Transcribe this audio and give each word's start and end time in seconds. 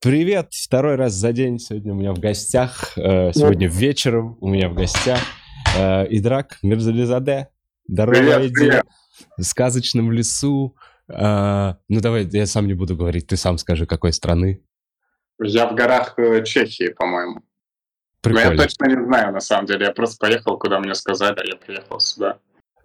Привет, 0.00 0.48
второй 0.52 0.94
раз 0.94 1.14
за 1.14 1.32
день 1.32 1.58
сегодня 1.58 1.92
у 1.92 1.96
меня 1.96 2.12
в 2.12 2.20
гостях, 2.20 2.96
э, 2.96 3.32
сегодня 3.32 3.66
вечером 3.68 4.38
у 4.40 4.48
меня 4.48 4.68
в 4.68 4.74
гостях 4.74 5.18
э, 5.76 6.06
Идрак 6.10 6.58
Мирзализаде, 6.62 7.48
Здорово, 7.88 8.46
иди 8.46 8.70
в 9.36 9.42
сказочном 9.42 10.12
лесу. 10.12 10.76
Э, 11.08 11.74
ну 11.88 12.00
давай, 12.00 12.28
я 12.30 12.46
сам 12.46 12.68
не 12.68 12.74
буду 12.74 12.96
говорить, 12.96 13.26
ты 13.26 13.36
сам 13.36 13.58
скажи, 13.58 13.86
какой 13.86 14.12
страны. 14.12 14.62
Я 15.42 15.66
в 15.66 15.74
горах 15.74 16.16
Чехии, 16.44 16.90
по-моему. 16.90 17.42
Прикольно. 18.20 18.50
Но 18.50 18.52
я 18.54 18.62
точно 18.62 18.86
не 18.86 19.04
знаю, 19.04 19.32
на 19.32 19.40
самом 19.40 19.66
деле. 19.66 19.86
Я 19.86 19.92
просто 19.92 20.18
поехал, 20.18 20.56
куда 20.56 20.78
мне 20.78 20.94
сказали, 20.94 21.40
а 21.40 21.44
я 21.44 21.56
приехал 21.56 21.98
сюда. 21.98 22.38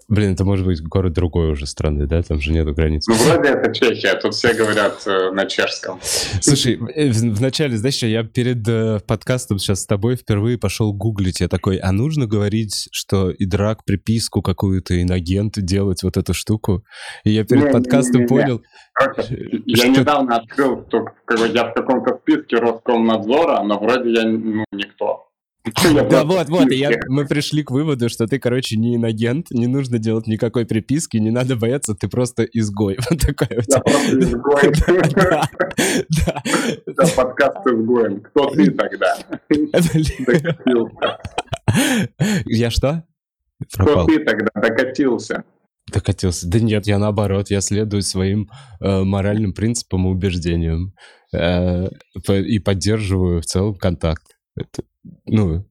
Блин, 0.10 0.34
это 0.34 0.44
может 0.44 0.66
быть 0.66 0.82
город 0.82 1.14
другой 1.14 1.52
уже 1.52 1.68
страны, 1.68 2.08
да? 2.08 2.24
Там 2.24 2.42
же 2.42 2.52
нету 2.52 2.74
границ. 2.74 3.06
Ну, 3.08 3.14
вроде 3.14 3.50
это 3.50 3.72
Чехия, 3.72 4.16
тут 4.16 4.34
все 4.34 4.56
говорят 4.56 5.04
э, 5.06 5.30
на 5.32 5.46
чешском. 5.46 6.00
Слушай, 6.02 6.80
э, 6.96 7.12
вначале, 7.12 7.78
знаешь, 7.78 8.02
я 8.02 8.24
перед 8.24 8.68
э, 8.68 9.00
подкастом 9.06 9.60
сейчас 9.60 9.82
с 9.82 9.86
тобой 9.86 10.16
впервые 10.16 10.58
пошел 10.58 10.94
гуглить. 10.94 11.42
Я 11.42 11.48
такой, 11.48 11.78
а 11.78 11.92
нужно 11.92 12.26
говорить, 12.26 12.90
что 12.92 13.30
и 13.30 13.46
драк 13.46 13.86
приписку 13.86 14.42
какую-то, 14.42 15.00
инагент 15.00 15.60
делать 15.60 16.02
вот 16.02 16.18
эту 16.18 16.34
штуку? 16.34 16.84
И 17.24 17.30
я 17.30 17.46
перед 17.46 17.66
не, 17.66 17.72
подкастом 17.72 18.22
не, 18.22 18.24
не, 18.24 18.28
понял... 18.28 18.62
Короче, 18.94 19.62
я 19.68 19.88
недавно 19.90 20.38
открыл, 20.38 20.86
что 20.88 21.06
я 21.54 21.66
в 21.66 21.74
каком-то 21.76 22.18
списке 22.22 22.58
Роскомнадзора, 22.58 23.62
но 23.62 23.80
вроде 23.80 24.12
я 24.12 24.24
ну, 24.26 24.66
никто. 24.72 25.29
Да 26.10 26.24
вот, 26.24 26.50
вот, 26.50 26.72
я, 26.72 26.92
мы 27.08 27.26
пришли 27.26 27.64
к 27.64 27.72
выводу, 27.72 28.10
что 28.10 28.28
ты, 28.28 28.40
короче, 28.40 28.78
не 28.78 28.96
инагент, 28.96 29.48
не 29.52 29.68
нужно 29.68 30.00
делать 30.00 30.26
никакой 30.26 30.66
приписки, 30.66 31.18
не 31.18 31.32
надо 31.32 31.58
бояться, 31.58 31.96
ты 31.96 32.08
просто 32.08 32.44
изгой. 32.44 32.98
Вот 33.10 33.20
такой 33.20 33.58
у 33.58 33.62
тебя. 33.62 33.82
просто 33.82 34.20
изгой. 34.20 34.72
Да, 36.26 36.44
да. 36.86 37.06
подкаст 37.16 37.68
изгоем. 37.68 38.22
Кто 38.22 38.50
ты 38.52 38.72
тогда? 38.72 39.18
Я 42.46 42.72
что? 42.72 43.04
Кто 43.74 44.06
ты 44.06 44.20
тогда 44.24 44.52
докатился? 44.56 45.44
Докатился. 45.92 46.48
Да 46.48 46.60
нет, 46.60 46.88
я 46.88 47.00
наоборот, 47.00 47.50
я 47.50 47.62
следую 47.62 48.04
своим 48.04 48.50
э, 48.80 49.04
моральным 49.04 49.54
принципам 49.54 50.08
и 50.08 50.12
убеждениям 50.12 50.94
э, 51.34 51.88
и 52.28 52.60
поддерживаю 52.60 53.42
в 53.42 53.46
целом 53.46 53.76
контакт. 53.76 54.24
Это, 54.56 54.84
ну, 55.26 55.66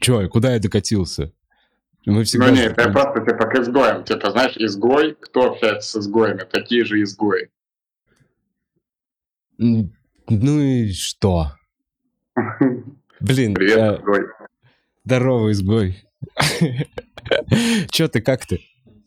чё, 0.00 0.28
куда 0.28 0.54
я 0.54 0.58
докатился? 0.58 1.32
Мы 2.04 2.24
всегда... 2.24 2.48
Ну 2.48 2.54
нет, 2.54 2.74
я 2.76 2.90
просто 2.90 3.20
типа 3.20 3.46
к 3.46 3.54
изгоям. 3.54 4.04
Типа, 4.04 4.30
знаешь, 4.32 4.56
изгой, 4.56 5.16
кто 5.20 5.52
общается 5.52 5.88
с 5.88 6.02
изгоями? 6.02 6.44
Такие 6.50 6.84
же 6.84 7.00
изгои. 7.02 7.48
Ну 9.58 10.60
и 10.60 10.92
что? 10.92 11.52
Блин. 13.20 13.54
Привет, 13.54 13.78
а... 13.78 13.96
изгой. 13.96 14.26
Здорово, 15.04 15.52
изгой. 15.52 16.04
Чё 17.90 18.08
ты, 18.08 18.20
как 18.20 18.46
ты? 18.46 18.60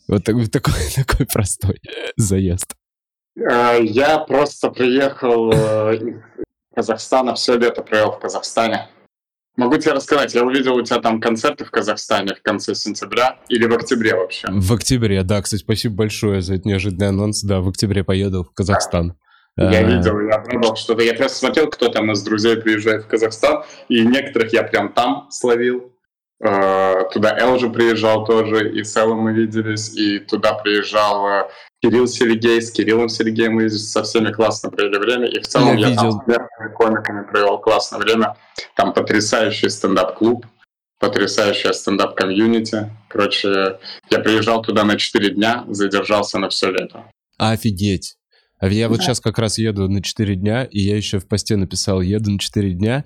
Вот 0.07 0.23
такой, 0.23 0.43
такой 0.95 1.25
простой 1.25 1.81
заезд. 2.15 2.75
А, 3.37 3.73
я 3.75 4.19
просто 4.19 4.69
приехал 4.69 5.51
э, 5.51 5.97
из 5.97 6.15
Казахстана, 6.75 7.35
все 7.35 7.57
лето 7.57 7.81
провел 7.81 8.11
в 8.11 8.19
Казахстане. 8.19 8.89
Могу 9.57 9.77
тебе 9.77 9.93
рассказать, 9.93 10.33
я 10.35 10.43
увидел 10.43 10.75
у 10.75 10.81
тебя 10.81 10.99
там 10.99 11.21
концерты 11.21 11.63
в 11.63 11.71
Казахстане 11.71 12.35
в 12.35 12.41
конце 12.41 12.75
сентября 12.75 13.37
или 13.47 13.65
в 13.65 13.73
октябре 13.73 14.13
вообще? 14.13 14.47
В 14.51 14.73
октябре, 14.73 15.23
да. 15.23 15.41
Кстати, 15.41 15.61
спасибо 15.61 15.95
большое 15.95 16.41
за 16.41 16.55
этот 16.55 16.65
неожиданный 16.65 17.07
анонс. 17.07 17.41
Да, 17.41 17.61
в 17.61 17.69
октябре 17.69 18.03
поеду 18.03 18.43
в 18.43 18.53
Казахстан. 18.53 19.17
Я 19.57 19.79
а... 19.79 19.83
видел, 19.83 20.19
я 20.19 20.39
пробовал 20.39 20.75
что-то. 20.75 21.03
Я 21.03 21.13
просто 21.13 21.37
смотрел, 21.37 21.69
кто 21.69 21.87
там 21.87 22.11
из 22.11 22.21
друзей 22.21 22.57
приезжает 22.57 23.05
в 23.05 23.07
Казахстан, 23.07 23.63
и 23.87 24.05
некоторых 24.05 24.51
я 24.51 24.63
прям 24.63 24.91
там 24.91 25.27
словил. 25.31 25.91
Uh, 26.43 27.09
туда 27.13 27.37
Эл 27.39 27.57
же 27.57 27.69
приезжал 27.69 28.25
тоже, 28.25 28.69
и 28.69 28.83
с 28.83 28.97
Эллом 28.97 29.19
мы 29.19 29.31
виделись, 29.31 29.95
и 29.95 30.19
туда 30.19 30.53
приезжал 30.53 31.49
Кирилл 31.85 32.07
Сергей, 32.07 32.61
с 32.63 32.71
Кириллом 32.71 33.09
Сергеем 33.09 33.53
мы 33.53 33.69
со 33.69 34.01
всеми 34.01 34.31
классно 34.31 34.71
провели 34.71 34.97
время, 34.97 35.27
и 35.27 35.39
в 35.39 35.47
целом 35.47 35.77
я, 35.77 35.89
я 35.89 35.95
там 35.95 36.11
с 36.11 36.73
комиками 36.75 37.23
провел 37.29 37.59
классное 37.59 37.99
время. 37.99 38.35
Там 38.75 38.91
потрясающий 38.91 39.69
стендап-клуб, 39.69 40.47
потрясающая 40.99 41.73
стендап-комьюнити. 41.73 42.89
Короче, 43.07 43.77
я 44.09 44.19
приезжал 44.19 44.63
туда 44.63 44.83
на 44.83 44.97
4 44.97 45.35
дня, 45.35 45.63
задержался 45.67 46.39
на 46.39 46.49
все 46.49 46.71
лето. 46.71 47.05
Офигеть! 47.37 48.15
А 48.57 48.67
я 48.67 48.89
вот 48.89 49.01
сейчас 49.01 49.19
как 49.19 49.37
раз 49.37 49.59
еду 49.59 49.87
на 49.87 50.01
4 50.01 50.35
дня, 50.35 50.63
и 50.63 50.79
я 50.79 50.97
еще 50.97 51.19
в 51.19 51.27
посте 51.27 51.55
написал, 51.55 52.01
еду 52.01 52.31
на 52.31 52.39
4 52.39 52.71
дня, 52.71 53.05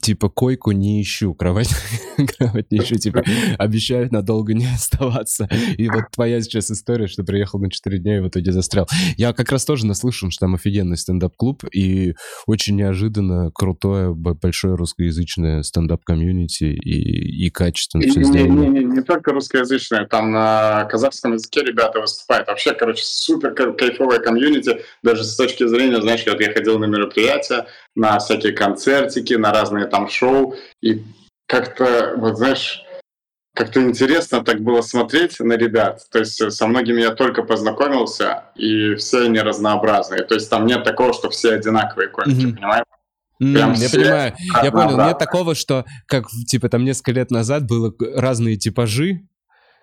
типа 0.00 0.28
койку 0.28 0.72
не 0.72 1.02
ищу, 1.02 1.34
кровать, 1.34 1.70
кровать 2.38 2.70
не 2.70 2.78
ищу, 2.78 2.96
типа 2.96 3.22
обещают 3.58 4.12
надолго 4.12 4.54
не 4.54 4.66
оставаться. 4.66 5.48
И 5.76 5.88
вот 5.88 6.04
твоя 6.12 6.40
сейчас 6.40 6.70
история, 6.70 7.06
что 7.06 7.24
приехал 7.24 7.58
на 7.58 7.70
4 7.70 7.98
дня 7.98 8.18
и 8.18 8.20
в 8.20 8.28
итоге 8.28 8.52
застрял. 8.52 8.86
Я 9.16 9.32
как 9.32 9.50
раз 9.50 9.64
тоже 9.64 9.86
наслышан, 9.86 10.30
что 10.30 10.46
там 10.46 10.54
офигенный 10.54 10.96
стендап-клуб 10.96 11.64
и 11.72 12.14
очень 12.46 12.76
неожиданно 12.76 13.50
крутое 13.52 14.14
большое 14.14 14.74
русскоязычное 14.74 15.62
стендап-комьюнити 15.62 16.64
и, 16.64 17.46
и 17.46 17.50
качественно 17.50 18.02
и, 18.02 18.10
все 18.10 18.22
сделано. 18.22 18.60
Не, 18.60 18.68
не, 18.68 18.84
не, 18.84 18.84
не 18.84 19.02
только 19.02 19.32
русскоязычное, 19.32 20.06
там 20.06 20.32
на 20.32 20.84
казахском 20.84 21.34
языке 21.34 21.62
ребята 21.62 22.00
выступают. 22.00 22.48
Вообще, 22.48 22.72
короче, 22.72 23.02
супер 23.04 23.54
кайфовое 23.54 24.18
комьюнити, 24.18 24.82
даже 25.02 25.24
с 25.24 25.36
точки 25.36 25.66
зрения, 25.66 26.00
знаешь, 26.00 26.24
вот 26.26 26.40
я 26.40 26.52
ходил 26.52 26.78
на 26.78 26.86
мероприятия, 26.86 27.66
на 27.98 28.18
всякие 28.18 28.52
концертики, 28.52 29.34
на 29.34 29.52
разные 29.52 29.86
там 29.86 30.08
шоу. 30.08 30.54
И 30.80 31.02
как-то, 31.46 32.14
вот 32.16 32.38
знаешь, 32.38 32.82
как-то 33.54 33.82
интересно 33.82 34.44
так 34.44 34.60
было 34.60 34.82
смотреть 34.82 35.40
на 35.40 35.54
ребят. 35.54 36.02
То 36.10 36.20
есть 36.20 36.52
со 36.52 36.66
многими 36.68 37.00
я 37.00 37.10
только 37.10 37.42
познакомился, 37.42 38.44
и 38.54 38.94
все 38.94 39.24
они 39.24 39.40
разнообразные. 39.40 40.22
То 40.22 40.34
есть 40.34 40.48
там 40.48 40.64
нет 40.64 40.84
такого, 40.84 41.12
что 41.12 41.28
все 41.28 41.54
одинаковые 41.54 42.08
комики, 42.08 42.46
mm-hmm. 42.46 42.54
понимаешь? 42.54 42.84
Mm, 43.42 43.76
я 43.76 43.88
понимаю, 43.90 44.34
я 44.62 44.72
понял. 44.72 45.04
Нет 45.04 45.18
такого, 45.18 45.54
что 45.54 45.84
как 46.06 46.26
типа 46.46 46.68
там 46.68 46.84
несколько 46.84 47.12
лет 47.12 47.30
назад 47.30 47.66
было 47.66 47.92
разные 48.14 48.56
типажи, 48.56 49.22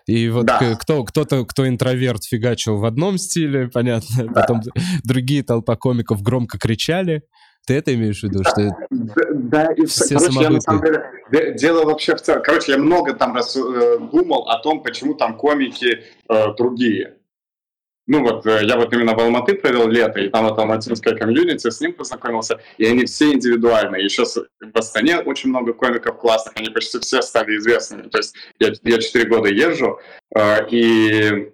и 0.06 0.28
вот 0.28 0.46
да. 0.46 0.76
кто, 0.76 1.04
кто-то, 1.04 1.44
кто 1.44 1.68
интроверт 1.68 2.24
фигачил 2.24 2.78
в 2.78 2.84
одном 2.84 3.18
стиле, 3.18 3.68
понятно, 3.72 4.24
да. 4.24 4.40
потом 4.40 4.62
другие 5.04 5.42
толпа 5.42 5.76
комиков 5.76 6.22
громко 6.22 6.58
кричали, 6.58 7.22
ты 7.66 7.74
это 7.74 7.92
имеешь 7.94 8.20
в 8.20 8.22
виду, 8.22 8.42
что 8.44 8.76
да, 8.90 9.24
да 9.34 9.72
и 9.72 9.84
все 9.86 10.16
короче, 10.16 10.40
я 10.40 10.50
на 10.50 10.60
самом 10.60 10.82
деле 10.82 11.54
дело 11.54 11.84
вообще 11.84 12.14
в 12.14 12.22
целом. 12.22 12.42
Короче, 12.42 12.72
я 12.72 12.78
много 12.78 13.12
там 13.14 13.34
раз 13.34 13.56
э, 13.56 13.98
думал 14.12 14.48
о 14.48 14.58
том, 14.58 14.82
почему 14.82 15.14
там 15.14 15.36
комики 15.36 16.04
э, 16.28 16.54
другие. 16.56 17.16
Ну 18.06 18.22
вот, 18.22 18.46
э, 18.46 18.64
я 18.64 18.76
вот 18.76 18.92
именно 18.92 19.14
в 19.14 19.18
Алматы 19.18 19.54
провел 19.54 19.88
лето, 19.88 20.20
и 20.20 20.28
там 20.28 20.44
вот 20.44 20.56
алматинская 20.58 21.16
комьюнити, 21.16 21.68
с 21.68 21.80
ним 21.80 21.92
познакомился, 21.92 22.60
и 22.78 22.86
они 22.86 23.04
все 23.04 23.32
индивидуальные. 23.32 24.04
Еще 24.04 24.24
в 24.24 24.78
Астане 24.78 25.18
очень 25.18 25.50
много 25.50 25.72
комиков 25.72 26.18
классных, 26.18 26.54
они 26.56 26.70
почти 26.70 27.00
все 27.00 27.20
стали 27.20 27.56
известными. 27.56 28.02
То 28.02 28.18
есть 28.18 28.36
я, 28.60 28.72
я 28.84 28.98
4 29.00 29.28
года 29.28 29.48
езжу, 29.48 29.98
э, 30.36 30.68
и 30.70 31.52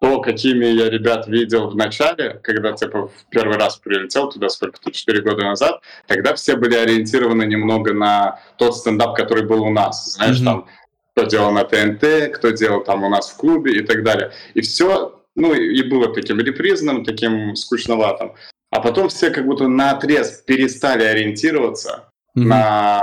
то, 0.00 0.20
какими 0.20 0.66
я 0.66 0.88
ребят 0.88 1.26
видел 1.26 1.70
в 1.70 1.76
начале, 1.76 2.40
когда 2.42 2.72
типа 2.72 3.08
в 3.08 3.30
первый 3.30 3.56
раз 3.56 3.76
прилетел 3.76 4.30
туда 4.30 4.48
сколько-то, 4.48 4.92
4 4.92 5.22
года 5.22 5.44
назад, 5.44 5.80
тогда 6.06 6.34
все 6.34 6.56
были 6.56 6.76
ориентированы 6.76 7.44
немного 7.44 7.92
на 7.92 8.40
тот 8.58 8.76
стендап, 8.76 9.16
который 9.16 9.44
был 9.44 9.64
у 9.64 9.70
нас. 9.70 10.14
Знаешь, 10.14 10.40
mm-hmm. 10.40 10.44
там, 10.44 10.66
кто 11.14 11.24
делал 11.24 11.50
на 11.50 11.64
ТНТ, 11.64 12.32
кто 12.36 12.50
делал 12.50 12.84
там 12.84 13.02
у 13.02 13.08
нас 13.08 13.30
в 13.30 13.36
клубе 13.36 13.72
и 13.72 13.80
так 13.80 14.04
далее. 14.04 14.30
И 14.54 14.60
все, 14.60 15.20
ну, 15.34 15.52
и 15.52 15.82
было 15.82 16.14
таким 16.14 16.38
репризным, 16.38 17.04
таким 17.04 17.56
скучноватым. 17.56 18.34
А 18.70 18.80
потом 18.80 19.08
все 19.08 19.30
как 19.30 19.46
будто 19.46 19.66
на 19.66 19.92
отрез 19.92 20.42
перестали 20.46 21.02
ориентироваться 21.02 22.10
mm-hmm. 22.36 22.44
на 22.44 23.02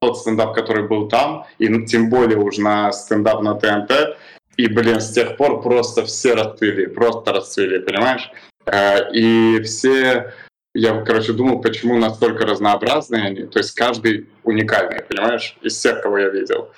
тот 0.00 0.18
стендап, 0.18 0.54
который 0.54 0.86
был 0.86 1.08
там, 1.08 1.46
и 1.58 1.86
тем 1.86 2.10
более 2.10 2.38
уже 2.38 2.60
на 2.60 2.92
стендап 2.92 3.40
на 3.40 3.54
ТНТ, 3.54 4.18
и, 4.56 4.68
блин, 4.68 5.00
с 5.00 5.12
тех 5.12 5.36
пор 5.36 5.62
просто 5.62 6.04
все 6.04 6.34
расцвели, 6.34 6.86
просто 6.86 7.32
расцвели, 7.32 7.78
понимаешь? 7.78 8.30
Э, 8.66 9.10
и 9.12 9.60
все, 9.62 10.32
я, 10.74 11.02
короче, 11.02 11.32
думал, 11.32 11.60
почему 11.60 11.96
настолько 11.96 12.46
разнообразные 12.46 13.24
они, 13.24 13.46
то 13.46 13.58
есть 13.58 13.74
каждый 13.74 14.28
уникальный, 14.44 15.02
понимаешь, 15.02 15.56
из 15.62 15.74
всех, 15.74 16.02
кого 16.02 16.18
я 16.18 16.28
видел. 16.28 16.70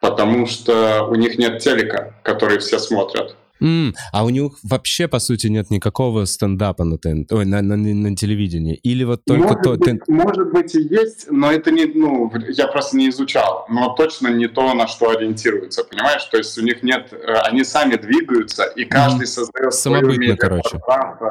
Потому 0.00 0.46
что 0.46 1.04
у 1.04 1.14
них 1.14 1.38
нет 1.38 1.62
телека, 1.62 2.14
который 2.22 2.58
все 2.58 2.78
смотрят. 2.78 3.36
Mm, 3.60 3.92
а 4.12 4.24
у 4.24 4.30
них 4.30 4.52
вообще, 4.62 5.08
по 5.08 5.18
сути, 5.18 5.46
нет 5.46 5.70
никакого 5.70 6.24
стендапа 6.24 6.84
на, 6.84 6.98
ТНТ, 6.98 7.32
ой, 7.32 7.44
на, 7.44 7.62
на, 7.62 7.76
на 7.76 8.16
телевидении? 8.16 8.74
Или 8.74 9.04
вот 9.04 9.24
только 9.24 9.42
может 9.42 9.62
то... 9.62 9.76
Быть, 9.76 10.08
может 10.08 10.52
быть 10.52 10.74
и 10.74 10.82
есть, 10.82 11.26
но 11.30 11.52
это 11.52 11.70
не, 11.70 11.86
ну, 11.86 12.32
я 12.48 12.66
просто 12.66 12.96
не 12.96 13.08
изучал, 13.10 13.64
но 13.68 13.94
точно 13.94 14.28
не 14.28 14.48
то, 14.48 14.74
на 14.74 14.86
что 14.88 15.10
ориентируются, 15.10 15.84
понимаешь? 15.84 16.24
То 16.24 16.38
есть 16.38 16.58
у 16.58 16.62
них 16.62 16.82
нет, 16.82 17.12
э, 17.12 17.16
они 17.44 17.64
сами 17.64 17.96
двигаются, 17.96 18.64
и 18.64 18.84
каждый 18.84 19.24
mm. 19.24 19.26
создает 19.26 19.74
Самобытно, 19.74 20.36
короче. 20.36 20.80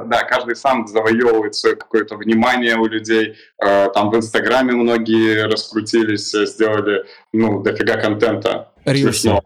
Да, 0.06 0.24
каждый 0.24 0.56
сам 0.56 0.88
завоевывает 0.88 1.56
свое 1.56 1.76
какое-то 1.76 2.16
внимание 2.16 2.78
у 2.78 2.86
людей. 2.86 3.36
Э, 3.64 3.90
там 3.94 4.10
в 4.10 4.16
Инстаграме 4.16 4.74
многие 4.74 5.44
раскрутились, 5.46 6.34
э, 6.34 6.46
сделали, 6.46 7.06
ну, 7.32 7.62
дофига 7.62 7.98
контента. 7.98 8.70
Рилсы. 8.86 9.40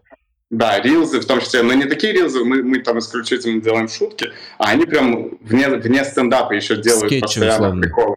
Да, 0.50 0.80
рилзы 0.80 1.20
в 1.20 1.26
том 1.26 1.40
числе, 1.40 1.62
но 1.62 1.74
не 1.74 1.84
такие 1.84 2.12
рилзы, 2.12 2.42
мы, 2.42 2.62
мы 2.62 2.78
там 2.78 2.98
исключительно 2.98 3.60
делаем 3.60 3.86
шутки, 3.86 4.32
а 4.56 4.70
они 4.70 4.86
прям 4.86 5.36
вне, 5.42 5.68
вне 5.68 6.04
стендапа 6.04 6.52
еще 6.54 6.76
делают 6.76 7.06
Скетчи, 7.06 7.22
постоянно 7.22 7.54
условно. 7.54 7.82
приколы. 7.82 8.16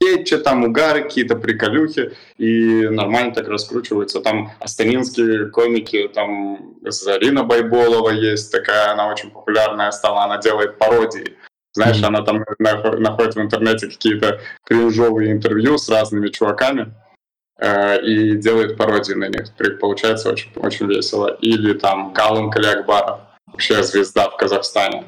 Скетчи, 0.00 0.36
там 0.36 0.64
угары, 0.64 1.02
какие-то 1.02 1.34
приколюхи, 1.34 2.12
и 2.38 2.88
нормально 2.88 3.34
так 3.34 3.48
раскручиваются. 3.48 4.20
Там 4.20 4.52
астанинские 4.60 5.46
комики, 5.46 6.08
там 6.12 6.76
Зарина 6.82 7.42
Байболова 7.42 8.10
есть 8.10 8.52
такая, 8.52 8.92
она 8.92 9.08
очень 9.08 9.30
популярная 9.30 9.90
стала, 9.90 10.22
она 10.22 10.38
делает 10.38 10.78
пародии. 10.78 11.36
Знаешь, 11.72 11.96
mm-hmm. 11.96 12.06
она 12.06 12.22
там 12.22 12.44
находит 13.00 13.34
в 13.34 13.40
интернете 13.40 13.88
какие-то 13.88 14.40
кринжовые 14.64 15.32
интервью 15.32 15.78
с 15.78 15.88
разными 15.88 16.28
чуваками, 16.28 16.94
и 17.62 18.36
делает 18.36 18.76
пародии 18.76 19.14
на 19.14 19.28
них. 19.28 19.44
Получается 19.80 20.30
очень, 20.30 20.50
очень 20.56 20.86
весело. 20.86 21.28
Или 21.40 21.74
там 21.74 22.12
Галан 22.12 22.50
Калиакбаров, 22.50 23.20
вообще 23.46 23.82
звезда 23.82 24.28
в 24.30 24.36
Казахстане. 24.36 25.04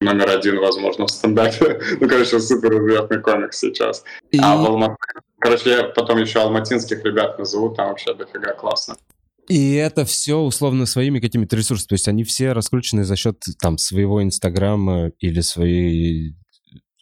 Номер 0.00 0.30
один, 0.30 0.58
возможно, 0.60 1.06
в 1.06 1.10
стендапе. 1.10 1.80
ну, 2.00 2.08
короче, 2.08 2.38
супер 2.38 2.78
известный 2.78 3.20
комик 3.20 3.52
сейчас. 3.52 4.04
И... 4.30 4.38
А 4.40 4.56
в 4.56 4.64
Алматы... 4.64 4.96
Короче, 5.40 5.70
я 5.70 5.84
потом 5.84 6.18
еще 6.18 6.40
алматинских 6.40 7.04
ребят 7.04 7.38
назову, 7.38 7.70
там 7.70 7.88
вообще 7.88 8.14
дофига 8.14 8.54
классно. 8.54 8.96
И 9.48 9.74
это 9.74 10.04
все 10.04 10.38
условно 10.38 10.84
своими 10.86 11.20
какими-то 11.20 11.56
ресурсами. 11.56 11.88
То 11.88 11.94
есть 11.94 12.08
они 12.08 12.24
все 12.24 12.52
раскручены 12.52 13.04
за 13.04 13.16
счет 13.16 13.42
там 13.60 13.78
своего 13.78 14.22
Инстаграма 14.22 15.10
или 15.20 15.40
своей... 15.40 16.34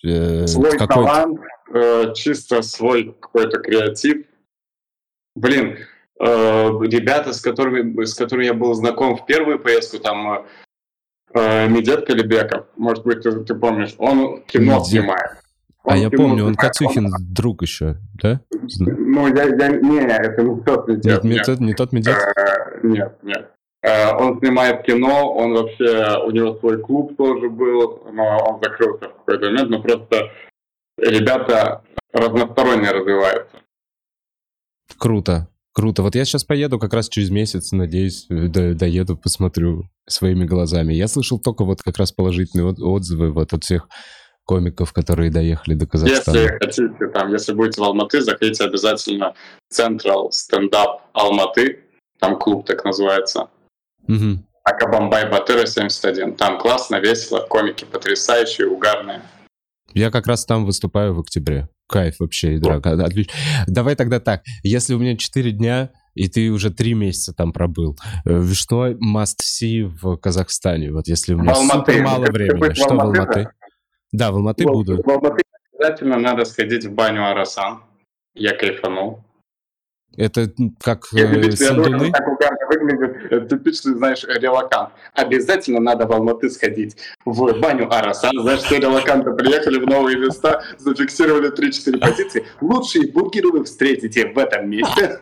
Э, 0.05 0.47
свой 0.47 0.79
талант, 0.79 1.41
э, 1.75 2.13
чисто 2.15 2.63
свой 2.63 3.17
какой-то 3.21 3.59
креатив 3.59 4.27
Блин, 5.37 5.77
э, 6.19 6.25
ребята, 6.25 7.33
с 7.33 7.41
которыми, 7.41 8.05
с 8.05 8.15
которыми 8.15 8.47
я 8.47 8.55
был 8.55 8.73
знаком 8.75 9.17
в 9.17 9.27
первую 9.27 9.59
поездку, 9.59 9.99
там 9.99 10.47
э, 11.35 11.69
Медет 11.69 12.07
Калибеков, 12.07 12.67
может 12.77 13.05
быть, 13.05 13.23
ты, 13.23 13.45
ты 13.45 13.55
помнишь, 13.55 13.95
он 13.99 14.43
кино 14.45 14.77
Медет. 14.77 14.87
снимает. 14.87 15.31
А 15.85 15.91
он 15.91 15.95
а 15.95 15.97
я 15.99 16.11
помню, 16.11 16.47
он 16.47 16.55
Кацухин 16.55 17.07
он... 17.07 17.13
друг 17.21 17.63
еще, 17.63 17.97
да? 18.15 18.41
Ну, 18.51 19.29
я, 19.29 19.45
я, 19.45 19.69
не, 19.69 20.01
это 20.01 20.43
не 20.43 20.61
тот 20.63 20.89
Медет. 20.89 21.05
Нет, 21.05 21.25
не, 21.25 21.43
тот, 21.43 21.61
не 21.61 21.75
тот 21.75 21.93
Медет? 21.93 22.17
Э, 22.17 22.81
нет, 22.83 23.19
нет. 23.23 23.51
Э, 23.83 24.17
он 24.17 24.39
снимает 24.39 24.85
кино, 24.85 25.33
он 25.35 25.53
вообще, 25.53 26.19
у 26.25 26.31
него 26.31 26.57
свой 26.57 26.81
клуб 26.81 27.15
тоже 27.19 27.51
был, 27.51 28.09
но 28.11 28.39
он 28.39 28.63
закрылся 28.63 29.11
в 29.11 29.15
какой-то 29.19 29.47
момент, 29.47 29.69
но 29.69 29.83
просто 29.83 30.33
ребята 30.97 31.83
разносторонне 32.15 32.91
развиваются. 32.91 33.57
Круто. 34.99 35.49
Круто. 35.73 36.03
Вот 36.03 36.15
я 36.15 36.25
сейчас 36.25 36.45
поеду 36.45 36.79
как 36.79 36.95
раз 36.95 37.09
через 37.09 37.29
месяц, 37.31 37.73
надеюсь, 37.73 38.27
до, 38.31 38.75
доеду, 38.75 39.17
посмотрю 39.17 39.91
своими 40.09 40.45
глазами. 40.45 40.95
Я 40.95 41.07
слышал 41.07 41.39
только 41.39 41.65
вот 41.65 41.83
как 41.83 41.99
раз 41.99 42.13
положительные 42.13 42.67
отзывы 42.73 43.31
вот 43.31 43.53
от 43.53 43.65
всех 43.65 43.89
комиков, 44.47 44.93
которые 44.95 45.31
доехали 45.31 45.75
до 45.75 45.87
Казахстана. 45.87 46.37
Если 46.37 46.59
хотите, 46.59 47.09
там, 47.13 47.31
если 47.33 47.53
будете 47.53 47.81
в 47.81 47.85
Алматы, 47.85 48.23
заходите 48.23 48.65
обязательно 48.65 49.35
Central 49.71 50.31
Stand 50.31 50.71
Up 50.71 51.01
Алматы, 51.13 51.81
там 52.21 52.39
клуб 52.39 52.65
так 52.65 52.85
называется. 52.85 53.51
Угу. 54.09 54.39
Акабамбай 54.65 55.31
Батыра 55.31 55.67
71. 55.67 56.37
Там 56.37 56.59
классно, 56.59 56.97
весело, 57.01 57.41
комики 57.41 57.85
потрясающие, 57.85 58.67
угарные. 58.67 59.23
Я 59.93 60.11
как 60.11 60.27
раз 60.27 60.45
там 60.45 60.65
выступаю 60.65 61.15
в 61.15 61.21
октябре. 61.21 61.69
Кайф 61.89 62.21
вообще. 62.21 62.57
Отлично. 62.57 63.33
Давай 63.67 63.95
тогда 63.95 64.21
так. 64.21 64.43
Если 64.63 64.95
у 64.95 64.99
меня 64.99 65.17
4 65.17 65.53
дня, 65.53 65.91
и 66.15 66.29
ты 66.29 66.51
уже 66.51 66.71
3 66.71 66.95
месяца 66.95 67.33
там 67.33 67.53
пробыл, 67.53 67.97
э, 68.25 68.43
что 68.53 68.89
must 68.93 69.41
see 69.43 69.85
в 69.85 70.17
Казахстане? 70.17 70.93
Вот 70.93 71.07
если 71.07 71.35
у 71.35 71.39
меня 71.39 71.55
супер 71.55 72.03
мало 72.03 72.27
времени. 72.27 72.73
Что 72.75 72.95
в 72.95 73.01
Алматы? 73.01 73.51
Да, 74.13 74.33
в 74.33 74.37
Алматы 74.37 74.65
буду. 74.65 75.03
В 75.03 75.09
Алматы 75.09 75.43
обязательно 75.75 76.19
надо 76.19 76.45
сходить 76.45 76.87
в 76.87 76.93
баню 76.93 77.29
Арасан. 77.31 77.81
Я 78.35 78.57
кайфанул. 78.57 79.26
Это 80.17 80.51
как 80.81 81.05
э, 81.13 81.51
сандуны? 81.53 82.11
Так 82.11 82.27
угарно 82.27 82.67
выглядит. 82.69 83.33
Э, 83.33 83.47
типичный, 83.49 83.95
знаешь, 83.95 84.25
релакант. 84.25 84.91
Обязательно 85.13 85.79
надо 85.79 86.07
в 86.07 86.13
Алматы 86.13 86.49
сходить 86.49 86.97
в 87.27 87.61
баню 87.61 87.93
Арасан. 87.93 88.31
Знаешь, 88.41 88.61
все 88.61 88.79
релаканты 88.79 89.33
приехали 89.33 89.79
в 89.79 89.87
новые 89.87 90.17
места, 90.17 90.63
зафиксировали 90.79 91.53
3-4 91.53 91.99
позиции. 91.99 92.47
Лучшие 92.63 93.13
бургеры 93.13 93.51
вы 93.51 93.65
встретите 93.65 94.33
в 94.33 94.39
этом 94.39 94.71
месте. 94.71 95.19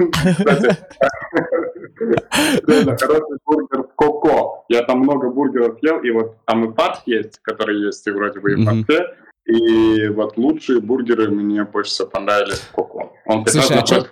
Хороший 2.67 3.39
бургер 3.45 3.83
в 3.83 3.95
Коко. 3.97 4.65
Я 4.69 4.83
там 4.83 5.01
много 5.01 5.31
бургеров 5.31 5.83
ел, 5.83 5.99
и 6.01 6.11
вот 6.11 6.37
там 6.45 6.71
и 6.71 6.73
пад 6.73 7.03
есть, 7.07 7.41
который 7.43 7.85
есть 7.85 8.07
и 8.07 8.11
вроде 8.13 8.39
бы 8.39 8.53
и 8.53 8.55
в 8.55 8.61
Москве. 8.61 9.17
И 9.47 10.09
вот 10.09 10.39
лучшие 10.39 10.81
бургеры 10.81 11.29
мне 11.29 11.65
больше 11.65 11.91
всего 11.91 12.09
понравились 12.09 12.61
в 12.61 12.73
Коко. 12.73 13.13
Он 13.27 13.45
Слушай, 13.47 13.79
а 13.79 13.87
что, 13.87 14.07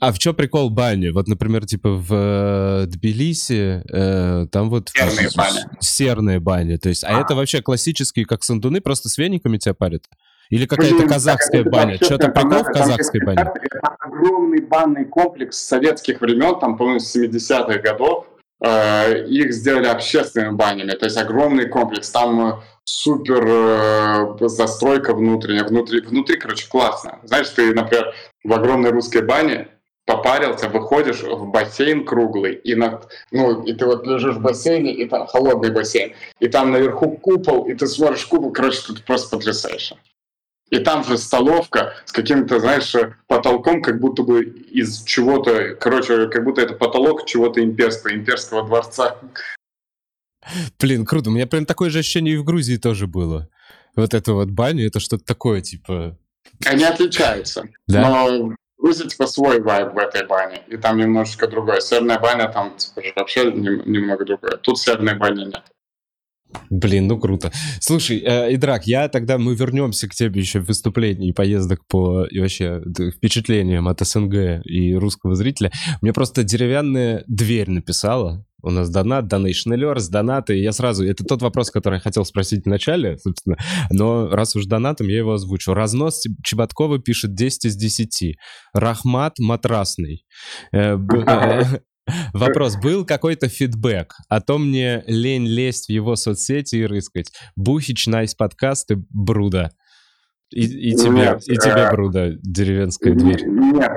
а 0.00 0.12
в 0.12 0.18
чем 0.18 0.34
прикол 0.34 0.70
бани? 0.70 1.10
Вот, 1.10 1.28
например, 1.28 1.66
типа 1.66 1.90
в 1.90 2.08
э, 2.10 2.86
Тбилиси 2.86 3.82
э, 3.92 4.46
там 4.50 4.70
вот... 4.70 4.88
Серные 4.88 5.28
бани. 5.36 5.58
Серные 5.80 6.40
бани. 6.40 6.76
То 6.76 6.88
есть, 6.88 7.04
а, 7.04 7.08
а 7.08 7.20
это 7.20 7.34
вообще 7.34 7.60
классические, 7.60 8.24
как 8.24 8.42
сандуны, 8.42 8.80
просто 8.80 9.08
с 9.08 9.18
вениками 9.18 9.58
тебя 9.58 9.74
парят? 9.74 10.04
Или 10.48 10.66
какая-то 10.66 11.06
казахская 11.06 11.60
это 11.60 11.70
баня? 11.70 11.96
Что-то 11.96 12.28
прикол 12.28 12.64
в 12.64 12.72
казахской 12.72 13.24
бане? 13.24 13.42
Это 13.62 13.78
огромный 14.00 14.62
банный 14.62 15.04
комплекс 15.04 15.58
советских 15.58 16.20
времен, 16.20 16.58
там, 16.58 16.76
по-моему, 16.76 16.98
70-х 16.98 17.78
годов. 17.78 18.26
Э, 18.62 19.24
их 19.26 19.52
сделали 19.52 19.86
общественными 19.86 20.54
банями. 20.54 20.90
То 20.90 21.06
есть 21.06 21.16
огромный 21.16 21.68
комплекс. 21.68 22.10
Там 22.10 22.40
э, 22.40 22.52
супер 22.84 23.44
э, 23.46 24.48
застройка 24.48 25.14
внутренняя. 25.14 25.64
Внутри, 25.64 26.00
внутри, 26.00 26.36
короче, 26.36 26.68
классно. 26.68 27.20
Знаешь, 27.22 27.48
ты, 27.50 27.72
например, 27.72 28.12
в 28.42 28.52
огромной 28.52 28.90
русской 28.90 29.22
бане 29.22 29.68
попарился, 30.10 30.68
выходишь 30.68 31.22
в 31.22 31.46
бассейн 31.50 32.04
круглый, 32.04 32.54
и, 32.54 32.74
на, 32.74 33.00
ну, 33.30 33.62
и 33.62 33.72
ты 33.72 33.86
вот 33.86 34.04
лежишь 34.06 34.34
в 34.34 34.40
бассейне, 34.40 34.92
и 34.92 35.08
там 35.08 35.28
холодный 35.28 35.70
бассейн, 35.70 36.14
и 36.40 36.48
там 36.48 36.72
наверху 36.72 37.12
купол, 37.12 37.68
и 37.68 37.74
ты 37.74 37.86
смотришь 37.86 38.26
купол, 38.26 38.50
короче, 38.50 38.82
тут 38.86 39.04
просто 39.04 39.36
потрясающе. 39.36 39.96
И 40.70 40.78
там 40.80 41.04
же 41.04 41.16
столовка 41.16 41.94
с 42.04 42.12
каким-то, 42.12 42.58
знаешь, 42.58 42.92
потолком, 43.28 43.82
как 43.82 44.00
будто 44.00 44.22
бы 44.22 44.44
из 44.44 45.02
чего-то, 45.04 45.76
короче, 45.76 46.26
как 46.26 46.44
будто 46.44 46.60
это 46.60 46.74
потолок 46.74 47.26
чего-то 47.26 47.62
имперского, 47.62 48.12
имперского 48.12 48.64
дворца. 48.64 49.16
Блин, 50.80 51.04
круто. 51.04 51.30
У 51.30 51.32
меня 51.32 51.46
прям 51.46 51.66
такое 51.66 51.90
же 51.90 51.98
ощущение 52.00 52.34
и 52.34 52.36
в 52.36 52.44
Грузии 52.44 52.76
тоже 52.76 53.08
было. 53.08 53.48
Вот 53.96 54.14
это 54.14 54.32
вот 54.32 54.50
баня, 54.50 54.86
это 54.86 55.00
что-то 55.00 55.24
такое, 55.24 55.60
типа... 55.60 56.16
Они 56.64 56.84
отличаются. 56.84 57.68
Да? 57.88 58.08
Но 58.08 58.56
Грузия, 58.80 59.08
типа, 59.08 59.26
свой 59.26 59.60
вайб 59.60 59.92
в 59.92 59.98
этой 59.98 60.26
бане, 60.26 60.62
и 60.68 60.76
там 60.76 60.96
немножечко 60.96 61.46
другое. 61.46 61.80
Северная 61.80 62.18
баня 62.18 62.48
там, 62.48 62.76
типа, 62.76 63.02
вообще 63.16 63.52
немного 63.52 64.24
другое. 64.24 64.56
Тут 64.56 64.78
северной 64.78 65.14
бани 65.14 65.44
нет. 65.44 65.62
Блин, 66.70 67.06
ну 67.06 67.18
круто. 67.18 67.52
Слушай, 67.80 68.22
э, 68.24 68.54
Идрак, 68.54 68.86
я 68.86 69.08
тогда, 69.08 69.38
мы 69.38 69.54
вернемся 69.54 70.08
к 70.08 70.14
тебе 70.14 70.40
еще 70.40 70.60
в 70.60 70.66
выступлении 70.66 71.28
и 71.28 71.32
поездок 71.32 71.80
по, 71.86 72.24
и 72.24 72.38
вообще 72.38 72.82
впечатлениям 73.16 73.88
от 73.88 74.00
СНГ 74.00 74.64
и 74.64 74.94
русского 74.94 75.34
зрителя. 75.34 75.70
Мне 76.00 76.12
просто 76.12 76.44
деревянная 76.44 77.24
дверь 77.26 77.70
написала, 77.70 78.44
у 78.62 78.70
нас 78.70 78.90
донат, 78.90 79.32
Donation 79.32 79.74
Alerts, 79.74 80.10
донаты. 80.10 80.58
Я 80.58 80.72
сразу... 80.72 81.04
Это 81.04 81.24
тот 81.24 81.42
вопрос, 81.42 81.70
который 81.70 81.94
я 81.94 82.00
хотел 82.00 82.24
спросить 82.24 82.64
в 82.64 82.68
начале, 82.68 83.16
собственно. 83.18 83.56
Но 83.90 84.28
раз 84.28 84.54
уж 84.56 84.66
донатом, 84.66 85.08
я 85.08 85.18
его 85.18 85.32
озвучу. 85.32 85.72
Разнос 85.72 86.24
Чеботкова 86.44 86.98
пишет 86.98 87.34
10 87.34 87.66
из 87.66 87.76
10. 87.76 88.36
Рахмат 88.74 89.38
Матрасный. 89.38 90.26
Э, 90.72 90.98
э, 91.26 91.80
вопрос. 92.34 92.76
Был 92.76 93.04
какой-то 93.04 93.48
фидбэк? 93.48 94.14
А 94.28 94.40
то 94.40 94.58
мне 94.58 95.04
лень 95.06 95.46
лезть 95.46 95.86
в 95.86 95.90
его 95.90 96.16
соцсети 96.16 96.76
и 96.76 96.86
рыскать. 96.86 97.32
Бухич, 97.56 98.06
nice 98.06 98.34
подкасты, 98.34 98.96
brudda. 99.10 99.72
И, 100.50 100.90
и 100.90 100.96
тебе, 100.96 101.12
нет, 101.12 101.42
и 101.46 101.56
тебе, 101.56 101.82
э, 101.82 101.90
brudda, 101.92 102.32
деревенская 102.42 103.14
дверь. 103.14 103.44
Нет, 103.46 103.92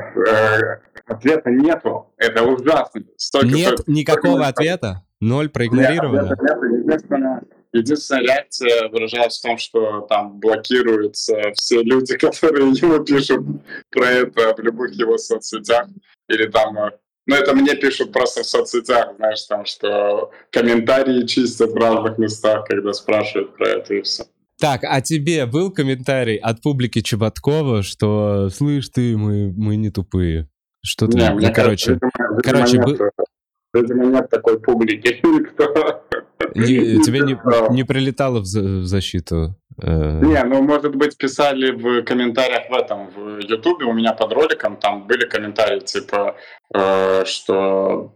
ответа 1.07 1.49
нету. 1.49 2.13
Это 2.17 2.43
ужасно. 2.43 3.01
Столько, 3.17 3.47
Нет 3.47 3.73
столько, 3.73 3.91
никакого 3.91 4.43
столько... 4.43 4.47
ответа? 4.49 5.03
Ноль 5.19 5.49
проигнорировано? 5.49 6.29
Нет, 6.29 6.39
нет, 6.39 6.83
единственная, 6.85 7.41
единственная 7.71 8.23
реакция 8.23 8.89
выражалась 8.89 9.39
в 9.39 9.41
том, 9.41 9.57
что 9.57 10.01
там 10.01 10.39
блокируются 10.39 11.35
все 11.55 11.81
люди, 11.81 12.17
которые 12.17 12.69
ему 12.69 13.03
пишут 13.03 13.45
про 13.89 14.05
это 14.05 14.53
в 14.55 14.59
любых 14.59 14.91
его 14.93 15.17
соцсетях. 15.17 15.87
Или 16.29 16.47
там 16.47 16.77
ну, 17.25 17.35
это 17.35 17.55
мне 17.55 17.75
пишут 17.75 18.11
просто 18.11 18.43
в 18.43 18.45
соцсетях, 18.45 19.13
знаешь, 19.17 19.43
там, 19.43 19.65
что 19.65 20.31
комментарии 20.51 21.25
чистят 21.25 21.71
в 21.71 21.75
разных 21.75 22.17
местах, 22.17 22.65
когда 22.67 22.91
спрашивают 22.93 23.55
про 23.55 23.69
это 23.69 23.93
и 23.93 24.01
все. 24.01 24.25
Так, 24.59 24.81
а 24.83 25.01
тебе 25.01 25.45
был 25.45 25.71
комментарий 25.71 26.37
от 26.37 26.61
публики 26.61 27.01
Чеботкова, 27.01 27.81
что 27.81 28.49
«Слышь 28.49 28.89
ты, 28.89 29.17
мы, 29.17 29.51
мы 29.55 29.75
не 29.75 29.89
тупые». 29.89 30.49
Что 30.85 31.07
ты, 31.07 31.17
не, 31.17 31.29
ну, 31.29 31.53
короче, 31.53 31.93
видимо, 31.93 32.41
короче, 32.43 32.77
видимо, 32.77 32.85
был... 32.85 33.09
видимо, 33.73 34.05
нет 34.05 34.29
такой 34.29 34.59
публики. 34.59 35.21
Не, 36.55 37.01
тебе 37.01 37.21
не, 37.21 37.73
не 37.73 37.83
прилетало 37.83 38.39
в, 38.39 38.43
в 38.43 38.85
защиту? 38.85 39.55
Э? 39.81 40.19
Не, 40.21 40.43
ну, 40.43 40.61
может 40.61 40.95
быть, 40.95 41.17
писали 41.17 41.71
в 41.71 42.03
комментариях 42.03 42.69
в 42.69 42.73
этом, 42.73 43.09
в 43.09 43.39
Ютубе, 43.39 43.85
у 43.85 43.93
меня 43.93 44.13
под 44.13 44.33
роликом, 44.33 44.77
там 44.77 45.07
были 45.07 45.25
комментарии, 45.25 45.79
типа, 45.79 46.35
э, 46.73 47.25
что, 47.25 48.13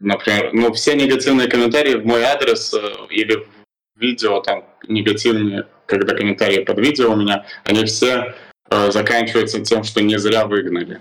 например, 0.00 0.50
ну, 0.52 0.72
все 0.72 0.94
негативные 0.94 1.48
комментарии 1.48 1.94
в 1.94 2.06
мой 2.06 2.22
адрес 2.22 2.72
э, 2.74 2.80
или 3.10 3.36
в 3.36 4.00
видео, 4.00 4.40
там, 4.40 4.64
негативные, 4.88 5.66
когда 5.86 6.14
комментарии 6.14 6.64
под 6.64 6.78
видео 6.78 7.12
у 7.12 7.16
меня, 7.16 7.44
они 7.64 7.84
все 7.84 8.34
э, 8.70 8.90
заканчиваются 8.90 9.60
тем, 9.60 9.82
что 9.82 10.02
не 10.02 10.18
зря 10.18 10.46
выгнали. 10.46 11.00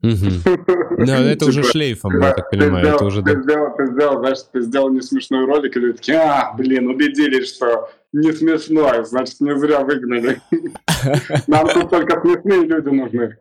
Да, 0.98 1.20
это 1.20 1.46
уже 1.46 1.62
типа, 1.62 1.72
шлейфом, 1.72 2.20
я 2.20 2.32
так 2.32 2.50
понимаю. 2.50 2.98
Ты 2.98 3.42
сделал, 3.42 3.76
ты 3.76 3.86
сделал, 3.86 4.18
знаешь, 4.18 4.38
ты 4.52 4.60
сделал 4.62 4.90
не 4.90 5.00
смешной 5.00 5.44
ролик, 5.44 5.76
и 5.76 5.80
люди 5.80 5.96
такие, 5.98 6.18
а, 6.18 6.54
блин, 6.56 6.88
убедились, 6.88 7.54
что 7.54 7.90
не 8.12 8.32
смешной, 8.32 9.04
значит, 9.04 9.40
не 9.40 9.56
зря 9.58 9.80
выгнали. 9.80 10.40
Нам 11.46 11.68
тут 11.68 11.90
только 11.90 12.20
смешные 12.20 12.66
люди 12.66 12.88
нужны. 12.88 13.38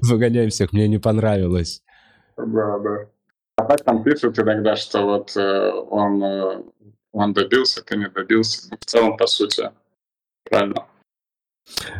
Выгоняем 0.00 0.50
всех, 0.50 0.72
мне 0.72 0.88
не 0.88 0.98
понравилось. 0.98 1.82
Да, 2.36 2.78
да. 2.78 3.06
А 3.56 3.64
так 3.64 3.84
там 3.84 4.02
пишут 4.02 4.38
иногда, 4.38 4.76
что 4.76 5.02
вот 5.04 5.36
э, 5.36 5.70
он, 5.70 6.22
э, 6.22 6.62
он 7.12 7.32
добился, 7.32 7.82
ты 7.82 7.96
не 7.96 8.08
добился. 8.08 8.74
В 8.80 8.84
целом, 8.84 9.16
по 9.16 9.26
сути, 9.26 9.70
правильно. 10.44 10.86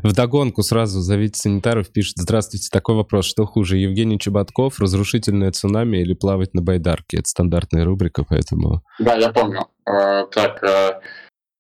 В 0.03 0.13
догонку 0.13 0.63
сразу 0.63 1.01
зовите 1.01 1.39
санитаров, 1.39 1.91
пишет, 1.91 2.15
здравствуйте, 2.17 2.69
такой 2.71 2.97
вопрос, 2.97 3.27
что 3.27 3.47
хуже, 3.47 3.77
Евгений 3.79 4.19
Чеботков, 4.19 4.81
разрушительное 4.81 5.53
цунами 5.53 5.99
или 5.99 6.15
плавать 6.15 6.55
на 6.55 6.63
байдарке? 6.63 7.19
Это 7.19 7.29
стандартная 7.29 7.85
рубрика, 7.85 8.25
поэтому... 8.29 8.83
Да, 8.99 9.15
я 9.15 9.31
помню. 9.31 9.67
Э, 9.87 10.27
так, 10.31 10.63
э, 10.63 11.01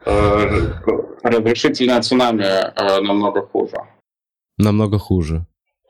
э, 0.04 0.72
разрушительное 1.22 2.02
цунами 2.02 2.44
намного 3.06 3.46
хуже. 3.46 3.76
Намного 4.58 4.98
хуже. 4.98 5.46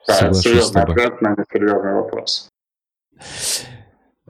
Да, 0.06 0.14
Соглашусь 0.14 0.42
серьезный 0.42 0.82
ответ 0.82 1.20
на 1.22 1.36
серьезный 1.52 1.94
вопрос. 1.94 2.48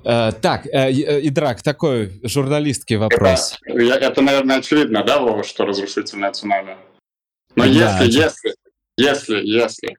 Так, 0.04 0.66
uh, 0.66 0.90
Идрак, 1.28 1.62
такой 1.62 2.20
журналистский 2.24 2.96
вопрос. 2.96 3.56
Это, 3.64 3.78
это, 3.78 4.20
наверное, 4.20 4.56
очевидно, 4.56 5.04
да, 5.04 5.20
Вова, 5.20 5.44
что 5.44 5.64
разрушительное 5.64 6.32
цунами? 6.32 6.76
Но 7.56 7.64
если, 7.64 8.04
если, 8.04 8.54
если, 8.96 9.36
если, 9.40 9.96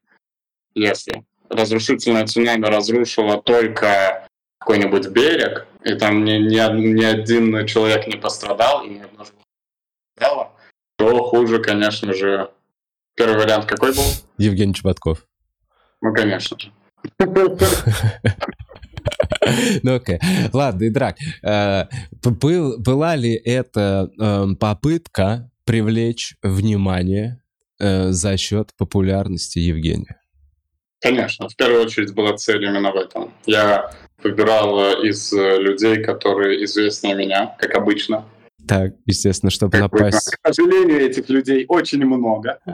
если 0.76 1.24
разрушительное 1.50 2.26
цунами 2.26 2.66
разрушило 2.66 3.42
только 3.42 4.28
какой-нибудь 4.60 5.08
берег, 5.08 5.68
и 5.84 5.94
там 5.96 6.24
ни, 6.24 6.34
ни, 6.34 6.94
ни 6.94 7.04
один 7.04 7.68
человек 7.68 8.08
не 8.08 8.16
пострадал, 8.16 8.84
и 8.86 8.90
ни 8.90 9.00
одно 9.00 9.26
животное 9.26 9.44
то 10.98 11.24
хуже, 11.24 11.60
конечно 11.60 12.14
же. 12.14 12.50
Первый 13.16 13.38
вариант 13.38 13.66
какой 13.66 13.94
был? 13.94 14.04
Евгений 14.38 14.74
Чеботков. 14.74 15.26
Ну, 16.02 16.14
конечно 16.14 16.58
же. 16.58 16.72
Ну 19.84 19.96
окей. 19.96 20.20
Ладно, 20.54 20.88
Идрак, 20.88 21.18
э, 21.44 21.86
был, 22.24 22.80
была 22.80 23.16
ли 23.18 23.34
это 23.34 24.10
э, 24.18 24.56
попытка 24.58 25.52
привлечь 25.66 26.36
внимание 26.42 27.43
э, 27.84 28.12
за 28.12 28.38
счет 28.38 28.70
популярности 28.78 29.60
Евгения? 29.60 30.20
Конечно, 31.02 31.50
в 31.50 31.56
первую 31.58 31.84
очередь 31.84 32.14
была 32.14 32.38
цель 32.38 32.64
именно 32.64 32.92
в 32.92 32.96
этом. 32.96 33.34
Я 33.46 33.92
выбирал 34.24 34.80
э, 34.80 35.08
из 35.08 35.34
э, 35.34 35.60
людей, 35.60 36.02
которые 36.02 36.64
известнее 36.64 37.14
меня, 37.14 37.56
как 37.60 37.76
обычно. 37.76 38.24
Так, 38.66 38.94
естественно, 39.06 39.50
чтобы 39.50 39.74
как 39.74 39.82
напасть. 39.92 40.32
Бы, 40.32 40.38
к 40.42 40.56
сожалению, 40.56 41.02
этих 41.02 41.28
людей 41.28 41.66
очень 41.68 42.06
много. 42.06 42.60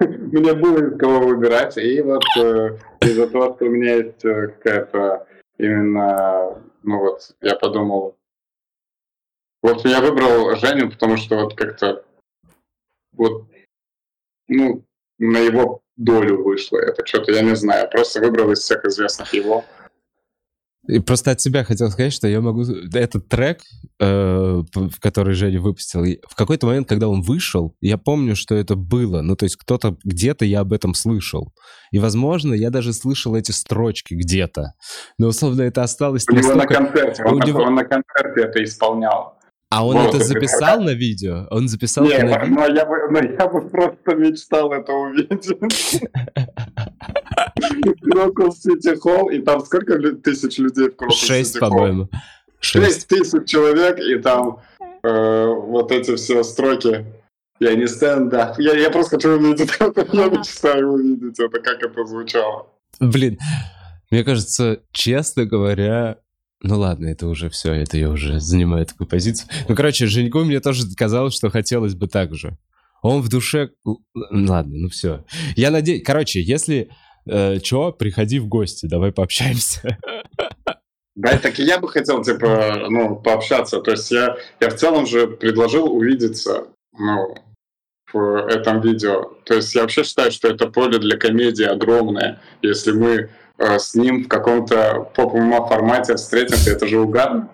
Мне 0.00 0.54
было 0.54 0.78
из 0.78 0.98
кого 0.98 1.20
выбирать, 1.20 1.78
и 1.78 2.00
вот 2.02 2.24
э, 2.36 2.76
из-за 3.02 3.28
того, 3.28 3.54
что 3.54 3.66
у 3.66 3.70
меня 3.70 3.94
есть 3.96 4.20
какая-то 4.22 5.26
именно, 5.58 6.60
ну 6.82 6.98
вот, 6.98 7.36
я 7.40 7.54
подумал, 7.54 8.16
вот 9.62 9.84
я 9.84 10.00
выбрал 10.00 10.56
Женю, 10.56 10.90
потому 10.90 11.16
что 11.16 11.36
вот 11.36 11.54
как-то 11.54 12.04
вот, 13.12 13.46
ну, 14.48 14.84
на 15.18 15.38
его 15.38 15.82
долю 15.96 16.42
вышло 16.42 16.78
это. 16.78 17.06
Что-то 17.06 17.32
я 17.32 17.42
не 17.42 17.54
знаю. 17.54 17.88
Просто 17.90 18.20
выбрал 18.20 18.50
из 18.52 18.60
всех 18.60 18.84
известных 18.84 19.34
его. 19.34 19.64
И 20.88 20.98
просто 20.98 21.30
от 21.30 21.40
себя 21.40 21.62
хотел 21.62 21.90
сказать, 21.90 22.12
что 22.12 22.26
я 22.26 22.40
могу... 22.40 22.64
Этот 22.94 23.28
трек, 23.28 23.60
э, 24.00 24.62
который 25.00 25.34
Женя 25.34 25.60
выпустил, 25.60 26.02
в 26.26 26.34
какой-то 26.34 26.66
момент, 26.66 26.88
когда 26.88 27.06
он 27.06 27.20
вышел, 27.20 27.76
я 27.82 27.98
помню, 27.98 28.34
что 28.34 28.54
это 28.54 28.76
было. 28.76 29.20
Ну, 29.20 29.36
то 29.36 29.44
есть 29.44 29.56
кто-то, 29.56 29.98
где-то 30.04 30.46
я 30.46 30.60
об 30.60 30.72
этом 30.72 30.94
слышал. 30.94 31.52
И, 31.92 31.98
возможно, 31.98 32.54
я 32.54 32.70
даже 32.70 32.94
слышал 32.94 33.36
эти 33.36 33.52
строчки 33.52 34.14
где-то. 34.14 34.72
Но, 35.18 35.28
условно, 35.28 35.62
это 35.62 35.82
осталось... 35.82 36.24
У 36.28 36.34
него 36.34 36.54
на 36.54 36.66
концерте, 36.66 37.24
он, 37.24 37.38
него... 37.40 37.60
он 37.60 37.74
на 37.74 37.84
концерте 37.84 38.40
это 38.40 38.64
исполнял. 38.64 39.39
А 39.72 39.86
он 39.86 39.96
вот, 39.96 40.14
это 40.14 40.24
записал 40.24 40.80
на 40.80 40.90
видео? 40.90 41.46
Он 41.50 41.68
записал 41.68 42.04
Нет, 42.04 42.24
это 42.24 42.26
на 42.26 42.44
видео? 42.44 42.56
Но 42.56 42.66
я, 42.66 42.84
бы, 42.84 42.96
но 43.10 43.20
я 43.20 43.48
бы 43.48 43.68
просто 43.68 44.16
мечтал 44.16 44.72
это 44.72 44.92
увидеть. 44.92 45.48
Крокус 48.02 48.62
Сити 48.62 48.98
Холл, 48.98 49.30
и 49.30 49.38
там 49.38 49.64
сколько 49.64 49.96
тысяч 50.14 50.58
людей 50.58 50.90
в 50.90 50.96
Крокус 50.96 51.20
Шесть, 51.20 51.60
по-моему. 51.60 52.08
Шесть 52.58 53.06
тысяч 53.06 53.48
человек, 53.48 54.00
и 54.00 54.18
там 54.18 54.58
э, 55.04 55.46
вот 55.46 55.92
эти 55.92 56.16
все 56.16 56.42
строки. 56.42 57.06
Я 57.60 57.74
не 57.74 57.86
стендап. 57.86 58.58
Я, 58.58 58.74
я 58.74 58.90
просто 58.90 59.16
хочу 59.16 59.36
увидеть 59.36 59.70
это. 59.78 60.04
Я 60.12 60.28
мечтаю 60.28 60.92
увидеть 60.92 61.38
это, 61.38 61.60
как 61.60 61.82
это 61.82 62.06
звучало. 62.06 62.66
Блин, 62.98 63.38
мне 64.10 64.24
кажется, 64.24 64.80
честно 64.92 65.44
говоря, 65.44 66.16
ну 66.62 66.78
ладно, 66.78 67.06
это 67.06 67.26
уже 67.26 67.48
все, 67.48 67.72
это 67.72 67.96
я 67.96 68.10
уже 68.10 68.40
занимаю 68.40 68.86
такую 68.86 69.08
позицию. 69.08 69.48
Ну, 69.68 69.74
короче, 69.74 70.06
Женьку 70.06 70.40
мне 70.40 70.60
тоже 70.60 70.84
казалось, 70.96 71.34
что 71.34 71.50
хотелось 71.50 71.94
бы 71.94 72.06
так 72.06 72.34
же. 72.34 72.58
Он 73.02 73.22
в 73.22 73.28
душе... 73.28 73.70
Ладно, 74.14 74.76
ну 74.76 74.88
все. 74.88 75.24
Я 75.56 75.70
надеюсь... 75.70 76.02
Короче, 76.04 76.42
если 76.42 76.90
э, 77.26 77.58
чё, 77.60 77.92
приходи 77.92 78.38
в 78.38 78.46
гости, 78.46 78.86
давай 78.86 79.10
пообщаемся. 79.10 79.98
Да, 81.16 81.36
так 81.38 81.58
и 81.58 81.64
я 81.64 81.78
бы 81.78 81.88
хотел, 81.88 82.22
типа, 82.22 82.86
ну, 82.88 83.16
пообщаться. 83.16 83.80
То 83.80 83.92
есть 83.92 84.10
я, 84.10 84.36
я 84.60 84.70
в 84.70 84.74
целом 84.74 85.06
же 85.06 85.26
предложил 85.26 85.92
увидеться, 85.92 86.68
ну, 86.98 87.34
в 88.12 88.46
этом 88.48 88.80
видео. 88.80 89.32
То 89.44 89.54
есть 89.54 89.74
я 89.74 89.82
вообще 89.82 90.04
считаю, 90.04 90.30
что 90.30 90.48
это 90.48 90.66
поле 90.66 90.98
для 90.98 91.16
комедии 91.16 91.64
огромное. 91.64 92.40
Если 92.62 92.92
мы 92.92 93.30
с 93.60 93.94
ним 93.94 94.24
в 94.24 94.28
каком-то 94.28 95.08
поп 95.14 95.34
ММА 95.34 95.66
формате 95.66 96.16
встретимся, 96.16 96.72
это 96.72 96.86
же 96.86 97.00
угарно. 97.00 97.48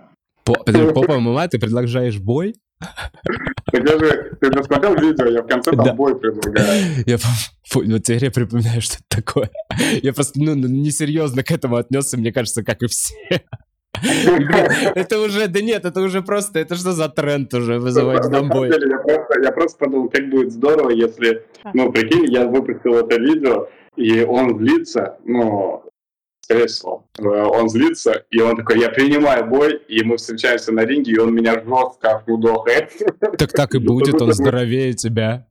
Поп 0.44 0.68
ММА 0.68 1.48
ты 1.48 1.58
предлагаешь 1.58 2.18
бой? 2.18 2.54
Так 2.78 3.88
я 3.88 3.98
же, 3.98 4.36
ты 4.40 4.50
посмотрел 4.50 4.94
видео, 4.94 5.26
я 5.26 5.42
в 5.42 5.46
конце 5.46 5.72
там 5.72 5.84
да. 5.84 5.94
бой 5.94 6.18
предлагаю. 6.18 6.82
Я 7.06 7.16
вот 7.74 8.02
теперь 8.04 8.24
я 8.24 8.30
припоминаю, 8.30 8.80
что 8.80 8.98
это 8.98 9.22
такое. 9.22 9.50
Я 10.02 10.12
просто, 10.12 10.40
ну, 10.40 10.54
несерьезно 10.54 11.42
к 11.42 11.50
этому 11.50 11.76
отнесся, 11.76 12.16
мне 12.16 12.32
кажется, 12.32 12.62
как 12.62 12.82
и 12.82 12.86
все. 12.86 13.14
Это 14.94 15.18
уже, 15.20 15.48
да 15.48 15.60
нет, 15.62 15.86
это 15.86 16.00
уже 16.02 16.20
просто, 16.20 16.58
это 16.58 16.74
что 16.74 16.92
за 16.92 17.08
тренд 17.08 17.52
уже 17.54 17.78
вызывать 17.78 18.30
домбой? 18.30 18.68
Я 18.68 18.98
просто, 18.98 19.40
я 19.42 19.52
просто 19.52 19.78
подумал, 19.78 20.10
как 20.10 20.28
будет 20.28 20.52
здорово, 20.52 20.90
если, 20.90 21.46
ну, 21.72 21.90
прикинь, 21.90 22.30
я 22.30 22.46
выпустил 22.46 22.94
это 22.96 23.18
видео, 23.18 23.68
и 23.96 24.22
он 24.22 24.58
злится, 24.58 25.16
ну, 25.24 25.82
скорее 26.46 26.66
всего. 26.68 27.08
Э, 27.18 27.22
он 27.24 27.68
злится, 27.68 28.24
и 28.30 28.40
он 28.40 28.56
такой, 28.56 28.78
я 28.80 28.88
принимаю 28.88 29.46
бой, 29.46 29.82
и 29.88 30.04
мы 30.04 30.16
встречаемся 30.16 30.72
на 30.72 30.84
ринге, 30.84 31.12
и 31.12 31.18
он 31.18 31.34
меня 31.34 31.54
жестко 31.54 32.16
отмудохает. 32.16 32.92
Так 33.36 33.52
так 33.52 33.74
и 33.74 33.78
будет, 33.78 34.20
он 34.22 34.32
здоровее 34.32 34.92
тебя. 34.92 35.46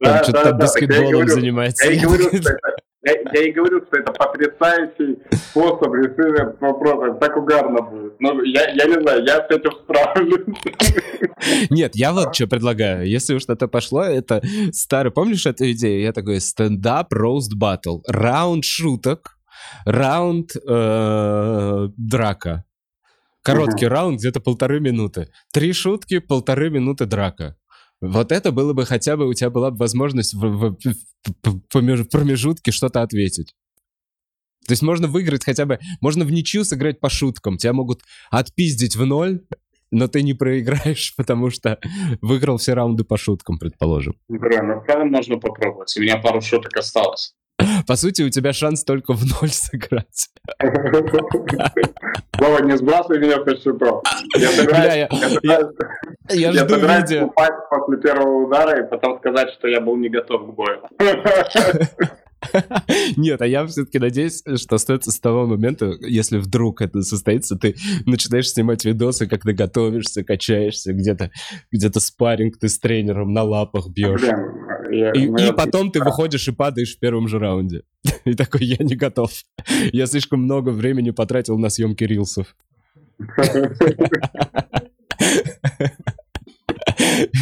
Там 0.00 0.24
что-то 0.24 0.52
баскетболом 0.54 1.28
занимается. 1.28 1.86
Я 1.86 1.92
и 1.92 1.98
говорю, 2.00 2.24
что 2.24 2.36
это, 2.36 2.58
Я, 3.02 3.14
я 3.32 3.48
и 3.48 3.52
говорю, 3.52 3.80
что 3.86 3.96
это 3.96 4.12
потрясающий 4.12 5.18
способ 5.32 5.94
решения 5.94 6.50
этого 6.50 6.72
вопроса. 6.72 7.18
Так 7.18 7.34
угарно 7.36 7.80
будет. 7.80 8.20
Но 8.20 8.42
я, 8.42 8.68
я 8.74 8.84
не 8.84 9.00
знаю, 9.00 9.24
я 9.24 9.36
с 9.36 9.50
этим 9.50 9.70
справлюсь. 9.84 11.70
Нет, 11.70 11.92
я 11.94 12.12
вот 12.12 12.34
что 12.34 12.46
предлагаю. 12.46 13.08
Если 13.08 13.34
уж 13.34 13.42
что-то 13.42 13.68
пошло, 13.68 14.02
это 14.02 14.42
старый... 14.72 15.12
Помнишь 15.12 15.46
эту 15.46 15.70
идею? 15.70 16.02
Я 16.02 16.12
такой, 16.12 16.40
стендап, 16.42 17.14
роуст 17.14 17.54
батл. 17.54 18.00
Раунд 18.06 18.66
шуток, 18.66 19.38
раунд 19.84 20.56
э, 20.56 21.88
драка. 21.96 22.64
Короткий 23.42 23.86
раунд, 23.86 24.18
где-то 24.18 24.40
полторы 24.40 24.80
минуты. 24.80 25.30
Три 25.52 25.72
шутки, 25.72 26.18
полторы 26.18 26.70
минуты 26.70 27.06
драка. 27.06 27.56
Вот 28.00 28.32
это 28.32 28.52
было 28.52 28.72
бы 28.72 28.86
хотя 28.86 29.16
бы, 29.16 29.26
у 29.26 29.34
тебя 29.34 29.50
была 29.50 29.70
бы 29.70 29.78
возможность 29.78 30.34
в, 30.34 30.40
в, 30.40 30.76
в 31.44 31.60
промежутке 31.70 32.70
что-то 32.70 33.02
ответить. 33.02 33.54
То 34.66 34.72
есть 34.72 34.82
можно 34.82 35.08
выиграть 35.08 35.44
хотя 35.44 35.66
бы, 35.66 35.78
можно 36.00 36.24
в 36.24 36.30
ничью 36.30 36.64
сыграть 36.64 37.00
по 37.00 37.10
шуткам. 37.10 37.56
Тебя 37.56 37.72
могут 37.72 38.02
отпиздить 38.30 38.96
в 38.96 39.04
ноль, 39.04 39.40
но 39.90 40.06
ты 40.06 40.22
не 40.22 40.34
проиграешь, 40.34 41.14
потому 41.16 41.50
что 41.50 41.78
выиграл 42.20 42.58
все 42.58 42.74
раунды 42.74 43.04
по 43.04 43.16
шуткам, 43.16 43.58
предположим. 43.58 44.16
Бля, 44.28 44.62
ну 44.62 44.80
правда 44.80 45.04
можно 45.04 45.38
попробовать. 45.38 45.94
У 45.96 46.00
меня 46.00 46.18
пару 46.18 46.40
шуток 46.40 46.76
осталось. 46.76 47.34
По 47.86 47.96
сути, 47.96 48.22
у 48.22 48.30
тебя 48.30 48.52
шанс 48.52 48.84
только 48.84 49.12
в 49.12 49.24
ноль 49.24 49.50
сыграть. 49.50 50.28
Вова, 52.38 52.62
не 52.62 52.76
сбрасывай 52.76 53.18
меня 53.18 53.38
по 53.38 53.54
счету. 53.56 54.02
Я 54.36 54.48
собираюсь, 54.48 55.08
я, 56.30 56.52
жду 56.52 56.74
видео. 56.76 57.32
после 57.70 57.98
первого 57.98 58.46
удара 58.46 58.84
и 58.84 58.88
потом 58.88 59.18
сказать, 59.18 59.50
что 59.50 59.68
я 59.68 59.80
был 59.80 59.96
не 59.96 60.08
готов 60.08 60.46
к 60.46 60.54
бою. 60.54 60.80
Нет, 63.16 63.42
а 63.42 63.46
я 63.46 63.66
все-таки 63.66 63.98
надеюсь, 63.98 64.42
что 64.56 64.76
остается 64.76 65.10
с 65.10 65.20
того 65.20 65.46
момента, 65.46 65.94
если 66.00 66.38
вдруг 66.38 66.80
это 66.80 67.02
состоится, 67.02 67.56
ты 67.56 67.76
начинаешь 68.06 68.50
снимать 68.50 68.84
видосы, 68.84 69.26
как 69.26 69.42
ты 69.42 69.52
готовишься, 69.52 70.24
качаешься, 70.24 70.92
где-то 70.92 71.30
где-то 71.70 72.00
спарринг 72.00 72.58
ты 72.58 72.68
с 72.68 72.78
тренером 72.78 73.32
на 73.32 73.42
лапах 73.42 73.88
бьешь. 73.88 74.22
я, 74.90 75.12
и, 75.12 75.26
и 75.26 75.52
потом 75.52 75.90
ты 75.90 76.00
выходишь 76.00 76.48
и 76.48 76.52
падаешь 76.52 76.96
в 76.96 76.98
первом 76.98 77.28
же 77.28 77.38
раунде. 77.38 77.82
И 78.24 78.34
такой, 78.34 78.64
я 78.64 78.76
не 78.80 78.96
готов. 78.96 79.30
Я 79.92 80.06
слишком 80.06 80.40
много 80.42 80.70
времени 80.70 81.10
потратил 81.10 81.58
на 81.58 81.68
съемки 81.68 82.04
рилсов. 82.04 82.56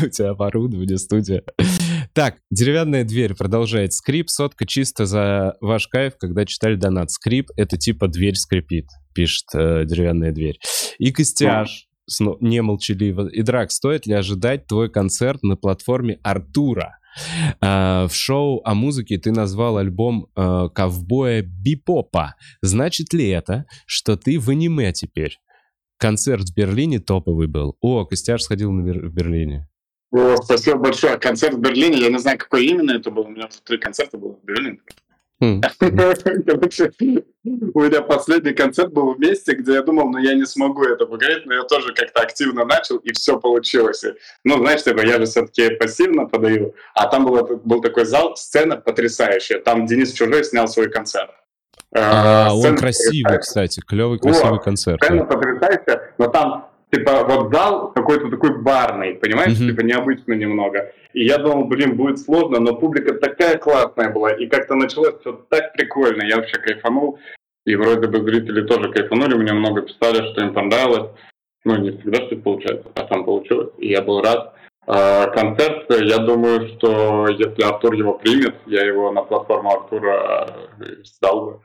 У 0.02 0.08
тебя 0.08 0.30
оборудование, 0.30 0.98
студия. 0.98 1.42
Так, 2.14 2.38
деревянная 2.50 3.04
дверь 3.04 3.34
продолжает. 3.34 3.92
Скрип, 3.92 4.28
сотка 4.28 4.66
чисто 4.66 5.06
за 5.06 5.56
ваш 5.60 5.86
кайф, 5.88 6.14
когда 6.18 6.44
читали 6.46 6.76
донат. 6.76 7.10
Скрип— 7.10 7.50
это 7.56 7.76
типа 7.76 8.08
дверь 8.08 8.36
скрипит, 8.36 8.86
пишет 9.14 9.46
э, 9.54 9.84
деревянная 9.84 10.32
дверь. 10.32 10.58
И 10.98 11.12
костяж, 11.12 11.88
не 12.40 12.62
молчаливо. 12.62 13.28
И 13.28 13.42
драк, 13.42 13.70
стоит 13.70 14.06
ли 14.06 14.14
ожидать 14.14 14.66
твой 14.66 14.90
концерт 14.90 15.42
на 15.42 15.56
платформе 15.56 16.18
Артура? 16.22 16.98
Uh, 17.60 18.06
в 18.06 18.14
шоу 18.14 18.60
о 18.64 18.74
музыке 18.74 19.18
ты 19.18 19.32
назвал 19.32 19.78
альбом 19.78 20.28
uh, 20.36 20.68
ковбоя 20.68 21.42
Бипопа. 21.42 22.36
Значит 22.62 23.12
ли 23.12 23.28
это, 23.28 23.64
что 23.86 24.16
ты 24.16 24.38
в 24.38 24.48
аниме 24.50 24.92
теперь? 24.92 25.38
Концерт 25.98 26.44
в 26.48 26.54
Берлине 26.54 27.00
топовый 27.00 27.48
был. 27.48 27.76
О, 27.80 28.04
Костяш 28.04 28.42
сходил 28.42 28.70
на 28.70 28.82
Бер- 28.82 29.08
в 29.08 29.12
Берлине. 29.12 29.68
О, 30.10 30.36
спасибо 30.36 30.78
большое. 30.78 31.18
Концерт 31.18 31.54
в 31.54 31.60
Берлине, 31.60 31.98
я 31.98 32.10
не 32.10 32.18
знаю, 32.18 32.38
какой 32.38 32.66
именно 32.66 32.92
это 32.92 33.10
был. 33.10 33.24
У 33.24 33.30
меня 33.30 33.46
тут 33.48 33.62
три 33.64 33.78
концерта 33.78 34.16
было 34.16 34.34
в 34.34 34.44
Берлине. 34.44 34.80
Хм. 35.40 35.60
Короче, 35.78 36.90
у 36.98 37.80
меня 37.80 38.02
последний 38.02 38.52
концерт 38.52 38.92
был 38.92 39.14
в 39.14 39.20
месте, 39.20 39.54
где 39.54 39.74
я 39.74 39.82
думал, 39.82 40.08
ну 40.10 40.18
я 40.18 40.34
не 40.34 40.44
смогу 40.44 40.82
это 40.82 41.06
поговорить, 41.06 41.46
но 41.46 41.54
я 41.54 41.62
тоже 41.62 41.94
как-то 41.94 42.22
активно 42.22 42.64
начал, 42.64 42.96
и 42.96 43.12
все 43.12 43.38
получилось. 43.38 44.04
Ну, 44.44 44.58
знаешь, 44.58 44.82
типа, 44.82 45.00
я 45.06 45.18
же 45.18 45.26
все-таки 45.26 45.70
пассивно 45.76 46.26
подаю, 46.26 46.74
а 46.94 47.06
там 47.06 47.24
был, 47.24 47.60
был 47.64 47.80
такой 47.80 48.04
зал, 48.04 48.36
сцена 48.36 48.76
потрясающая. 48.76 49.60
Там 49.60 49.86
Денис 49.86 50.12
Чужой 50.12 50.42
снял 50.42 50.66
свой 50.66 50.90
концерт. 50.90 51.30
А, 51.94 52.50
он 52.52 52.76
красивый, 52.76 53.38
кстати, 53.38 53.80
клевый, 53.80 54.18
красивый 54.18 54.60
концерт. 54.60 55.02
Сцена 55.02 55.24
потрясающая, 55.24 56.14
но 56.18 56.26
там 56.28 56.67
типа, 56.92 57.24
вот 57.24 57.52
зал 57.52 57.92
какой-то 57.92 58.30
такой 58.30 58.60
барный, 58.60 59.14
понимаешь, 59.14 59.52
mm-hmm. 59.58 59.70
типа, 59.70 59.80
необычно 59.82 60.32
немного. 60.32 60.92
И 61.12 61.24
я 61.24 61.38
думал, 61.38 61.64
блин, 61.64 61.96
будет 61.96 62.18
сложно, 62.18 62.60
но 62.60 62.76
публика 62.76 63.14
такая 63.14 63.58
классная 63.58 64.10
была, 64.10 64.32
и 64.32 64.46
как-то 64.46 64.74
началось 64.74 65.18
все 65.20 65.32
так 65.48 65.72
прикольно, 65.72 66.22
я 66.22 66.36
вообще 66.36 66.58
кайфанул, 66.58 67.18
и 67.64 67.74
вроде 67.76 68.08
бы 68.08 68.22
зрители 68.22 68.62
тоже 68.66 68.90
кайфанули, 68.90 69.34
мне 69.34 69.52
много 69.52 69.82
писали, 69.82 70.30
что 70.32 70.42
им 70.42 70.54
понравилось, 70.54 71.10
ну, 71.64 71.76
не 71.76 71.90
всегда 71.90 72.26
что 72.26 72.36
получается, 72.36 72.88
а 72.94 73.04
там 73.04 73.24
получилось, 73.24 73.70
и 73.78 73.88
я 73.88 74.02
был 74.02 74.22
рад. 74.22 74.54
А, 74.86 75.26
концерт, 75.26 75.84
я 75.90 76.18
думаю, 76.18 76.68
что 76.68 77.28
если 77.28 77.62
Артур 77.62 77.92
его 77.92 78.14
примет, 78.14 78.54
я 78.64 78.84
его 78.84 79.12
на 79.12 79.22
платформу 79.22 79.70
Артура 79.70 80.48
сдал 81.04 81.44
бы. 81.44 81.60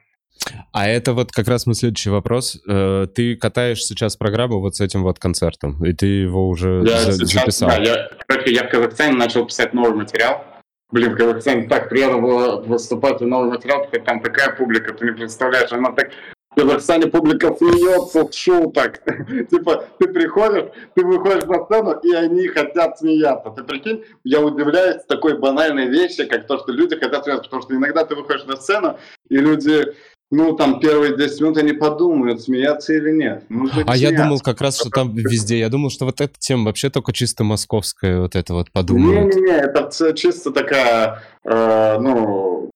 А 0.72 0.88
это 0.88 1.14
вот 1.14 1.32
как 1.32 1.48
раз 1.48 1.66
мой 1.66 1.76
следующий 1.76 2.10
вопрос. 2.10 2.62
Э, 2.68 3.08
ты 3.14 3.36
катаешь 3.36 3.84
сейчас 3.84 4.18
программу 4.18 4.60
вот 4.60 4.76
с 4.76 4.82
этим 4.82 5.04
вот 5.04 5.20
концертом, 5.20 5.84
и 5.86 5.94
ты 5.94 6.06
его 6.06 6.50
уже 6.50 6.84
я 6.86 7.00
за- 7.00 7.14
сейчас, 7.14 7.32
записал. 7.34 7.70
Да, 7.70 7.78
я, 7.78 8.10
короче, 8.28 8.54
я 8.54 8.64
в 8.66 8.70
Казахстане 8.70 9.16
начал 9.16 9.46
писать 9.46 9.74
новый 9.74 9.94
материал. 9.94 10.44
Блин, 10.92 11.14
в 11.14 11.18
Казахстане 11.18 11.68
так 11.68 11.90
приятно 11.90 12.20
было 12.20 12.62
выступать 12.62 13.20
в 13.20 13.26
новый 13.26 13.50
материал, 13.50 13.86
потому 13.86 14.06
там 14.06 14.22
такая 14.22 14.56
публика, 14.56 14.94
ты 14.94 15.06
не 15.06 15.12
представляешь, 15.12 15.72
она 15.72 15.92
так 15.92 16.12
в 16.56 16.56
Казахстане 16.56 17.08
публика 17.08 17.56
смеется 17.56 18.28
с 18.32 18.36
шуток. 18.36 19.02
типа, 19.50 19.86
ты 19.98 20.08
приходишь, 20.08 20.72
ты 20.94 21.04
выходишь 21.04 21.46
на 21.46 21.66
сцену, 21.66 22.00
и 22.04 22.14
они 22.14 22.48
хотят 22.48 23.00
смеяться. 23.00 23.50
Ты 23.50 23.64
прикинь, 23.64 24.04
я 24.24 24.40
удивляюсь 24.40 25.04
такой 25.08 25.38
банальной 25.40 25.88
вещи, 25.88 26.26
как 26.26 26.46
то, 26.46 26.60
что 26.60 26.72
люди 26.72 26.96
хотят 26.96 27.24
смеяться, 27.24 27.46
потому 27.46 27.64
что 27.64 27.74
иногда 27.76 28.06
ты 28.06 28.16
выходишь 28.16 28.46
на 28.46 28.56
сцену, 28.58 29.00
и 29.30 29.38
люди 29.38 29.94
ну, 30.34 30.56
там 30.56 30.80
первые 30.80 31.16
10 31.16 31.42
минут 31.42 31.58
они 31.58 31.74
подумают, 31.74 32.42
смеяться 32.42 32.94
или 32.94 33.12
нет. 33.12 33.44
Нужно 33.50 33.84
а 33.86 33.96
я 33.96 34.12
думал 34.12 34.40
как 34.40 34.62
раз, 34.62 34.80
что 34.80 34.90
там 34.90 35.14
везде. 35.14 35.60
Я 35.60 35.70
думал, 35.70 35.92
что 35.92 36.06
вот 36.06 36.22
эта 36.22 36.34
тема 36.40 36.66
вообще 36.66 36.90
только 36.90 37.14
чисто 37.14 37.44
московская, 37.44 38.20
вот 38.20 38.36
это 38.36 38.54
вот 38.54 38.72
подумают. 38.72 39.36
Не-не-не, 39.36 39.58
это 39.58 40.14
чисто 40.16 40.50
такая, 40.50 41.22
э, 41.44 41.98
ну, 42.00 42.72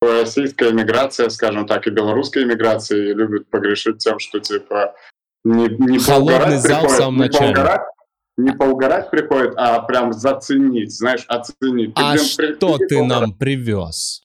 российская 0.00 0.70
иммиграция, 0.70 1.28
скажем 1.28 1.66
так, 1.66 1.86
и 1.86 1.90
белорусская 1.90 2.44
иммиграция 2.44 3.12
любят 3.12 3.50
погрешить 3.50 3.98
тем, 3.98 4.18
что, 4.18 4.40
типа, 4.40 4.94
не, 5.44 5.68
не 5.68 5.98
Холодный 5.98 6.56
зал 6.56 6.80
приходит, 6.80 6.90
в 6.90 6.96
самом 6.96 7.18
начале. 7.18 7.54
Поугарать, 7.54 7.82
не 8.38 8.52
поугарать 8.52 9.10
приходит, 9.10 9.52
а 9.58 9.80
прям 9.80 10.14
заценить, 10.14 10.96
знаешь, 10.96 11.26
оценить. 11.28 11.94
Ты, 11.94 12.02
а 12.02 12.12
блин, 12.14 12.54
что 12.56 12.78
ты 12.78 13.04
нам 13.04 13.34
привез? 13.34 14.22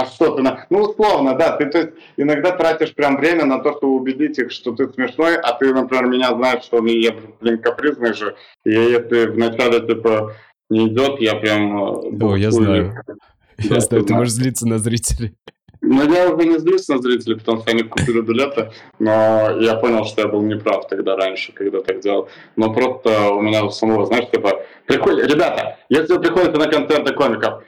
А 0.00 0.06
что 0.06 0.36
ты 0.36 0.42
на... 0.42 0.66
Ну, 0.70 0.82
условно, 0.82 1.34
да, 1.36 1.56
ты 1.56 1.66
то 1.66 1.78
есть, 1.78 1.92
иногда 2.16 2.52
тратишь 2.52 2.94
прям 2.94 3.16
время 3.16 3.44
на 3.44 3.58
то, 3.58 3.72
чтобы 3.72 3.94
убедить 3.94 4.38
их, 4.38 4.52
что 4.52 4.72
ты 4.72 4.88
смешной, 4.88 5.36
а 5.36 5.52
ты, 5.52 5.72
например, 5.72 6.06
меня 6.06 6.34
знаешь, 6.34 6.64
что 6.64 6.84
я, 6.86 7.14
блин, 7.40 7.58
капризный 7.58 8.14
же, 8.14 8.36
и 8.64 8.70
если 8.70 9.26
вначале, 9.26 9.80
типа, 9.80 10.34
не 10.68 10.88
идет, 10.88 11.20
я 11.20 11.34
прям... 11.36 11.76
Э, 11.76 12.24
О, 12.24 12.36
я 12.36 12.50
знаю. 12.50 12.94
Я 13.58 13.80
знаю, 13.80 14.04
ты 14.04 14.12
можешь 14.12 14.34
злиться 14.34 14.68
на 14.68 14.78
зрителей. 14.78 15.34
Ну, 15.80 16.12
я 16.12 16.28
уже 16.30 16.46
не 16.46 16.58
злюсь 16.58 16.88
на 16.88 16.98
зрителей, 16.98 17.36
потому 17.36 17.60
что 17.60 17.70
они 17.70 17.84
купили 17.84 18.20
билеты, 18.20 18.70
но 18.98 19.56
я 19.60 19.76
понял, 19.76 20.04
что 20.04 20.22
я 20.22 20.28
был 20.28 20.42
неправ 20.42 20.88
тогда 20.88 21.16
раньше, 21.16 21.52
когда 21.52 21.80
так 21.80 22.00
делал. 22.00 22.28
Но 22.56 22.72
просто 22.72 23.30
у 23.30 23.40
меня 23.40 23.64
у 23.64 23.70
самого, 23.70 24.04
знаешь, 24.04 24.28
типа, 24.30 24.62
приходит, 24.86 25.32
ребята, 25.32 25.78
если 25.88 26.14
вы 26.14 26.20
приходите 26.20 26.58
на 26.58 26.68
концерты 26.68 27.14
комиков, 27.14 27.62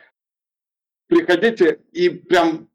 приходите 1.08 1.80
и 1.92 2.08
прям 2.08 2.68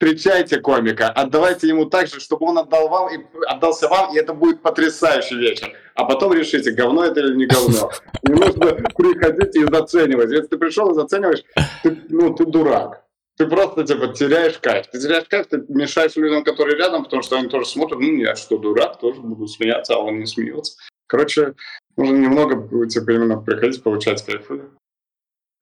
встречайте 0.00 0.60
комика, 0.60 1.10
отдавайте 1.10 1.68
ему 1.68 1.84
так 1.84 2.06
же, 2.06 2.20
чтобы 2.20 2.46
он 2.46 2.58
отдал 2.58 2.88
вам 2.88 3.14
и 3.14 3.18
отдался 3.46 3.88
вам, 3.88 4.14
и 4.14 4.18
это 4.18 4.32
будет 4.32 4.62
потрясающий 4.62 5.36
вечер. 5.36 5.72
А 5.94 6.04
потом 6.06 6.32
решите, 6.32 6.70
говно 6.70 7.04
это 7.04 7.20
или 7.20 7.34
не 7.34 7.46
говно. 7.46 7.90
Не 8.22 8.34
нужно 8.34 8.72
приходить 8.96 9.56
и 9.56 9.64
заценивать. 9.64 10.30
Если 10.30 10.46
ты 10.46 10.56
пришел 10.56 10.90
и 10.90 10.94
зацениваешь, 10.94 11.44
ты, 11.82 11.98
ну, 12.08 12.32
ты 12.34 12.46
дурак. 12.46 13.04
Ты 13.36 13.46
просто 13.46 13.84
типа 13.84 14.08
теряешь 14.08 14.58
кайф. 14.58 14.86
Ты 14.86 15.00
теряешь 15.00 15.26
кайф, 15.28 15.46
ты 15.48 15.62
мешаешь 15.68 16.16
людям, 16.16 16.44
которые 16.44 16.78
рядом, 16.78 17.04
потому 17.04 17.22
что 17.22 17.36
они 17.36 17.48
тоже 17.48 17.66
смотрят, 17.66 18.00
ну, 18.00 18.16
я 18.16 18.36
что, 18.36 18.56
дурак, 18.56 18.98
тоже 19.00 19.20
буду 19.20 19.46
смеяться, 19.46 19.94
а 19.94 19.98
он 19.98 20.18
не 20.18 20.26
смеется. 20.26 20.78
Короче, 21.06 21.54
нужно 21.96 22.16
немного, 22.16 22.86
типа, 22.86 23.10
именно 23.10 23.36
приходить, 23.38 23.82
получать 23.82 24.24
кайф 24.24 24.50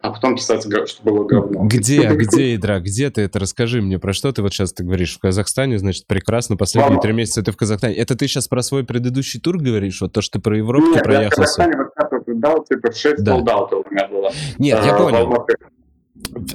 а 0.00 0.10
потом 0.10 0.36
писать, 0.36 0.62
что 0.62 1.02
было 1.02 1.24
говно. 1.24 1.64
Где, 1.64 2.08
где, 2.14 2.54
Идра, 2.54 2.78
где 2.78 3.10
ты 3.10 3.22
это? 3.22 3.40
Расскажи 3.40 3.82
мне, 3.82 3.98
про 3.98 4.12
что 4.12 4.32
ты 4.32 4.42
вот 4.42 4.52
сейчас 4.52 4.72
ты 4.72 4.84
говоришь? 4.84 5.16
В 5.16 5.18
Казахстане, 5.18 5.78
значит, 5.78 6.06
прекрасно, 6.06 6.56
последние 6.56 7.00
три 7.00 7.12
месяца 7.12 7.42
ты 7.42 7.50
в 7.50 7.56
Казахстане. 7.56 7.94
Это 7.94 8.16
ты 8.16 8.28
сейчас 8.28 8.46
про 8.46 8.62
свой 8.62 8.84
предыдущий 8.84 9.40
тур 9.40 9.58
говоришь? 9.58 10.00
Вот 10.00 10.12
то, 10.12 10.22
что 10.22 10.38
ты 10.38 10.42
про 10.42 10.56
Европу 10.56 10.86
Нет, 10.94 11.02
проехался? 11.02 11.62
Нет, 11.62 11.74
я 11.74 11.84
в 11.84 11.94
Казахстане 11.94 12.38
дал, 12.40 12.64
типа, 12.64 12.92
6 12.92 13.24
да. 13.24 13.32
солдат 13.32 13.72
у 13.72 13.84
меня 13.90 14.08
было. 14.08 14.32
Нет, 14.58 14.84
я 14.84 14.94
э, 14.94 14.98
понял. 14.98 15.46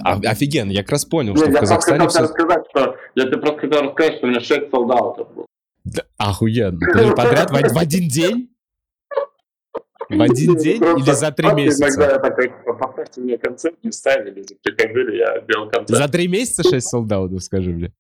А, 0.04 0.20
офигенно, 0.24 0.72
я 0.72 0.82
как 0.82 0.92
раз 0.92 1.06
понял, 1.06 1.36
что 1.36 1.50
в 1.50 1.54
Казахстане 1.54 2.08
все... 2.08 2.20
Рассказать, 2.20 2.64
что, 2.70 2.96
я 3.16 3.26
тебе 3.26 3.38
просто 3.38 3.60
хотел 3.60 3.82
рассказать, 3.82 4.18
что 4.18 4.28
у 4.28 4.30
меня 4.30 4.40
6 4.40 4.72
солдатов 4.72 5.28
было. 5.36 5.46
Да, 5.84 6.04
охуенно. 6.18 6.80
Подряд 7.14 7.52
в, 7.52 7.74
в 7.74 7.78
один 7.78 8.08
день? 8.08 8.53
В 10.18 10.22
один 10.22 10.56
день 10.56 10.82
или 10.82 11.12
за 11.12 11.32
три 11.32 11.52
месяца? 11.54 11.86
Иногда 11.88 12.12
я 12.12 12.48
типа, 12.48 12.74
поставьте 12.74 13.22
мне 13.22 13.38
концерт, 13.38 13.76
не 13.84 13.92
ставили, 13.92 14.44
приходили, 14.64 15.18
я 15.18 15.42
делал 15.42 15.70
концерт. 15.70 16.00
За 16.00 16.08
три 16.08 16.28
месяца 16.28 16.64
шесть 16.64 16.88
солдатов, 16.88 17.44
скажи 17.44 17.72
мне. 17.72 17.92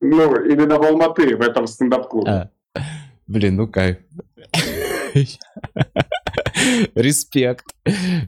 Ну, 0.00 0.44
именно 0.44 0.78
в 0.78 0.82
Алматы, 0.82 1.36
в 1.36 1.40
этом 1.40 1.66
стендап-клубе. 1.66 2.30
А. 2.30 2.50
Блин, 3.26 3.56
ну 3.56 3.66
кайф. 3.66 3.98
Респект. 6.94 7.66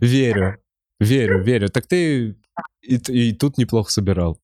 Верю. 0.00 0.59
Верю, 1.00 1.42
верю. 1.42 1.68
Так 1.68 1.87
ты 1.87 2.37
и, 2.83 2.96
и 3.09 3.33
тут 3.33 3.59
неплохо 3.59 3.92
собирал. 3.92 4.40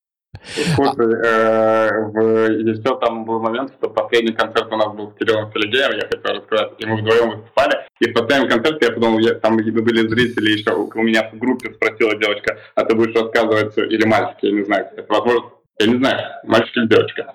Слушай, 0.75 1.15
э, 1.25 1.89
в, 2.11 2.51
еще 2.51 2.99
там 2.99 3.25
был 3.25 3.41
момент, 3.41 3.73
что 3.79 3.89
последний 3.89 4.33
концерт 4.33 4.73
у 4.73 4.77
нас 4.77 4.95
был 4.95 5.11
с 5.11 5.19
Кириллом 5.19 5.51
Филигеем, 5.53 5.93
я 5.93 6.07
хотел 6.07 6.41
рассказать, 6.41 6.73
и 6.79 6.87
мы 6.87 6.97
вдвоем 6.99 7.31
выступали, 7.31 7.87
и 8.01 8.11
в 8.11 8.13
последнем 8.13 8.49
концерте 8.49 8.87
я 8.87 8.93
подумал, 8.93 9.19
я, 9.21 9.35
там 9.35 9.57
были 9.57 10.09
зрители 10.09 10.53
еще, 10.53 10.75
у 10.75 11.03
меня 11.03 11.31
в 11.33 11.39
группе 11.39 11.73
спросила 11.73 12.15
девочка, 12.17 12.59
а 12.75 12.85
ты 12.85 12.95
будешь 12.95 13.15
рассказывать, 13.15 13.77
или 13.79 14.05
мальчик, 14.05 14.37
я 14.43 14.53
не 14.53 14.65
знаю, 14.65 14.87
это 14.97 15.13
возможно, 15.13 15.51
я 15.81 15.87
не 15.87 15.97
знаю, 15.97 16.21
мальчик 16.45 16.77
или 16.77 16.87
девочка. 16.89 17.35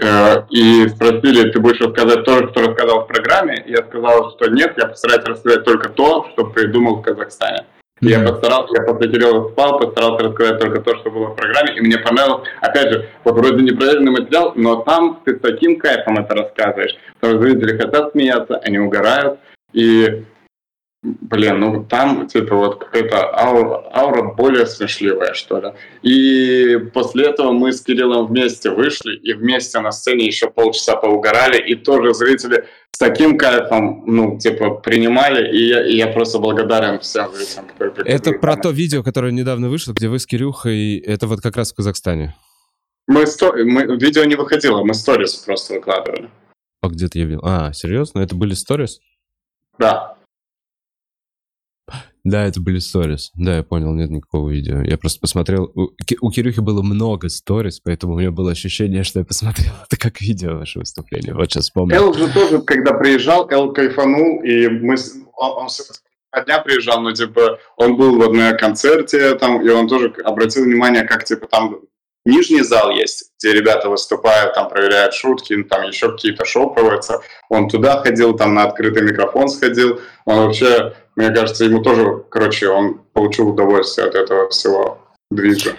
Э, 0.00 0.42
и 0.50 0.88
спросили, 0.88 1.50
ты 1.50 1.60
будешь 1.60 1.80
рассказать 1.80 2.24
то, 2.24 2.48
что 2.48 2.68
рассказал 2.68 3.04
в 3.04 3.06
программе, 3.06 3.64
я 3.66 3.78
сказал, 3.78 4.32
что 4.32 4.50
нет, 4.50 4.74
я 4.76 4.86
постараюсь 4.86 5.24
рассказать 5.24 5.64
только 5.64 5.88
то, 5.90 6.28
что 6.32 6.46
придумал 6.46 6.96
в 6.96 7.02
Казахстане. 7.02 7.64
Я 8.00 8.20
постарался, 8.20 8.74
я 8.76 8.82
после 8.82 9.10
Кирилла 9.10 9.50
спал, 9.50 9.78
постарался 9.78 10.24
рассказать 10.24 10.58
только 10.58 10.80
то, 10.80 10.96
что 10.96 11.10
было 11.10 11.28
в 11.28 11.36
программе, 11.36 11.76
и 11.76 11.80
мне 11.80 11.96
понравилось, 11.96 12.48
опять 12.60 12.92
же, 12.92 13.08
вот 13.22 13.34
вроде 13.36 13.62
непроверенный 13.62 14.12
материал, 14.12 14.52
но 14.56 14.82
там 14.82 15.22
ты 15.24 15.36
с 15.36 15.40
таким 15.40 15.78
кайфом 15.78 16.18
это 16.18 16.34
рассказываешь, 16.34 16.94
что 17.18 17.40
зрители 17.40 17.78
хотят 17.78 18.12
смеяться, 18.12 18.56
они 18.56 18.78
угорают, 18.78 19.38
и 19.72 20.24
Блин, 21.04 21.60
ну 21.60 21.84
там 21.84 22.26
типа 22.26 22.56
вот 22.56 22.78
какая-то 22.78 23.38
аура, 23.38 23.84
аура 23.92 24.34
более 24.34 24.64
смешливая, 24.64 25.34
что 25.34 25.60
ли. 25.60 25.72
И 26.02 26.78
после 26.94 27.26
этого 27.26 27.52
мы 27.52 27.72
с 27.72 27.82
Кириллом 27.82 28.26
вместе 28.26 28.70
вышли, 28.70 29.14
и 29.16 29.34
вместе 29.34 29.80
на 29.80 29.92
сцене 29.92 30.24
еще 30.24 30.48
полчаса 30.48 30.96
поугорали, 30.96 31.60
и 31.60 31.74
тоже 31.74 32.14
зрители 32.14 32.64
с 32.90 32.98
таким 32.98 33.36
кайфом, 33.36 34.04
ну, 34.06 34.38
типа, 34.38 34.70
принимали, 34.70 35.54
и 35.54 35.66
я, 35.66 35.86
и 35.86 35.96
я 35.96 36.06
просто 36.06 36.38
благодарен 36.38 37.00
всем 37.00 37.34
зрителям. 37.34 37.66
Это 38.06 38.32
про 38.32 38.56
то 38.56 38.70
видео, 38.70 39.02
которое 39.02 39.32
недавно 39.32 39.68
вышло, 39.68 39.92
где 39.92 40.08
вы 40.08 40.18
с 40.18 40.26
Кирюхой, 40.26 40.98
это 40.98 41.26
вот 41.26 41.40
как 41.40 41.56
раз 41.56 41.72
в 41.72 41.76
Казахстане. 41.76 42.34
Мы, 43.06 43.26
сто... 43.26 43.52
мы 43.52 43.96
видео 43.96 44.24
не 44.24 44.36
выходило, 44.36 44.82
мы 44.84 44.94
сторис 44.94 45.34
просто 45.34 45.74
выкладывали. 45.74 46.30
А 46.80 46.88
где 46.88 47.08
ты 47.08 47.18
я 47.18 47.24
видел? 47.26 47.40
А, 47.42 47.72
серьезно? 47.72 48.20
Это 48.20 48.34
были 48.36 48.54
сторис? 48.54 49.00
Да. 49.78 50.13
Да, 52.24 52.44
это 52.46 52.58
были 52.60 52.78
сторис. 52.78 53.30
Да, 53.34 53.56
я 53.56 53.62
понял, 53.62 53.92
нет 53.94 54.10
никакого 54.10 54.48
видео. 54.48 54.80
Я 54.80 54.96
просто 54.96 55.20
посмотрел... 55.20 55.70
У, 55.74 56.30
Кирюхи 56.30 56.60
было 56.60 56.82
много 56.82 57.28
сторис, 57.28 57.80
поэтому 57.80 58.14
у 58.14 58.18
меня 58.18 58.30
было 58.30 58.52
ощущение, 58.52 59.04
что 59.04 59.18
я 59.18 59.24
посмотрел 59.26 59.72
это 59.86 59.98
как 59.98 60.22
видео 60.22 60.56
ваше 60.56 60.78
выступление. 60.78 61.34
Вот 61.34 61.52
сейчас 61.52 61.64
вспомнил. 61.64 61.96
Эл 61.96 62.14
же 62.14 62.32
тоже, 62.32 62.62
когда 62.62 62.94
приезжал, 62.94 63.46
Эл 63.50 63.72
кайфанул, 63.72 64.42
и 64.42 64.68
мы... 64.68 64.96
Он, 65.36 65.64
он 65.64 65.68
дня 66.46 66.60
приезжал, 66.60 67.00
но, 67.02 67.12
типа, 67.12 67.58
он 67.76 67.96
был 67.96 68.18
в 68.18 68.22
одной 68.22 68.56
концерте, 68.56 69.34
там, 69.34 69.64
и 69.64 69.68
он 69.68 69.86
тоже 69.86 70.12
обратил 70.24 70.64
внимание, 70.64 71.04
как, 71.04 71.24
типа, 71.24 71.46
там 71.46 71.80
нижний 72.24 72.62
зал 72.62 72.90
есть, 72.90 73.32
где 73.38 73.52
ребята 73.52 73.88
выступают, 73.88 74.54
там 74.54 74.68
проверяют 74.68 75.14
шутки, 75.14 75.62
там 75.64 75.82
еще 75.84 76.12
какие-то 76.12 76.44
шоу 76.44 76.74
проводятся. 76.74 77.20
Он 77.48 77.68
туда 77.68 78.00
ходил, 78.00 78.34
там 78.34 78.54
на 78.54 78.64
открытый 78.64 79.02
микрофон 79.02 79.48
сходил. 79.48 80.00
Он 80.24 80.46
вообще 80.46 80.94
мне 81.16 81.30
кажется, 81.30 81.64
ему 81.64 81.80
тоже, 81.80 82.24
короче, 82.28 82.68
он 82.68 83.00
получил 83.12 83.48
удовольствие 83.48 84.08
от 84.08 84.14
этого 84.14 84.48
всего 84.48 84.98
движа. 85.30 85.72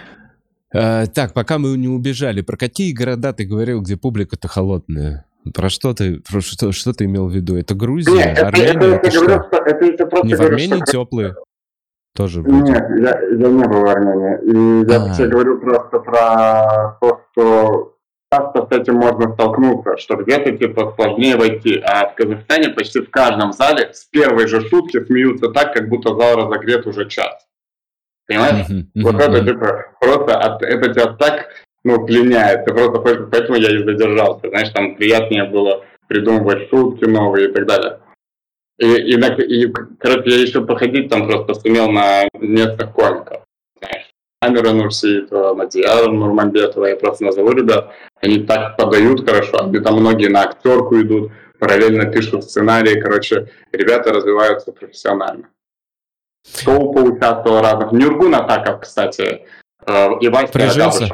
А, 0.74 1.06
так, 1.06 1.34
пока 1.34 1.58
мы 1.58 1.76
не 1.76 1.88
убежали, 1.88 2.40
про 2.40 2.56
какие 2.56 2.92
города 2.92 3.32
ты 3.32 3.44
говорил, 3.44 3.82
где 3.82 3.96
публика-то 3.96 4.48
холодная? 4.48 5.26
Про 5.54 5.68
что 5.68 5.94
ты, 5.94 6.20
про 6.20 6.40
что, 6.40 6.72
что 6.72 6.92
ты 6.92 7.04
имел 7.04 7.28
в 7.28 7.32
виду? 7.32 7.56
Это 7.56 7.74
Грузия, 7.74 8.12
Нет, 8.12 8.38
Армения? 8.38 8.70
Это, 8.70 8.86
это, 8.86 9.08
это, 9.08 9.20
говорю, 9.20 9.44
что, 9.44 9.56
это, 9.58 9.84
это 9.84 10.06
просто 10.06 10.26
не 10.26 10.34
в 10.34 10.40
Армении 10.40 10.76
что... 10.76 10.86
теплые? 10.86 11.34
Тоже 12.16 12.40
вроде. 12.40 12.72
Нет, 12.72 12.84
я, 12.98 13.20
я 13.20 13.48
не 13.48 13.64
был 13.64 13.80
в 13.80 13.86
Армении. 13.86 14.38
И 14.44 14.90
я 14.90 15.04
а. 15.04 15.14
тебе 15.14 15.28
говорю 15.28 15.58
просто 15.60 15.98
про 15.98 16.96
то, 17.00 17.20
что 17.32 17.94
часто 18.32 18.66
с 18.66 18.76
этим 18.76 18.94
можно 18.94 19.32
столкнуться, 19.34 19.96
что 19.98 20.16
где-то 20.16 20.56
типа 20.56 20.94
сложнее 20.96 21.36
войти, 21.36 21.78
а 21.84 22.08
в 22.08 22.14
Казахстане 22.14 22.70
почти 22.70 23.00
в 23.00 23.10
каждом 23.10 23.52
зале 23.52 23.90
с 23.92 24.04
первой 24.06 24.46
же 24.46 24.66
шутки 24.68 25.04
смеются 25.04 25.50
так, 25.50 25.74
как 25.74 25.88
будто 25.88 26.14
зал 26.16 26.36
разогрет 26.36 26.86
уже 26.86 27.08
час. 27.08 27.46
Понимаешь? 28.26 28.66
Вот 28.94 29.20
это 29.20 29.44
типа 29.44 29.86
просто 30.00 30.38
от, 30.38 30.62
это 30.62 30.92
тебя 30.92 31.06
так 31.12 31.48
ну, 31.84 32.04
пленяет. 32.04 32.64
Ты 32.64 32.72
просто 32.72 32.98
поэтому 33.30 33.58
я 33.58 33.70
и 33.70 33.84
задержался. 33.84 34.48
Знаешь, 34.48 34.70
там 34.70 34.96
приятнее 34.96 35.44
было 35.44 35.84
придумывать 36.08 36.68
шутки 36.68 37.04
новые 37.04 37.48
и 37.48 37.52
так 37.52 37.66
далее. 37.66 38.00
И, 38.78 38.86
и, 38.86 39.14
и, 39.14 39.72
короче, 39.98 40.30
я 40.30 40.42
еще 40.42 40.64
походить 40.64 41.08
там 41.08 41.26
просто 41.26 41.54
сумел 41.54 41.90
на 41.90 42.28
местных 42.38 42.92
комиков. 42.92 43.42
Амира 44.40 44.72
Нурсиитова, 44.72 45.54
Мадияра 45.54 46.10
Нурманбетова, 46.10 46.86
я 46.86 46.96
просто 46.96 47.24
назову 47.24 47.52
ребят, 47.52 47.90
они 48.20 48.40
так 48.40 48.76
подают 48.76 49.24
хорошо, 49.24 49.62
они 49.62 49.78
там 49.80 49.98
многие 49.98 50.28
на 50.28 50.42
актерку 50.42 51.00
идут, 51.00 51.32
параллельно 51.58 52.06
пишут 52.12 52.44
сценарии, 52.44 53.00
короче, 53.00 53.48
ребята 53.72 54.12
развиваются 54.12 54.72
профессионально. 54.72 55.48
Шоу 56.46 56.92
поучаствовал 56.92 57.62
разных. 57.62 57.92
Нюргун 57.92 58.34
Атаков, 58.34 58.82
кстати, 58.82 59.46
э, 59.86 60.08
и 60.20 60.28
Вася 60.28 60.52
Прижился? 60.52 61.08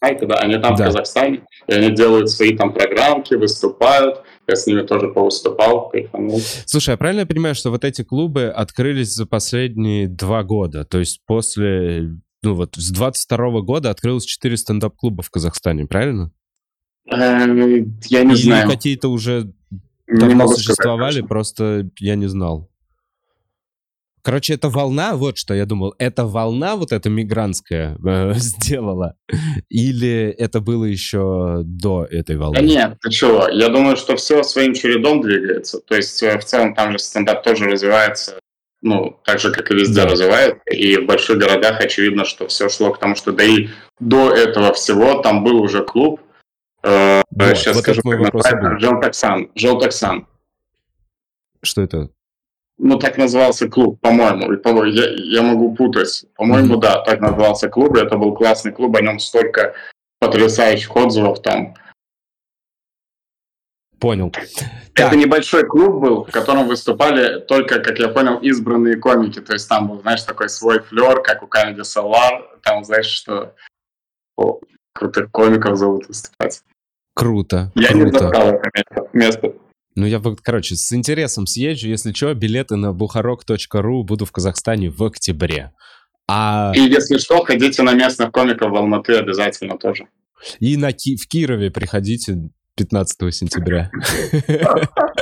знаете, 0.00 0.26
да, 0.26 0.36
они 0.36 0.58
там 0.58 0.74
да. 0.74 0.84
в 0.84 0.86
Казахстане, 0.86 1.46
и 1.66 1.72
они 1.72 1.90
делают 1.90 2.28
свои 2.28 2.56
там 2.56 2.72
программки, 2.74 3.34
выступают, 3.34 4.22
я 4.46 4.56
с 4.56 4.66
ними 4.66 4.82
тоже 4.82 5.08
повыступал, 5.08 5.88
кайфанул. 5.88 6.40
Слушай, 6.66 6.90
я 6.90 6.96
правильно 6.96 7.26
понимаю, 7.26 7.54
что 7.54 7.70
вот 7.70 7.84
эти 7.84 8.02
клубы 8.02 8.46
открылись 8.46 9.12
за 9.14 9.26
последние 9.26 10.08
два 10.08 10.42
года? 10.42 10.84
То 10.84 10.98
есть 10.98 11.20
после, 11.26 12.10
ну 12.42 12.54
вот, 12.54 12.74
с 12.76 12.90
22 12.90 13.60
года 13.62 13.90
открылось 13.90 14.24
4 14.24 14.56
стендап-клуба 14.56 15.22
в 15.22 15.30
Казахстане, 15.30 15.86
правильно? 15.86 16.30
Э, 17.10 17.16
я 17.16 18.24
не 18.24 18.34
Или 18.34 18.42
знаю. 18.42 18.70
какие-то 18.70 19.08
уже 19.08 19.52
давно 20.08 20.48
существовали, 20.48 21.12
сказать, 21.12 21.28
просто 21.28 21.90
я 21.98 22.14
не 22.16 22.26
знал. 22.26 22.70
Короче, 24.24 24.54
эта 24.54 24.68
волна, 24.68 25.14
вот 25.14 25.36
что 25.36 25.54
я 25.54 25.66
думал, 25.66 25.94
эта 25.98 26.24
волна 26.24 26.76
вот 26.76 26.92
эта 26.92 27.10
мигрантская 27.10 27.96
э, 28.04 28.32
сделала? 28.36 29.16
Или 29.68 30.30
это 30.30 30.60
было 30.60 30.84
еще 30.84 31.60
до 31.64 32.04
этой 32.10 32.36
волны? 32.36 32.58
Да 32.58 32.64
нет, 32.64 32.96
ты 33.00 33.10
чего? 33.10 33.48
Я 33.48 33.68
думаю, 33.68 33.96
что 33.96 34.16
все 34.16 34.42
своим 34.42 34.74
чередом 34.74 35.20
двигается. 35.20 35.80
То 35.80 35.94
есть 35.94 36.22
э, 36.22 36.38
в 36.38 36.44
целом 36.44 36.74
там 36.74 36.92
же 36.92 36.98
стендап 36.98 37.44
тоже 37.44 37.66
развивается, 37.66 38.40
ну, 38.82 39.20
так 39.24 39.38
же, 39.38 39.52
как 39.52 39.70
и 39.70 39.74
везде 39.74 40.02
да. 40.02 40.08
развивается. 40.08 40.60
И 40.70 40.96
в 40.96 41.06
больших 41.06 41.38
городах 41.38 41.80
очевидно, 41.80 42.24
что 42.24 42.48
все 42.48 42.68
шло 42.68 42.92
к 42.92 42.98
тому, 42.98 43.14
что 43.14 43.32
да 43.32 43.44
и 43.44 43.68
до 44.00 44.32
этого 44.32 44.72
всего 44.72 45.20
там 45.20 45.44
был 45.44 45.60
уже 45.60 45.84
клуб, 45.84 46.20
Э, 46.84 47.22
вот, 47.30 47.56
Сейчас 47.56 47.76
вот 47.76 47.82
скажу, 47.82 48.02
как 48.02 48.32
называется. 48.32 48.78
Желтоксан. 48.78 49.50
Желтоксан. 49.54 50.26
Что 51.62 51.82
это? 51.82 52.10
Ну, 52.76 52.98
так 52.98 53.18
назывался 53.18 53.68
клуб, 53.68 54.00
по-моему. 54.00 54.52
Я, 54.86 55.10
я 55.10 55.42
могу 55.42 55.74
путать. 55.74 56.26
По-моему, 56.34 56.76
да, 56.76 57.02
так 57.02 57.20
назывался 57.20 57.68
клуб. 57.68 57.96
Это 57.96 58.16
был 58.16 58.34
классный 58.34 58.72
клуб, 58.72 58.96
о 58.96 59.00
нем 59.00 59.20
столько 59.20 59.74
потрясающих 60.18 60.94
отзывов 60.96 61.40
там. 61.40 61.74
Понял. 64.00 64.32
Это 64.94 65.10
так. 65.10 65.14
небольшой 65.14 65.64
клуб 65.64 66.02
был, 66.02 66.24
в 66.24 66.30
котором 66.30 66.66
выступали 66.66 67.40
только, 67.40 67.80
как 67.80 67.98
я 67.98 68.08
понял, 68.08 68.38
избранные 68.38 68.96
комики. 68.96 69.40
То 69.40 69.52
есть 69.52 69.68
там 69.68 69.88
был, 69.88 70.00
знаешь, 70.00 70.22
такой 70.22 70.48
свой 70.48 70.80
флер, 70.80 71.22
как 71.22 71.42
у 71.42 71.46
Камеди 71.46 71.80
Solar. 71.80 72.42
Там, 72.62 72.84
знаешь, 72.84 73.06
что 73.06 73.54
О, 74.36 74.60
крутых 74.92 75.30
комиков 75.30 75.76
зовут 75.76 76.08
выступать. 76.08 76.62
Круто. 77.14 77.70
Я 77.76 77.88
круто. 77.88 78.04
не 78.04 78.10
застал 78.10 78.48
это 78.48 78.70
место. 79.12 79.54
Ну, 79.96 80.06
я, 80.06 80.20
короче, 80.42 80.74
с 80.74 80.92
интересом 80.92 81.46
съезжу. 81.46 81.88
Если 81.88 82.12
что, 82.12 82.34
билеты 82.34 82.76
на 82.76 82.92
бухарок.ру 82.92 84.04
буду 84.04 84.24
в 84.24 84.32
Казахстане 84.32 84.90
в 84.90 85.02
октябре. 85.02 85.72
А... 86.26 86.72
И 86.74 86.80
если 86.80 87.18
что, 87.18 87.44
ходите 87.44 87.82
на 87.82 87.92
местных 87.94 88.32
комиков 88.32 88.72
в 88.72 88.76
Алматы 88.76 89.14
обязательно 89.14 89.78
тоже. 89.78 90.06
И 90.58 90.76
на 90.76 90.92
Ки... 90.92 91.16
в 91.16 91.28
Кирове 91.28 91.70
приходите 91.70 92.38
15 92.76 93.34
сентября. 93.34 93.90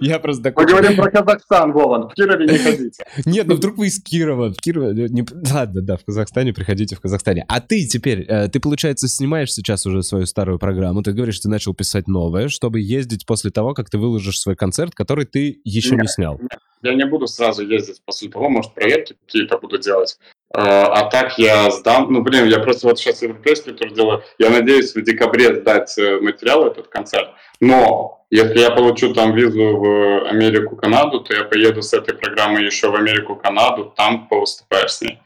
Я 0.00 0.18
просто 0.18 0.42
такой... 0.42 0.64
Мы 0.64 0.70
говорим 0.70 0.96
про 0.96 1.10
Казахстан, 1.10 1.72
Вован, 1.72 2.08
в 2.08 2.14
Кирове 2.14 2.46
не 2.46 2.58
ходите. 2.58 3.04
Нет, 3.24 3.46
ну 3.46 3.54
вдруг 3.54 3.78
вы 3.78 3.88
из 3.88 4.02
Кирова. 4.02 4.50
В 4.50 4.56
Кирово... 4.56 4.92
Не... 4.92 5.24
Ладно, 5.52 5.82
да, 5.82 5.96
в 5.96 6.04
Казахстане 6.04 6.52
приходите 6.52 6.96
в 6.96 7.00
Казахстане. 7.00 7.44
А 7.48 7.60
ты 7.60 7.86
теперь, 7.86 8.24
э, 8.28 8.48
ты, 8.48 8.60
получается, 8.60 9.08
снимаешь 9.08 9.52
сейчас 9.52 9.86
уже 9.86 10.02
свою 10.02 10.26
старую 10.26 10.58
программу, 10.58 11.02
ты 11.02 11.12
говоришь, 11.12 11.40
ты 11.40 11.48
начал 11.48 11.74
писать 11.74 12.08
новое, 12.08 12.48
чтобы 12.48 12.80
ездить 12.80 13.26
после 13.26 13.50
того, 13.50 13.74
как 13.74 13.90
ты 13.90 13.98
выложишь 13.98 14.40
свой 14.40 14.56
концерт, 14.56 14.94
который 14.94 15.24
ты 15.24 15.60
еще 15.64 15.92
нет, 15.92 16.02
не 16.02 16.08
снял. 16.08 16.38
Нет. 16.40 16.58
Я 16.82 16.94
не 16.94 17.06
буду 17.06 17.26
сразу 17.26 17.66
ездить 17.66 18.00
после 18.04 18.28
того, 18.28 18.48
может, 18.48 18.74
проверки 18.74 19.16
какие-то 19.26 19.58
буду 19.58 19.78
делать. 19.78 20.18
А, 20.54 20.86
а 20.86 21.10
так 21.10 21.38
я 21.38 21.70
сдам, 21.70 22.12
ну, 22.12 22.22
блин, 22.22 22.46
я 22.46 22.60
просто 22.60 22.86
вот 22.86 22.98
сейчас 22.98 23.22
европейский 23.22 23.72
тур 23.72 23.92
делаю, 23.92 24.22
я 24.38 24.50
надеюсь 24.50 24.94
в 24.94 25.02
декабре 25.02 25.54
сдать 25.54 25.96
э, 25.98 26.20
материал 26.20 26.66
этот 26.66 26.88
концерт, 26.88 27.30
но 27.60 28.16
если 28.30 28.58
я 28.58 28.70
получу 28.70 29.14
там 29.14 29.34
визу 29.34 29.76
в 29.76 30.28
Америку, 30.28 30.76
Канаду, 30.76 31.20
то 31.20 31.34
я 31.34 31.44
поеду 31.44 31.82
с 31.82 31.92
этой 31.92 32.14
программой 32.14 32.64
еще 32.64 32.90
в 32.90 32.96
Америку, 32.96 33.36
Канаду, 33.36 33.92
там 33.96 34.28
повыступаю 34.28 34.88
с 34.88 35.00
ней. 35.00 35.20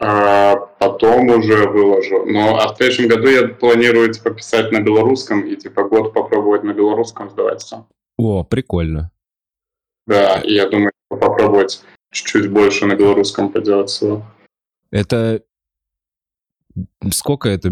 А 0.00 0.56
потом 0.56 1.28
уже 1.28 1.68
выложу. 1.68 2.24
Но 2.26 2.58
а 2.58 2.72
в 2.72 2.76
следующем 2.76 3.06
году 3.06 3.28
я 3.28 3.46
планирую 3.46 4.12
типа 4.12 4.30
писать 4.30 4.72
на 4.72 4.80
белорусском 4.80 5.42
и 5.46 5.54
типа 5.54 5.84
год 5.84 6.12
попробовать 6.12 6.64
на 6.64 6.72
белорусском 6.72 7.30
сдавать 7.30 7.62
все. 7.62 7.86
О, 8.18 8.42
прикольно. 8.42 9.12
Да, 10.08 10.40
и 10.40 10.54
я 10.54 10.68
думаю, 10.68 10.90
попробовать 11.08 11.84
чуть-чуть 12.12 12.50
больше 12.50 12.86
на 12.86 12.94
белорусском 12.94 13.50
поделать 13.50 13.90
всего. 13.90 14.24
Это... 14.90 15.42
Сколько 17.10 17.50
это 17.50 17.70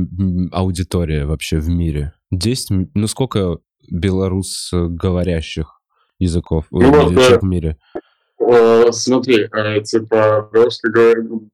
аудитория 0.53 1.25
вообще 1.25 1.59
в 1.59 1.69
мире? 1.69 2.13
10? 2.33 2.91
Ну, 2.95 3.07
сколько 3.07 3.59
белорус 3.91 4.71
говорящих 4.73 5.81
языков 6.19 6.67
ну, 6.71 6.91
вот, 6.91 7.17
э, 7.17 7.39
в 7.39 7.45
мире? 7.45 7.79
Э, 8.39 8.93
смотри, 8.93 9.49
э, 9.51 9.81
типа, 9.81 10.51
белорусский 10.53 10.91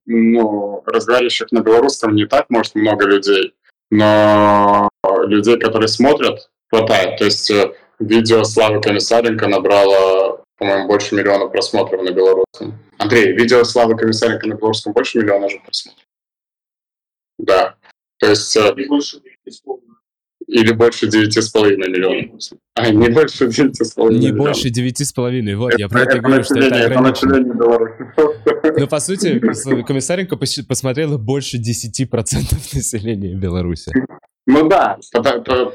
ну, 0.06 0.82
разговаривающих 0.86 1.52
на 1.52 1.60
белорусском 1.60 2.14
не 2.14 2.26
так, 2.26 2.46
может, 2.48 2.74
много 2.74 3.06
людей, 3.06 3.54
но 3.90 4.88
людей, 5.26 5.58
которые 5.58 5.88
смотрят, 5.88 6.50
хватает. 6.68 7.18
То 7.18 7.24
есть 7.24 7.50
э, 7.50 7.72
видео 7.98 8.44
Славы 8.44 8.80
Комиссаренко 8.80 9.46
набрало 9.48 10.44
по-моему, 10.56 10.88
больше 10.88 11.14
миллиона 11.14 11.46
просмотров 11.46 12.02
на 12.02 12.10
белорусском. 12.10 12.78
Андрей, 12.98 13.32
видео 13.32 13.64
Славы 13.64 13.96
Комиссаренко 13.96 14.48
на 14.48 14.54
белорусском 14.54 14.92
больше 14.92 15.18
миллиона 15.18 15.48
же 15.48 15.58
просмотров. 15.60 16.04
Да. 17.38 17.76
То 18.18 18.30
есть... 18.30 18.56
Э, 18.56 18.74
или 20.48 20.72
больше 20.72 21.08
девяти 21.08 21.40
с 21.40 21.48
половиной 21.50 21.88
миллионов. 21.88 22.40
А, 22.74 22.90
не 22.90 23.08
больше 23.08 23.48
девяти 23.48 23.82
с 23.82 23.92
половиной 23.92 24.20
Не 24.20 24.32
больше 24.32 24.70
девяти 24.70 25.04
с 25.04 25.12
половиной. 25.12 25.56
Вот, 25.56 25.76
я 25.76 25.88
про 25.88 26.02
это 26.02 26.20
говорю, 26.20 26.44
что 26.44 26.58
это 26.58 26.86
ограничено. 26.86 27.40
Ну, 28.78 28.86
по 28.86 29.00
сути, 29.00 29.40
Комиссаренко 29.40 30.36
посмотрела 30.36 31.18
больше 31.18 31.58
10% 31.58 32.04
населения 32.74 33.34
Беларуси. 33.34 33.92
Ну 34.46 34.68
да, 34.68 34.98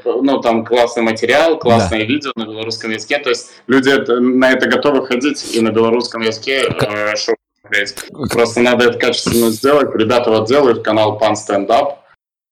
ну 0.04 0.40
там 0.40 0.64
классный 0.64 1.02
материал, 1.02 1.58
классное 1.58 2.00
да. 2.00 2.04
видео 2.06 2.32
на 2.36 2.44
белорусском 2.44 2.90
языке, 2.90 3.18
то 3.18 3.28
есть 3.28 3.50
люди 3.66 3.90
на 3.90 4.50
это 4.50 4.66
готовы 4.66 5.06
ходить 5.06 5.54
и 5.54 5.60
на 5.60 5.70
белорусском 5.70 6.22
языке 6.22 6.62
э, 6.80 7.14
шоу 7.16 7.36
смотреть. 7.60 7.94
Просто 8.30 8.60
надо 8.60 8.88
это 8.88 8.98
качественно 8.98 9.50
сделать. 9.50 9.94
Ребята 9.94 10.30
вот 10.30 10.48
делают 10.48 10.82
канал 10.82 11.18
Пан 11.18 11.36
Стендап. 11.36 12.00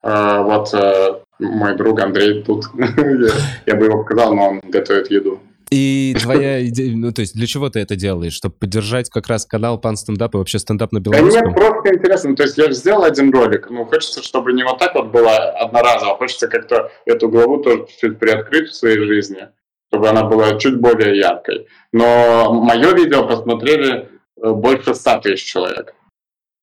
Э, 0.03 0.43
вот 0.43 0.73
э, 0.75 1.21
мой 1.39 1.77
друг 1.77 2.01
Андрей 2.01 2.43
тут, 2.43 2.67
я 3.67 3.75
бы 3.75 3.87
его 3.87 4.03
показал, 4.03 4.35
но 4.35 4.51
он 4.51 4.61
готовит 4.61 5.11
еду. 5.11 5.41
И 5.71 6.17
твоя 6.21 6.67
идея, 6.69 6.97
ну 6.97 7.13
то 7.13 7.21
есть 7.21 7.35
для 7.35 7.47
чего 7.47 7.71
ты 7.71 7.81
это 7.81 7.97
делаешь? 7.97 8.35
Чтобы 8.35 8.57
поддержать 8.57 9.09
как 9.09 9.29
раз 9.29 9.47
канал 9.47 9.81
Пан 9.81 9.97
Стендап 9.97 10.35
и 10.35 10.39
вообще 10.39 10.59
стендап 10.59 10.93
на 10.93 11.01
белорусском? 11.01 11.43
Да 11.43 11.49
нет, 11.49 11.57
просто 11.57 11.95
интересно. 11.95 12.37
То 12.37 12.43
есть 12.43 12.59
я 12.59 12.73
сделал 12.73 13.05
один 13.05 13.33
ролик, 13.33 13.71
ну 13.71 13.85
хочется, 13.85 14.23
чтобы 14.23 14.53
не 14.53 14.65
вот 14.65 14.79
так 14.79 14.95
вот 14.95 15.11
было 15.11 15.37
одноразово, 15.53 16.17
хочется 16.17 16.49
как-то 16.49 16.91
эту 17.07 17.29
главу 17.29 17.59
тоже 17.59 17.87
чуть-чуть 17.89 18.19
приоткрыть 18.19 18.71
в 18.71 18.75
своей 18.75 18.99
жизни, 18.99 19.49
чтобы 19.89 20.09
она 20.09 20.25
была 20.25 20.59
чуть 20.59 20.81
более 20.81 21.17
яркой. 21.17 21.69
Но 21.93 22.53
мое 22.53 22.93
видео 22.95 23.27
посмотрели 23.27 24.09
э, 24.43 24.51
больше 24.51 24.95
ста 24.95 25.21
тысяч 25.21 25.45
человек. 25.45 25.95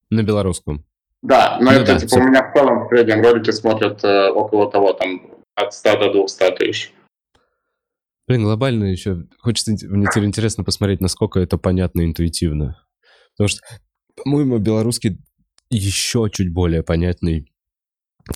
На 0.10 0.24
белорусском? 0.24 0.84
Да, 1.22 1.58
но 1.60 1.72
ну, 1.72 1.78
это 1.78 1.94
да, 1.94 2.00
типа 2.00 2.08
все... 2.08 2.20
у 2.20 2.24
меня 2.24 2.44
в 2.44 2.54
целом 2.54 2.86
в 2.86 2.90
среднем 2.90 3.22
ролики 3.22 3.52
смотрят 3.52 4.04
э, 4.04 4.30
около 4.30 4.70
того, 4.70 4.94
там 4.94 5.22
от 5.56 5.74
100 5.74 5.98
до 5.98 6.14
200 6.14 6.52
тысяч. 6.58 6.94
Блин, 8.28 8.44
глобально 8.44 8.86
еще 8.86 9.26
хочется, 9.40 9.72
мне 9.88 10.06
теперь 10.12 10.26
интересно 10.26 10.64
посмотреть, 10.64 11.00
насколько 11.00 11.40
это 11.40 11.58
понятно 11.58 12.04
интуитивно. 12.04 12.84
Потому 13.38 13.48
что, 13.48 13.62
по-моему, 14.16 14.58
белорусский 14.58 15.20
еще 15.70 16.30
чуть 16.32 16.52
более 16.52 16.84
понятный, 16.84 17.52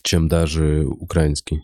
чем 0.02 0.30
даже 0.30 0.86
украинский. 0.86 1.62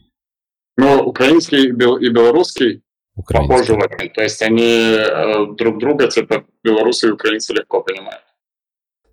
Ну, 0.76 1.04
украинский 1.04 1.70
и 1.70 1.72
белорусский 1.72 2.84
похожи 3.16 3.74
в 3.74 3.80
этом. 3.80 4.10
То 4.10 4.22
есть 4.22 4.42
они 4.42 4.64
э, 4.64 5.56
друг 5.56 5.80
друга, 5.80 6.08
типа, 6.10 6.46
белорусы 6.64 7.08
и 7.08 7.12
украинцы 7.12 7.54
легко 7.54 7.82
понимают. 7.82 8.24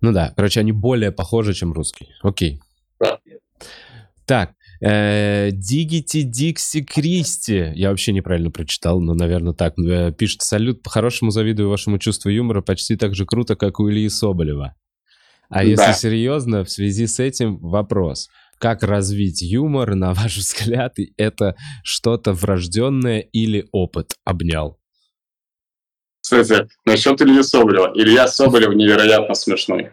Ну 0.01 0.11
да, 0.11 0.33
короче, 0.35 0.59
они 0.59 0.71
более 0.71 1.11
похожи, 1.11 1.53
чем 1.53 1.73
русский. 1.73 2.09
Окей. 2.21 2.61
Да. 2.99 3.19
Так, 4.25 4.54
Дигити 4.81 6.23
Дикси 6.23 6.83
Кристи. 6.83 7.71
Я 7.75 7.89
вообще 7.89 8.11
неправильно 8.11 8.51
прочитал, 8.51 8.99
но, 9.01 9.13
наверное, 9.13 9.53
так. 9.53 9.77
Э, 9.79 10.11
пишет, 10.11 10.41
салют, 10.41 10.83
по-хорошему 10.83 11.31
завидую 11.31 11.69
вашему 11.69 11.97
чувству 11.97 12.29
юмора, 12.29 12.61
почти 12.61 12.95
так 12.95 13.15
же 13.15 13.25
круто, 13.25 13.55
как 13.55 13.79
у 13.79 13.89
Ильи 13.89 14.09
Соболева. 14.09 14.75
А 15.49 15.55
да. 15.55 15.61
если 15.63 15.91
серьезно, 15.93 16.63
в 16.63 16.69
связи 16.69 17.07
с 17.07 17.19
этим 17.19 17.57
вопрос. 17.57 18.29
Как 18.57 18.83
развить 18.83 19.41
юмор, 19.41 19.95
на 19.95 20.13
ваш 20.13 20.37
взгляд, 20.37 20.95
это 21.17 21.55
что-то 21.83 22.33
врожденное 22.33 23.19
или 23.19 23.67
опыт 23.71 24.13
обнял? 24.23 24.79
Кстати, 26.21 26.67
насчет 26.85 27.21
Ильи 27.21 27.43
Соболева. 27.43 27.91
Илья 27.95 28.27
Соболев 28.27 28.73
невероятно 28.73 29.35
смешной. 29.35 29.91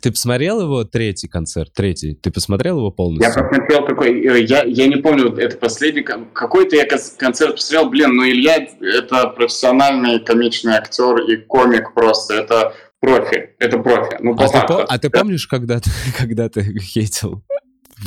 Ты 0.00 0.10
посмотрел 0.10 0.60
его 0.60 0.84
третий 0.84 1.28
концерт, 1.28 1.72
третий? 1.74 2.14
Ты 2.14 2.30
посмотрел 2.30 2.78
его 2.78 2.90
полностью? 2.90 3.28
Я 3.28 3.34
посмотрел 3.34 3.86
какой, 3.86 4.44
я, 4.44 4.62
я 4.64 4.86
не 4.86 4.96
помню, 4.96 5.34
это 5.36 5.56
последний, 5.56 6.02
какой-то 6.02 6.76
я 6.76 6.86
концерт 7.18 7.56
посмотрел, 7.56 7.90
блин, 7.90 8.14
ну 8.14 8.24
Илья 8.24 8.66
это 8.80 9.28
профессиональный 9.28 10.20
комичный 10.20 10.74
актер 10.74 11.18
и 11.18 11.36
комик 11.36 11.94
просто, 11.94 12.34
это 12.34 12.74
профи, 13.00 13.50
это 13.58 13.78
профи. 13.78 14.16
Ну, 14.20 14.36
а, 14.38 14.48
ты, 14.48 14.74
а 14.74 14.98
ты 14.98 15.10
помнишь, 15.10 15.46
когда 15.46 15.80
ты, 15.80 15.90
когда 16.18 16.48
ты 16.48 16.78
хейтил? 16.78 17.42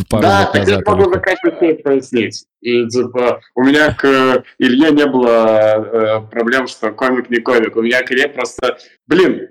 Пару 0.10 0.24
да, 0.24 0.46
так 0.52 0.68
я 0.68 0.82
могу 0.86 1.12
за 1.12 1.20
каждый 1.20 1.60
кейс 1.60 1.82
пояснить. 1.82 2.46
И 2.62 2.88
типа 2.88 3.40
у 3.56 3.64
меня 3.64 3.94
к 3.94 4.44
Илье 4.60 4.92
не 4.92 5.06
было 5.06 5.78
э, 5.78 6.22
проблем, 6.30 6.68
что 6.68 6.92
комик 6.92 7.30
не 7.30 7.40
комик. 7.40 7.76
У 7.76 7.82
меня 7.82 8.04
к 8.04 8.12
Илье 8.12 8.28
просто, 8.28 8.78
блин, 9.08 9.50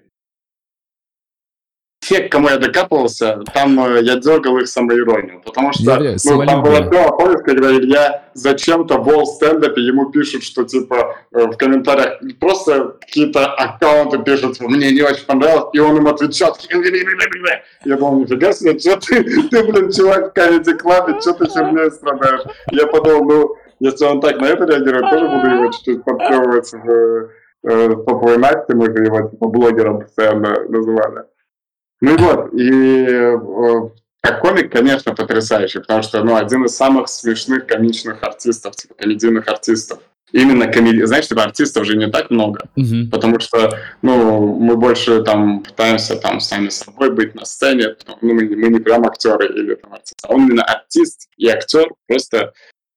те, 2.07 2.21
к 2.21 2.33
кому 2.33 2.49
я 2.49 2.59
докапывался, 2.59 3.41
там 3.53 3.79
э, 3.81 4.03
я 4.03 4.17
дергал 4.17 4.59
их 4.59 4.69
самоиронию. 4.69 5.41
Потому 5.45 5.73
что 5.73 5.99
ну, 6.25 6.47
там 6.47 6.63
было 6.63 6.83
то, 6.89 7.17
помнишь, 7.17 7.41
когда 7.45 7.73
Илья 7.73 8.25
зачем-то 8.35 8.99
в 8.99 9.25
стендапе 9.27 9.83
ему 9.83 10.11
пишут, 10.11 10.45
что 10.45 10.65
типа 10.65 11.17
э, 11.33 11.47
в 11.47 11.57
комментариях 11.57 12.21
просто 12.39 12.97
какие-то 13.01 13.47
аккаунты 13.47 14.19
пишут, 14.19 14.61
мне 14.61 14.93
не 14.93 15.03
очень 15.03 15.27
понравилось, 15.27 15.71
и 15.73 15.79
он 15.81 15.97
им 15.97 16.07
отвечает. 16.07 16.55
Я 17.85 17.97
думал, 17.97 18.21
нифига 18.21 18.53
себе, 18.53 18.79
что 18.79 18.97
ты, 18.97 19.25
ты, 19.49 19.65
блин, 19.65 19.91
чувак 19.91 20.33
в 20.33 20.39
Comedy 20.39 20.79
Club, 20.79 21.21
что 21.21 21.33
ты 21.33 21.47
херней 21.47 21.91
страдаешь? 21.91 22.43
Я 22.71 22.87
подумал, 22.87 23.25
ну, 23.25 23.57
если 23.81 24.05
он 24.05 24.21
так 24.21 24.41
на 24.41 24.47
это 24.47 24.65
реагирует, 24.65 25.11
тоже 25.11 25.29
буду 25.29 25.47
его 25.49 25.73
чуть-чуть 25.73 26.05
подплевывать 26.05 26.73
в 26.73 27.31
э, 27.65 28.37
Насте, 28.39 28.75
мы 28.75 28.87
же 28.87 29.05
его 29.05 29.29
типа 29.29 29.49
блогером 29.49 30.01
постоянно 30.01 30.63
называли. 30.69 31.25
Ну 32.01 32.17
вот, 32.17 32.53
и 32.53 33.07
э, 33.09 33.91
как 34.21 34.41
комик, 34.41 34.73
конечно, 34.73 35.15
потрясающий, 35.15 35.79
потому 35.79 36.03
что, 36.03 36.23
ну, 36.23 36.37
один 36.37 36.65
из 36.65 36.77
самых 36.77 37.09
смешных 37.09 37.67
комичных 37.67 38.23
артистов, 38.23 38.77
типа, 38.77 38.95
комедийных 38.95 39.49
артистов. 39.49 40.01
Именно 40.33 40.67
комеди... 40.67 41.05
Знаешь, 41.05 41.29
типа, 41.29 41.45
артистов 41.45 41.87
же 41.87 41.97
не 41.97 42.09
так 42.09 42.31
много, 42.31 42.69
mm-hmm. 42.77 43.11
потому 43.11 43.39
что, 43.39 43.79
ну, 44.03 44.55
мы 44.59 44.77
больше 44.77 45.23
там 45.23 45.63
пытаемся 45.63 46.17
там 46.17 46.41
сами 46.41 46.69
собой 46.69 47.13
быть 47.13 47.35
на 47.35 47.45
сцене, 47.45 47.95
ну, 48.07 48.19
мы, 48.21 48.45
мы 48.49 48.69
не 48.69 48.81
прям 48.81 49.07
актеры 49.07 49.47
или 49.47 49.77
там 49.77 49.95
артисты, 49.95 50.27
а 50.27 50.35
он 50.35 50.47
именно 50.47 50.65
артист 50.65 51.29
и 51.37 51.49
актер, 51.49 51.89
просто 52.09 52.53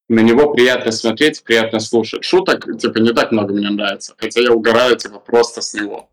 на 0.10 0.22
него 0.22 0.52
приятно 0.52 0.92
смотреть, 0.92 1.44
приятно 1.44 1.80
слушать. 1.80 2.24
Шуток, 2.26 2.66
типа, 2.80 2.98
не 2.98 3.14
так 3.14 3.32
много 3.32 3.54
мне 3.54 3.70
нравится, 3.70 4.16
хотя 4.18 4.42
я 4.42 4.52
угораю, 4.52 4.98
типа, 4.98 5.20
просто 5.20 5.62
с 5.62 5.76
него. 5.76 6.10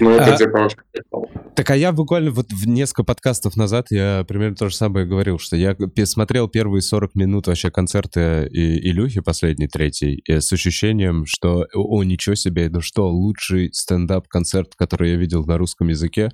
Ну, 0.00 0.10
это 0.10 0.34
а, 0.34 1.18
Так, 1.56 1.70
а 1.70 1.76
я 1.76 1.92
буквально 1.92 2.30
вот 2.30 2.46
в 2.50 2.68
несколько 2.68 3.04
подкастов 3.04 3.56
назад 3.56 3.86
я 3.90 4.24
примерно 4.28 4.54
то 4.54 4.68
же 4.68 4.76
самое 4.76 5.06
говорил, 5.06 5.38
что 5.38 5.56
я 5.56 5.74
смотрел 6.04 6.48
первые 6.48 6.82
40 6.82 7.14
минут 7.14 7.46
вообще 7.46 7.70
концерта 7.70 8.44
и, 8.44 8.90
Илюхи, 8.90 9.20
последний, 9.20 9.68
третий, 9.68 10.22
с 10.28 10.52
ощущением, 10.52 11.24
что, 11.26 11.66
о, 11.74 12.04
ничего 12.04 12.34
себе, 12.34 12.68
ну 12.70 12.80
что, 12.80 13.08
лучший 13.08 13.70
стендап-концерт, 13.72 14.74
который 14.76 15.12
я 15.12 15.16
видел 15.16 15.44
на 15.44 15.58
русском 15.58 15.88
языке? 15.88 16.30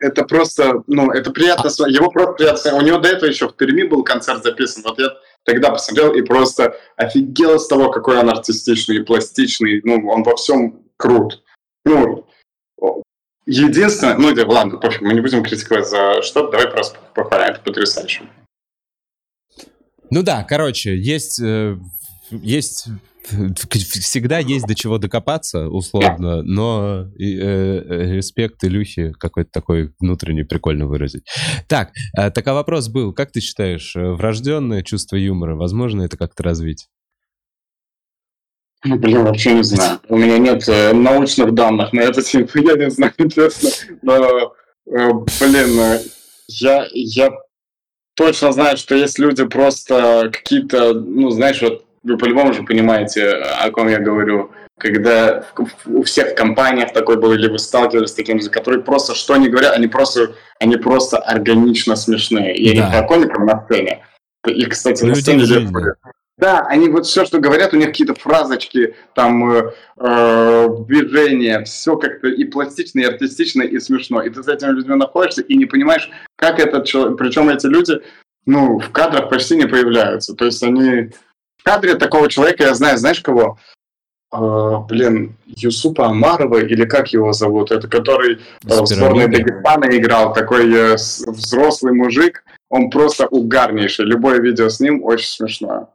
Это 0.00 0.24
просто, 0.24 0.82
ну, 0.88 1.12
это 1.12 1.30
приятно, 1.30 1.70
а... 1.70 1.88
его 1.88 2.10
просто 2.10 2.34
приятно, 2.34 2.74
у 2.74 2.80
него 2.80 2.98
до 2.98 3.08
этого 3.08 3.28
еще 3.28 3.48
в 3.48 3.56
Перми 3.56 3.84
был 3.84 4.02
концерт 4.02 4.42
записан, 4.42 4.82
вот 4.84 4.98
я 4.98 5.10
тогда 5.44 5.70
посмотрел 5.70 6.12
и 6.14 6.22
просто 6.22 6.74
офигел 6.96 7.60
с 7.60 7.68
того, 7.68 7.90
какой 7.90 8.18
он 8.18 8.28
артистичный 8.28 8.96
и 8.96 9.02
пластичный, 9.02 9.80
ну, 9.84 10.08
он 10.08 10.24
во 10.24 10.34
всем 10.34 10.82
крут. 10.96 11.42
Ну, 11.84 12.26
Единственное, 13.46 14.16
ну 14.18 14.34
да, 14.34 14.46
ладно, 14.46 14.78
пофиг, 14.78 15.00
мы 15.00 15.14
не 15.14 15.20
будем 15.20 15.42
критиковать 15.42 15.88
за 15.88 16.22
что 16.22 16.50
давай 16.50 16.68
просто 16.68 16.98
похвалим, 17.14 17.54
это 17.54 17.60
потрясающе. 17.60 18.22
Ну 20.10 20.22
да, 20.22 20.44
короче, 20.44 20.96
есть, 20.96 21.40
э, 21.40 21.76
есть 22.30 22.86
всегда 23.28 24.38
есть 24.38 24.66
до 24.66 24.74
чего 24.74 24.98
докопаться, 24.98 25.68
условно, 25.68 26.42
но 26.42 27.06
э, 27.18 28.14
респект 28.14 28.64
Илюхе 28.64 29.12
какой-то 29.18 29.50
такой 29.52 29.92
внутренний 30.00 30.44
прикольно 30.44 30.86
выразить. 30.86 31.24
Так, 31.68 31.90
э, 32.16 32.30
так 32.30 32.46
а 32.46 32.54
вопрос 32.54 32.88
был, 32.88 33.12
как 33.12 33.32
ты 33.32 33.40
считаешь, 33.40 33.94
э, 33.96 34.00
врожденное 34.00 34.82
чувство 34.82 35.16
юмора, 35.16 35.54
возможно 35.54 36.02
это 36.02 36.16
как-то 36.16 36.42
развить? 36.42 36.88
Блин, 38.84 39.24
вообще 39.24 39.54
не 39.54 39.62
знаю. 39.62 40.00
У 40.08 40.16
меня 40.16 40.38
нет 40.38 40.68
э, 40.68 40.92
научных 40.92 41.54
данных 41.54 41.92
на 41.92 42.00
это 42.00 42.20
тему, 42.22 42.48
я 42.54 42.74
не 42.74 42.90
знаю, 42.90 43.12
честно. 43.32 43.70
Но, 44.02 44.54
э, 44.86 45.12
блин, 45.40 45.80
э, 45.80 46.00
я, 46.48 46.86
я 46.92 47.30
точно 48.14 48.52
знаю, 48.52 48.76
что 48.76 48.94
есть 48.96 49.18
люди 49.18 49.44
просто 49.44 50.30
какие-то, 50.32 50.94
ну, 50.94 51.30
знаешь, 51.30 51.62
вот 51.62 51.84
вы 52.02 52.18
по-любому 52.18 52.52
же 52.52 52.64
понимаете, 52.64 53.28
о 53.28 53.70
ком 53.70 53.88
я 53.88 54.00
говорю, 54.00 54.50
когда 54.78 55.44
у 55.86 56.02
всех 56.02 56.32
в 56.32 56.34
компаниях 56.34 56.92
такой 56.92 57.16
был, 57.16 57.32
или 57.32 57.48
вы 57.48 57.60
сталкивались 57.60 58.10
с 58.10 58.14
таким, 58.14 58.40
за 58.40 58.50
которые 58.50 58.82
просто 58.82 59.14
что 59.14 59.34
они 59.34 59.48
говорят, 59.48 59.76
они 59.76 59.86
просто, 59.86 60.34
они 60.58 60.76
просто 60.76 61.18
органично 61.18 61.94
смешные. 61.94 62.56
Я 62.56 62.74
да. 62.74 62.86
не 62.86 62.92
про 62.92 63.06
комиков 63.06 63.44
на 63.44 63.64
сцене. 63.64 64.04
И, 64.44 64.64
кстати, 64.64 65.04
на 65.04 65.14
сцене 65.14 65.44
да, 66.42 66.66
они 66.66 66.88
вот 66.88 67.06
все, 67.06 67.24
что 67.24 67.38
говорят, 67.38 67.72
у 67.72 67.76
них 67.76 67.86
какие-то 67.86 68.16
фразочки, 68.16 68.96
там, 69.14 69.48
э, 69.48 69.72
э, 69.96 70.68
движения, 70.88 71.62
все 71.62 71.96
как-то 71.96 72.26
и 72.26 72.44
пластично, 72.44 72.98
и 72.98 73.04
артистично, 73.04 73.62
и 73.62 73.78
смешно. 73.78 74.20
И 74.22 74.28
ты 74.28 74.42
с 74.42 74.48
этими 74.48 74.70
людьми 74.70 74.96
находишься 74.96 75.42
и 75.42 75.54
не 75.54 75.66
понимаешь, 75.66 76.10
как 76.34 76.58
этот 76.58 76.84
человек... 76.84 77.16
Причем 77.16 77.48
эти 77.48 77.66
люди, 77.66 78.02
ну, 78.44 78.80
в 78.80 78.90
кадрах 78.90 79.30
почти 79.30 79.54
не 79.54 79.66
появляются. 79.66 80.34
То 80.34 80.46
есть 80.46 80.60
они... 80.64 81.10
В 81.58 81.62
кадре 81.62 81.94
такого 81.94 82.28
человека 82.28 82.64
я 82.64 82.74
знаю, 82.74 82.98
знаешь 82.98 83.20
кого? 83.20 83.56
Э, 84.32 84.78
блин, 84.88 85.36
Юсупа 85.46 86.06
Амарова, 86.06 86.58
или 86.58 86.84
как 86.86 87.12
его 87.12 87.32
зовут? 87.32 87.70
Это 87.70 87.86
который 87.86 88.34
э, 88.34 88.38
в 88.64 88.86
сборной 88.86 89.28
Дагестана 89.28 89.84
играл, 89.96 90.32
такой 90.34 90.68
э, 90.74 90.94
взрослый 90.94 91.92
мужик. 91.92 92.42
Он 92.68 92.90
просто 92.90 93.28
угарнейший. 93.28 94.06
Любое 94.06 94.40
видео 94.40 94.68
с 94.68 94.80
ним 94.80 95.04
очень 95.04 95.28
смешное. 95.28 95.86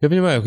Я 0.00 0.08
понимаю, 0.08 0.42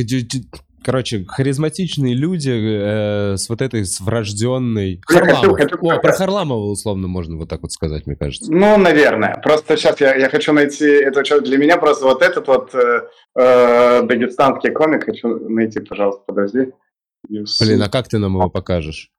короче, 0.83 1.25
харизматичные 1.25 2.15
люди 2.15 2.51
э, 2.51 3.37
с 3.37 3.49
вот 3.49 3.61
этой 3.61 3.85
с 3.85 4.01
врожденной... 4.01 5.01
Харламов. 5.05 5.37
Хочу, 5.37 5.55
хочу... 5.55 5.77
О, 5.77 5.99
про 5.99 6.11
Харламова 6.11 6.71
условно 6.71 7.07
можно 7.07 7.37
вот 7.37 7.49
так 7.49 7.61
вот 7.61 7.71
сказать, 7.71 8.07
мне 8.07 8.15
кажется. 8.15 8.51
Ну, 8.51 8.77
наверное. 8.77 9.39
Просто 9.43 9.77
сейчас 9.77 10.01
я, 10.01 10.15
я 10.15 10.29
хочу 10.29 10.53
найти 10.53 10.85
это 10.85 11.23
что 11.23 11.39
для 11.41 11.57
меня 11.57 11.77
просто 11.77 12.05
вот 12.05 12.21
этот 12.21 12.47
вот 12.47 12.73
э, 12.73 13.07
э, 13.35 14.01
дагестанский 14.03 14.71
комик 14.71 15.05
хочу 15.05 15.27
найти, 15.49 15.79
пожалуйста, 15.79 16.23
подожди. 16.25 16.71
Блин, 17.29 17.81
а 17.81 17.89
как 17.89 18.07
ты 18.07 18.17
нам 18.17 18.33
его 18.33 18.49
покажешь? 18.49 19.09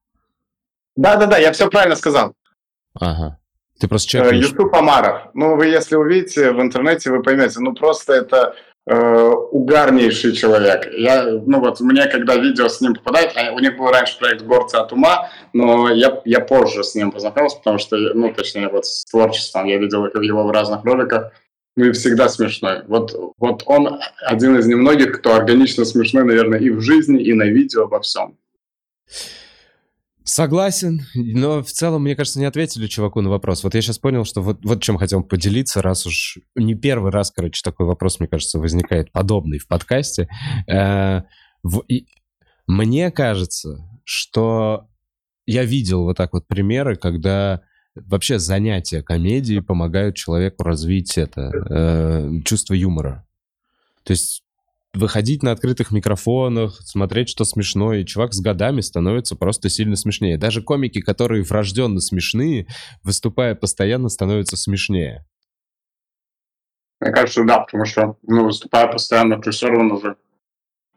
Да-да-да, 0.96 1.38
я 1.38 1.52
все 1.52 1.68
правильно 1.68 1.96
сказал. 1.96 2.34
Ага. 3.00 3.38
Ты 3.80 3.88
просто 3.88 4.08
э, 4.08 4.10
чекаешь. 4.10 4.44
Юсуп 4.44 4.74
Амаров. 4.74 5.30
Ну, 5.34 5.56
вы 5.56 5.66
если 5.66 5.96
увидите 5.96 6.52
в 6.52 6.60
интернете, 6.60 7.10
вы 7.10 7.22
поймете. 7.22 7.60
Ну, 7.60 7.74
просто 7.74 8.12
это 8.12 8.54
э, 8.86 9.30
угарнейший 9.50 10.32
человек. 10.32 10.92
Я, 10.92 11.24
ну 11.24 11.60
вот, 11.60 11.80
мне, 11.80 12.06
когда 12.06 12.36
видео 12.36 12.68
с 12.68 12.80
ним 12.80 12.94
попадает, 12.94 13.32
а 13.36 13.52
у 13.52 13.58
них 13.58 13.76
был 13.76 13.88
раньше 13.88 14.18
проект 14.18 14.42
«Горцы 14.42 14.76
от 14.76 14.92
ума», 14.92 15.30
но 15.52 15.90
я, 15.90 16.20
я 16.24 16.40
позже 16.40 16.84
с 16.84 16.94
ним 16.94 17.10
познакомился, 17.10 17.58
потому 17.58 17.78
что, 17.78 17.96
ну, 17.96 18.32
точнее, 18.32 18.68
вот 18.68 18.86
с 18.86 19.04
творчеством 19.04 19.66
я 19.66 19.78
видел 19.78 20.06
его 20.06 20.44
в 20.44 20.50
разных 20.50 20.84
роликах, 20.84 21.32
ну 21.76 21.86
и 21.86 21.92
всегда 21.92 22.28
смешной. 22.28 22.82
Вот, 22.86 23.14
вот 23.38 23.62
он 23.66 24.00
один 24.20 24.56
из 24.56 24.66
немногих, 24.66 25.18
кто 25.18 25.34
органично 25.34 25.84
смешной, 25.84 26.24
наверное, 26.24 26.58
и 26.58 26.70
в 26.70 26.80
жизни, 26.80 27.22
и 27.22 27.32
на 27.32 27.44
видео, 27.44 27.88
во 27.88 28.00
всем. 28.00 28.36
Согласен, 30.24 31.02
но 31.14 31.62
в 31.62 31.70
целом, 31.70 32.04
мне 32.04 32.16
кажется, 32.16 32.40
не 32.40 32.46
ответили 32.46 32.86
чуваку 32.86 33.20
на 33.20 33.28
вопрос. 33.28 33.62
Вот 33.62 33.74
я 33.74 33.82
сейчас 33.82 33.98
понял, 33.98 34.24
что 34.24 34.40
вот, 34.40 34.64
вот 34.64 34.82
чем 34.82 34.96
хотел 34.96 35.22
поделиться, 35.22 35.82
раз 35.82 36.06
уж 36.06 36.38
не 36.54 36.74
первый 36.74 37.12
раз, 37.12 37.30
короче, 37.30 37.60
такой 37.62 37.84
вопрос, 37.84 38.20
мне 38.20 38.28
кажется, 38.28 38.58
возникает 38.58 39.12
подобный 39.12 39.58
в 39.58 39.68
подкасте. 39.68 40.28
Э, 40.66 41.22
в, 41.62 41.80
и, 41.88 42.06
мне 42.66 43.10
кажется, 43.10 43.86
что 44.04 44.88
я 45.44 45.64
видел 45.64 46.04
вот 46.04 46.16
так 46.16 46.32
вот 46.32 46.46
примеры, 46.46 46.96
когда 46.96 47.60
вообще 47.94 48.38
занятия 48.38 49.02
комедией 49.02 49.60
помогают 49.60 50.16
человеку 50.16 50.62
развить 50.62 51.18
это 51.18 51.50
э, 51.68 52.30
чувство 52.44 52.72
юмора. 52.72 53.26
То 54.04 54.12
есть 54.12 54.43
выходить 54.94 55.42
на 55.42 55.52
открытых 55.52 55.90
микрофонах, 55.90 56.80
смотреть, 56.80 57.28
что 57.28 57.44
смешно, 57.44 57.94
и 57.94 58.04
чувак 58.04 58.32
с 58.32 58.40
годами 58.40 58.80
становится 58.80 59.36
просто 59.36 59.68
сильно 59.68 59.96
смешнее. 59.96 60.38
Даже 60.38 60.62
комики, 60.62 61.00
которые 61.00 61.42
врожденно 61.42 62.00
смешные, 62.00 62.66
выступая 63.02 63.54
постоянно, 63.54 64.08
становятся 64.08 64.56
смешнее. 64.56 65.26
Мне 67.00 67.12
кажется, 67.12 67.44
да, 67.44 67.60
потому 67.60 67.84
что, 67.84 68.16
ну, 68.22 68.46
выступая 68.46 68.86
постоянно, 68.86 69.40
ты 69.40 69.50
все 69.50 69.68
равно 69.68 69.96
уже, 69.96 70.16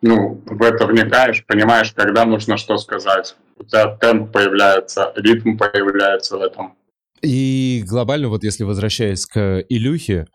ну, 0.01 0.41
в 0.45 0.61
это 0.61 0.85
вникаешь, 0.85 1.45
понимаешь, 1.45 1.91
когда 1.91 2.25
нужно 2.25 2.57
что 2.57 2.77
сказать. 2.77 3.35
У 3.57 3.63
тебя 3.63 3.95
темп 3.97 4.31
появляется, 4.31 5.11
ритм 5.15 5.57
появляется 5.57 6.37
в 6.37 6.41
этом. 6.41 6.75
И 7.21 7.83
глобально, 7.87 8.29
вот 8.29 8.43
если 8.43 8.63
возвращаясь 8.63 9.25
к 9.25 9.65
Илюхе, 9.69 10.27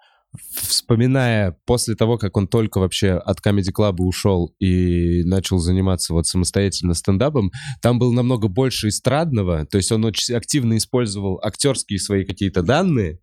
вспоминая 0.55 1.57
после 1.67 1.95
того, 1.95 2.19
как 2.19 2.37
он 2.37 2.49
только 2.49 2.79
вообще 2.79 3.13
от 3.13 3.45
Comedy 3.45 3.71
Club 3.77 3.97
ушел 3.99 4.55
и 4.59 5.23
начал 5.25 5.59
заниматься 5.59 6.15
вот 6.15 6.27
самостоятельно 6.27 6.95
стендапом, 6.95 7.51
там 7.81 7.99
было 7.99 8.13
намного 8.13 8.49
больше 8.49 8.89
эстрадного, 8.89 9.67
то 9.67 9.77
есть 9.77 9.93
он 9.93 10.05
очень 10.05 10.35
активно 10.35 10.77
использовал 10.77 11.41
актерские 11.43 11.99
свои 11.99 12.25
какие-то 12.25 12.63
данные, 12.63 13.19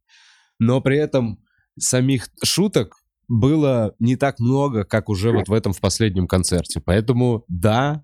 но 0.60 0.82
при 0.82 0.98
этом 0.98 1.39
самих 1.80 2.30
шуток 2.43 2.95
было 3.28 3.93
не 4.00 4.15
так 4.15 4.39
много, 4.39 4.84
как 4.84 5.10
уже 5.10 5.32
вот 5.32 5.48
в 5.48 5.54
этом 5.54 5.72
в 5.72 5.80
последнем 5.80 6.28
концерте. 6.28 6.82
Поэтому 6.84 7.45
да, 7.48 8.04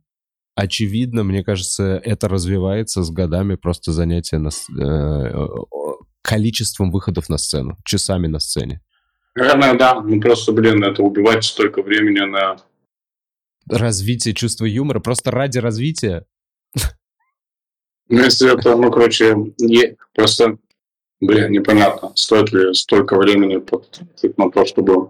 очевидно, 0.56 1.24
мне 1.24 1.44
кажется, 1.44 2.00
это 2.04 2.28
развивается 2.30 3.04
с 3.04 3.10
годами 3.10 3.56
просто 3.56 3.92
занятие 3.92 4.38
на, 4.38 4.50
э, 4.80 5.48
количеством 6.22 6.92
выходов 6.92 7.28
на 7.30 7.38
сцену, 7.38 7.78
часами 7.86 8.28
на 8.28 8.40
сцене. 8.40 8.82
Наверное, 9.36 9.78
да. 9.78 10.02
Ну 10.02 10.20
просто, 10.22 10.52
блин, 10.52 10.84
это 10.84 11.04
убивать 11.04 11.44
столько 11.44 11.82
времени 11.82 12.20
на... 12.20 12.58
Развитие 13.70 14.34
чувства 14.34 14.66
юмора 14.66 15.00
просто 15.00 15.32
ради 15.32 15.58
развития? 15.58 16.26
Ну, 18.08 18.20
если 18.20 18.54
это, 18.54 18.76
ну, 18.76 18.92
короче, 18.92 19.36
не, 19.60 19.98
просто, 20.14 20.60
блин, 21.20 21.52
непонятно, 21.52 22.12
стоит 22.16 22.52
ли 22.52 22.74
столько 22.76 23.18
времени 23.18 23.58
потратить 23.58 24.38
на 24.38 24.52
то, 24.52 24.66
чтобы 24.66 25.10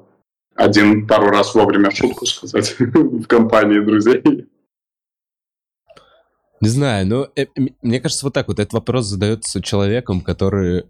один 0.56 1.06
пару 1.06 1.28
раз 1.28 1.54
вовремя 1.54 1.92
шутку 1.92 2.26
сказать 2.26 2.76
в 2.80 3.28
компании 3.28 3.80
друзей. 3.80 4.24
Не 6.62 6.70
знаю, 6.70 7.06
но 7.06 7.30
э, 7.36 7.48
мне 7.82 8.00
кажется, 8.00 8.26
вот 8.26 8.34
так 8.34 8.48
вот 8.48 8.60
этот 8.60 8.74
вопрос 8.74 9.06
задается 9.06 9.62
человеком, 9.62 10.22
который 10.22 10.86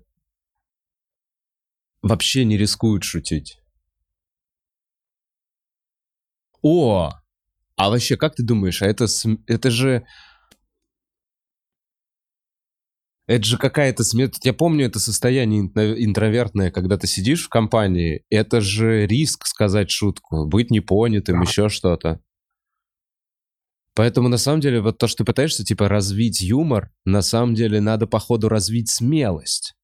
вообще 2.06 2.46
не 2.46 2.56
рискуют 2.56 3.04
шутить. 3.04 3.60
О! 6.62 7.12
А 7.78 7.90
вообще, 7.90 8.16
как 8.16 8.36
ты 8.36 8.44
думаешь, 8.44 8.82
а 8.82 8.86
это, 8.86 9.08
это 9.48 9.72
же... 9.72 10.06
Это 13.28 13.44
же 13.44 13.58
какая-то 13.58 14.04
смерть. 14.04 14.38
Я 14.44 14.54
помню 14.54 14.86
это 14.86 15.00
состояние 15.00 15.62
интровертное, 15.62 16.70
когда 16.70 16.96
ты 16.96 17.08
сидишь 17.08 17.44
в 17.44 17.50
компании. 17.50 18.24
Это 18.30 18.62
же 18.62 19.08
риск 19.08 19.48
сказать 19.48 19.90
шутку, 19.90 20.48
быть 20.48 20.70
непонятым, 20.70 21.42
еще 21.42 21.70
что-то. 21.70 22.22
Поэтому, 23.96 24.30
на 24.30 24.38
самом 24.38 24.62
деле, 24.62 24.80
вот 24.80 25.00
то, 25.00 25.08
что 25.08 25.24
ты 25.24 25.26
пытаешься, 25.26 25.66
типа, 25.66 25.90
развить 25.90 26.42
юмор, 26.42 26.92
на 27.04 27.24
самом 27.24 27.56
деле 27.56 27.82
надо, 27.82 28.06
походу, 28.06 28.48
развить 28.48 28.92
смелость. 28.92 29.76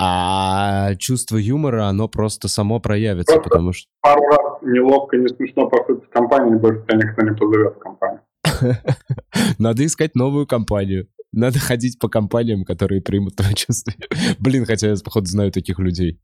А 0.00 0.94
чувство 0.94 1.36
юмора, 1.36 1.86
оно 1.86 2.08
просто 2.08 2.46
само 2.48 2.78
проявится, 2.78 3.34
просто 3.34 3.50
потому 3.50 3.72
что... 3.72 3.88
Пару 4.00 4.22
раз 4.26 4.62
неловко, 4.62 5.16
не 5.16 5.26
смешно 5.28 5.68
пошутить 5.68 6.04
в 6.04 6.10
компании, 6.10 6.54
больше 6.54 6.82
тебя 6.84 6.98
никто 6.98 7.22
не 7.22 7.34
позовет 7.34 7.76
в 7.76 7.78
компанию. 7.80 8.20
Надо 9.58 9.84
искать 9.84 10.14
новую 10.14 10.46
компанию. 10.46 11.08
Надо 11.32 11.58
ходить 11.58 11.98
по 11.98 12.08
компаниям, 12.08 12.64
которые 12.64 13.02
примут 13.02 13.36
твое 13.36 13.54
чувство. 13.54 13.92
Блин, 14.38 14.64
хотя 14.64 14.88
я, 14.88 14.96
походу, 15.04 15.26
знаю 15.26 15.52
таких 15.52 15.78
людей. 15.78 16.20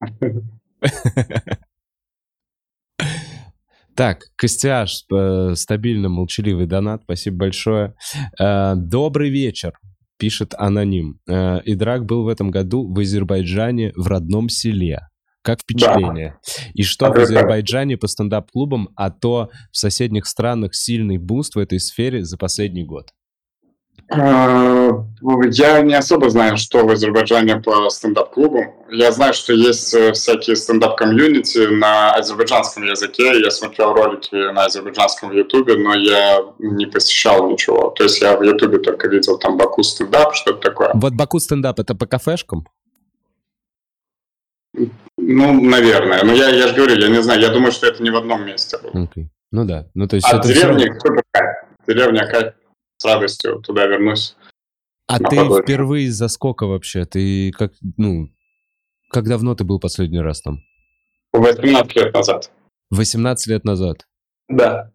Так, 3.96 4.28
Костяш, 4.36 5.04
э, 5.12 5.54
стабильно 5.56 6.08
молчаливый 6.08 6.64
донат, 6.64 7.02
спасибо 7.02 7.38
большое. 7.38 7.94
Э, 8.40 8.74
добрый 8.74 9.28
вечер, 9.28 9.74
пишет 10.20 10.54
аноним. 10.56 11.18
Э, 11.26 11.60
Идрак 11.64 12.04
был 12.04 12.24
в 12.24 12.28
этом 12.28 12.50
году 12.50 12.86
в 12.86 12.96
Азербайджане 13.00 13.92
в 13.96 14.06
родном 14.06 14.48
селе. 14.50 15.08
Как 15.42 15.62
впечатление? 15.62 16.36
Да. 16.46 16.62
И 16.74 16.82
что 16.82 17.06
а 17.06 17.12
в 17.12 17.16
Азербайджане 17.16 17.96
по 17.96 18.06
стендап-клубам, 18.06 18.90
а 18.94 19.10
то 19.10 19.48
в 19.72 19.78
соседних 19.78 20.26
странах 20.26 20.74
сильный 20.74 21.16
boost 21.16 21.56
в 21.56 21.58
этой 21.58 21.80
сфере 21.80 22.22
за 22.22 22.36
последний 22.36 22.84
год? 22.84 23.08
А, 24.12 25.04
я 25.52 25.82
не 25.82 25.94
особо 25.94 26.30
знаю, 26.30 26.56
что 26.56 26.84
в 26.84 26.90
Азербайджане 26.90 27.56
по 27.56 27.88
стендап-клубам. 27.90 28.74
Я 28.90 29.12
знаю, 29.12 29.34
что 29.34 29.52
есть 29.52 29.94
э, 29.94 30.12
всякие 30.12 30.56
стендап-комьюнити 30.56 31.68
на 31.68 32.14
азербайджанском 32.14 32.82
языке. 32.84 33.40
Я 33.40 33.50
смотрел 33.52 33.94
ролики 33.94 34.34
на 34.34 34.64
азербайджанском 34.64 35.30
ютубе, 35.30 35.76
но 35.76 35.94
я 35.94 36.40
не 36.58 36.86
посещал 36.86 37.48
ничего. 37.48 37.90
То 37.90 38.02
есть 38.04 38.20
я 38.20 38.36
в 38.36 38.42
ютубе 38.42 38.78
только 38.78 39.06
видел 39.06 39.38
там 39.38 39.56
Баку 39.56 39.84
стендап, 39.84 40.34
что-то 40.34 40.58
такое. 40.58 40.90
Вот 40.94 41.12
Баку 41.12 41.38
стендап 41.38 41.78
это 41.78 41.94
по 41.94 42.06
кафешкам? 42.06 42.66
Ну, 44.74 45.60
наверное. 45.60 46.24
Но 46.24 46.32
я, 46.32 46.48
я 46.48 46.66
же 46.66 46.74
говорю, 46.74 46.96
я 46.96 47.08
не 47.08 47.22
знаю. 47.22 47.40
Я 47.40 47.50
думаю, 47.50 47.70
что 47.70 47.86
это 47.86 48.02
не 48.02 48.10
в 48.10 48.16
одном 48.16 48.44
месте 48.44 48.76
было. 48.78 49.04
Okay. 49.04 49.26
Ну 49.52 49.64
да. 49.64 49.86
Ну, 49.94 50.08
то 50.08 50.16
есть 50.16 50.26
а 50.28 50.38
это 50.38 50.48
деревня, 50.48 50.96
все... 50.98 51.14
кайф. 51.32 51.56
Деревня 51.86 52.26
с 53.00 53.04
радостью 53.04 53.60
туда 53.60 53.86
вернусь. 53.86 54.36
А 55.06 55.18
ты 55.18 55.36
подольше. 55.36 55.62
впервые 55.62 56.10
за 56.10 56.28
сколько 56.28 56.66
вообще? 56.66 57.04
Ты 57.04 57.50
как, 57.52 57.72
ну, 57.96 58.28
как 59.10 59.26
давно 59.26 59.54
ты 59.54 59.64
был 59.64 59.80
последний 59.80 60.20
раз 60.20 60.42
там? 60.42 60.58
18 61.32 61.96
лет 61.96 62.14
назад. 62.14 62.50
18 62.90 63.46
лет 63.48 63.64
назад? 63.64 64.06
Да. 64.48 64.92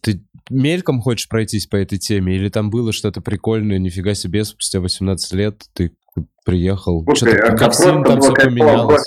Ты 0.00 0.24
мельком 0.48 1.00
хочешь 1.00 1.28
пройтись 1.28 1.66
по 1.66 1.76
этой 1.76 1.98
теме? 1.98 2.36
Или 2.36 2.48
там 2.48 2.70
было 2.70 2.92
что-то 2.92 3.20
прикольное, 3.20 3.78
нифига 3.78 4.14
себе, 4.14 4.44
спустя 4.44 4.80
18 4.80 5.32
лет 5.34 5.62
ты 5.74 5.94
приехал? 6.44 7.04
Слушай, 7.04 7.36
что-то, 7.36 7.56
как 7.56 7.74
сильно 7.74 8.04
там 8.04 8.20
все 8.20 8.32
поменялось? 8.32 9.04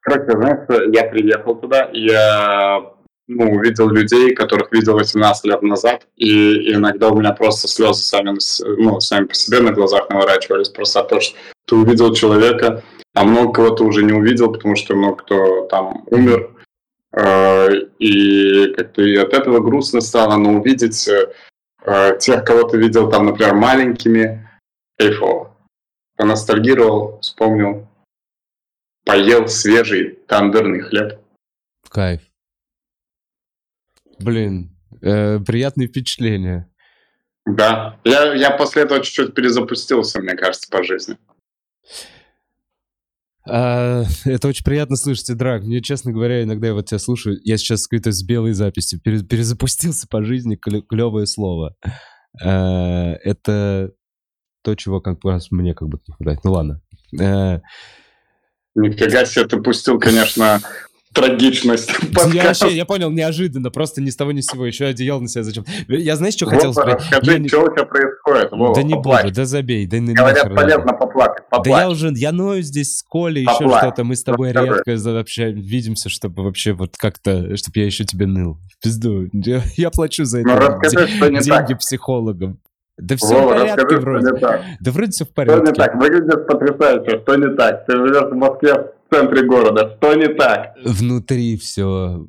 Короче, 0.00 0.32
знаешь, 0.32 0.94
я 0.94 1.04
приехал 1.04 1.56
туда, 1.56 1.88
я 1.92 2.95
ну, 3.28 3.50
увидел 3.52 3.88
людей, 3.88 4.34
которых 4.34 4.72
видел 4.72 4.94
18 4.94 5.44
лет 5.44 5.62
назад, 5.62 6.06
и 6.16 6.72
иногда 6.72 7.08
у 7.08 7.18
меня 7.18 7.32
просто 7.32 7.68
слезы 7.68 8.02
сами, 8.02 8.36
ну, 8.80 9.00
сами 9.00 9.26
по 9.26 9.34
себе 9.34 9.60
на 9.60 9.72
глазах 9.72 10.08
наворачивались, 10.10 10.68
просто 10.68 11.02
того, 11.02 11.20
что 11.20 11.36
ты 11.66 11.76
увидел 11.76 12.14
человека, 12.14 12.84
а 13.14 13.24
много 13.24 13.52
кого 13.52 13.70
ты 13.70 13.84
уже 13.84 14.04
не 14.04 14.12
увидел, 14.12 14.52
потому 14.52 14.76
что 14.76 14.94
много 14.94 15.16
кто 15.16 15.66
там 15.66 16.04
умер, 16.10 16.50
э, 17.12 17.68
и 17.98 18.74
как-то 18.74 19.02
и 19.02 19.16
от 19.16 19.32
этого 19.32 19.60
грустно 19.60 20.00
стало, 20.00 20.36
но 20.36 20.60
увидеть 20.60 21.08
э, 21.08 22.18
тех, 22.20 22.44
кого 22.44 22.64
ты 22.64 22.78
видел 22.78 23.10
там, 23.10 23.26
например, 23.26 23.54
маленькими, 23.54 24.48
кайфово. 24.98 25.56
Поностальгировал, 26.16 27.18
вспомнил, 27.20 27.86
поел 29.04 29.48
свежий 29.48 30.18
тандырный 30.26 30.80
хлеб. 30.80 31.18
Кайф. 31.88 32.20
Блин, 34.18 34.76
э, 35.02 35.38
приятные 35.40 35.88
впечатления. 35.88 36.70
Да, 37.46 38.00
я, 38.04 38.34
я 38.34 38.50
после 38.50 38.82
этого 38.82 39.00
чуть-чуть 39.00 39.34
перезапустился, 39.34 40.20
мне 40.20 40.34
кажется, 40.34 40.68
по 40.70 40.82
жизни. 40.82 41.16
А, 43.48 44.02
это 44.24 44.48
очень 44.48 44.64
приятно 44.64 44.96
слышать, 44.96 45.36
Драк. 45.36 45.62
Мне, 45.62 45.80
честно 45.80 46.12
говоря, 46.12 46.42
иногда 46.42 46.68
я 46.68 46.74
вот 46.74 46.86
тебя 46.86 46.98
слушаю, 46.98 47.38
я 47.44 47.56
сейчас 47.56 47.86
какой-то 47.86 48.10
с 48.10 48.22
белой 48.24 48.52
записью 48.52 49.00
перезапустился 49.00 50.08
по 50.08 50.24
жизни, 50.24 50.56
клевое 50.56 51.26
слово. 51.26 51.76
А, 52.42 53.12
это 53.22 53.92
то, 54.62 54.74
чего 54.74 55.00
как 55.00 55.24
раз 55.24 55.52
мне 55.52 55.74
как 55.74 55.88
будто 55.88 56.04
не 56.08 56.14
хватает. 56.14 56.40
Ну 56.42 56.52
ладно. 56.52 56.80
А, 57.20 57.60
Нифига 58.74 59.24
себе, 59.24 59.46
ты 59.46 59.62
пустил, 59.62 59.98
конечно, 60.00 60.60
трагичность. 61.16 61.90
Я 62.32 62.44
вообще, 62.44 62.76
я 62.76 62.84
понял, 62.84 63.10
неожиданно, 63.10 63.70
просто 63.70 64.00
ни 64.00 64.10
с 64.10 64.16
того 64.16 64.32
ни 64.32 64.40
с 64.40 64.46
сего, 64.46 64.66
еще 64.66 64.86
одеял 64.86 65.20
на 65.20 65.28
себя 65.28 65.42
зачем. 65.42 65.64
Я 65.88 66.16
знаешь, 66.16 66.34
что 66.34 66.46
хотел 66.46 66.72
сказать? 66.72 67.00
Расскажи, 67.10 67.38
не... 67.40 67.48
что 67.48 67.62
у 67.62 67.72
тебя 67.72 67.84
происходит, 67.84 68.52
Вова, 68.52 68.74
Да 68.74 68.82
не 68.82 68.94
буду, 68.94 69.32
да 69.34 69.44
забей, 69.44 69.86
да 69.86 69.98
Говорят, 69.98 70.54
полезно 70.54 70.92
поплакать, 70.92 71.48
поплачь. 71.48 71.74
Да 71.74 71.82
я 71.82 71.88
уже, 71.88 72.12
я 72.14 72.32
ною 72.32 72.62
здесь 72.62 72.98
с 72.98 73.02
Колей, 73.02 73.42
еще 73.42 73.68
что-то, 73.68 74.04
мы 74.04 74.14
с 74.14 74.22
тобой 74.22 74.52
редко 74.52 74.96
вообще 74.96 75.50
видимся, 75.50 76.08
чтобы 76.08 76.44
вообще 76.44 76.72
вот 76.72 76.96
как-то, 76.96 77.56
чтобы 77.56 77.80
я 77.80 77.86
еще 77.86 78.04
тебе 78.04 78.26
ныл. 78.26 78.58
Пизду, 78.82 79.28
я, 79.32 79.62
я 79.76 79.90
плачу 79.90 80.24
за 80.24 80.40
это. 80.40 80.48
Ну 80.48 80.56
расскажи, 80.56 81.08
что 81.08 81.28
не 81.30 81.40
деньги 81.40 81.72
так. 81.72 81.78
психологам. 81.78 82.60
Да 82.98 83.16
все 83.16 83.34
Вова, 83.34 83.42
в 83.42 83.58
порядке 83.58 83.82
расскажи, 83.82 84.00
вроде. 84.00 84.76
Да 84.80 84.90
вроде 84.90 85.10
все 85.10 85.24
в 85.24 85.34
порядке. 85.34 85.60
Что 85.60 85.70
не 85.70 85.76
так? 85.76 85.94
Выглядит 85.96 86.46
потрясающе. 86.46 87.20
Что 87.22 87.36
не 87.36 87.54
так? 87.54 87.86
Ты 87.86 87.92
живешь 87.96 88.30
в 88.30 88.34
Москве, 88.34 88.72
в 88.72 89.14
центре 89.14 89.46
города. 89.46 89.96
Что 89.98 90.14
не 90.14 90.28
так? 90.28 90.74
Внутри 90.84 91.56
все... 91.58 92.26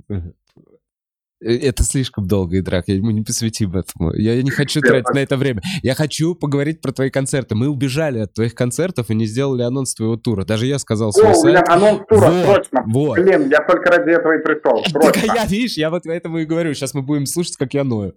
Это 1.39 1.83
слишком 1.83 2.27
долго, 2.27 2.59
Драк, 2.63 2.85
я 2.87 2.95
ему 2.95 3.11
не 3.11 3.21
посвятим 3.21 3.75
этому. 3.77 4.11
Я 4.15 4.41
не 4.41 4.49
хочу 4.49 4.81
тратить 4.81 5.13
на 5.13 5.19
это 5.19 5.37
время. 5.37 5.61
Я 5.83 5.93
хочу 5.93 6.33
поговорить 6.33 6.81
про 6.81 6.91
твои 6.91 7.11
концерты. 7.11 7.53
Мы 7.53 7.67
убежали 7.67 8.19
от 8.19 8.33
твоих 8.33 8.55
концертов 8.55 9.11
и 9.11 9.15
не 9.15 9.27
сделали 9.27 9.61
анонс 9.61 9.93
твоего 9.93 10.17
тура. 10.17 10.45
Даже 10.45 10.65
я 10.65 10.79
сказал 10.79 11.13
свой 11.13 11.29
О, 11.29 11.33
сайт. 11.35 11.45
у 11.45 11.47
меня 11.49 11.63
анонс 11.67 12.01
тура, 12.09 12.31
вот, 12.31 12.43
срочно. 12.43 12.83
Вот. 12.87 13.19
Блин, 13.19 13.49
я 13.51 13.59
только 13.59 13.91
ради 13.91 14.09
этого 14.09 14.33
и 14.33 14.43
пришел. 14.43 14.83
Срочно. 14.87 15.11
Так, 15.11 15.35
я, 15.35 15.45
видишь, 15.45 15.77
я 15.77 15.91
вот 15.91 16.03
поэтому 16.05 16.39
и 16.39 16.45
говорю. 16.45 16.73
Сейчас 16.73 16.95
мы 16.95 17.03
будем 17.03 17.27
слушать, 17.27 17.55
как 17.55 17.71
я 17.75 17.83
ною. 17.83 18.15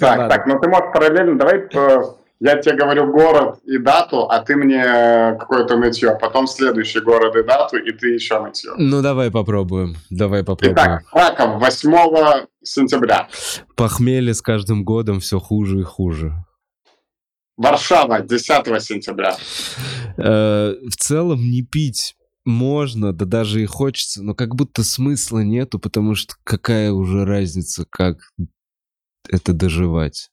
надо? 0.00 0.28
так, 0.28 0.46
ну 0.46 0.60
ты 0.60 0.68
можешь 0.68 0.92
параллельно, 0.92 1.38
давай 1.38 1.68
э, 1.72 2.02
я 2.38 2.56
тебе 2.56 2.76
говорю 2.76 3.10
город 3.10 3.58
и 3.64 3.78
дату, 3.78 4.28
а 4.28 4.40
ты 4.40 4.56
мне 4.56 4.82
какое-то 5.38 5.76
нытье, 5.76 6.10
а 6.10 6.14
потом 6.14 6.46
следующий 6.46 7.00
город 7.00 7.34
и 7.34 7.42
дату, 7.42 7.76
и 7.76 7.90
ты 7.92 8.10
еще 8.10 8.40
нытье. 8.40 8.72
Ну, 8.76 9.02
давай 9.02 9.30
попробуем, 9.30 9.96
давай 10.10 10.44
попробуем. 10.44 10.74
Итак, 10.74 11.04
Краков, 11.10 11.60
8 11.60 12.46
сентября. 12.62 13.28
Похмелье 13.74 14.34
с 14.34 14.42
каждым 14.42 14.84
годом 14.84 15.20
все 15.20 15.40
хуже 15.40 15.80
и 15.80 15.82
хуже. 15.82 16.32
Варшава, 17.56 18.20
10 18.20 18.82
сентября. 18.82 19.36
Э, 20.18 20.74
в 20.88 20.96
целом 20.96 21.40
не 21.40 21.62
пить 21.62 22.16
можно, 22.44 23.12
да 23.12 23.24
даже 23.24 23.62
и 23.62 23.66
хочется, 23.66 24.22
но 24.22 24.34
как 24.34 24.54
будто 24.54 24.84
смысла 24.84 25.40
нету, 25.40 25.78
потому 25.78 26.14
что 26.14 26.34
какая 26.44 26.92
уже 26.92 27.24
разница, 27.24 27.86
как 27.88 28.18
это 29.28 29.52
доживать? 29.52 30.30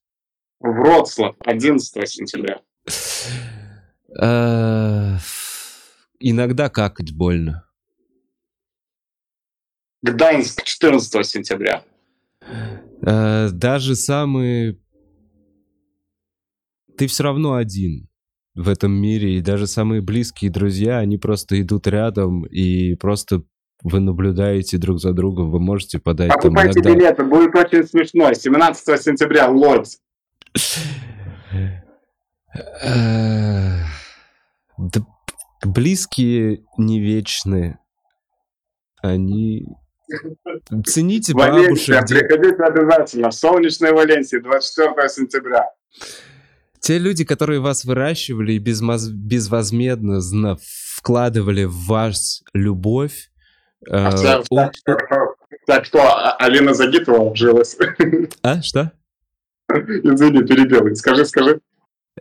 Вроцлав, 0.59 1.35
11 1.39 2.09
сентября. 2.09 2.61
Э, 4.21 5.17
иногда 6.19 6.69
какать 6.69 7.13
больно. 7.13 7.67
Гданьск, 10.01 10.63
14 10.63 11.25
сентября. 11.25 11.83
Э, 13.05 13.49
даже 13.51 13.95
самые... 13.95 14.79
Ты 16.97 17.07
все 17.07 17.23
равно 17.23 17.55
один 17.55 18.09
в 18.53 18.69
этом 18.69 18.91
мире, 18.91 19.37
и 19.37 19.41
даже 19.41 19.65
самые 19.65 20.01
близкие 20.01 20.51
друзья, 20.51 20.99
они 20.99 21.17
просто 21.17 21.59
идут 21.59 21.87
рядом 21.87 22.45
и 22.45 22.95
просто 22.95 23.43
вы 23.83 23.99
наблюдаете 23.99 24.77
друг 24.77 24.99
за 24.99 25.13
другом, 25.13 25.51
вы 25.51 25.59
можете 25.59 25.99
подать 25.99 26.31
Покупайте 26.33 26.81
там 26.81 26.93
иногда... 26.93 27.05
билеты, 27.05 27.23
будет 27.23 27.55
очень 27.55 27.83
смешно. 27.85 28.33
17 28.33 29.01
сентября, 29.01 29.49
Лодзь. 29.49 29.99
Да, 34.77 35.01
близкие 35.65 36.63
не 36.77 36.99
вечные. 36.99 37.79
Они... 39.01 39.67
Цените 40.85 41.33
Валенсия, 41.33 41.99
бабушек. 41.99 42.19
приходите 42.19 42.63
обязательно. 42.63 43.29
В 43.29 43.33
солнечной 43.33 43.91
Валенсии, 43.91 44.37
24 44.37 45.09
сентября. 45.09 45.69
Те 46.79 46.99
люди, 46.99 47.25
которые 47.25 47.59
вас 47.61 47.85
выращивали 47.85 48.53
и 48.53 48.59
безвозмездно 48.59 50.57
вкладывали 50.97 51.63
в 51.63 51.87
вас 51.87 52.43
любовь, 52.53 53.29
а 53.89 54.11
вся, 54.11 54.41
вся, 54.41 54.71
Так 55.65 55.85
что, 55.85 55.99
а, 56.01 56.35
Алина 56.37 56.73
Загитова 56.73 57.27
обжилась. 57.27 57.77
А, 58.41 58.61
что? 58.61 58.91
Извини, 59.69 60.43
перебил. 60.43 60.95
Скажи, 60.95 61.25
скажи. 61.25 61.59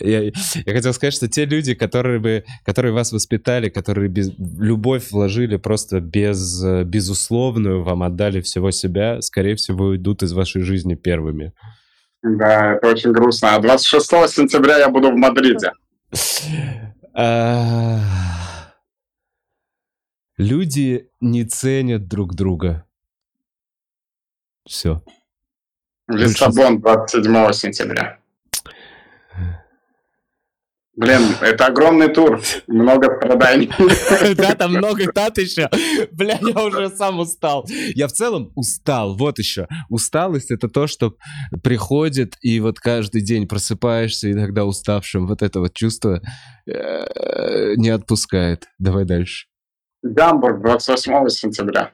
Я, 0.01 0.23
я 0.23 0.73
хотел 0.73 0.93
сказать, 0.95 1.13
что 1.15 1.29
те 1.29 1.45
люди, 1.45 1.75
которые, 1.75 2.19
бы, 2.19 2.45
которые 2.65 2.95
вас 2.95 3.13
воспитали, 3.13 3.69
которые 3.69 4.09
без, 4.09 4.33
любовь 4.39 5.11
вложили 5.11 5.57
просто 5.57 6.01
без, 6.01 6.65
безусловную, 6.85 7.83
вам 7.83 8.03
отдали 8.03 8.41
всего 8.41 8.71
себя, 8.71 9.21
скорее 9.21 9.55
всего, 9.57 9.87
уйдут 9.87 10.23
из 10.23 10.33
вашей 10.33 10.63
жизни 10.63 10.95
первыми. 10.95 11.53
Да, 12.23 12.75
это 12.75 12.89
очень 12.89 13.13
грустно. 13.13 13.57
А 13.57 13.59
26 13.59 14.07
сентября 14.31 14.79
я 14.79 14.89
буду 14.89 15.11
в 15.11 15.17
Мадриде. 15.17 15.73
Люди 20.43 21.09
не 21.21 21.45
ценят 21.45 22.09
друг 22.09 22.35
друга. 22.35 22.85
Все. 24.67 25.01
Лиссабон 26.09 26.81
27 26.81 27.53
сентября. 27.53 28.19
Блин, 30.97 31.23
это 31.41 31.67
огромный 31.67 32.09
тур, 32.13 32.43
много 32.67 33.17
страданий. 33.17 33.71
Да, 34.37 34.57
там 34.57 34.73
много 34.73 35.13
дат 35.13 35.39
еще. 35.39 35.71
Бля, 36.11 36.41
я 36.43 36.65
уже 36.65 36.91
сам 36.91 37.21
устал. 37.21 37.65
Я 37.95 38.09
в 38.09 38.13
целом 38.13 38.51
устал, 38.57 39.17
вот 39.17 39.39
еще. 39.39 39.69
Усталость— 39.91 40.51
это 40.51 40.69
то, 40.69 40.89
что 40.89 41.15
приходит, 41.63 42.37
и 42.43 42.59
вот 42.59 42.81
каждый 42.81 43.23
день 43.23 43.47
просыпаешься, 43.47 44.33
иногда 44.33 44.65
уставшим. 44.65 45.29
Вот 45.29 45.41
это 45.41 45.61
вот 45.61 45.73
чувство 45.73 46.21
э, 46.67 47.75
не 47.77 47.91
отпускает. 47.91 48.67
Давай 48.81 49.05
дальше. 49.05 49.52
Гамбург, 50.03 50.61
28 50.63 51.29
сентября. 51.29 51.93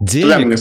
Денег, 0.00 0.58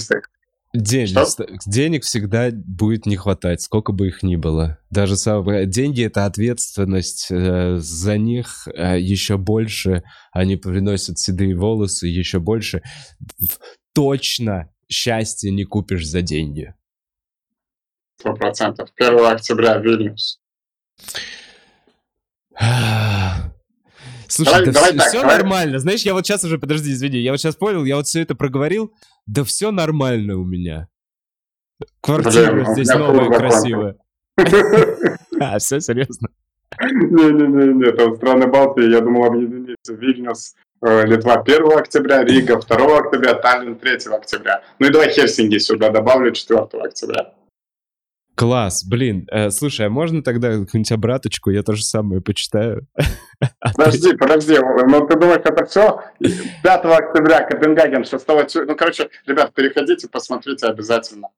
Денег, 0.74 1.26
денег 1.66 2.04
всегда 2.04 2.50
будет 2.52 3.06
не 3.06 3.16
хватать, 3.16 3.62
сколько 3.62 3.94
бы 3.94 4.08
их 4.08 4.24
ни 4.24 4.36
было. 4.36 4.78
Даже 4.90 5.16
самое... 5.16 5.66
деньги— 5.66 6.04
это 6.06 6.26
ответственность 6.26 7.28
э, 7.32 7.78
за 7.78 8.18
них 8.18 8.68
э, 8.68 9.00
еще 9.00 9.38
больше. 9.38 10.04
Они 10.34 10.58
приносят 10.58 11.18
седые 11.18 11.56
волосы 11.56 12.08
еще 12.08 12.40
больше. 12.40 12.82
Точно 13.94 14.70
счастье 14.90 15.50
не 15.50 15.64
купишь 15.64 16.06
за 16.06 16.22
деньги. 16.22 16.74
Сто 18.20 18.34
процентов. 18.34 18.90
1 18.98 19.26
октября 19.26 19.78
Вильнюс. 19.78 20.42
Слушай, 24.28 24.52
давай, 24.52 24.66
да 24.66 24.72
давай 24.72 24.90
все, 24.90 24.98
так, 24.98 25.08
все 25.08 25.22
давай. 25.22 25.38
нормально. 25.38 25.80
Знаешь, 25.80 26.02
я 26.04 26.14
вот 26.14 26.26
сейчас 26.26 26.44
уже, 26.44 26.58
подожди, 26.58 26.92
извини, 26.92 27.20
я 27.20 27.32
вот 27.32 27.40
сейчас 27.40 27.56
понял, 27.56 27.84
я 27.86 27.98
вот 27.98 28.08
все 28.08 28.22
это 28.22 28.36
проговорил, 28.36 28.94
да 29.26 29.44
все 29.44 29.72
нормально 29.72 30.38
у 30.38 30.44
меня. 30.44 30.88
Квартира 32.02 32.54
Блин, 32.54 32.66
здесь 32.74 32.90
новая, 32.90 33.30
красивая. 33.30 33.96
А, 35.38 35.60
все, 35.60 35.82
серьезно? 35.82 36.30
Не-не-не, 36.80 37.92
там 37.92 38.16
страны 38.16 38.48
Балтии, 38.48 38.90
я 38.90 39.02
думал, 39.02 39.26
объединиться. 39.26 39.94
Вильнюс, 39.94 40.56
э, 40.82 41.06
Литва 41.06 41.42
1 41.42 41.78
октября, 41.78 42.24
Рига 42.24 42.58
2 42.58 42.98
октября, 42.98 43.34
Таллин 43.36 43.76
3 43.78 43.98
октября. 44.14 44.64
Ну 44.80 44.88
и 44.88 44.92
давай 44.92 45.12
Хельсинки 45.12 45.58
сюда 45.58 45.90
добавлю 45.90 46.32
4 46.32 46.62
октября. 46.84 47.34
Класс, 48.36 48.84
блин. 48.84 49.28
Э, 49.32 49.50
слушай, 49.50 49.86
а 49.86 49.90
можно 49.90 50.22
тогда 50.22 50.50
какую-нибудь 50.50 50.92
обраточку? 50.92 51.52
Я 51.52 51.64
то 51.64 51.74
же 51.74 51.84
самое 51.84 52.22
почитаю. 52.22 52.86
Подожди, 53.60 54.16
подожди. 54.16 54.58
Ну, 54.60 55.08
ты 55.08 55.18
думаешь, 55.18 55.42
это 55.44 55.66
все? 55.66 56.02
5 56.64 56.86
октября 56.86 57.44
Копенгаген, 57.48 58.04
6 58.04 58.28
Ну, 58.68 58.76
короче, 58.76 59.10
ребят, 59.26 59.54
переходите, 59.54 60.10
посмотрите 60.10 60.68
обязательно. 60.68 61.30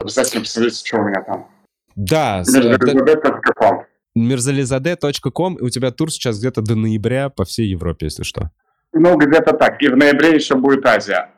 Обязательно 0.00 0.42
посмотрите, 0.42 0.86
что 0.86 0.98
у 0.98 1.02
меня 1.02 1.22
там. 1.22 1.48
Да. 1.96 2.42
Мерзализаде.ком 2.46 3.84
Мерзализаде.ком, 4.14 5.56
и 5.56 5.62
у 5.62 5.70
тебя 5.70 5.90
тур 5.90 6.12
сейчас 6.12 6.38
где-то 6.38 6.62
до 6.62 6.76
ноября 6.76 7.30
по 7.30 7.44
всей 7.44 7.66
Европе, 7.66 8.06
если 8.06 8.22
что. 8.22 8.50
Ну, 8.92 9.16
где-то 9.16 9.54
так. 9.54 9.82
И 9.82 9.88
в 9.88 9.96
ноябре 9.96 10.34
еще 10.34 10.54
будет 10.54 10.86
Азия. 10.86 11.30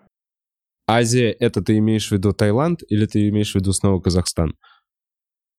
Азия, 0.91 1.31
это 1.31 1.63
ты 1.63 1.79
имеешь 1.79 2.09
в 2.09 2.13
виду 2.13 2.33
Таиланд 2.33 2.81
или 2.89 3.07
ты 3.07 3.29
имеешь 3.29 3.53
в 3.53 3.55
виду 3.55 3.73
снова 3.73 4.01
Казахстан? 4.01 4.55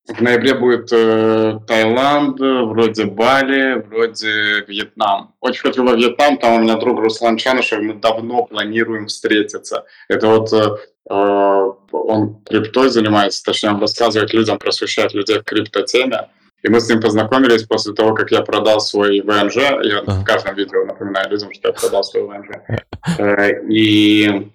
В 0.08 0.20
ноябре 0.20 0.56
будет 0.56 0.92
э, 0.92 1.60
Таиланд, 1.68 2.40
вроде 2.40 3.06
Бали, 3.06 3.82
вроде 3.88 4.66
Вьетнам. 4.68 5.36
Очень 5.40 5.62
хочу 5.62 5.86
во 5.86 5.94
Вьетнам, 5.94 6.38
там 6.38 6.56
у 6.56 6.60
меня 6.60 6.76
друг 6.76 7.00
Руслан 7.00 7.38
Чанышев, 7.38 7.80
мы 7.82 7.94
давно 7.94 8.44
планируем 8.44 9.08
встретиться. 9.08 9.86
Это 10.10 10.28
вот 10.28 10.52
э, 10.52 10.76
э 11.10 11.72
он 11.94 12.44
криптой 12.44 12.90
занимается, 12.90 13.44
точнее 13.44 13.70
он 13.70 13.80
рассказывает 13.80 14.34
людям, 14.34 14.58
просвещает 14.58 15.14
людей 15.14 15.40
в 15.40 15.44
криптотеме. 15.44 16.30
И 16.64 16.70
мы 16.70 16.80
с 16.80 16.90
ним 16.90 17.00
познакомились 17.00 17.64
после 17.64 17.94
того, 17.94 18.14
как 18.14 18.32
я 18.32 18.42
продал 18.42 18.82
свой 18.82 19.22
ВНЖ. 19.22 19.56
Я 19.84 20.02
в 20.06 20.24
каждом 20.26 20.56
видео 20.56 20.86
напоминаю 20.86 21.30
людям, 21.30 21.54
что 21.54 21.70
я 21.70 21.74
продал 21.74 22.04
свой 22.04 22.24
ВНЖ. 22.24 22.50
Э, 23.18 23.64
и 23.68 24.52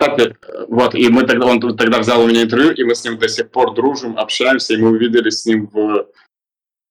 так, 0.00 0.48
вот, 0.68 0.94
и 0.94 1.10
мы 1.10 1.26
тогда, 1.26 1.46
он 1.46 1.60
тогда 1.76 1.98
взял 1.98 2.22
у 2.22 2.26
меня 2.26 2.42
интервью, 2.42 2.72
и 2.72 2.84
мы 2.84 2.94
с 2.94 3.04
ним 3.04 3.18
до 3.18 3.28
сих 3.28 3.50
пор 3.50 3.74
дружим, 3.74 4.18
общаемся, 4.18 4.72
и 4.72 4.78
мы 4.78 4.88
увиделись 4.88 5.42
с 5.42 5.46
ним 5.46 5.66
в, 5.66 6.06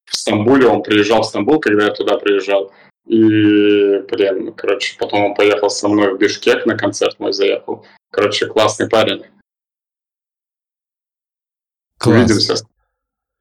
в 0.05 0.15
Стамбуле, 0.15 0.67
он 0.67 0.83
приезжал 0.83 1.23
в 1.23 1.25
Стамбул, 1.25 1.59
когда 1.59 1.85
я 1.85 1.91
туда 1.91 2.17
приезжал, 2.19 2.71
и, 3.07 3.99
блин, 4.11 4.53
короче, 4.53 4.95
потом 4.99 5.23
он 5.23 5.33
поехал 5.33 5.71
со 5.71 5.87
мной 5.87 6.13
в 6.13 6.19
Бишкек 6.19 6.67
на 6.67 6.77
концерт 6.77 7.19
мой 7.19 7.33
заехал. 7.33 7.83
Короче, 8.11 8.45
классный 8.45 8.87
парень. 8.87 9.23
Класс. 11.97 12.15
Увидимся. 12.15 12.55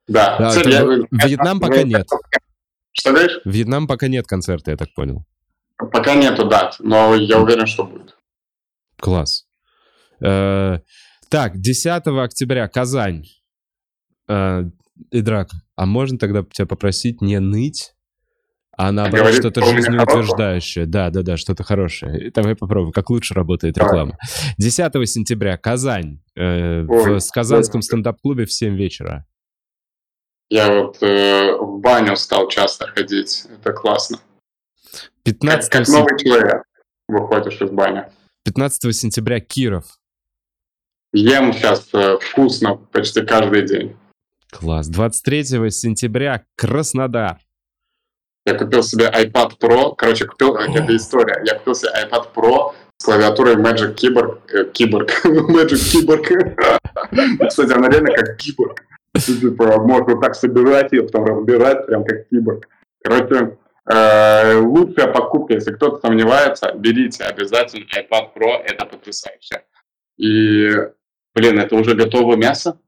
Да. 0.07 0.39
да 0.39 0.51
Цель, 0.51 0.71
я, 0.71 0.83
Вьетнам 1.11 1.61
пока 1.61 1.83
нет. 1.83 2.09
Что 2.93 3.13
говоришь? 3.13 3.41
Вьетнам 3.45 3.87
пока 3.87 4.09
нет 4.09 4.27
концерта, 4.27 4.71
я 4.71 4.79
так 4.79 4.95
понял. 4.95 5.25
Пока 5.77 6.15
нету 6.15 6.49
дат, 6.49 6.77
но 6.79 7.15
я 7.15 7.39
уверен, 7.39 7.67
что 7.67 7.85
будет. 7.85 8.17
Класс. 8.97 9.48
Э, 10.21 10.79
так, 11.29 11.59
10 11.59 12.07
октября, 12.07 12.69
Казань. 12.69 13.25
Э, 14.29 14.65
Идрак, 15.11 15.51
а 15.77 15.87
можно 15.87 16.19
тогда 16.19 16.43
тебя 16.43 16.67
попросить 16.67 17.21
не 17.21 17.39
ныть, 17.39 17.95
а 18.77 18.93
наоборот 18.93 19.35
что-то 19.35 19.65
жизнеутверждающее. 19.65 20.87
Да, 20.87 21.11
да, 21.11 21.23
да, 21.23 21.37
что-то 21.37 21.65
хорошее. 21.65 22.31
Давай 22.31 22.55
попробуем, 22.55 22.93
как 22.93 23.11
лучше 23.11 23.35
работает 23.35 23.77
реклама. 23.77 24.17
10 24.59 25.09
сентября, 25.09 25.57
Казань. 25.57 26.21
Э, 26.37 26.85
Ой, 26.87 27.19
в 27.19 27.33
Казанском 27.33 27.83
стендап-клубе 27.83 28.45
в 28.45 28.53
7 28.53 28.77
вечера. 28.77 29.27
Я 30.51 30.73
вот 30.73 31.03
э, 31.03 31.57
в 31.57 31.81
баню 31.81 32.17
стал 32.17 32.49
часто 32.49 32.87
ходить. 32.87 33.47
Это 33.51 33.73
классно. 33.73 34.19
15 35.25 35.71
как, 35.71 35.85
как 35.85 35.95
новый 35.95 36.19
человек 36.19 36.63
выходишь 37.09 37.61
из 37.61 37.71
бани. 37.71 38.05
15 38.45 38.97
сентября 38.97 39.41
Киров. 39.41 39.98
Ем 41.13 41.53
сейчас 41.53 41.89
э, 41.95 42.19
вкусно 42.21 42.77
почти 42.77 43.23
каждый 43.23 43.63
день. 43.63 43.97
Класс. 44.51 44.89
23 44.89 45.71
сентября 45.71 46.45
Краснодар. 46.57 47.39
Я 48.47 48.55
купил 48.55 48.83
себе 48.83 49.07
iPad 49.07 49.59
Pro. 49.59 49.95
Короче, 49.97 50.27
купил... 50.27 50.57
О. 50.57 50.63
Это 50.63 50.97
история. 50.97 51.43
Я 51.45 51.59
купил 51.59 51.75
себе 51.75 51.91
iPad 52.05 52.35
Pro 52.35 52.75
с 52.99 53.05
клавиатурой 53.05 53.57
Magic 53.57 53.95
Keyboard. 53.95 54.41
Э, 54.53 54.65
keyboard. 54.73 55.11
Magic 55.49 55.81
Keyboard. 55.93 56.79
Кстати, 57.49 57.73
она 57.73 57.89
реально 57.89 58.15
как 58.15 58.37
киборг. 58.37 58.85
Типа, 59.15 59.81
можно 59.81 60.21
так 60.21 60.35
собирать 60.35 60.93
ее, 60.93 61.05
потом 61.05 61.25
разбирать, 61.25 61.87
прям 61.87 62.05
как 62.05 62.29
киборг. 62.29 62.69
Короче, 63.03 63.57
э, 63.91 64.59
лучшая 64.59 65.13
покупка, 65.13 65.55
если 65.55 65.73
кто-то 65.73 66.07
сомневается, 66.07 66.73
берите 66.75 67.25
обязательно 67.25 67.85
iPad 67.85 68.35
Pro, 68.35 68.63
это 68.65 68.85
потрясающе. 68.85 69.63
И 70.19 70.71
Блин, 71.39 71.61
это 71.61 71.77
уже 71.77 71.95
готовое 71.95 72.37
мясо? 72.37 72.81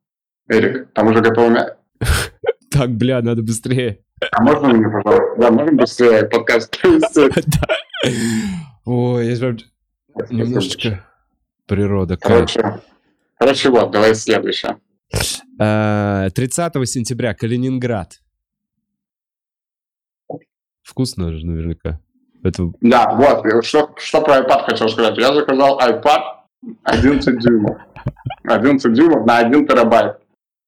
Эрик, 0.49 0.93
там 0.93 1.07
уже 1.07 1.21
готовое 1.21 1.51
мясо. 1.51 1.77
Так, 2.73 2.91
бля, 2.91 3.21
надо 3.21 3.43
быстрее. 3.43 4.05
А 4.31 4.43
можно 4.43 4.69
мне, 4.69 4.89
пожалуйста? 4.89 5.35
Да, 5.39 5.51
можно 5.51 5.73
быстрее 5.73 6.29
подкаст 6.29 6.79
Ой, 8.85 9.27
я 9.27 9.37
же 9.37 9.59
немножечко 10.31 11.05
природа. 11.67 12.17
Короче, 12.17 12.81
короче, 13.39 13.71
вот, 13.71 13.91
давай 13.91 14.15
следующее. 14.15 14.79
30 15.11 15.43
а, 15.59 16.87
сентября, 16.87 17.35
Калининград. 17.35 18.21
Вкусно 20.83 21.33
же 21.33 21.45
наверняка. 21.45 22.01
Это... 22.43 22.73
Да, 22.81 23.15
вот, 23.15 23.65
что, 23.65 23.95
что 23.99 24.23
про 24.23 24.41
iPad 24.41 24.65
хотел 24.65 24.89
сказать. 24.89 25.19
Я 25.19 25.35
заказал 25.35 25.81
iPad 25.81 26.40
11 26.85 27.39
дюймов. 27.39 27.79
11 28.45 28.93
дюймов 28.93 29.27
на 29.27 29.39
1 29.39 29.67
терабайт. 29.67 30.17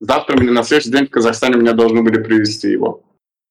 Завтра 0.00 0.36
мне 0.36 0.50
на 0.50 0.62
следующий 0.62 0.90
день 0.90 1.06
в 1.06 1.10
Казахстане 1.10 1.56
меня 1.56 1.72
должны 1.72 2.02
были 2.02 2.22
привезти 2.22 2.70
его. 2.70 3.02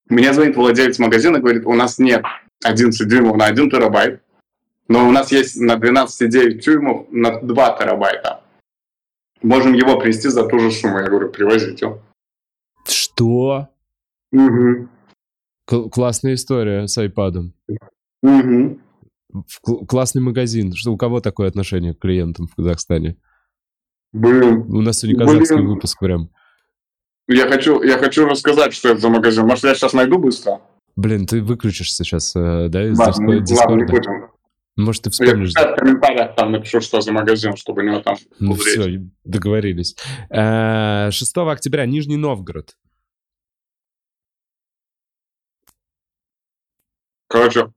Мне 0.10 0.34
звонит 0.34 0.56
владелец 0.56 1.00
магазина 1.00 1.40
говорит, 1.40 1.66
у 1.66 1.74
нас 1.74 1.98
нет 2.00 2.24
11 2.64 3.08
дюймов 3.08 3.38
на 3.38 3.46
1 3.46 3.70
терабайт. 3.70 4.22
Но 4.88 5.08
у 5.08 5.12
нас 5.12 5.32
есть 5.32 5.56
на 5.56 5.78
12,9 5.78 6.60
тюрьмов 6.60 7.08
на 7.12 7.40
2 7.40 7.78
терабайта. 7.78 8.44
Можем 9.42 9.74
его 9.74 9.98
привезти 9.98 10.28
за 10.28 10.46
ту 10.46 10.60
же 10.60 10.70
сумму. 10.70 11.00
Я 11.00 11.08
говорю, 11.08 11.30
привозите. 11.30 11.98
Что? 12.86 13.70
Угу. 14.34 14.90
К- 15.66 15.90
классная 15.90 16.34
история 16.34 16.88
с 16.88 16.98
айпадом. 16.98 17.54
Угу. 18.22 18.80
В- 19.34 19.86
классный 19.86 20.22
магазин. 20.22 20.74
Что, 20.74 20.92
у 20.92 20.98
кого 20.98 21.22
такое 21.22 21.48
отношение 21.48 21.94
к 21.94 22.00
клиентам 22.00 22.48
в 22.48 22.56
Казахстане? 22.56 23.18
Блин. 24.12 24.66
У 24.70 24.82
нас 24.82 25.00
сегодня 25.00 25.26
казахский 25.26 25.56
Блин. 25.56 25.68
выпуск 25.70 26.00
прям. 26.00 26.30
Я 27.28 27.48
хочу, 27.48 27.82
я 27.82 27.98
хочу 27.98 28.26
рассказать, 28.26 28.74
что 28.74 28.90
это 28.90 29.00
за 29.00 29.10
магазин. 29.10 29.46
Может, 29.46 29.64
я 29.64 29.76
сейчас 29.76 29.94
найду 29.94 30.18
быстро? 30.18 30.62
Блин, 30.96 31.26
ты 31.26 31.42
выключишь 31.42 31.94
сейчас, 31.94 32.36
э, 32.36 32.68
да, 32.68 32.90
из 32.90 33.00
ладно, 33.00 33.40
Дискорда? 33.40 33.72
Ладно, 33.72 33.84
не 33.84 33.92
будем. 33.92 34.32
Может, 34.76 35.04
ты 35.04 35.10
вспомнишь. 35.12 35.54
Я 35.56 35.74
в 35.74 35.76
комментариях 35.76 36.36
там 36.36 36.52
напишу, 36.52 36.82
что 36.82 37.02
за 37.02 37.12
магазин, 37.12 37.56
чтобы 37.56 37.82
у 37.82 37.86
него 37.86 38.00
там... 38.00 38.16
Ну 38.40 38.54
все, 38.56 39.02
договорились. 39.24 39.96
6 40.30 40.32
э, 40.32 41.42
октября, 41.42 41.86
Нижний 41.86 42.18
Новгород. 42.18 42.76
Короче, 47.28 47.72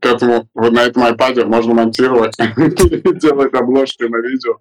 к 0.00 0.06
этому, 0.06 0.48
вот 0.54 0.72
на 0.72 0.82
этом 0.82 1.04
iPad 1.04 1.44
можно 1.44 1.74
монтировать 1.74 2.36
делать 3.20 3.54
обложки 3.54 4.04
на 4.04 4.16
видео. 4.16 4.58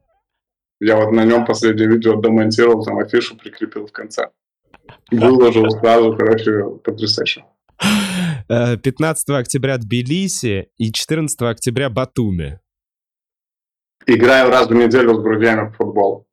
Я 0.80 0.98
вот 0.98 1.12
на 1.12 1.26
нем 1.26 1.46
последнее 1.46 1.88
видео 1.90 2.16
домонтировал, 2.16 2.84
там 2.84 3.00
афишу 3.00 3.38
прикрепил 3.38 3.88
в 3.88 3.92
конце. 3.92 4.30
Выложил 5.12 5.70
сразу, 5.72 6.16
короче, 6.16 6.64
потрясающе. 6.84 7.46
15 8.48 9.30
э, 9.30 9.34
октября 9.34 9.78
Тбилиси 9.78 10.70
и 10.78 10.92
14 10.92 11.42
октября 11.42 11.90
Батуми. 11.90 12.60
Играю 14.06 14.50
раз 14.50 14.68
в 14.68 14.74
неделю 14.74 15.16
с 15.16 15.24
друзьями 15.24 15.70
в 15.70 15.76
футбол. 15.76 16.28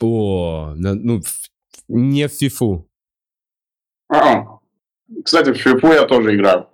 О, 0.00 0.74
ну, 0.76 1.20
не 1.88 2.28
в 2.28 2.32
фифу. 2.32 2.88
А, 4.08 4.58
кстати, 5.24 5.52
в 5.52 5.56
фифу 5.56 5.88
я 5.88 6.04
тоже 6.04 6.34
играю. 6.36 6.66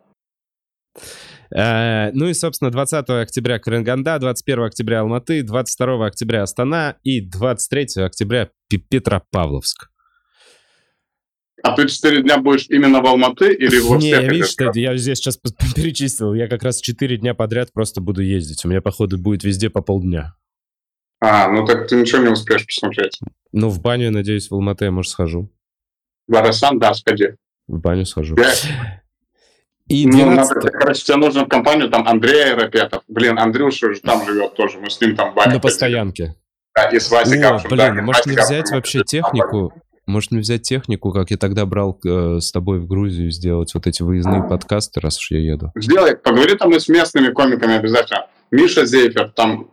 Э, 1.55 2.11
ну 2.13 2.29
и, 2.29 2.35
собственно, 2.35 2.71
20 2.71 3.09
октября 3.09 3.59
Каранганда, 3.59 4.19
21 4.19 4.65
октября 4.65 5.01
Алматы, 5.01 5.43
22 5.43 6.07
октября 6.07 6.43
Астана 6.43 6.97
и 7.03 7.21
23 7.21 8.03
октября 8.03 8.51
Петропавловск. 8.69 9.91
А 11.63 11.75
ты 11.75 11.89
4 11.89 12.23
дня 12.23 12.39
будешь 12.39 12.67
именно 12.69 13.01
в 13.01 13.07
Алматы 13.07 13.53
или 13.53 13.79
в 13.79 13.99
Не, 13.99 14.29
видишь, 14.29 14.51
что 14.51 14.71
я 14.75 14.97
здесь 14.97 15.19
сейчас 15.19 15.37
перечислил. 15.37 16.35
Я 16.35 16.49
как 16.49 16.63
раз 16.63 16.81
4 16.81 17.17
дня 17.17 17.35
подряд 17.35 17.73
просто 17.73 18.01
буду 18.01 18.23
ездить. 18.23 18.65
У 18.65 18.69
меня, 18.69 18.81
походу, 18.81 19.19
будет 19.19 19.43
везде 19.43 19.71
по 19.71 19.81
полдня. 19.81 20.35
А, 21.21 21.51
ну 21.51 21.65
так 21.65 21.89
ты 21.89 21.97
ничего 21.97 22.23
не 22.23 22.29
успеешь 22.29 22.67
посмотреть. 22.67 23.19
Ну, 23.53 23.71
в 23.71 23.81
баню, 23.81 24.11
надеюсь, 24.11 24.51
в 24.51 24.55
Алматы 24.55 24.85
я, 24.85 24.91
может, 24.91 25.13
схожу. 25.13 25.51
В 26.29 26.37
Арасан, 26.37 26.79
да, 26.79 26.93
сходи. 26.93 27.31
В 27.67 27.81
баню 27.81 28.05
схожу. 28.05 28.37
Я... 28.37 29.03
И 29.89 30.05
12... 30.05 30.26
ну, 30.26 30.34
надо, 30.34 30.70
короче, 30.70 31.05
тебе 31.05 31.16
нужно 31.16 31.45
в 31.45 31.49
компанию 31.49 31.89
там 31.89 32.07
Андрей 32.09 32.55
Рапетов. 32.55 33.03
Блин, 33.07 33.39
Андрюша 33.39 33.95
же 33.95 34.01
там 34.01 34.26
живет 34.26 34.55
тоже. 34.55 34.78
Мы 34.78 34.91
с 34.91 35.01
ним 35.01 35.14
там 35.14 35.32
баню. 35.34 35.55
На 35.55 35.61
постоянке. 35.61 36.34
Да, 36.74 36.89
и 36.89 36.99
с 36.99 37.11
Васей 37.11 37.43
О, 37.43 37.59
блин, 37.59 37.76
да, 37.76 37.93
может 38.03 38.26
не 38.26 38.37
взять 38.37 38.70
вообще 38.70 39.03
технику? 39.03 39.72
Может 40.07 40.30
не 40.30 40.39
взять 40.39 40.62
технику, 40.62 41.11
как 41.11 41.30
я 41.30 41.37
тогда 41.37 41.66
брал 41.66 41.99
э, 42.05 42.39
с 42.41 42.53
тобой 42.53 42.78
в 42.78 42.87
Грузию, 42.87 43.30
сделать 43.30 43.74
вот 43.74 43.87
эти 43.89 44.03
выездные 44.03 44.41
а. 44.41 44.45
подкасты, 44.45 45.01
раз 45.01 45.18
уж 45.18 45.32
я 45.32 45.41
еду? 45.41 45.72
Сделай, 45.74 46.16
поговори 46.16 46.55
там 46.55 46.70
и 46.74 46.78
с 46.78 46.89
местными 46.89 47.32
комиками 47.32 47.74
обязательно. 47.74 48.26
Миша 48.53 48.87
Зейфер, 48.87 49.30
там 49.30 49.70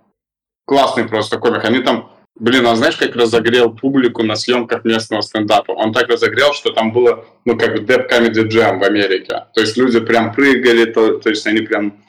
классный 0.66 1.08
просто 1.08 1.38
комик. 1.38 1.64
Они 1.66 1.80
там, 1.80 2.12
блин, 2.36 2.66
а 2.68 2.76
знаешь, 2.76 2.98
как 2.98 3.16
разогрел 3.16 3.74
публику 3.74 4.24
на 4.24 4.36
съемках 4.36 4.86
местного 4.86 5.22
стендапа? 5.22 5.72
Он 5.72 5.94
так 5.94 6.10
разогрел, 6.10 6.54
что 6.54 6.72
там 6.72 6.92
было, 6.92 7.26
ну, 7.46 7.58
как 7.58 7.80
Dead 7.82 8.10
Comedy 8.10 8.48
Jam 8.48 8.80
в 8.80 8.84
Америке. 8.84 9.46
То 9.54 9.62
есть 9.62 9.78
люди 9.78 10.00
прям 10.00 10.34
прыгали, 10.34 10.86
то, 10.86 11.20
то 11.20 11.30
есть 11.30 11.46
они 11.48 11.62
прям 11.62 12.04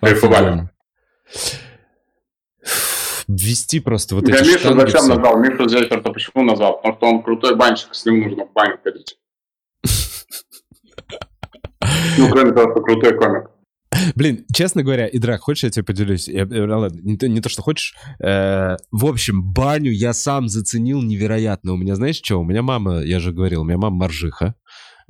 кайфовали 0.00 0.68
ввести 3.30 3.80
просто 3.80 4.14
вот 4.14 4.28
Я 4.28 4.36
эти 4.36 4.48
Мишу 4.48 4.74
зачем 4.74 5.08
назвал? 5.08 5.38
Мишу 5.38 5.68
Зельферта 5.68 6.10
почему 6.10 6.42
назвал? 6.42 6.76
Потому 6.76 6.94
что 6.96 7.06
он 7.06 7.22
крутой 7.22 7.56
банщик, 7.56 7.94
с 7.94 8.04
ним 8.04 8.22
нужно 8.22 8.44
в 8.46 8.52
баню 8.52 8.78
ходить. 8.82 9.18
Ну, 12.18 12.28
кроме 12.28 12.52
того, 12.52 12.72
что 12.72 12.82
крутой 12.82 13.16
комик. 13.16 13.50
Блин, 14.14 14.44
честно 14.54 14.82
говоря, 14.82 15.08
Идрак, 15.08 15.40
хочешь, 15.40 15.64
я 15.64 15.70
тебе 15.70 15.84
поделюсь? 15.84 16.28
Я, 16.28 16.42
э, 16.44 16.66
ладно, 16.66 16.98
не 17.02 17.16
не 17.28 17.40
то, 17.40 17.48
что 17.48 17.62
хочешь. 17.62 17.94
Э, 18.22 18.76
в 18.90 19.06
общем, 19.06 19.42
баню 19.42 19.90
я 19.90 20.12
сам 20.12 20.48
заценил 20.48 21.02
невероятно. 21.02 21.72
У 21.72 21.76
меня, 21.76 21.96
знаешь, 21.96 22.20
что? 22.22 22.40
У 22.40 22.44
меня 22.44 22.62
мама, 22.62 23.00
я 23.00 23.18
же 23.20 23.32
говорил, 23.32 23.62
у 23.62 23.64
меня 23.64 23.78
мама 23.78 23.96
моржиха. 23.96 24.54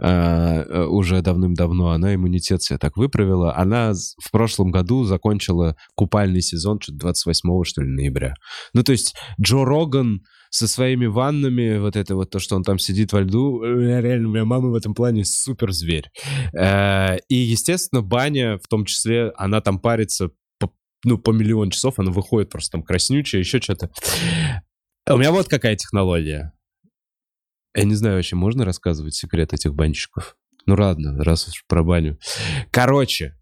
Э, 0.03 0.85
уже 0.87 1.21
давным-давно, 1.21 1.91
она 1.91 2.15
иммунитет 2.15 2.63
себе 2.63 2.79
так 2.79 2.97
выправила. 2.97 3.55
Она 3.55 3.93
в 3.93 4.31
прошлом 4.31 4.71
году 4.71 5.05
закончила 5.05 5.77
купальный 5.95 6.41
сезон, 6.41 6.81
что-то 6.81 6.99
28 6.99 7.65
что 7.65 7.83
ли, 7.83 7.89
ноября. 7.89 8.35
Ну, 8.73 8.83
то 8.83 8.93
есть 8.93 9.15
Джо 9.39 9.65
Роган 9.65 10.23
со 10.51 10.69
своими 10.69 11.07
ваннами, 11.07 11.79
вот 11.79 11.97
это 11.97 12.15
вот 12.17 12.31
то, 12.31 12.39
что 12.39 12.57
он 12.57 12.63
там 12.63 12.79
сидит 12.79 13.13
во 13.13 13.23
льду, 13.23 13.63
э, 13.63 14.01
реально, 14.01 14.29
у 14.29 14.33
меня 14.33 14.45
мама 14.45 14.69
в 14.69 14.75
этом 14.75 14.95
плане 14.95 15.25
супер 15.25 15.73
зверь. 15.73 16.11
И, 16.53 17.35
естественно, 17.35 18.03
баня, 18.03 18.59
в 18.59 18.69
том 18.69 18.85
числе, 18.85 19.33
она 19.37 19.61
там 19.61 19.79
парится 19.79 20.31
по, 20.59 20.73
ну, 21.05 21.19
по 21.19 21.31
миллион 21.31 21.71
часов, 21.71 21.99
она 21.99 22.11
выходит 22.11 22.51
просто 22.51 22.73
там 22.73 22.83
краснючая, 22.83 23.41
еще 23.41 23.61
что-то. 23.61 23.91
У 25.09 25.17
меня 25.17 25.33
вот 25.33 25.49
какая 25.49 25.77
технология. 25.77 26.53
Я 27.75 27.85
не 27.85 27.95
знаю 27.95 28.17
вообще, 28.17 28.37
можно 28.37 28.65
рассказывать 28.65 29.15
секрет 29.15 29.53
этих 29.53 29.75
банщиков? 29.75 30.37
Ну 30.67 30.75
ладно, 30.75 31.23
раз 31.25 31.49
уж 31.49 31.65
про 31.67 31.83
баню. 31.83 32.19
Короче, 32.71 33.37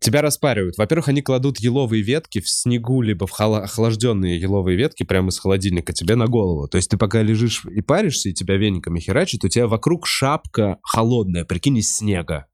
тебя 0.00 0.22
распаривают. 0.22 0.76
Во-первых, 0.78 1.08
они 1.08 1.22
кладут 1.22 1.58
еловые 1.58 2.02
ветки 2.02 2.40
в 2.40 2.48
снегу, 2.48 3.02
либо 3.02 3.26
в 3.26 3.40
охлажденные 3.40 4.38
еловые 4.38 4.76
ветки 4.76 5.02
прямо 5.02 5.28
из 5.28 5.38
холодильника 5.38 5.92
тебе 5.92 6.14
на 6.14 6.26
голову. 6.26 6.68
То 6.68 6.76
есть 6.76 6.90
ты 6.90 6.96
пока 6.96 7.22
лежишь 7.22 7.64
и 7.64 7.80
паришься, 7.80 8.28
и 8.28 8.34
тебя 8.34 8.56
вениками 8.56 9.00
херачит, 9.00 9.44
у 9.44 9.48
тебя 9.48 9.66
вокруг 9.66 10.06
шапка 10.06 10.78
холодная, 10.82 11.44
прикинь, 11.44 11.78
из 11.78 11.94
снега. 11.94 12.46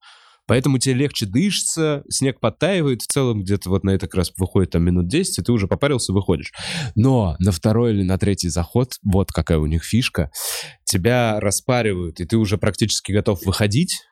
Поэтому 0.46 0.78
тебе 0.78 0.94
легче 0.94 1.24
дышится, 1.24 2.02
снег 2.08 2.38
подтаивает, 2.38 3.00
в 3.02 3.06
целом 3.06 3.42
где-то 3.42 3.70
вот 3.70 3.82
на 3.82 3.90
это 3.90 4.06
как 4.06 4.16
раз 4.16 4.32
выходит 4.36 4.72
там 4.72 4.84
минут 4.84 5.08
10, 5.08 5.38
и 5.38 5.42
ты 5.42 5.52
уже 5.52 5.66
попарился, 5.66 6.12
выходишь. 6.12 6.52
Но 6.94 7.36
на 7.38 7.50
второй 7.50 7.92
или 7.92 8.02
на 8.02 8.18
третий 8.18 8.50
заход, 8.50 8.92
вот 9.02 9.32
какая 9.32 9.58
у 9.58 9.66
них 9.66 9.84
фишка, 9.84 10.30
тебя 10.84 11.40
распаривают, 11.40 12.20
и 12.20 12.26
ты 12.26 12.36
уже 12.36 12.58
практически 12.58 13.12
готов 13.12 13.44
выходить, 13.46 14.02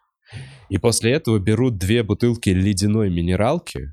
и 0.69 0.79
после 0.79 1.13
этого 1.13 1.39
берут 1.39 1.79
две 1.79 2.03
бутылки 2.03 2.51
ледяной 2.51 3.11
минералки, 3.11 3.93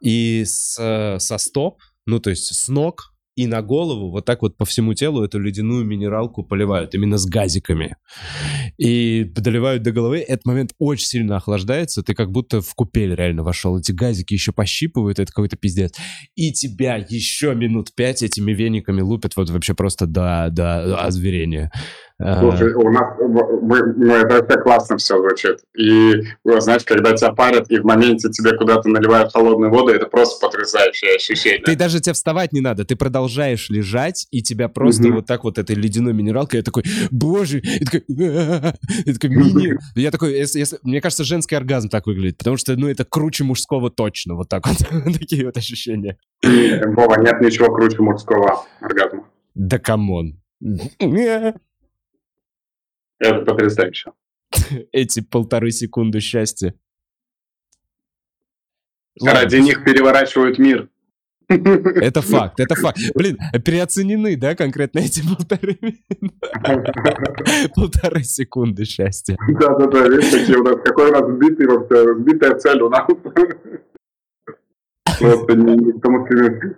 и 0.00 0.44
с, 0.44 1.18
со 1.18 1.38
стоп, 1.38 1.80
ну 2.06 2.20
то 2.20 2.30
есть 2.30 2.54
с 2.54 2.68
ног 2.68 3.12
и 3.38 3.46
на 3.46 3.62
голову 3.62 4.10
вот 4.10 4.24
так 4.24 4.42
вот 4.42 4.56
по 4.56 4.64
всему 4.64 4.94
телу 4.94 5.22
эту 5.22 5.38
ледяную 5.38 5.84
минералку 5.84 6.42
поливают, 6.42 6.96
именно 6.96 7.18
с 7.18 7.24
газиками. 7.24 7.94
И 8.78 9.22
доливают 9.22 9.84
до 9.84 9.92
головы. 9.92 10.18
Этот 10.18 10.44
момент 10.44 10.72
очень 10.80 11.06
сильно 11.06 11.36
охлаждается. 11.36 12.02
Ты 12.02 12.14
как 12.14 12.32
будто 12.32 12.60
в 12.60 12.74
купель 12.74 13.14
реально 13.14 13.44
вошел. 13.44 13.78
Эти 13.78 13.92
газики 13.92 14.34
еще 14.34 14.50
пощипывают, 14.50 15.20
это 15.20 15.30
какой-то 15.30 15.56
пиздец. 15.56 15.94
И 16.34 16.52
тебя 16.52 16.96
еще 16.96 17.54
минут 17.54 17.94
пять 17.94 18.24
этими 18.24 18.52
вениками 18.52 19.02
лупят 19.02 19.36
вот 19.36 19.50
вообще 19.50 19.72
просто 19.72 20.06
до, 20.06 20.48
до 20.50 21.00
озверения. 21.04 21.70
Слушай, 22.20 22.74
у 22.74 22.90
нас 22.90 23.16
мы, 23.20 23.92
мы, 23.94 24.14
это, 24.14 24.36
это 24.38 24.58
классно 24.58 24.96
все 24.96 25.18
звучит. 25.18 25.58
И, 25.78 26.14
знаешь, 26.44 26.82
когда 26.84 27.12
тебя 27.12 27.30
парят, 27.30 27.70
и 27.70 27.78
в 27.78 27.84
моменте 27.84 28.28
тебе 28.30 28.56
куда-то 28.56 28.88
наливают 28.88 29.32
холодную 29.32 29.70
воду, 29.70 29.92
это 29.92 30.06
просто 30.06 30.44
потрясающее 30.44 31.14
ощущение. 31.14 31.62
Ты 31.62 31.76
даже 31.76 32.00
тебе 32.00 32.14
вставать 32.14 32.52
не 32.52 32.60
надо, 32.60 32.84
ты 32.84 32.96
продолжаешь 32.96 33.70
лежать, 33.70 34.26
и 34.32 34.42
тебя 34.42 34.68
просто 34.68 35.04
mm-hmm. 35.04 35.12
вот 35.12 35.26
так 35.26 35.44
вот 35.44 35.58
этой 35.58 35.76
ледяной 35.76 36.12
минералкой, 36.12 36.58
я 36.58 36.64
такой, 36.64 36.82
боже, 37.12 37.60
и 37.60 37.84
такой, 37.84 38.00
и 38.08 39.12
такой 39.12 39.30
мини. 39.30 39.78
Я 39.94 40.10
такой, 40.10 40.32
если, 40.36 40.58
если, 40.58 40.78
мне 40.82 41.00
кажется, 41.00 41.22
женский 41.22 41.54
оргазм 41.54 41.88
так 41.88 42.06
выглядит, 42.06 42.38
потому 42.38 42.56
что, 42.56 42.74
ну, 42.74 42.88
это 42.88 43.04
круче 43.04 43.44
мужского 43.44 43.90
точно, 43.90 44.34
вот 44.34 44.48
так 44.48 44.66
вот, 44.66 44.78
такие 45.18 45.46
вот 45.46 45.56
ощущения. 45.56 46.18
Вова, 46.42 47.20
нет 47.20 47.40
ничего 47.40 47.72
круче 47.72 48.02
мужского 48.02 48.64
оргазма. 48.80 49.24
Да 49.54 49.78
come 49.78 50.13
on. 50.13 50.40
Это 53.18 53.44
потрясающе. 53.44 54.12
Эти 54.92 55.20
полторы 55.20 55.70
секунды 55.70 56.20
счастья. 56.20 56.74
Ради 59.20 59.56
них 59.56 59.84
переворачивают 59.84 60.58
мир. 60.58 60.88
Это 61.48 62.20
факт, 62.20 62.60
это 62.60 62.74
факт. 62.74 62.98
Блин, 63.14 63.38
переоценены, 63.64 64.36
да, 64.36 64.54
конкретно 64.54 64.98
эти 64.98 65.22
полторы 65.26 65.78
полторы 67.74 68.22
секунды 68.22 68.84
счастья. 68.84 69.38
Да-да-да, 69.58 70.08
видишь, 70.08 70.30
такие 70.30 70.58
у 70.58 70.62
нас, 70.62 70.76
какой 70.84 71.08
у 71.08 71.12
нас 71.12 71.26
сбитый, 71.26 71.66
вообще, 71.66 72.14
сбитая 72.16 72.54
цель 72.58 72.82
у 72.82 72.90
нас. 72.90 73.06
Просто 75.18 75.54
никому 75.54 76.26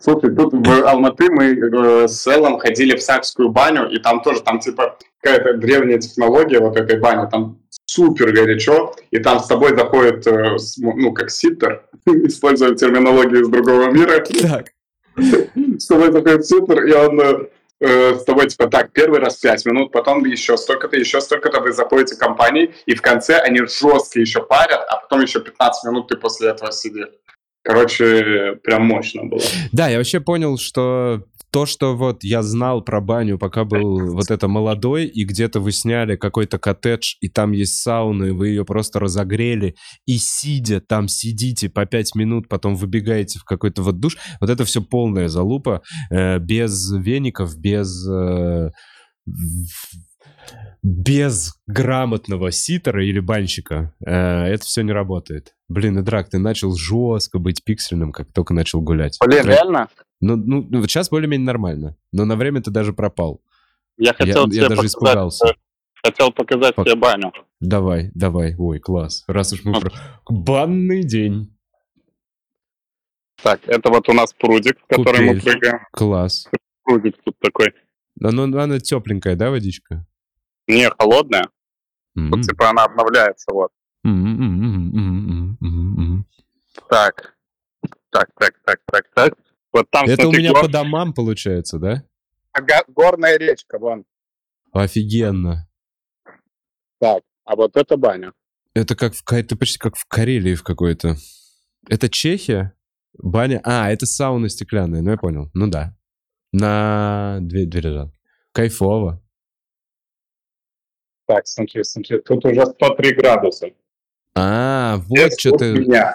Слушай, 0.01 0.37
тут 0.37 0.53
в 0.53 0.85
Алматы 0.87 1.33
мы 1.33 1.47
э, 1.47 2.07
с 2.07 2.25
Эллом 2.29 2.61
ходили 2.61 2.97
в 2.97 3.03
Сакскую 3.03 3.51
баню, 3.51 3.91
и 3.91 3.99
там 3.99 4.23
тоже, 4.23 4.41
там 4.41 4.61
типа 4.61 4.97
какая-то 5.21 5.55
древняя 5.55 5.99
технология 5.99 6.61
вот 6.61 6.77
этой 6.77 6.99
бани, 6.99 7.29
там 7.31 7.59
супер 7.85 8.33
горячо, 8.33 8.95
и 9.11 9.19
там 9.19 9.41
с 9.41 9.47
тобой 9.47 9.77
заходит, 9.77 10.27
э, 10.27 10.57
ну, 10.79 11.13
как 11.13 11.31
ситтер, 11.31 11.85
используя 12.07 12.75
терминологию 12.75 13.43
из 13.43 13.49
другого 13.49 13.91
мира. 13.91 14.25
Так. 14.43 14.73
С 15.17 15.87
тобой 15.87 16.13
заходит 16.13 16.47
ситтер, 16.47 16.85
и 16.85 16.93
он 16.93 17.21
э, 17.21 17.49
э, 17.81 18.15
с 18.15 18.25
тобой, 18.25 18.49
типа, 18.49 18.69
так, 18.69 18.93
первый 18.93 19.21
раз 19.21 19.37
5 19.37 19.67
минут, 19.67 19.93
потом 19.93 20.25
еще 20.25 20.57
столько-то, 20.57 20.97
еще 20.97 21.21
столько-то, 21.21 21.61
вы 21.61 21.73
заходите 21.73 22.15
в 22.15 22.19
компании, 22.19 22.75
и 22.87 22.95
в 22.95 23.03
конце 23.03 23.39
они 23.39 23.59
жестко 23.59 24.21
еще 24.21 24.43
парят, 24.43 24.87
а 24.89 24.97
потом 24.97 25.21
еще 25.21 25.41
15 25.41 25.91
минут 25.91 26.09
ты 26.09 26.17
после 26.17 26.51
этого 26.51 26.73
сидишь. 26.73 27.09
Короче, 27.63 28.59
прям 28.63 28.87
мощно 28.87 29.25
было. 29.25 29.43
Да, 29.73 29.89
я 29.89 29.99
вообще 29.99 30.21
понял, 30.21 30.57
что 30.57 31.25
то, 31.51 31.67
что 31.67 31.97
вот 31.97 32.23
я 32.23 32.43
знал 32.43 32.83
про 32.83 33.01
баню, 33.01 33.39
пока 33.39 33.65
был 33.65 34.13
вот 34.13 34.31
это 34.31 34.49
молодой, 34.49 35.07
и 35.07 35.25
где-то 35.25 35.61
вы 35.61 35.73
сняли 35.73 36.17
какой-то 36.17 36.59
коттедж, 36.59 37.17
и 37.21 37.29
там 37.29 37.53
есть 37.53 37.81
сауна, 37.81 38.25
и 38.25 38.31
вы 38.31 38.49
ее 38.49 38.65
просто 38.65 39.01
разогрели, 39.01 39.75
и 40.07 40.19
сидя 40.19 40.81
там 40.81 41.09
сидите 41.09 41.69
по 41.69 41.87
пять 41.87 42.15
минут, 42.15 42.49
потом 42.49 42.77
выбегаете 42.77 43.39
в 43.39 43.45
какой-то 43.45 43.83
вот 43.83 43.99
душ, 43.99 44.17
вот 44.41 44.51
это 44.51 44.65
все 44.65 44.81
полная 44.81 45.29
залупа, 45.29 45.83
э, 46.11 46.39
без 46.39 46.93
веников, 46.93 47.57
без... 47.57 48.09
Э, 48.09 48.71
без 50.83 51.53
грамотного 51.67 52.51
ситера 52.51 53.05
или 53.05 53.21
банщика 53.21 53.93
э, 54.05 54.11
это 54.11 54.65
все 54.65 54.83
не 54.83 54.93
работает. 54.93 55.55
Блин, 55.69 55.99
и 55.99 56.03
драк, 56.03 56.31
ты 56.31 56.39
начал 56.39 56.75
жестко 56.75 57.39
быть 57.39 57.63
пиксельным, 57.63 58.13
как 58.13 58.33
только 58.33 58.55
начал 58.55 58.81
гулять. 58.81 59.19
Блин, 59.25 59.43
Прям... 59.43 59.55
реально? 59.55 59.89
Ну, 60.21 60.37
ну, 60.37 60.67
ну, 60.69 60.81
вот 60.81 60.91
сейчас 60.91 61.09
более-менее 61.09 61.47
нормально, 61.47 61.97
но 62.13 62.25
на 62.25 62.37
время 62.37 62.61
ты 62.63 62.71
даже 62.71 62.93
пропал. 62.93 63.43
Я 63.97 64.13
хотел 64.13 64.47
я, 64.49 64.63
я 64.63 64.69
даже 64.69 64.83
показать, 64.83 64.91
испугался. 64.91 65.55
Хотел 66.03 66.33
показать 66.33 66.75
Пок... 66.75 66.87
тебе 66.87 66.97
баню. 66.97 67.33
Давай, 67.61 68.11
давай. 68.15 68.55
Ой, 68.59 68.81
класс. 68.81 69.25
Раз 69.27 69.53
уж 69.53 69.65
мы... 69.65 69.77
А. 69.77 69.81
Про... 69.81 69.93
Банный 70.29 71.03
день. 71.03 71.55
Так, 73.43 73.61
это 73.67 73.91
вот 73.91 74.09
у 74.09 74.13
нас 74.13 74.33
прудик, 74.35 74.79
в 74.81 74.87
который 74.87 75.29
Купель. 75.29 75.35
мы 75.35 75.41
прыгаем. 75.41 75.81
Класс. 75.93 76.49
Прудик 76.85 77.17
тут 77.25 77.39
такой. 77.39 77.75
Ну, 78.17 78.43
она 78.61 78.79
тепленькая, 78.79 79.37
да, 79.37 79.51
водичка? 79.51 80.07
Не, 80.67 80.91
холодная. 80.99 81.49
Mm-hmm. 82.19 82.29
Вот, 82.31 82.43
типа 82.43 82.71
она 82.71 82.85
обновляется, 82.85 83.53
вот. 83.53 83.71
Так. 86.89 87.37
Так, 88.11 88.29
так, 88.39 88.55
так, 88.65 88.81
так, 88.87 89.05
так. 89.15 89.35
Вот 89.73 89.89
там, 89.91 90.05
Это 90.07 90.23
смотри, 90.23 90.39
у 90.39 90.43
меня 90.43 90.53
гор... 90.53 90.63
по 90.63 90.69
домам 90.69 91.13
получается, 91.15 91.79
да? 91.79 92.05
Ага, 92.53 92.83
горная 92.89 93.39
речка, 93.39 93.79
вон. 93.79 94.05
Офигенно. 94.73 95.69
Так, 96.99 97.23
а 97.45 97.57
вот 97.57 97.77
это 97.77 97.97
баня. 97.97 98.33
Это 98.75 98.95
как 98.97 99.15
в, 99.15 99.23
это 99.33 99.57
почти 99.57 99.79
как 99.79 99.97
в 99.97 100.05
Карелии 100.07 100.55
в 100.55 100.63
какой-то. 100.63 101.17
Это 101.89 102.09
Чехия? 102.09 102.75
Баня? 103.19 103.61
А, 103.65 103.91
это 103.91 104.07
сауна 104.07 104.49
стеклянная, 104.49 105.03
ну 105.03 105.11
я 105.11 105.17
понял. 105.17 105.51
Ну 105.55 105.69
да. 105.69 105.97
На 106.53 107.39
две, 107.41 107.67
две 107.67 107.81
лежат. 107.81 108.13
Кайфово. 108.53 109.23
Так, 111.27 111.47
смотри, 111.47 111.85
смотри, 111.85 112.21
тут 112.21 112.45
уже 112.45 112.67
103 112.67 113.15
градуса. 113.15 113.69
А, 114.35 114.97
вот 115.07 115.39
что 115.39 115.57
ты... 115.57 115.73
Меня. 115.75 116.15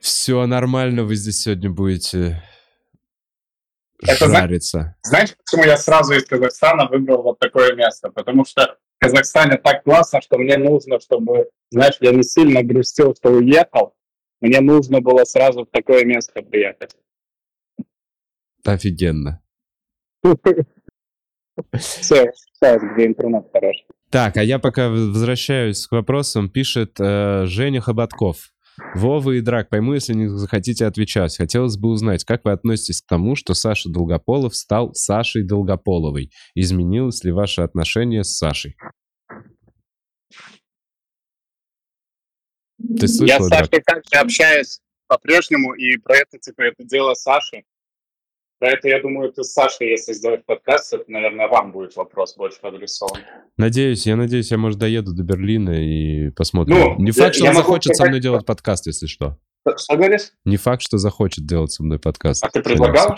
Все 0.00 0.46
нормально, 0.46 1.04
вы 1.04 1.14
здесь 1.14 1.42
сегодня 1.42 1.70
будете 1.70 2.42
Это 4.02 4.28
жариться. 4.28 4.96
Знаешь, 5.02 5.36
почему 5.36 5.64
я 5.64 5.76
сразу 5.76 6.14
из 6.14 6.24
Казахстана 6.24 6.88
выбрал 6.88 7.22
вот 7.22 7.38
такое 7.38 7.74
место? 7.74 8.10
Потому 8.10 8.44
что 8.44 8.78
в 8.98 9.04
Казахстане 9.04 9.58
так 9.58 9.84
классно, 9.84 10.22
что 10.22 10.38
мне 10.38 10.56
нужно, 10.56 11.00
чтобы, 11.00 11.50
знаешь, 11.70 11.96
я 12.00 12.12
не 12.12 12.22
сильно 12.22 12.62
грустил, 12.62 13.14
что 13.14 13.30
уехал. 13.30 13.94
Мне 14.40 14.60
нужно 14.60 15.02
было 15.02 15.24
сразу 15.24 15.64
в 15.64 15.70
такое 15.70 16.04
место 16.04 16.40
приехать. 16.42 16.96
Офигенно. 18.64 19.42
Все, 21.74 22.32
сейчас, 22.34 22.82
где 22.94 23.06
интернет 23.06 23.46
хороший. 23.52 23.86
Так, 24.10 24.38
а 24.38 24.42
я 24.42 24.58
пока 24.58 24.88
возвращаюсь 24.88 25.86
к 25.86 25.92
вопросам. 25.92 26.48
Пишет 26.48 26.98
э, 26.98 27.44
Женя 27.46 27.80
Хоботков. 27.80 28.52
Вова 28.94 29.32
и 29.32 29.40
Драк, 29.40 29.68
пойму, 29.68 29.94
если 29.94 30.14
не 30.14 30.28
захотите 30.28 30.86
отвечать. 30.86 31.36
Хотелось 31.36 31.76
бы 31.76 31.90
узнать, 31.90 32.24
как 32.24 32.44
вы 32.44 32.52
относитесь 32.52 33.02
к 33.02 33.06
тому, 33.06 33.36
что 33.36 33.54
Саша 33.54 33.88
Долгополов 33.88 34.54
стал 34.56 34.92
Сашей 34.94 35.44
Долгополовой? 35.44 36.30
Изменилось 36.54 37.22
ли 37.24 37.32
ваше 37.32 37.62
отношение 37.62 38.24
с 38.24 38.36
Сашей? 38.36 38.76
Ты 42.98 43.08
слышал, 43.08 43.26
Я 43.26 43.40
с 43.40 43.48
Сашей 43.48 43.82
также 43.82 44.16
общаюсь 44.16 44.80
по-прежнему, 45.06 45.74
и 45.74 45.96
про 45.98 46.16
это, 46.16 46.38
типа, 46.38 46.62
это 46.62 46.84
дело 46.84 47.14
Саши. 47.14 47.64
Про 48.60 48.72
это, 48.72 48.88
я 48.88 49.00
думаю, 49.00 49.32
ты 49.32 49.42
с 49.42 49.54
Сашей, 49.54 49.88
если 49.88 50.12
сделать 50.12 50.44
подкаст, 50.44 50.92
это, 50.92 51.04
наверное, 51.08 51.48
вам 51.48 51.72
будет 51.72 51.96
вопрос 51.96 52.36
больше 52.36 52.58
адресован. 52.60 53.22
Надеюсь, 53.56 54.06
я 54.06 54.16
надеюсь, 54.16 54.50
я, 54.50 54.58
может, 54.58 54.78
доеду 54.78 55.14
до 55.14 55.22
Берлина 55.22 55.70
и 55.70 56.28
посмотрим. 56.28 56.76
Ну, 56.76 56.96
Не 56.98 57.10
факт, 57.10 57.36
что 57.36 57.46
он 57.46 57.54
захочет 57.54 57.96
со 57.96 58.04
мной 58.04 58.20
делать 58.20 58.44
подкаст, 58.44 58.86
если 58.86 59.06
что. 59.06 59.38
Что 59.66 59.96
говоришь? 59.96 60.32
Не 60.44 60.58
факт, 60.58 60.82
что 60.82 60.98
захочет 60.98 61.46
делать 61.46 61.72
со 61.72 61.82
мной 61.82 61.98
подкаст. 61.98 62.44
А 62.44 62.50
ты 62.50 62.62
предлагал? 62.62 63.16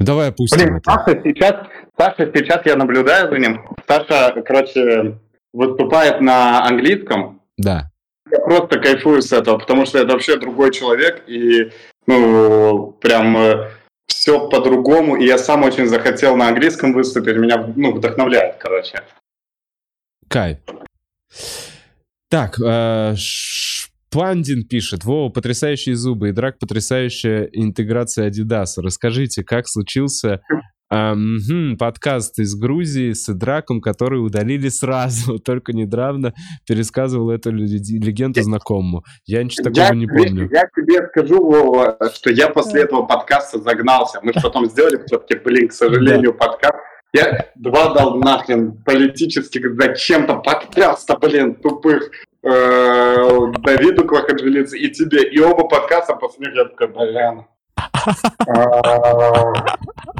Давай 0.00 0.30
опустим 0.30 0.58
Блин, 0.58 0.76
это. 0.78 0.90
Саша 0.90 1.20
сейчас, 1.22 1.66
Саша 1.96 2.32
сейчас 2.34 2.66
я 2.66 2.74
наблюдаю 2.74 3.30
за 3.30 3.38
ним. 3.38 3.64
Саша, 3.86 4.34
короче, 4.44 5.20
выступает 5.52 6.20
на 6.20 6.66
английском. 6.66 7.40
Да. 7.56 7.92
Я 8.32 8.40
просто 8.40 8.80
кайфую 8.80 9.22
с 9.22 9.32
этого, 9.32 9.58
потому 9.58 9.86
что 9.86 9.98
это 9.98 10.12
вообще 10.12 10.36
другой 10.36 10.72
человек, 10.72 11.22
и 11.28 11.70
ну, 12.18 12.92
прям 13.00 13.36
э, 13.36 13.70
все 14.06 14.48
по-другому, 14.48 15.16
и 15.16 15.24
я 15.24 15.38
сам 15.38 15.62
очень 15.62 15.86
захотел 15.86 16.36
на 16.36 16.48
английском 16.48 16.92
выступить, 16.92 17.36
меня, 17.36 17.72
ну, 17.76 17.92
вдохновляет, 17.92 18.56
короче. 18.58 19.02
Кайф. 20.28 20.58
Так, 22.28 22.58
э, 22.60 23.14
Шпандин 23.16 24.66
пишет, 24.66 25.04
Вова, 25.04 25.30
потрясающие 25.30 25.94
зубы, 25.94 26.30
и 26.30 26.32
Драк, 26.32 26.58
потрясающая 26.58 27.48
интеграция 27.52 28.30
Adidas. 28.30 28.74
Расскажите, 28.76 29.44
как 29.44 29.68
случился 29.68 30.42
Um, 30.92 31.76
подкаст 31.78 32.40
из 32.40 32.56
Грузии 32.56 33.12
с 33.12 33.28
Идраком, 33.28 33.80
который 33.80 34.16
удалили 34.16 34.68
сразу. 34.68 35.38
Только 35.44 35.72
недавно 35.72 36.34
пересказывал 36.66 37.30
эту 37.30 37.52
легенду 37.52 38.42
знакомому. 38.42 39.04
Я 39.24 39.44
ничего 39.44 39.70
такого 39.70 39.84
я 39.84 39.94
не 39.94 40.06
тебе, 40.06 40.24
помню. 40.24 40.48
Я 40.50 40.68
тебе 40.74 41.06
скажу, 41.06 41.44
Вова, 41.44 41.96
что 42.12 42.30
я 42.30 42.48
после 42.48 42.82
этого 42.82 43.02
подкаста 43.06 43.60
загнался. 43.60 44.18
Мы 44.22 44.32
потом 44.32 44.66
сделали 44.66 45.00
все-таки, 45.06 45.36
блин, 45.38 45.68
к 45.68 45.72
сожалению, 45.72 46.34
подкаст. 46.34 46.74
Я 47.12 47.46
два 47.54 47.94
дал 47.94 48.16
нахрен 48.16 48.72
политически, 48.82 49.62
зачем-то 49.80 50.38
подкаста, 50.38 51.16
блин, 51.18 51.54
тупых 51.54 52.10
э, 52.42 52.48
Давиду 53.62 54.04
Квахаджилице 54.06 54.76
и 54.76 54.90
тебе. 54.90 55.22
И 55.22 55.38
оба 55.38 55.68
подкаста 55.68 56.16
после 56.16 56.46
них 56.46 56.56
я 56.56 56.64
такой, 56.64 56.88
блин. 56.88 57.44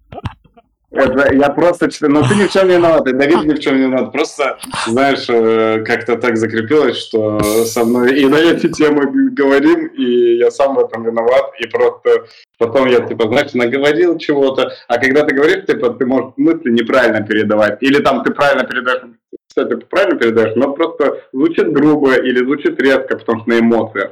Я 0.98 1.50
просто... 1.50 1.90
Ну, 2.02 2.22
ты 2.24 2.36
ни 2.36 2.48
в 2.48 2.52
чем 2.52 2.68
не 2.68 2.76
виноват, 2.76 3.08
и 3.08 3.14
Давид 3.14 3.44
ни 3.46 3.54
в 3.54 3.60
чем 3.60 3.76
не 3.76 3.84
виноват. 3.84 4.12
Просто, 4.12 4.58
знаешь, 4.88 5.26
э, 5.30 5.84
как-то 5.86 6.18
так 6.18 6.38
закрепилось, 6.38 6.98
что 6.98 7.40
со 7.40 7.86
мной 7.86 8.20
и 8.20 8.26
на 8.26 8.38
эти 8.38 8.68
темы 8.70 9.32
говорим, 9.32 9.88
и 9.88 10.38
я 10.38 10.50
сам 10.52 10.76
в 10.76 10.80
этом 10.80 11.04
виноват, 11.04 11.52
и 11.60 11.68
просто 11.68 12.26
потом 12.58 12.88
я, 12.88 13.02
типа, 13.02 13.28
знаешь, 13.28 13.54
наговорил 13.54 14.18
чего-то, 14.18 14.74
а 14.88 14.98
когда 14.98 15.24
ты 15.24 15.36
говоришь, 15.36 15.66
типа, 15.66 15.92
ты 15.92 16.06
можешь 16.06 16.34
мысли 16.38 16.72
неправильно 16.72 17.22
передавать, 17.22 17.78
или 17.82 18.02
там 18.02 18.24
ты 18.24 18.34
правильно 18.34 18.64
передаешь, 18.64 19.04
кстати, 19.48 19.76
ты 19.76 19.86
правильно 19.86 20.18
передаешь, 20.18 20.56
но 20.56 20.74
просто 20.74 21.24
звучит 21.32 21.72
грубо 21.72 22.16
или 22.16 22.44
звучит 22.44 22.82
резко, 22.82 23.18
потому 23.18 23.42
что 23.42 23.50
на 23.50 23.60
эмоциях. 23.60 24.12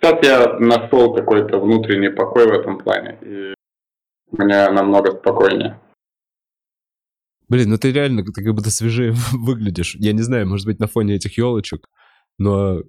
Сейчас 0.00 0.18
я 0.22 0.56
нашел 0.58 1.14
какой-то 1.14 1.58
внутренний 1.58 2.08
покой 2.08 2.46
в 2.46 2.52
этом 2.52 2.78
плане. 2.78 3.18
И 3.20 3.54
мне 4.32 4.70
намного 4.70 5.12
спокойнее. 5.12 5.80
Блин, 7.48 7.70
ну 7.70 7.78
ты 7.78 7.90
реально 7.90 8.24
ты 8.24 8.44
как 8.44 8.54
будто 8.54 8.70
свежее 8.70 9.12
выглядишь. 9.32 9.96
Я 9.96 10.12
не 10.12 10.22
знаю, 10.22 10.46
может 10.46 10.66
быть, 10.66 10.78
на 10.78 10.86
фоне 10.86 11.16
этих 11.16 11.36
елочек, 11.36 11.88
но... 12.38 12.82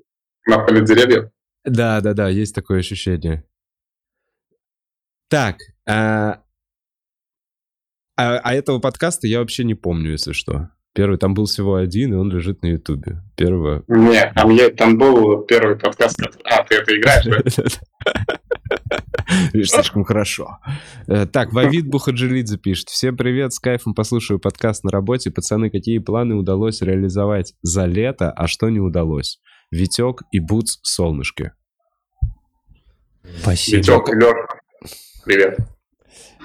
На 0.46 0.66
фоне 0.66 0.86
деревьев? 0.86 1.32
Да, 1.66 2.02
да, 2.02 2.14
да, 2.14 2.30
есть 2.30 2.56
такое 2.56 2.80
ощущение. 2.80 3.44
Так, 5.30 5.58
а... 5.88 6.44
А, 8.18 8.38
а 8.38 8.54
этого 8.54 8.80
подкаста 8.80 9.26
я 9.26 9.40
вообще 9.40 9.64
не 9.64 9.74
помню, 9.74 10.12
если 10.12 10.34
что. 10.34 10.70
Первый, 10.94 11.18
там 11.18 11.34
был 11.34 11.46
всего 11.46 11.76
один, 11.76 12.14
и 12.14 12.18
он 12.18 12.30
лежит 12.30 12.62
на 12.62 12.68
Ютубе. 12.68 13.22
Первого... 13.38 13.84
Нет, 13.88 14.34
там, 14.36 14.50
я, 14.52 14.70
там 14.70 14.98
был 14.98 15.42
первый 15.44 15.78
подкаст. 15.78 16.20
А, 16.44 16.64
ты 16.66 16.76
это 16.76 16.96
играешь, 16.96 17.26
да? 17.26 17.64
Видишь, 19.54 19.72
слишком 19.72 20.04
хорошо. 20.04 20.58
Э, 21.08 21.26
так, 21.26 21.54
Вавид 21.54 21.88
Бухаджилидзе 21.88 22.58
пишет. 22.58 22.90
Всем 22.90 23.16
привет, 23.18 23.54
с 23.54 23.60
кайфом 23.60 23.94
послушаю 23.94 24.40
подкаст 24.40 24.84
на 24.84 24.92
работе. 24.92 25.32
Пацаны, 25.32 25.70
какие 25.70 26.00
планы 26.00 26.36
удалось 26.36 26.82
реализовать 26.82 27.54
за 27.62 27.86
лето, 27.86 28.32
а 28.32 28.48
что 28.48 28.70
не 28.70 28.80
удалось? 28.80 29.40
Витек 29.72 30.24
и 30.32 30.40
Бутс 30.40 30.80
солнышки. 30.84 31.52
Спасибо. 33.42 33.78
Витек, 33.78 34.10
Леша, 34.10 34.48
привет. 35.26 35.60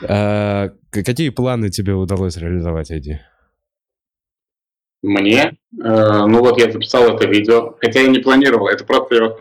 А, 0.08 0.70
какие 0.90 1.30
планы 1.30 1.70
тебе 1.70 1.94
удалось 1.94 2.36
реализовать, 2.36 2.90
Эдди? 2.90 3.20
Мне? 5.02 5.56
Э, 5.82 6.26
ну 6.26 6.40
вот 6.40 6.58
я 6.58 6.70
записал 6.70 7.14
это 7.14 7.26
видео, 7.26 7.76
хотя 7.80 8.00
я 8.00 8.08
не 8.08 8.18
планировал, 8.18 8.68
это 8.68 8.84
просто 8.84 9.14
я... 9.14 9.36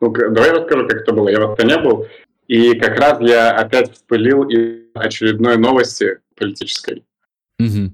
Ну, 0.00 0.12
давай 0.12 0.52
расскажу, 0.52 0.86
как 0.86 1.00
это 1.00 1.12
было. 1.12 1.28
Я 1.28 1.40
в 1.40 1.50
Астане 1.50 1.78
был, 1.78 2.06
и 2.48 2.74
как 2.78 2.98
раз 2.98 3.20
я 3.20 3.56
опять 3.56 3.92
вспылил 3.92 4.42
из 4.48 4.90
очередной 4.94 5.56
новости 5.56 6.20
политической. 6.34 7.04
Угу. 7.60 7.92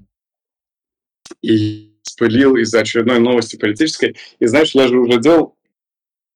И 1.41 1.93
вспылил 2.01 2.55
из-за 2.55 2.79
очередной 2.79 3.19
новости 3.19 3.55
политической. 3.57 4.15
И 4.39 4.45
знаешь, 4.47 4.71
я 4.73 4.87
же 4.87 4.97
уже 4.97 5.19
делал 5.19 5.55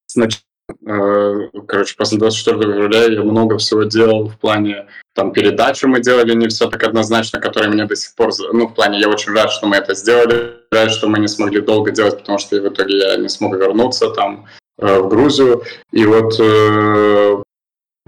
сначала 0.06 0.44
Э, 0.86 1.48
короче, 1.66 1.96
после 1.96 2.18
24 2.18 2.58
февраля 2.58 3.04
я 3.04 3.22
много 3.22 3.58
всего 3.58 3.84
делал 3.84 4.28
в 4.28 4.38
плане 4.38 4.86
там 5.14 5.32
передачу 5.32 5.88
мы 5.88 6.00
делали 6.00 6.34
не 6.34 6.48
все 6.48 6.68
так 6.68 6.82
однозначно, 6.84 7.40
которые 7.40 7.70
мне 7.70 7.84
до 7.84 7.96
сих 7.96 8.14
пор, 8.14 8.30
ну, 8.52 8.68
в 8.68 8.74
плане, 8.74 9.00
я 9.00 9.08
очень 9.08 9.32
рад, 9.32 9.50
что 9.50 9.66
мы 9.66 9.76
это 9.76 9.94
сделали, 9.94 10.52
рад, 10.70 10.90
что 10.90 11.08
мы 11.08 11.18
не 11.18 11.28
смогли 11.28 11.60
долго 11.60 11.90
делать, 11.90 12.18
потому 12.18 12.38
что 12.38 12.60
в 12.60 12.68
итоге 12.68 12.98
я 12.98 13.16
не 13.16 13.28
смог 13.28 13.56
вернуться 13.56 14.10
там 14.10 14.46
э, 14.78 14.98
в 15.00 15.08
Грузию, 15.08 15.62
и 15.92 16.04
вот 16.06 16.34
э, 16.38 17.42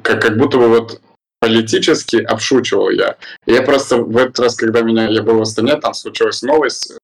как, 0.00 0.22
как 0.22 0.36
будто 0.36 0.58
бы 0.58 0.68
вот 0.68 1.00
политически 1.40 2.16
обшучивал 2.16 2.90
я. 2.90 3.16
Я 3.46 3.62
просто 3.62 3.96
в 3.96 4.16
этот 4.16 4.38
раз, 4.38 4.54
когда 4.54 4.82
меня, 4.82 5.08
я 5.08 5.22
был 5.22 5.38
в 5.38 5.42
Астане, 5.42 5.76
там 5.76 5.92
случилась 5.92 6.42
новость, 6.42 6.96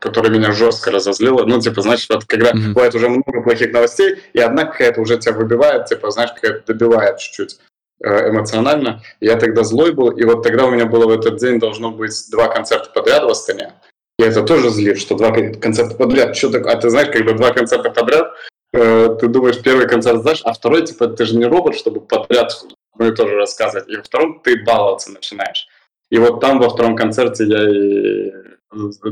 которая 0.00 0.32
меня 0.32 0.52
жестко 0.52 0.90
разозлила. 0.90 1.44
Ну, 1.44 1.60
типа, 1.60 1.82
значит, 1.82 2.10
вот 2.10 2.24
когда 2.24 2.50
mm-hmm. 2.50 2.72
бывает 2.72 2.94
уже 2.94 3.08
много 3.08 3.42
плохих 3.42 3.72
новостей, 3.72 4.16
и 4.32 4.40
одна 4.40 4.64
какая-то 4.64 5.00
уже 5.00 5.18
тебя 5.18 5.34
выбивает, 5.34 5.86
типа, 5.86 6.10
знаешь, 6.10 6.32
какая-то 6.32 6.74
добивает 6.74 7.18
чуть-чуть 7.18 7.58
э, 8.02 8.30
эмоционально. 8.30 9.02
Я 9.20 9.36
тогда 9.36 9.62
злой 9.62 9.92
был, 9.92 10.10
и 10.10 10.24
вот 10.24 10.42
тогда 10.42 10.66
у 10.66 10.70
меня 10.70 10.86
было 10.86 11.06
в 11.06 11.10
этот 11.10 11.38
день 11.38 11.60
должно 11.60 11.92
быть 11.92 12.30
два 12.30 12.48
концерта 12.48 12.90
подряд 12.90 13.22
в 13.22 13.28
Астане. 13.28 13.72
И 14.18 14.22
это 14.22 14.42
тоже 14.42 14.70
злит, 14.70 14.98
что 14.98 15.14
два 15.14 15.30
концерта 15.30 15.94
подряд. 15.94 16.36
Что 16.36 16.50
такое? 16.50 16.72
А 16.72 16.76
ты 16.76 16.90
знаешь, 16.90 17.12
когда 17.12 17.34
два 17.34 17.52
концерта 17.52 17.90
подряд, 17.90 18.32
э, 18.76 19.16
ты 19.20 19.28
думаешь, 19.28 19.62
первый 19.62 19.88
концерт 19.88 20.20
знаешь, 20.22 20.42
а 20.44 20.52
второй, 20.52 20.84
типа, 20.84 21.08
ты 21.08 21.24
же 21.24 21.36
не 21.36 21.46
робот, 21.46 21.76
чтобы 21.76 22.00
подряд 22.00 22.52
ну 22.98 23.08
и 23.08 23.14
тоже 23.14 23.34
рассказывать. 23.34 23.88
И 23.88 23.96
во 23.96 24.02
втором 24.02 24.40
ты 24.42 24.62
баловаться 24.62 25.12
начинаешь. 25.12 25.66
И 26.10 26.18
вот 26.18 26.40
там 26.40 26.58
во 26.60 26.70
втором 26.70 26.96
концерте 26.96 27.44
я 27.44 27.70
и 27.70 28.32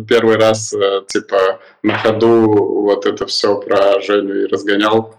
первый 0.08 0.36
раз, 0.36 0.72
э, 0.72 1.02
типа, 1.08 1.60
на 1.82 1.98
ходу 1.98 2.82
вот 2.82 3.06
это 3.06 3.26
все 3.26 3.60
про 3.60 4.00
Женю 4.00 4.44
и 4.44 4.46
разгонял. 4.46 5.14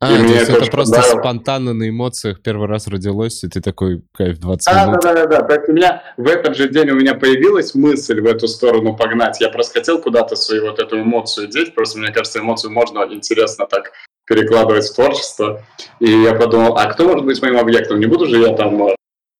А, 0.00 0.12
и 0.12 0.16
то 0.16 0.22
есть 0.22 0.48
это, 0.48 0.62
это 0.62 0.70
просто 0.70 0.94
понравилось. 0.94 1.20
спонтанно 1.20 1.74
на 1.74 1.88
эмоциях 1.88 2.40
первый 2.40 2.68
раз 2.68 2.86
родилось, 2.86 3.42
и 3.42 3.48
ты 3.48 3.60
такой, 3.60 4.02
кайф, 4.16 4.38
20 4.38 4.68
а, 4.68 4.86
минут. 4.86 5.00
Да, 5.02 5.12
да, 5.12 5.26
да, 5.26 5.40
да. 5.40 5.42
То 5.42 5.54
есть 5.54 5.68
у 5.68 5.72
меня 5.72 6.02
в 6.16 6.28
этот 6.28 6.56
же 6.56 6.68
день 6.68 6.90
у 6.90 6.94
меня 6.94 7.14
появилась 7.14 7.74
мысль 7.74 8.20
в 8.20 8.26
эту 8.26 8.46
сторону 8.46 8.94
погнать. 8.94 9.40
Я 9.40 9.48
просто 9.48 9.80
хотел 9.80 10.00
куда-то 10.00 10.36
свою 10.36 10.66
вот 10.66 10.78
эту 10.78 11.00
эмоцию 11.00 11.48
деть, 11.48 11.74
просто 11.74 11.98
мне 11.98 12.12
кажется, 12.12 12.38
эмоцию 12.38 12.72
можно 12.72 13.06
интересно 13.10 13.66
так 13.66 13.90
перекладывать 14.24 14.86
в 14.86 14.94
творчество. 14.94 15.64
И 15.98 16.10
я 16.10 16.34
подумал, 16.34 16.76
а 16.76 16.86
кто 16.92 17.04
может 17.08 17.24
быть 17.24 17.42
моим 17.42 17.58
объектом? 17.58 17.98
Не 17.98 18.06
буду 18.06 18.26
же 18.26 18.38
я 18.38 18.54
там 18.54 18.80
э, 18.84 18.94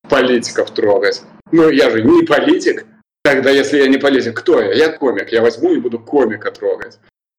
политиков 0.09 0.73
трогать. 0.73 1.23
Ну, 1.53 1.69
я 1.69 1.91
же 1.91 2.03
не 2.03 2.25
политик. 2.25 2.85
Тогда, 3.23 3.51
если 3.51 3.79
я 3.79 3.87
не 3.87 3.99
политик, 3.99 4.37
кто 4.37 4.61
я? 4.61 4.73
Я 4.73 4.91
комик. 4.91 5.31
Я 5.31 5.43
возьму 5.43 5.73
и 5.73 5.81
буду 5.81 6.01
комика 6.01 6.51
трогать. 6.51 6.99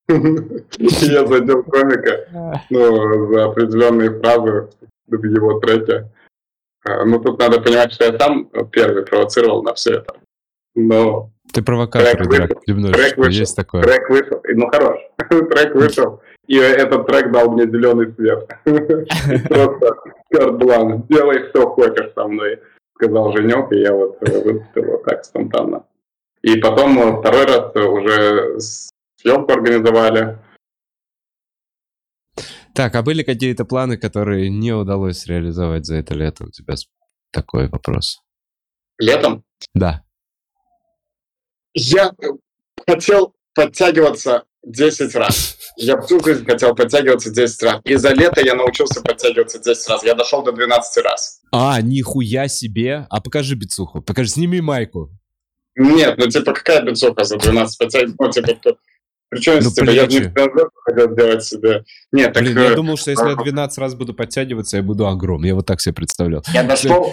Я 0.09 1.25
задел 1.25 1.63
комика 1.63 2.63
ну, 2.69 3.27
за 3.31 3.45
определенные 3.45 4.19
фразы 4.19 4.69
в 5.07 5.23
его 5.23 5.59
треке. 5.59 6.09
А, 6.85 7.05
ну, 7.05 7.19
тут 7.19 7.39
надо 7.39 7.61
понимать, 7.61 7.93
что 7.93 8.05
я 8.05 8.11
там 8.13 8.49
первый 8.71 9.05
провоцировал 9.05 9.63
на 9.63 9.73
все 9.73 9.95
это. 9.95 10.15
Но 10.75 11.31
ты 11.53 11.61
провокатор, 11.61 12.15
трек 12.15 12.27
вышел, 12.27 12.91
трек 12.91 13.17
вышел, 13.17 13.31
есть 13.31 13.55
такое. 13.55 13.81
Трек 13.83 14.09
вышел, 14.09 14.41
ну 14.53 14.67
хорош, 14.67 14.99
трек 15.29 15.75
вышел, 15.75 16.21
и 16.47 16.57
этот 16.57 17.07
трек 17.07 17.31
дал 17.31 17.51
мне 17.51 17.63
зеленый 17.63 18.13
свет. 18.13 18.47
Просто 19.49 19.95
карт-блан, 20.31 21.03
делай 21.09 21.49
что 21.49 21.69
хочешь 21.69 22.13
со 22.13 22.27
мной 22.27 22.59
сказал 22.99 23.31
Женек, 23.35 23.71
и 23.71 23.79
я 23.79 23.93
вот 23.93 24.17
э, 24.21 24.43
выпустил 24.43 24.83
вот 24.83 25.03
так 25.05 25.23
спонтанно. 25.23 25.85
И 26.41 26.57
потом 26.57 26.99
э, 26.99 27.19
второй 27.19 27.45
раз 27.45 27.75
уже 27.75 28.59
съемку 29.21 29.51
организовали. 29.51 30.39
Так, 32.73 32.95
а 32.95 33.01
были 33.01 33.23
какие-то 33.23 33.65
планы, 33.65 33.97
которые 33.97 34.49
не 34.49 34.71
удалось 34.71 35.25
реализовать 35.27 35.85
за 35.85 35.95
это 35.95 36.13
лето? 36.13 36.45
У 36.45 36.51
тебя 36.51 36.75
такой 37.31 37.67
вопрос. 37.67 38.21
Летом? 38.97 39.43
Да. 39.73 40.03
Я 41.73 42.13
хотел 42.87 43.35
подтягиваться 43.53 44.43
10 44.63 45.15
раз. 45.15 45.57
Я 45.77 45.99
всю 46.01 46.23
жизнь 46.23 46.45
хотел 46.45 46.75
подтягиваться 46.75 47.31
10 47.31 47.63
раз. 47.63 47.81
И 47.83 47.95
за 47.95 48.13
лето 48.13 48.41
я 48.41 48.55
научился 48.55 49.01
подтягиваться 49.01 49.59
10 49.59 49.89
раз. 49.89 50.03
Я 50.03 50.15
дошел 50.15 50.43
до 50.43 50.51
12 50.51 51.03
раз. 51.03 51.41
А, 51.51 51.81
нихуя 51.81 52.47
себе. 52.47 53.07
А 53.09 53.19
покажи 53.21 53.55
бицуху. 53.55 54.01
Покажи, 54.01 54.29
сними 54.29 54.61
майку. 54.61 55.09
Нет, 55.75 56.17
ну 56.17 56.27
типа 56.27 56.53
какая 56.53 56.81
бицуха 56.81 57.23
за 57.23 57.37
12 57.37 57.77
подтягиваться? 57.77 58.17
Ну 58.19 58.31
типа, 58.31 58.77
причем, 59.29 59.59
ну, 59.61 59.69
типа, 59.69 59.91
я 59.91 60.07
не 60.07 60.33
хотел 60.85 61.11
сделать 61.13 61.43
себе. 61.43 61.83
Нет, 62.11 62.33
так... 62.33 62.43
Блин, 62.43 62.57
я 62.57 62.75
думал, 62.75 62.97
что 62.97 63.11
если 63.11 63.29
я 63.29 63.35
12 63.35 63.77
раз 63.77 63.95
буду 63.95 64.13
подтягиваться, 64.13 64.77
я 64.77 64.83
буду 64.83 65.07
огром. 65.07 65.43
Я 65.43 65.55
вот 65.55 65.65
так 65.65 65.81
себе 65.81 65.93
представлял. 65.93 66.43
Я 66.53 66.63
дошел... 66.63 67.11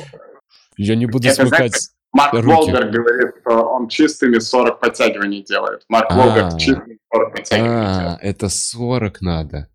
Я 0.78 0.94
не 0.96 1.06
буду 1.06 1.28
смыкать 1.30 1.90
Марк 2.12 2.34
руки. 2.34 2.46
Волберг 2.46 2.90
говорит, 2.90 3.34
что 3.40 3.62
он 3.62 3.88
чистыми 3.88 4.38
40 4.38 4.80
подтягиваний 4.80 5.42
делает. 5.42 5.82
Марк 5.88 6.06
а, 6.10 6.16
Волберг 6.16 6.58
чистыми 6.58 6.98
40 7.12 7.32
подтягиваний 7.32 7.76
а, 7.76 7.94
делает. 7.94 8.18
это 8.22 8.48
40 8.48 9.20
надо. 9.20 9.68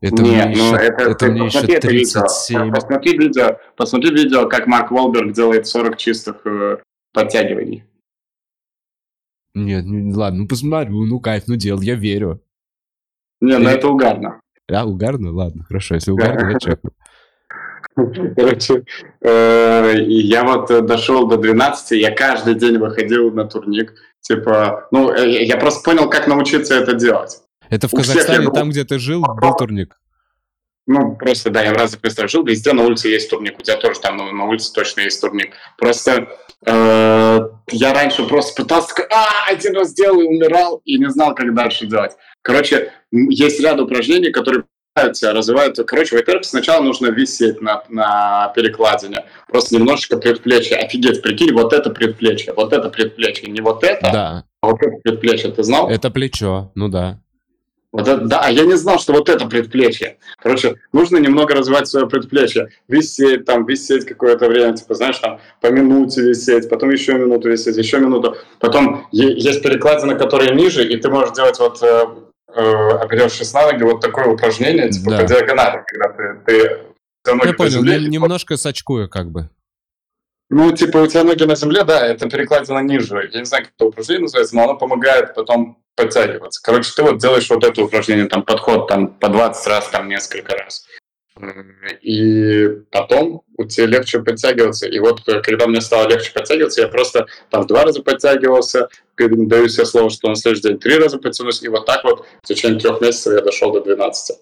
Это 0.00 0.22
Нет, 0.22 0.46
мне 0.46 0.56
ну 0.56 0.74
еще, 0.74 0.86
это, 0.86 1.02
это 1.10 1.26
мне 1.26 1.46
еще 1.46 1.78
37. 1.78 2.58
Видео. 2.58 2.74
Посмотри 2.74 3.18
видео, 3.18 3.58
посмотри 3.76 4.10
видео, 4.10 4.48
как 4.48 4.66
Марк 4.66 4.90
Волберг 4.90 5.32
делает 5.32 5.66
40 5.66 5.96
чистых 5.98 6.46
э, 6.46 6.78
подтягиваний. 7.12 7.84
Нет, 9.54 9.84
ну, 9.84 10.16
ладно, 10.18 10.40
ну 10.40 10.48
посмотрю, 10.48 11.06
ну 11.06 11.20
кайф, 11.20 11.44
ну 11.46 11.56
делал, 11.56 11.80
я 11.80 11.94
верю. 11.94 12.42
Не, 13.40 13.58
ну 13.58 13.68
это 13.68 13.88
угарно. 13.88 14.40
А, 14.70 14.86
угарно? 14.86 15.32
Ладно, 15.32 15.64
хорошо, 15.64 15.96
если 15.96 16.12
угарно, 16.12 16.50
я 16.50 16.58
чекну. 16.58 16.90
Короче, 18.36 18.84
э, 19.20 19.94
я 20.06 20.44
вот 20.44 20.86
дошел 20.86 21.26
до 21.26 21.36
12, 21.36 22.00
я 22.00 22.14
каждый 22.14 22.54
день 22.54 22.78
выходил 22.78 23.32
на 23.32 23.44
турник. 23.46 23.94
Типа, 24.20 24.86
ну, 24.90 25.10
э, 25.10 25.44
я 25.44 25.56
просто 25.56 25.82
понял, 25.82 26.08
как 26.08 26.28
научиться 26.28 26.74
это 26.74 26.94
делать. 26.94 27.40
Это 27.68 27.88
в 27.88 27.92
Казахстане, 27.92 28.50
там, 28.50 28.70
где 28.70 28.84
ты 28.84 28.98
жил, 28.98 29.22
был 29.22 29.54
турник? 29.56 29.96
Ну, 30.86 31.14
просто, 31.16 31.50
да, 31.50 31.62
я 31.62 31.72
в 31.72 31.76
разных 31.76 32.02
местах 32.02 32.28
жил, 32.28 32.44
везде 32.44 32.72
на 32.72 32.82
улице 32.82 33.08
есть 33.08 33.30
турник. 33.30 33.58
У 33.58 33.62
тебя 33.62 33.76
тоже 33.76 34.00
там 34.00 34.16
на, 34.16 34.44
улице 34.44 34.72
точно 34.72 35.02
есть 35.02 35.20
турник. 35.20 35.54
Просто 35.78 36.12
э, 36.12 36.26
я 36.66 37.94
раньше 37.94 38.26
просто 38.26 38.62
пытался, 38.62 38.88
такой, 38.88 39.06
а, 39.06 39.50
один 39.50 39.74
раз 39.74 39.88
сделал 39.88 40.20
и 40.20 40.26
умирал, 40.26 40.82
и 40.84 40.98
не 40.98 41.08
знал, 41.10 41.34
как 41.34 41.54
дальше 41.54 41.86
делать. 41.86 42.12
Короче, 42.42 42.92
есть 43.10 43.60
ряд 43.60 43.80
упражнений, 43.80 44.30
которые 44.30 44.64
тебя, 45.14 45.32
развивают. 45.32 45.78
Короче, 45.86 46.16
во-первых, 46.16 46.44
сначала 46.44 46.82
нужно 46.82 47.06
висеть 47.06 47.60
на, 47.60 47.82
на 47.88 48.52
перекладине. 48.54 49.24
Просто 49.48 49.76
немножечко 49.76 50.18
предплечье. 50.18 50.76
Офигеть, 50.76 51.22
прикинь, 51.22 51.52
вот 51.52 51.72
это 51.72 51.90
предплечье, 51.90 52.52
вот 52.52 52.72
это 52.72 52.90
предплечье. 52.90 53.50
Не 53.50 53.60
вот 53.60 53.84
это, 53.84 54.10
да. 54.12 54.44
а 54.60 54.66
вот 54.66 54.82
это 54.82 54.96
предплечье. 55.02 55.50
Ты 55.50 55.62
знал? 55.62 55.88
Это 55.88 56.10
плечо, 56.10 56.72
ну 56.74 56.88
да. 56.88 57.20
Вот 57.92 58.06
это, 58.06 58.24
да, 58.24 58.40
а 58.44 58.50
я 58.50 58.64
не 58.64 58.76
знал, 58.76 59.00
что 59.00 59.12
вот 59.12 59.28
это 59.28 59.46
предплечье. 59.46 60.18
Короче, 60.38 60.76
нужно 60.92 61.16
немного 61.16 61.54
развивать 61.54 61.88
свое 61.88 62.08
предплечье. 62.08 62.68
Висеть 62.86 63.44
там, 63.44 63.66
висеть 63.66 64.06
какое-то 64.06 64.48
время, 64.48 64.76
типа, 64.76 64.94
знаешь, 64.94 65.18
там, 65.18 65.40
по 65.60 65.68
минуте 65.68 66.22
висеть, 66.22 66.68
потом 66.68 66.90
еще 66.90 67.14
минуту 67.14 67.50
висеть, 67.50 67.76
еще 67.76 67.98
минуту. 67.98 68.36
Потом 68.60 69.08
есть 69.10 69.62
перекладины, 69.62 70.16
которые 70.16 70.54
ниже, 70.54 70.86
и 70.88 70.96
ты 70.96 71.08
можешь 71.08 71.34
делать 71.34 71.58
вот 71.58 71.82
э, 71.82 72.04
э, 72.54 72.88
оперевшись 73.00 73.52
на 73.54 73.72
ноги, 73.72 73.82
вот 73.82 74.00
такое 74.00 74.26
упражнение, 74.26 74.88
типа 74.88 75.10
да. 75.10 75.18
по 75.18 75.24
диагонали, 75.24 75.82
когда 75.84 76.08
ты, 76.12 76.40
ты 76.46 76.78
Я 77.44 77.52
понял, 77.54 77.70
земле, 77.70 78.08
немножко 78.08 78.56
сачкуя 78.56 79.08
как 79.08 79.32
бы. 79.32 79.50
Ну, 80.52 80.72
типа, 80.72 80.98
у 80.98 81.06
тебя 81.06 81.22
ноги 81.22 81.44
на 81.44 81.54
земле, 81.54 81.84
да, 81.84 82.04
это 82.04 82.28
перекладина 82.28 82.80
ниже. 82.80 83.30
Я 83.32 83.38
не 83.38 83.44
знаю, 83.44 83.64
как 83.64 83.72
это 83.76 83.86
упражнение 83.86 84.22
называется, 84.22 84.56
но 84.56 84.64
оно 84.64 84.76
помогает 84.76 85.32
потом 85.34 85.78
подтягиваться. 85.94 86.60
Короче, 86.62 86.90
ты 86.94 87.02
вот 87.04 87.18
делаешь 87.18 87.48
вот 87.48 87.62
это 87.62 87.82
упражнение, 87.82 88.26
там, 88.26 88.42
подход, 88.42 88.88
там, 88.88 89.14
по 89.14 89.28
20 89.28 89.66
раз, 89.68 89.88
там, 89.88 90.08
несколько 90.08 90.56
раз. 90.56 90.86
И 92.02 92.66
потом 92.90 93.42
у 93.56 93.64
тебя 93.64 93.86
легче 93.86 94.20
подтягиваться. 94.20 94.88
И 94.88 94.98
вот 94.98 95.26
э, 95.28 95.40
когда 95.40 95.68
мне 95.68 95.80
стало 95.80 96.08
легче 96.08 96.32
подтягиваться, 96.32 96.82
я 96.82 96.88
просто 96.88 97.26
там 97.48 97.66
два 97.66 97.84
раза 97.84 98.02
подтягивался, 98.02 98.88
даю 99.16 99.68
себе 99.68 99.86
слово, 99.86 100.10
что 100.10 100.28
на 100.28 100.34
следующий 100.34 100.68
день 100.68 100.78
три 100.78 100.96
раза 100.96 101.18
подтянусь, 101.18 101.62
и 101.62 101.68
вот 101.68 101.86
так 101.86 102.02
вот 102.04 102.26
в 102.42 102.46
течение 102.46 102.80
трех 102.80 103.00
месяцев 103.00 103.32
я 103.34 103.40
дошел 103.40 103.72
до 103.72 103.80
12. 103.80 104.36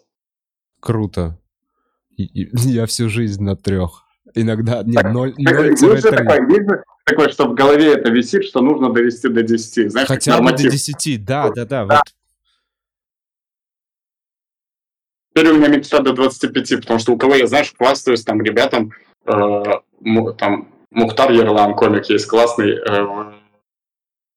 Круто. 0.81 1.39
Я 2.17 2.87
всю 2.87 3.09
жизнь 3.11 3.43
на 3.43 3.57
трех. 3.57 4.08
Иногда, 4.41 4.83
нет, 4.85 5.03
0, 5.03 5.35
0 5.37 6.01
такое, 6.03 6.85
такое, 7.05 7.29
что 7.29 7.49
в 7.49 7.55
голове 7.55 7.95
это 7.95 8.11
висит, 8.11 8.45
что 8.45 8.61
нужно 8.61 8.93
довести 8.93 9.29
до 9.29 9.43
10. 9.43 9.91
Знаешь, 9.91 10.07
Хотя 10.07 10.41
бы 10.41 10.53
до 10.53 10.71
10, 10.71 11.25
да, 11.25 11.51
да, 11.51 11.65
да. 11.65 11.85
Вот. 11.85 12.03
Теперь 15.35 15.53
у 15.53 15.57
меня 15.57 15.69
мечта 15.69 15.99
до 16.01 16.13
25, 16.13 16.81
потому 16.83 17.01
что 17.01 17.13
у 17.13 17.19
кого 17.19 17.35
я, 17.35 17.49
знаешь, 17.49 17.75
хвастаюсь 17.77 18.23
там 18.23 18.41
ребятам, 18.43 18.93
э, 19.27 19.63
там 20.39 20.73
Мухтар 20.91 21.33
Ерлан, 21.33 21.75
комик 21.75 22.07
есть 22.07 22.27
классный, 22.27 22.77
э, 22.77 23.33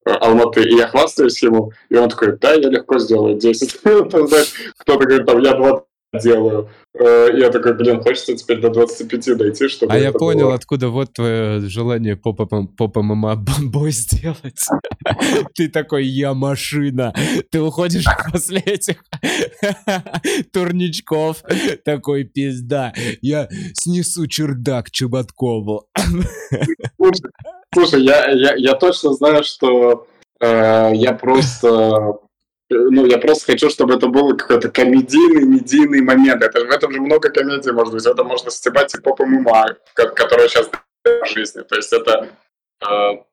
Алматы, 0.05 0.63
и 0.63 0.75
я 0.77 0.87
хвастаюсь 0.87 1.41
ему, 1.43 1.73
и 1.89 1.95
он 1.95 2.09
такой, 2.09 2.37
да, 2.37 2.53
я 2.53 2.69
легко 2.69 2.97
сделаю 2.97 3.37
10. 3.37 3.73
Кто-то 3.83 5.05
говорит, 5.05 5.27
там, 5.27 5.39
я 5.41 5.53
20 5.53 5.85
делаю. 6.23 6.69
Э, 6.93 7.29
я 7.33 7.49
такой, 7.49 7.73
блин, 7.73 8.01
хочется 8.01 8.35
теперь 8.35 8.59
до 8.59 8.69
25 8.69 9.37
дойти, 9.37 9.69
чтобы... 9.69 9.93
А 9.93 9.97
я 9.97 10.11
понял, 10.11 10.47
было. 10.47 10.55
откуда 10.55 10.89
вот 10.89 11.13
твое 11.13 11.61
желание 11.61 12.17
попа 12.17 12.45
попа 12.45 13.01
мама 13.01 13.35
бой 13.61 13.91
сделать. 13.91 14.59
Ты 15.55 15.69
такой, 15.69 16.05
я 16.05 16.33
машина. 16.33 17.13
Ты 17.49 17.61
уходишь 17.61 18.05
после 18.31 18.59
этих 18.59 19.03
турничков. 20.51 21.43
Такой, 21.85 22.25
пизда. 22.25 22.93
Я 23.21 23.47
снесу 23.73 24.27
чердак 24.27 24.91
Чеботкову. 24.91 25.87
Слушай, 27.73 28.03
я, 28.03 28.31
я, 28.31 28.55
я 28.55 28.73
точно 28.75 29.13
знаю, 29.13 29.45
что 29.45 30.07
э, 30.41 30.91
я 30.93 31.13
просто 31.13 32.19
ну, 32.73 33.05
я 33.05 33.17
просто 33.17 33.51
хочу, 33.51 33.69
чтобы 33.69 33.95
это 33.95 34.07
был 34.07 34.35
какой-то 34.37 34.69
комедийный, 34.71 35.43
медийный 35.43 36.01
момент. 36.01 36.41
Это, 36.41 36.65
в 36.65 36.69
этом 36.69 36.91
же 36.91 37.01
много 37.01 37.29
комедий 37.29 37.71
может 37.71 37.93
быть. 37.93 38.05
Это 38.05 38.23
можно 38.23 38.49
стебать 38.49 38.93
и 38.95 39.01
поп 39.01 39.19
ММА, 39.19 39.77
которая 39.93 40.47
сейчас 40.47 40.69
в 41.03 41.25
жизни. 41.27 41.61
То 41.61 41.75
есть 41.75 41.91
это 41.91 42.29
э, 42.81 43.23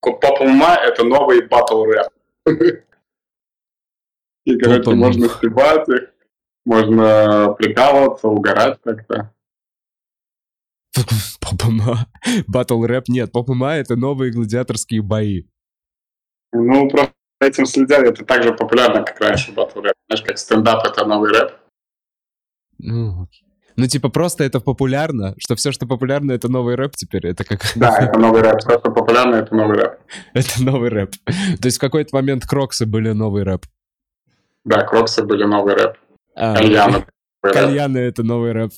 поп 0.00 0.40
ММА— 0.40 0.76
это 0.82 1.04
новый 1.04 1.46
батл 1.46 1.84
рэп. 1.84 2.08
И, 4.44 4.56
короче, 4.56 4.90
можно 4.90 5.28
стебать 5.28 5.88
их, 5.88 6.10
можно 6.64 7.54
прикалываться, 7.58 8.28
угорать 8.28 8.78
как-то. 8.82 9.32
Поп-ММА. 11.40 12.06
Батл 12.46 12.84
рэп 12.84 13.08
нет. 13.08 13.32
Поп-ММА— 13.32 13.74
это 13.76 13.96
новые 13.96 14.32
гладиаторские 14.32 15.02
бои. 15.02 15.44
Ну, 16.52 16.88
просто 16.88 17.15
этим 17.40 17.66
следят, 17.66 18.02
это 18.02 18.24
так 18.24 18.42
же 18.42 18.52
популярно, 18.52 19.02
как 19.02 19.20
раньше 19.20 19.52
батл 19.52 19.80
рэп. 19.80 19.94
Знаешь, 20.08 20.24
как 20.24 20.38
стендап— 20.38 20.84
это 20.86 21.04
новый 21.04 21.30
рэп. 21.32 21.52
Ну, 22.78 23.28
ну, 23.76 23.86
типа, 23.86 24.08
просто 24.08 24.42
это 24.44 24.58
популярно, 24.60 25.34
что 25.38 25.54
все, 25.54 25.70
что 25.70 25.86
популярно, 25.86 26.32
это 26.32 26.48
новый 26.48 26.76
рэп 26.76 26.96
теперь, 26.96 27.26
это 27.26 27.44
как... 27.44 27.60
Да, 27.76 27.98
это 27.98 28.18
новый 28.18 28.40
рэп, 28.40 28.60
все, 28.60 28.78
что 28.78 28.90
популярно, 28.90 29.36
это 29.36 29.54
новый 29.54 29.76
рэп. 29.76 29.98
Это 30.32 30.62
новый 30.62 30.88
рэп. 30.90 31.10
То 31.60 31.66
есть 31.66 31.76
в 31.76 31.80
какой-то 31.80 32.14
момент 32.16 32.46
Кроксы 32.46 32.86
были 32.86 33.12
новый 33.12 33.42
рэп. 33.42 33.66
Да, 34.64 34.82
Кроксы 34.82 35.22
были 35.24 35.44
новый 35.44 35.74
рэп. 35.74 35.96
А, 36.34 36.56
Кальяны. 36.56 37.06
Кальяны— 37.42 37.98
это 37.98 38.22
новый 38.22 38.52
рэп. 38.52 38.72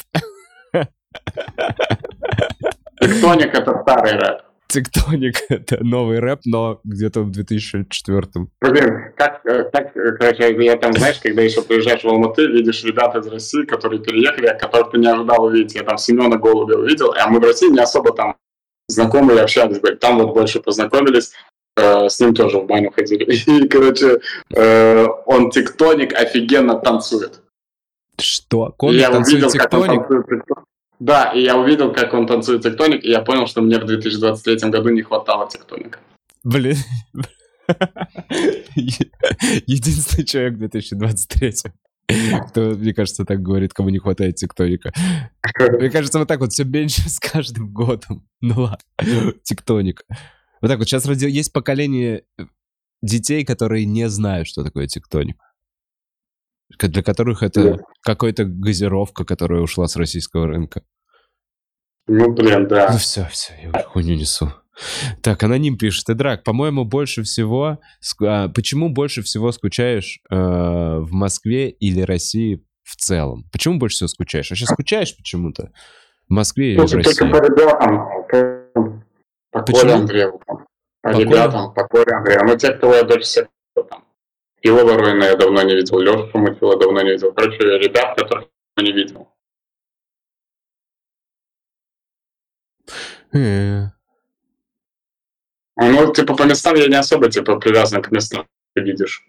Тектоник— 3.00 3.54
это 3.54 3.80
старый 3.82 4.18
рэп. 4.18 4.47
Тектоник— 4.68 5.36
это 5.48 5.82
новый 5.82 6.20
рэп, 6.20 6.40
но 6.44 6.80
где-то 6.84 7.22
в 7.22 7.30
2004-м. 7.30 8.50
Блин, 8.60 9.12
как, 9.16 9.40
э, 9.46 9.64
как, 9.72 9.94
короче, 9.94 10.62
я 10.62 10.76
там, 10.76 10.92
знаешь, 10.92 11.18
когда 11.22 11.40
еще 11.40 11.62
приезжаешь 11.62 12.04
в 12.04 12.06
Алматы, 12.08 12.46
видишь 12.46 12.84
ребят 12.84 13.16
из 13.16 13.26
России, 13.28 13.64
которые 13.64 14.02
переехали, 14.02 14.58
которых 14.58 14.90
ты 14.90 14.98
не 14.98 15.06
ожидал 15.06 15.44
увидеть. 15.44 15.74
Я 15.74 15.84
там 15.84 15.96
Семена 15.96 16.36
Голубя 16.36 16.76
увидел, 16.76 17.14
а 17.18 17.28
мы 17.28 17.40
в 17.40 17.44
России 17.44 17.70
не 17.70 17.80
особо 17.80 18.12
там 18.12 18.36
знакомы 18.88 19.36
и 19.36 19.38
общались. 19.38 19.80
Там 20.00 20.18
вот 20.18 20.34
больше 20.34 20.60
познакомились, 20.60 21.32
э, 21.78 22.10
с 22.10 22.20
ним 22.20 22.34
тоже 22.34 22.58
в 22.58 22.66
баню 22.66 22.90
ходили. 22.90 23.24
И, 23.46 23.68
короче, 23.68 24.20
э, 24.54 25.06
он 25.24 25.50
тектоник 25.50 26.12
офигенно 26.12 26.74
танцует. 26.78 27.40
Что? 28.20 28.74
Комик 28.76 29.00
танцует 29.00 29.44
увидел, 29.44 29.50
тектоник? 29.50 30.02
Да, 30.98 31.32
и 31.32 31.42
я 31.42 31.56
увидел, 31.56 31.92
как 31.92 32.12
он 32.14 32.26
танцует 32.26 32.62
тектоник, 32.62 33.04
и 33.04 33.10
я 33.10 33.20
понял, 33.20 33.46
что 33.46 33.62
мне 33.62 33.78
в 33.78 33.84
2023 33.84 34.70
году 34.70 34.88
не 34.88 35.02
хватало 35.02 35.48
тектоника. 35.48 36.00
Блин. 36.42 36.76
Единственный 38.74 40.24
человек 40.24 40.54
в 40.54 40.58
2023 40.58 41.52
кто, 42.48 42.70
мне 42.70 42.94
кажется, 42.94 43.26
так 43.26 43.42
говорит, 43.42 43.74
кому 43.74 43.90
не 43.90 43.98
хватает 43.98 44.36
тектоника. 44.36 44.92
Мне 45.58 45.90
кажется, 45.90 46.18
вот 46.18 46.26
так 46.26 46.40
вот 46.40 46.52
все 46.52 46.64
меньше 46.64 47.06
с 47.08 47.18
каждым 47.20 47.70
годом. 47.72 48.26
Ну 48.40 48.62
ладно, 48.62 49.34
тектоник. 49.42 50.04
Вот 50.62 50.68
так 50.68 50.78
вот, 50.78 50.88
сейчас 50.88 51.06
есть 51.06 51.52
поколение 51.52 52.24
детей, 53.02 53.44
которые 53.44 53.84
не 53.84 54.08
знают, 54.08 54.48
что 54.48 54.64
такое 54.64 54.86
тектоник 54.86 55.36
для 56.78 57.02
которых 57.02 57.42
это 57.42 57.62
да. 57.62 57.78
какая-то 58.02 58.44
газировка, 58.44 59.24
которая 59.24 59.60
ушла 59.60 59.86
с 59.86 59.96
российского 59.96 60.46
рынка. 60.46 60.82
Ну, 62.06 62.32
блин, 62.32 62.68
да. 62.68 62.90
Ну 62.92 62.98
все, 62.98 63.26
все, 63.30 63.52
я 63.62 63.70
уже 63.70 63.84
хуйню 63.84 64.14
несу. 64.14 64.52
Так, 65.22 65.42
аноним 65.42 65.76
пишет, 65.76 66.08
Эдрак, 66.08 66.44
по-моему, 66.44 66.84
больше 66.84 67.22
всего... 67.22 67.80
А, 68.22 68.48
почему 68.48 68.90
больше 68.90 69.22
всего 69.22 69.50
скучаешь 69.52 70.20
э, 70.30 70.36
в 70.36 71.10
Москве 71.10 71.68
или 71.68 72.00
России 72.00 72.64
в 72.84 72.96
целом? 72.96 73.44
Почему 73.52 73.78
больше 73.78 73.96
всего 73.96 74.08
скучаешь? 74.08 74.50
Вообще 74.50 74.66
скучаешь 74.66 75.16
почему-то? 75.16 75.72
В 76.28 76.32
Москве 76.32 76.74
или 76.74 76.80
в 76.80 76.92
России? 76.94 77.18
Только 77.18 77.26
по 77.26 77.44
ребятам, 77.44 79.04
по 79.50 79.62
Коле 79.62 79.92
Андрееву. 79.94 80.40
По 81.02 81.08
ребятам, 81.08 81.74
по 81.74 81.86
Коле 81.88 82.12
Андрееву. 82.14 82.44
Ну, 82.46 82.56
те, 82.56 82.72
кто 82.72 82.94
я 82.94 83.02
дольше 83.02 83.26
всех 83.26 83.48
Фила 84.62 84.84
Воронина 84.84 85.24
я 85.24 85.36
давно 85.36 85.62
не 85.62 85.74
видел, 85.74 85.98
Лешу 86.00 86.30
Шумахила 86.30 86.78
давно 86.78 87.02
не 87.02 87.12
видел. 87.12 87.32
Короче, 87.32 87.58
ребят, 87.58 88.16
которых 88.16 88.48
я 88.76 88.84
не 88.84 88.92
видел. 88.92 89.28
Mm. 93.32 93.88
Ну, 95.76 96.12
типа, 96.12 96.34
по 96.34 96.42
местам 96.42 96.74
я 96.76 96.88
не 96.88 96.96
особо, 96.96 97.30
типа, 97.30 97.56
привязан 97.56 98.02
к 98.02 98.10
местам, 98.10 98.46
ты 98.74 98.82
видишь. 98.82 99.24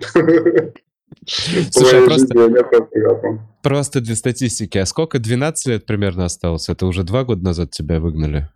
Слушай, 1.25 2.05
просто, 2.05 3.47
просто 3.61 4.01
для 4.01 4.15
статистики, 4.15 4.77
а 4.77 4.86
сколько, 4.86 5.19
12 5.19 5.67
лет 5.67 5.86
примерно 5.86 6.25
осталось? 6.25 6.69
Это 6.69 6.86
уже 6.86 7.03
два 7.03 7.23
года 7.23 7.43
назад 7.43 7.71
тебя 7.71 7.99
выгнали? 7.99 8.49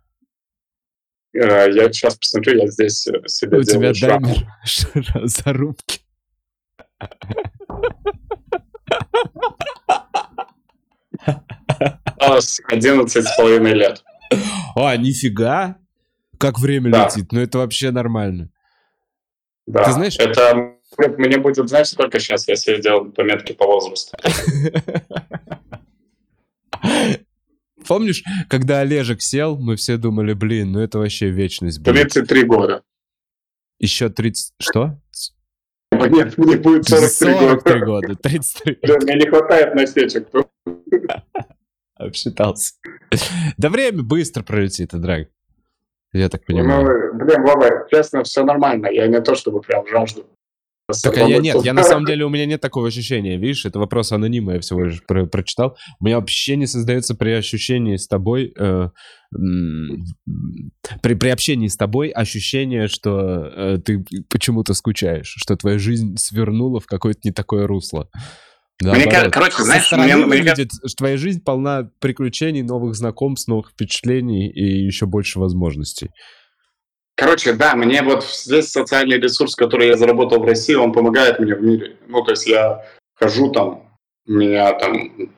Э, 1.34 1.70
я 1.70 1.92
сейчас 1.92 2.16
посмотрю, 2.16 2.60
я 2.60 2.68
здесь 2.68 3.06
э, 3.06 3.26
себе 3.26 3.58
У 3.58 3.62
тебя 3.62 3.92
даймер 3.92 4.46
зарубки. 5.28 6.03
Одиннадцать 12.68 13.26
с 13.26 13.36
половиной 13.36 13.74
лет. 13.74 14.02
А, 14.74 14.96
нифига! 14.96 15.76
Как 16.38 16.58
время 16.58 16.90
да. 16.90 17.04
летит. 17.04 17.32
Ну, 17.32 17.40
это 17.40 17.58
вообще 17.58 17.90
нормально. 17.90 18.50
Да, 19.66 19.84
Ты 19.84 19.92
знаешь... 19.92 20.16
это 20.18 20.74
мне 20.98 21.38
будет, 21.38 21.68
знаешь, 21.68 21.88
сколько 21.88 22.20
сейчас, 22.20 22.46
если 22.48 22.72
я 22.72 22.78
сделал 22.78 23.10
пометки 23.10 23.52
по 23.52 23.66
возрасту? 23.66 24.16
Помнишь, 27.86 28.22
когда 28.48 28.80
Олежек 28.80 29.20
сел, 29.20 29.58
мы 29.58 29.76
все 29.76 29.96
думали, 29.96 30.32
блин, 30.32 30.72
ну 30.72 30.80
это 30.80 30.98
вообще 30.98 31.28
вечность 31.30 31.80
будет. 31.80 32.12
33 32.12 32.44
года. 32.44 32.82
Еще 33.78 34.08
30... 34.08 34.54
Что? 34.58 34.98
Нет, 36.10 36.38
мне 36.38 36.56
будет 36.56 36.88
43, 36.88 37.34
43 37.34 37.80
года. 37.80 38.06
года. 38.08 38.16
33. 38.22 38.78
Да, 38.82 38.94
мне 39.02 39.14
не 39.16 39.26
хватает 39.26 39.74
насечек. 39.74 40.28
Обсчитался. 41.96 42.74
Да 43.56 43.68
время 43.68 44.02
быстро 44.02 44.42
пролетит, 44.42 44.90
драг. 44.92 45.28
Я 46.12 46.28
так 46.28 46.44
понимаю. 46.44 47.12
Ну, 47.12 47.24
блин, 47.24 47.42
Вова, 47.42 47.86
честно, 47.90 48.22
все 48.22 48.44
нормально. 48.44 48.86
Я 48.86 49.06
не 49.08 49.20
то 49.20 49.34
чтобы 49.34 49.60
прям 49.60 49.86
жажду. 49.88 50.26
Так, 51.02 51.16
а 51.16 51.22
я 51.22 51.38
нет, 51.38 51.64
я 51.64 51.72
на 51.72 51.82
самом 51.82 52.04
деле, 52.04 52.26
у 52.26 52.28
меня 52.28 52.44
нет 52.44 52.60
такого 52.60 52.88
ощущения, 52.88 53.38
видишь, 53.38 53.64
это 53.64 53.78
вопрос 53.78 54.12
анонима, 54.12 54.54
я 54.54 54.60
всего 54.60 54.84
лишь 54.84 55.02
про 55.06 55.24
прочитал. 55.24 55.78
У 55.98 56.04
меня 56.04 56.16
вообще 56.16 56.56
не 56.56 56.66
создается 56.66 57.14
при 57.14 57.30
ощущении 57.30 57.96
с 57.96 58.06
тобой, 58.06 58.52
э, 58.58 58.90
при, 61.00 61.14
при 61.14 61.28
общении 61.30 61.68
с 61.68 61.76
тобой 61.76 62.08
ощущение, 62.08 62.88
что 62.88 63.46
э, 63.46 63.78
ты 63.82 64.04
почему-то 64.28 64.74
скучаешь, 64.74 65.34
что 65.38 65.56
твоя 65.56 65.78
жизнь 65.78 66.16
свернула 66.18 66.80
в 66.80 66.86
какое-то 66.86 67.20
не 67.24 67.32
такое 67.32 67.66
русло. 67.66 68.10
Мне, 68.82 69.06
короче, 69.30 69.62
знаешь, 69.62 69.86
Со 69.86 69.96
мне, 69.96 70.16
выглядит, 70.16 70.70
мне... 70.72 70.88
что 70.88 70.96
твоя 70.96 71.16
жизнь 71.16 71.40
полна 71.42 71.88
приключений, 72.00 72.62
новых 72.62 72.94
знакомств, 72.94 73.48
новых 73.48 73.70
впечатлений 73.70 74.50
и 74.50 74.84
еще 74.84 75.06
больше 75.06 75.38
возможностей. 75.38 76.10
Короче, 77.16 77.52
да, 77.52 77.76
мне 77.76 78.02
вот 78.02 78.24
здесь 78.24 78.70
социальный 78.70 79.20
ресурс, 79.20 79.54
который 79.54 79.88
я 79.88 79.96
заработал 79.96 80.40
в 80.40 80.46
России, 80.46 80.74
он 80.74 80.92
помогает 80.92 81.38
мне 81.38 81.54
в 81.54 81.62
мире. 81.62 81.96
Ну, 82.08 82.22
то 82.22 82.32
есть 82.32 82.46
я 82.46 82.84
хожу 83.14 83.52
там, 83.52 83.88
меня 84.26 84.72
там 84.72 85.30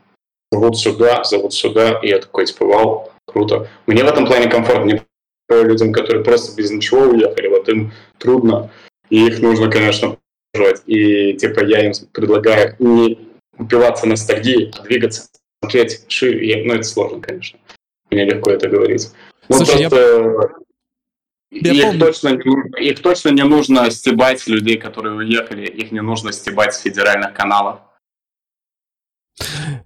зовут 0.51 0.79
сюда, 0.79 1.23
зовут 1.25 1.53
сюда, 1.53 1.99
и 2.03 2.09
я 2.09 2.19
такой, 2.19 2.47
типа, 2.47 2.65
вау, 2.65 3.11
круто. 3.27 3.69
Мне 3.87 4.05
в 4.05 4.09
этом 4.09 4.27
плане 4.27 4.49
комфортно. 4.49 4.85
Не 4.85 5.03
людям, 5.49 5.93
которые 5.93 6.25
просто 6.25 6.57
без 6.57 6.71
ничего 6.71 7.03
уехали, 7.03 7.49
вот 7.49 7.69
им 7.69 7.93
трудно, 8.19 8.71
и 9.11 9.27
их 9.27 9.41
нужно, 9.41 9.71
конечно, 9.71 10.17
поддерживать. 10.53 10.83
И, 10.87 11.35
типа, 11.35 11.65
я 11.65 11.87
им 11.87 11.93
предлагаю 12.13 12.75
не 12.79 13.29
упиваться 13.59 14.09
ностальгией, 14.09 14.73
а 14.77 14.83
двигаться, 14.83 15.29
смотреть 15.63 16.05
шире. 16.09 16.65
Ну, 16.65 16.75
это 16.75 16.83
сложно, 16.83 17.21
конечно. 17.21 17.59
Мне 18.11 18.25
легко 18.25 18.51
это 18.51 18.69
говорить. 18.69 19.11
Ну, 19.49 19.57
Слушай, 19.57 19.89
просто... 19.89 19.99
я 19.99 20.66
их, 21.51 21.99
точно 21.99 22.29
не 22.31 22.45
нужно, 22.45 22.77
их 22.77 23.03
точно 23.03 23.29
не 23.31 23.45
нужно 23.45 23.91
стебать 23.91 24.47
людей, 24.47 24.77
которые 24.77 25.17
уехали, 25.17 25.67
их 25.67 25.93
не 25.93 26.01
нужно 26.03 26.33
стебать 26.33 26.75
с 26.75 26.81
федеральных 26.81 27.35
каналов. 27.35 27.81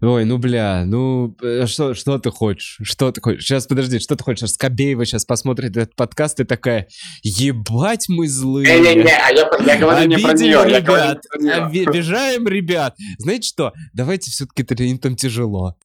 Ой, 0.00 0.24
ну 0.24 0.38
бля, 0.38 0.84
ну 0.86 1.36
э, 1.42 1.66
что, 1.66 1.94
что 1.94 2.18
ты 2.18 2.30
хочешь? 2.30 2.78
Что 2.82 3.10
ты 3.10 3.20
хочешь? 3.20 3.44
Сейчас 3.44 3.66
подожди, 3.66 3.98
что 3.98 4.14
ты 4.14 4.22
хочешь? 4.22 4.50
Скобеева 4.50 5.04
сейчас 5.04 5.24
посмотрит 5.24 5.76
этот 5.76 5.96
подкаст 5.96 6.38
и 6.40 6.44
такая, 6.44 6.86
ебать 7.22 8.06
мы 8.08 8.28
злые. 8.28 8.80
Не-не-не, 8.80 9.10
а 9.10 9.30
я, 9.32 9.50
я 9.66 9.78
говорю 9.78 10.08
не 10.08 10.18
про 10.18 10.32
нее. 10.34 10.64
ребят, 10.64 11.24
я 11.40 11.66
обижаем 11.66 12.46
ребят. 12.46 12.94
Знаете 13.18 13.48
что, 13.48 13.72
давайте 13.92 14.30
все-таки 14.30 14.62
им 14.84 14.98
там 14.98 15.16
тяжело. 15.16 15.76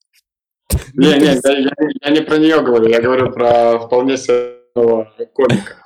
Не-не, 0.94 1.26
я, 1.44 1.58
я, 1.58 1.72
я 2.04 2.12
не 2.12 2.22
про 2.22 2.38
нее 2.38 2.62
говорю, 2.62 2.88
я 2.88 3.02
говорю 3.02 3.32
про 3.32 3.80
вполне 3.80 4.18
себе 4.18 4.65
комика. 4.76 5.78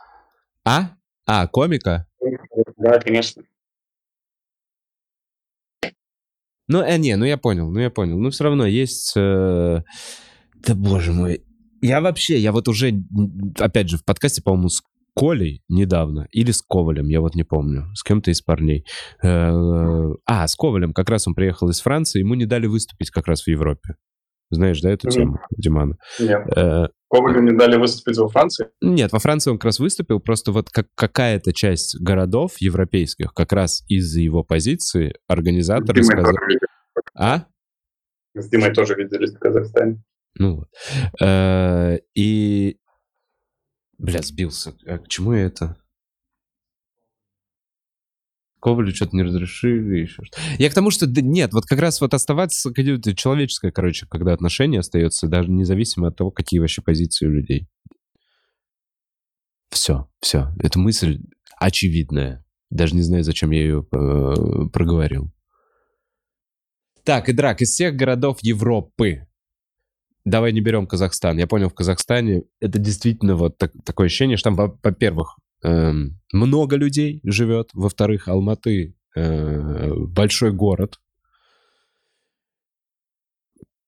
А? 0.65 0.91
А, 1.25 1.47
комика? 1.47 2.07
Да, 2.77 2.99
конечно. 2.99 3.43
Ну, 6.67 6.83
э, 6.83 6.97
не, 6.97 7.15
ну 7.15 7.25
я 7.25 7.37
понял, 7.37 7.69
ну 7.71 7.79
я 7.79 7.89
понял. 7.89 8.19
Ну, 8.19 8.29
все 8.29 8.43
равно 8.43 8.65
есть... 8.65 9.13
Э... 9.15 9.81
Да 10.55 10.75
боже 10.75 11.13
мой. 11.13 11.43
Я 11.81 12.01
вообще, 12.01 12.37
я 12.37 12.51
вот 12.51 12.67
уже, 12.67 12.93
опять 13.57 13.89
же, 13.89 13.97
в 13.97 14.05
подкасте, 14.05 14.41
по-моему, 14.43 14.69
с 14.69 14.81
Колей 15.15 15.63
недавно, 15.67 16.27
или 16.31 16.51
с 16.51 16.61
Ковалем, 16.61 17.07
я 17.07 17.21
вот 17.21 17.35
не 17.35 17.43
помню, 17.43 17.93
с 17.95 18.03
кем-то 18.03 18.31
из 18.31 18.41
парней. 18.41 18.85
Э, 19.23 19.51
а, 20.25 20.47
с 20.47 20.55
Ковалем, 20.55 20.93
как 20.93 21.09
раз 21.09 21.27
он 21.27 21.33
приехал 21.33 21.69
из 21.69 21.81
Франции, 21.81 22.19
ему 22.19 22.35
не 22.35 22.45
дали 22.45 22.67
выступить 22.67 23.09
как 23.09 23.27
раз 23.27 23.43
в 23.43 23.47
Европе. 23.47 23.95
Знаешь, 24.51 24.81
да, 24.81 24.91
эту 24.91 25.07
mm-hmm. 25.07 25.11
тему, 25.11 25.39
Димана? 25.57 25.97
Э, 26.19 26.87
Ковалю 27.09 27.41
не 27.41 27.51
дали 27.51 27.77
выступить 27.77 28.17
во 28.17 28.29
Франции? 28.29 28.69
Нет, 28.81 29.11
во 29.11 29.19
Франции 29.19 29.49
он 29.49 29.57
как 29.57 29.65
раз 29.65 29.79
выступил, 29.79 30.19
просто 30.19 30.51
вот 30.51 30.69
как 30.69 30.87
какая-то 30.95 31.53
часть 31.53 31.99
городов 31.99 32.57
европейских, 32.59 33.33
как 33.33 33.51
раз 33.51 33.83
из-за 33.87 34.21
его 34.21 34.43
позиции, 34.43 35.15
организаторы 35.27 36.03
сказали... 36.03 36.37
А? 37.15 37.45
С 38.35 38.47
Димой 38.49 38.73
тоже 38.73 38.93
виделись 38.95 39.33
в 39.33 39.39
Казахстане. 39.39 40.03
Ну 40.35 40.57
вот. 40.57 40.69
Э, 41.19 41.97
и... 42.13 42.77
Бля, 43.97 44.21
сбился. 44.21 44.75
А 44.85 44.99
к 44.99 45.07
чему 45.07 45.33
я 45.33 45.45
это? 45.45 45.77
Ковалю 48.61 48.93
что-то 48.93 49.15
не 49.15 49.23
разрешили, 49.23 49.99
еще 49.99 50.23
что 50.23 50.39
Я 50.57 50.69
к 50.69 50.73
тому, 50.73 50.91
что 50.91 51.07
да, 51.07 51.21
нет, 51.21 51.53
вот 51.53 51.65
как 51.65 51.79
раз 51.79 52.01
вот 52.01 52.13
оставаться 52.13 52.73
человеческое, 52.73 53.71
короче, 53.71 54.05
когда 54.07 54.33
отношения 54.33 54.79
остаются, 54.79 55.27
даже 55.27 55.49
независимо 55.49 56.09
от 56.09 56.17
того, 56.17 56.31
какие 56.31 56.59
вообще 56.59 56.81
позиции 56.81 57.25
у 57.25 57.31
людей. 57.31 57.67
Все, 59.69 60.09
все. 60.19 60.53
Эта 60.61 60.79
мысль 60.79 61.19
очевидная. 61.57 62.43
Даже 62.69 62.95
не 62.95 63.01
знаю, 63.01 63.23
зачем 63.23 63.51
я 63.51 63.61
ее 63.61 63.85
э, 63.91 64.69
проговорил. 64.71 65.31
Так, 67.03 67.29
и 67.29 67.33
драк, 67.33 67.61
из 67.61 67.71
всех 67.71 67.95
городов 67.95 68.39
Европы. 68.41 69.27
Давай 70.25 70.51
не 70.51 70.61
берем 70.61 70.85
Казахстан. 70.85 71.37
Я 71.37 71.47
понял, 71.47 71.69
в 71.69 71.73
Казахстане 71.73 72.43
это 72.59 72.77
действительно 72.77 73.35
вот 73.35 73.57
так, 73.57 73.71
такое 73.85 74.07
ощущение, 74.07 74.37
что 74.37 74.53
там, 74.53 74.77
во-первых, 74.83 75.37
много 75.63 76.75
людей 76.75 77.21
живет. 77.23 77.71
Во-вторых, 77.73 78.27
Алматы 78.27 78.95
э, 79.15 79.93
большой 79.93 80.51
город. 80.51 80.99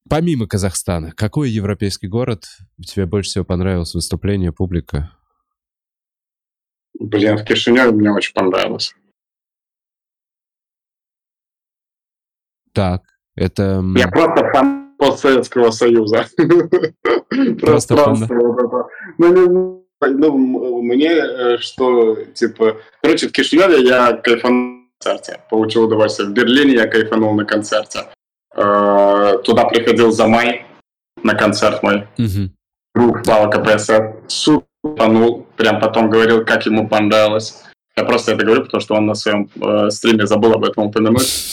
Помимо 0.10 0.46
Казахстана, 0.48 1.12
какой 1.14 1.50
европейский 1.50 2.08
город 2.08 2.46
тебе 2.86 3.06
больше 3.06 3.30
всего 3.30 3.46
понравилось 3.46 3.94
выступление, 3.94 4.52
публика? 4.52 5.16
Блин, 7.00 7.38
в 7.38 7.46
Кишиневе 7.46 7.92
мне 7.92 8.12
очень 8.12 8.34
понравилось. 8.34 8.94
Так, 12.74 13.04
это... 13.36 13.84
Я 13.96 14.10
просто 14.10 14.50
фан 14.52 14.82
Советского 15.18 15.72
Союза. 15.72 16.28
Просто 17.60 17.96
фан. 17.98 18.28
Ну, 19.18 19.88
ну, 20.02 20.82
мне 20.82 21.12
э, 21.12 21.58
что, 21.60 22.16
типа... 22.34 22.78
Короче, 23.02 23.28
в 23.28 23.32
Кишиневе 23.32 23.82
я 23.82 24.14
кайфанул 24.14 24.60
на 24.60 24.86
концерте, 25.00 25.40
получил 25.50 25.84
удовольствие. 25.84 26.30
В 26.30 26.34
Берлине 26.34 26.74
я 26.74 26.88
кайфанул 26.88 27.34
на 27.34 27.46
концерте. 27.46 28.08
Э, 28.56 29.38
туда 29.44 29.66
приходил 29.66 30.12
за 30.12 30.28
май 30.28 30.66
на 31.24 31.36
концерт 31.36 31.84
мой. 31.84 32.08
Друг 32.96 33.24
Слава 33.24 33.50
КПСР. 33.50 34.16
Супер 34.28 34.66
понул. 34.98 35.46
Прям 35.56 35.80
потом 35.80 36.10
говорил, 36.10 36.44
как 36.46 36.66
ему 36.66 36.88
понравилось. 36.88 37.64
Я 37.96 38.04
просто 38.04 38.32
это 38.32 38.46
говорю, 38.46 38.64
потому 38.64 38.82
что 38.82 38.96
он 38.96 39.06
на 39.06 39.16
своем 39.16 39.50
э, 39.62 39.90
стриме 39.92 40.26
забыл 40.26 40.54
об 40.54 40.64
этом 40.64 40.86
упомянуть. 40.86 41.22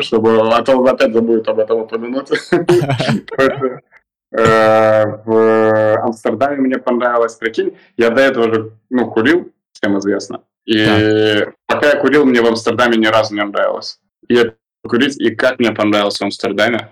чтобы, 0.00 0.48
а 0.50 0.62
то 0.62 0.76
он 0.76 0.88
опять 0.88 1.12
забудет 1.12 1.46
об 1.48 1.58
этом 1.58 1.80
упомянуть. 1.80 2.28
Э, 4.32 5.22
в 5.24 5.96
Амстердаме 6.04 6.56
мне 6.56 6.78
понравилось, 6.78 7.34
прикинь, 7.34 7.76
я 7.96 8.10
до 8.10 8.22
этого 8.22 8.52
же, 8.52 8.78
ну, 8.88 9.10
курил, 9.10 9.52
всем 9.72 9.98
известно. 9.98 10.42
И 10.64 10.84
да. 10.84 11.52
пока 11.66 11.90
я 11.90 12.00
курил, 12.00 12.24
мне 12.24 12.40
в 12.40 12.46
Амстердаме 12.46 12.96
ни 12.96 13.06
разу 13.06 13.34
не 13.34 13.44
нравилось. 13.44 14.00
И 14.28 14.34
я 14.34 14.54
курить, 14.86 15.20
и 15.20 15.34
как 15.34 15.58
мне 15.58 15.72
понравилось 15.72 16.18
в 16.18 16.22
Амстердаме. 16.22 16.88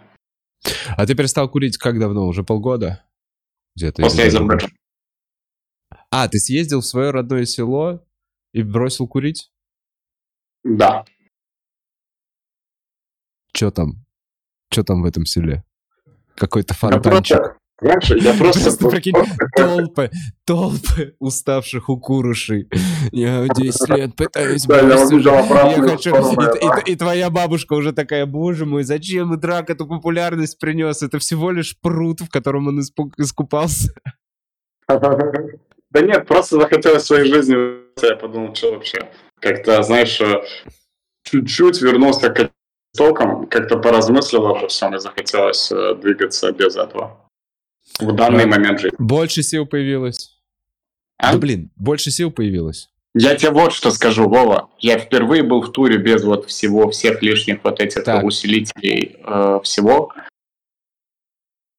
А 0.96 1.06
ты 1.06 1.14
перестал 1.14 1.48
курить 1.48 1.78
как 1.78 1.98
давно? 1.98 2.26
Уже 2.26 2.44
полгода? 2.44 3.04
Где-то 3.74 4.02
После 4.02 4.26
Азербайджана. 4.26 4.74
А, 6.10 6.28
ты 6.28 6.38
съездил 6.38 6.80
в 6.80 6.86
свое 6.86 7.10
родное 7.10 7.44
село 7.46 8.04
и 8.52 8.62
бросил 8.62 9.08
курить? 9.08 9.50
Да. 10.64 11.04
Что 13.54 13.70
там? 13.70 14.04
Что 14.70 14.84
там 14.84 15.02
в 15.02 15.06
этом 15.06 15.24
селе? 15.24 15.64
Какой-то 16.40 16.74
фонтанчик. 16.74 17.56
Раньше 17.80 18.18
я 18.18 18.34
просто... 18.34 18.64
Просто 18.64 18.88
прикинь, 18.88 19.14
толпы, 19.56 20.10
толпы 20.44 21.14
уставших 21.18 21.88
укурушей. 21.88 22.68
Я 23.10 23.46
10 23.48 23.88
лет 23.90 24.16
пытаюсь 24.16 24.64
да, 24.64 24.80
я, 24.80 24.88
я 24.88 25.82
хочу... 25.88 26.14
И, 26.14 26.90
и, 26.90 26.92
и 26.92 26.96
твоя 26.96 27.30
бабушка 27.30 27.72
уже 27.72 27.92
такая, 27.92 28.26
боже 28.26 28.66
мой, 28.66 28.82
зачем 28.82 29.38
Драк 29.40 29.70
эту 29.70 29.86
популярность 29.86 30.58
принес? 30.58 31.02
Это 31.02 31.18
всего 31.18 31.50
лишь 31.52 31.78
пруд, 31.80 32.20
в 32.20 32.28
котором 32.28 32.68
он 32.68 32.80
испуг... 32.80 33.18
искупался. 33.18 33.92
Да 35.92 36.02
нет, 36.02 36.24
просто 36.28 36.54
захотелось 36.54 37.02
своей 37.02 37.28
жизни. 37.28 37.56
Я 38.00 38.14
подумал, 38.14 38.54
что 38.54 38.70
вообще. 38.70 39.10
Как-то, 39.40 39.82
знаешь, 39.82 40.20
э, 40.20 40.40
чуть-чуть 41.24 41.82
вернулся 41.82 42.30
к 42.30 42.52
током, 42.96 43.46
как-то 43.46 43.78
поразмыслил 43.78 44.46
обо 44.46 44.68
всем 44.68 44.94
и 44.94 44.98
захотелось 44.98 45.70
э, 45.70 45.94
двигаться 45.94 46.52
без 46.52 46.76
этого. 46.76 47.28
В 47.98 48.12
данный 48.12 48.44
а, 48.44 48.46
момент 48.46 48.80
жизни. 48.80 48.96
Больше 48.98 49.42
сил 49.42 49.66
появилось. 49.66 50.38
А? 51.18 51.32
Да 51.32 51.38
блин, 51.38 51.70
больше 51.76 52.10
сил 52.10 52.30
появилось. 52.30 52.90
Я 53.14 53.34
тебе 53.34 53.50
вот 53.50 53.72
что 53.72 53.90
скажу, 53.90 54.28
Вова. 54.28 54.70
Я 54.78 54.98
впервые 54.98 55.42
был 55.42 55.62
в 55.62 55.72
туре 55.72 55.98
без 55.98 56.22
вот 56.22 56.46
всего, 56.46 56.90
всех 56.90 57.22
лишних 57.22 57.64
вот 57.64 57.80
этих 57.80 58.04
так. 58.04 58.24
усилителей 58.24 59.16
э, 59.24 59.60
всего. 59.64 60.12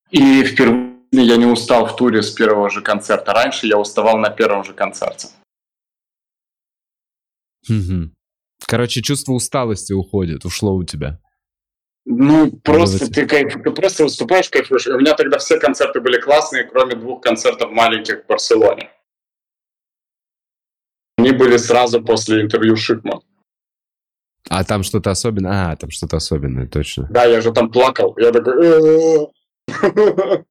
И 0.10 0.44
впервые 0.44 0.92
я 1.12 1.38
не 1.38 1.46
устал 1.46 1.86
в 1.88 1.96
туре 1.96 2.22
с 2.22 2.32
первого 2.32 2.70
же 2.70 2.82
концерта. 2.82 3.34
Раньше 3.34 3.68
я 3.68 3.78
уставал 3.78 4.18
на 4.18 4.30
первом 4.30 4.64
же 4.64 4.74
концерте. 4.74 5.30
Угу. 7.70 8.12
Короче, 8.68 9.02
чувство 9.02 9.34
усталости 9.34 9.94
уходит, 9.94 10.46
ушло 10.46 10.76
у 10.76 10.84
тебя. 10.84 11.20
Ну, 12.06 12.52
просто 12.64 13.12
ты, 13.12 13.28
кайф, 13.28 13.54
ты 13.64 13.72
просто 13.72 14.04
выступаешь, 14.04 14.50
кайфуешь. 14.50 14.88
У 14.88 14.98
меня 15.00 15.14
тогда 15.14 15.38
все 15.38 15.60
концерты 15.60 16.00
были 16.02 16.20
классные, 16.20 16.64
кроме 16.64 16.96
двух 16.96 17.22
концертов 17.22 17.72
маленьких 17.72 18.24
в 18.24 18.28
Барселоне. 18.28 18.90
Они 21.18 21.32
были 21.32 21.58
сразу 21.58 22.02
после 22.04 22.42
интервью 22.42 22.76
Шикман. 22.76 23.22
А 24.50 24.64
там 24.64 24.82
что-то 24.84 25.12
особенное? 25.12 25.72
А, 25.72 25.76
там 25.76 25.92
что-то 25.92 26.18
особенное, 26.18 26.68
точно. 26.68 27.08
Да, 27.12 27.26
я 27.26 27.42
же 27.42 27.52
там 27.52 27.72
плакал. 27.72 28.16
Я 28.18 28.32
такой... 28.32 29.30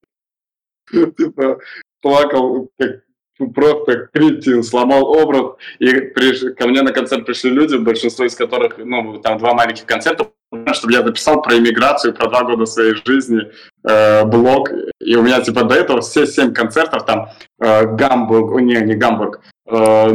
Типа, 0.91 1.59
плакал, 2.01 2.71
как 2.79 3.03
просто 3.49 4.09
кретин, 4.13 4.63
сломал 4.63 5.05
образ. 5.05 5.57
И 5.79 5.93
приш... 5.93 6.43
ко 6.57 6.67
мне 6.67 6.83
на 6.83 6.93
концерт 6.93 7.25
пришли 7.27 7.51
люди, 7.51 7.77
большинство 7.77 8.25
из 8.25 8.35
которых, 8.35 8.79
ну, 8.79 9.19
там 9.19 9.39
два 9.39 9.55
маленьких 9.55 9.87
концерта, 9.87 10.29
чтобы 10.73 10.93
я 10.93 11.03
записал 11.03 11.43
про 11.43 11.57
иммиграцию, 11.57 12.15
про 12.15 12.29
два 12.29 12.45
года 12.45 12.67
своей 12.67 12.95
жизни, 13.05 13.51
э, 13.85 14.25
блог. 14.25 14.71
И 15.01 15.17
у 15.17 15.23
меня, 15.23 15.41
типа, 15.41 15.65
до 15.65 15.75
этого 15.75 16.01
все 16.01 16.27
семь 16.27 16.53
концертов, 16.53 17.05
там, 17.07 17.29
э, 17.61 17.87
Гамбург, 17.87 18.53
о, 18.53 18.61
не, 18.61 18.77
не 18.81 18.95
Гамбург, 18.95 19.41
э, 19.67 20.11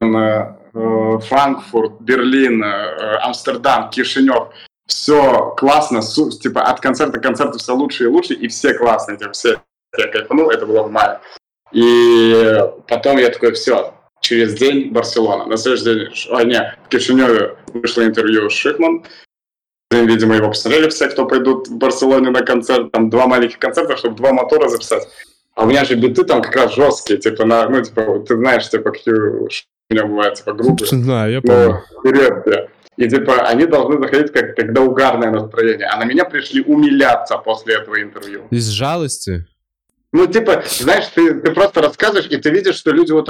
э, 0.00 1.18
Франкфурт, 1.28 2.00
Берлин, 2.00 2.62
э, 2.62 3.18
Амстердам, 3.22 3.90
Кишинев. 3.90 4.48
Все 4.86 5.54
классно, 5.56 6.00
су, 6.00 6.30
типа, 6.30 6.62
от 6.62 6.80
концерта 6.80 7.18
к 7.18 7.22
концерту 7.22 7.58
все 7.58 7.74
лучше 7.74 8.04
и 8.04 8.06
лучше, 8.06 8.34
и 8.34 8.48
все 8.48 8.72
классные, 8.72 9.18
типа, 9.18 9.32
все 9.32 9.60
я 9.96 10.08
кайфанул, 10.08 10.50
это 10.50 10.66
было 10.66 10.82
в 10.82 10.90
мае. 10.90 11.20
И 11.72 12.60
потом 12.86 13.18
я 13.18 13.28
такой, 13.30 13.52
все, 13.52 13.94
через 14.20 14.54
день 14.54 14.90
Барселона. 14.90 15.46
На 15.46 15.56
следующий 15.56 15.84
день, 15.84 16.08
а, 16.30 16.44
не, 16.44 16.76
в 16.84 16.88
Кишиневе 16.88 17.56
вышло 17.72 18.04
интервью 18.04 18.48
с 18.48 18.54
Шихман. 18.54 19.04
Видимо, 19.90 20.36
его 20.36 20.48
посмотрели 20.48 20.88
все, 20.88 21.08
кто 21.08 21.26
пойдут 21.26 21.68
в 21.68 21.76
Барселоне 21.76 22.30
на 22.30 22.42
концерт. 22.42 22.92
Там 22.92 23.10
два 23.10 23.26
маленьких 23.26 23.58
концерта, 23.58 23.96
чтобы 23.96 24.16
два 24.16 24.32
мотора 24.32 24.68
записать. 24.68 25.08
А 25.54 25.64
у 25.64 25.66
меня 25.66 25.84
же 25.84 25.94
биты 25.94 26.24
там 26.24 26.42
как 26.42 26.54
раз 26.54 26.74
жесткие, 26.74 27.18
типа, 27.18 27.44
на, 27.44 27.68
ну, 27.68 27.82
типа, 27.82 28.20
ты 28.20 28.36
знаешь, 28.36 28.68
типа, 28.68 28.92
какие 28.92 29.14
у 29.14 29.48
меня 29.90 30.04
бывают, 30.04 30.34
типа, 30.36 30.52
группы. 30.52 30.86
Знаю, 30.86 31.32
я 31.32 31.40
помню. 31.40 31.82
Ну, 32.04 32.68
и, 32.98 33.08
типа, 33.08 33.42
они 33.42 33.64
должны 33.66 34.00
заходить, 34.00 34.32
как, 34.32 34.56
когда 34.56 34.82
угарное 34.82 35.30
настроение. 35.30 35.86
А 35.86 35.98
на 35.98 36.04
меня 36.04 36.24
пришли 36.24 36.62
умиляться 36.62 37.38
после 37.38 37.76
этого 37.76 38.02
интервью. 38.02 38.46
Из 38.50 38.68
жалости? 38.68 39.46
Ну, 40.12 40.26
типа, 40.26 40.64
знаешь, 40.66 41.06
ты, 41.14 41.34
ты 41.34 41.52
просто 41.52 41.82
рассказываешь, 41.82 42.30
и 42.30 42.36
ты 42.38 42.50
видишь, 42.50 42.76
что 42.76 42.90
люди 42.92 43.12
вот, 43.12 43.28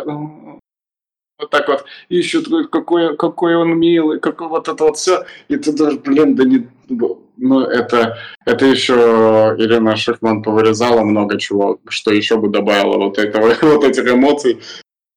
вот 1.39 1.51
так 1.51 1.69
вот 1.69 1.85
ищут, 2.09 2.49
какой, 2.71 3.17
какой 3.17 3.57
он 3.57 3.79
милый, 3.79 4.21
какой 4.21 4.49
вот 4.49 4.69
это 4.69 4.85
вот 4.85 4.97
все. 4.97 5.25
И 5.49 5.57
ты 5.57 5.73
даже, 5.73 5.99
блин, 5.99 6.37
да 6.37 6.45
не... 6.45 6.69
Ну, 7.41 7.61
это, 7.61 8.19
это 8.45 8.65
еще 8.65 9.55
Ирина 9.59 9.97
Шихман 9.97 10.43
повырезала 10.43 11.03
много 11.03 11.39
чего, 11.39 11.79
что 11.89 12.13
еще 12.13 12.37
бы 12.37 12.49
добавила 12.49 12.97
вот, 12.97 13.19
этого, 13.19 13.55
вот 13.63 13.85
этих 13.85 14.09
эмоций. 14.09 14.61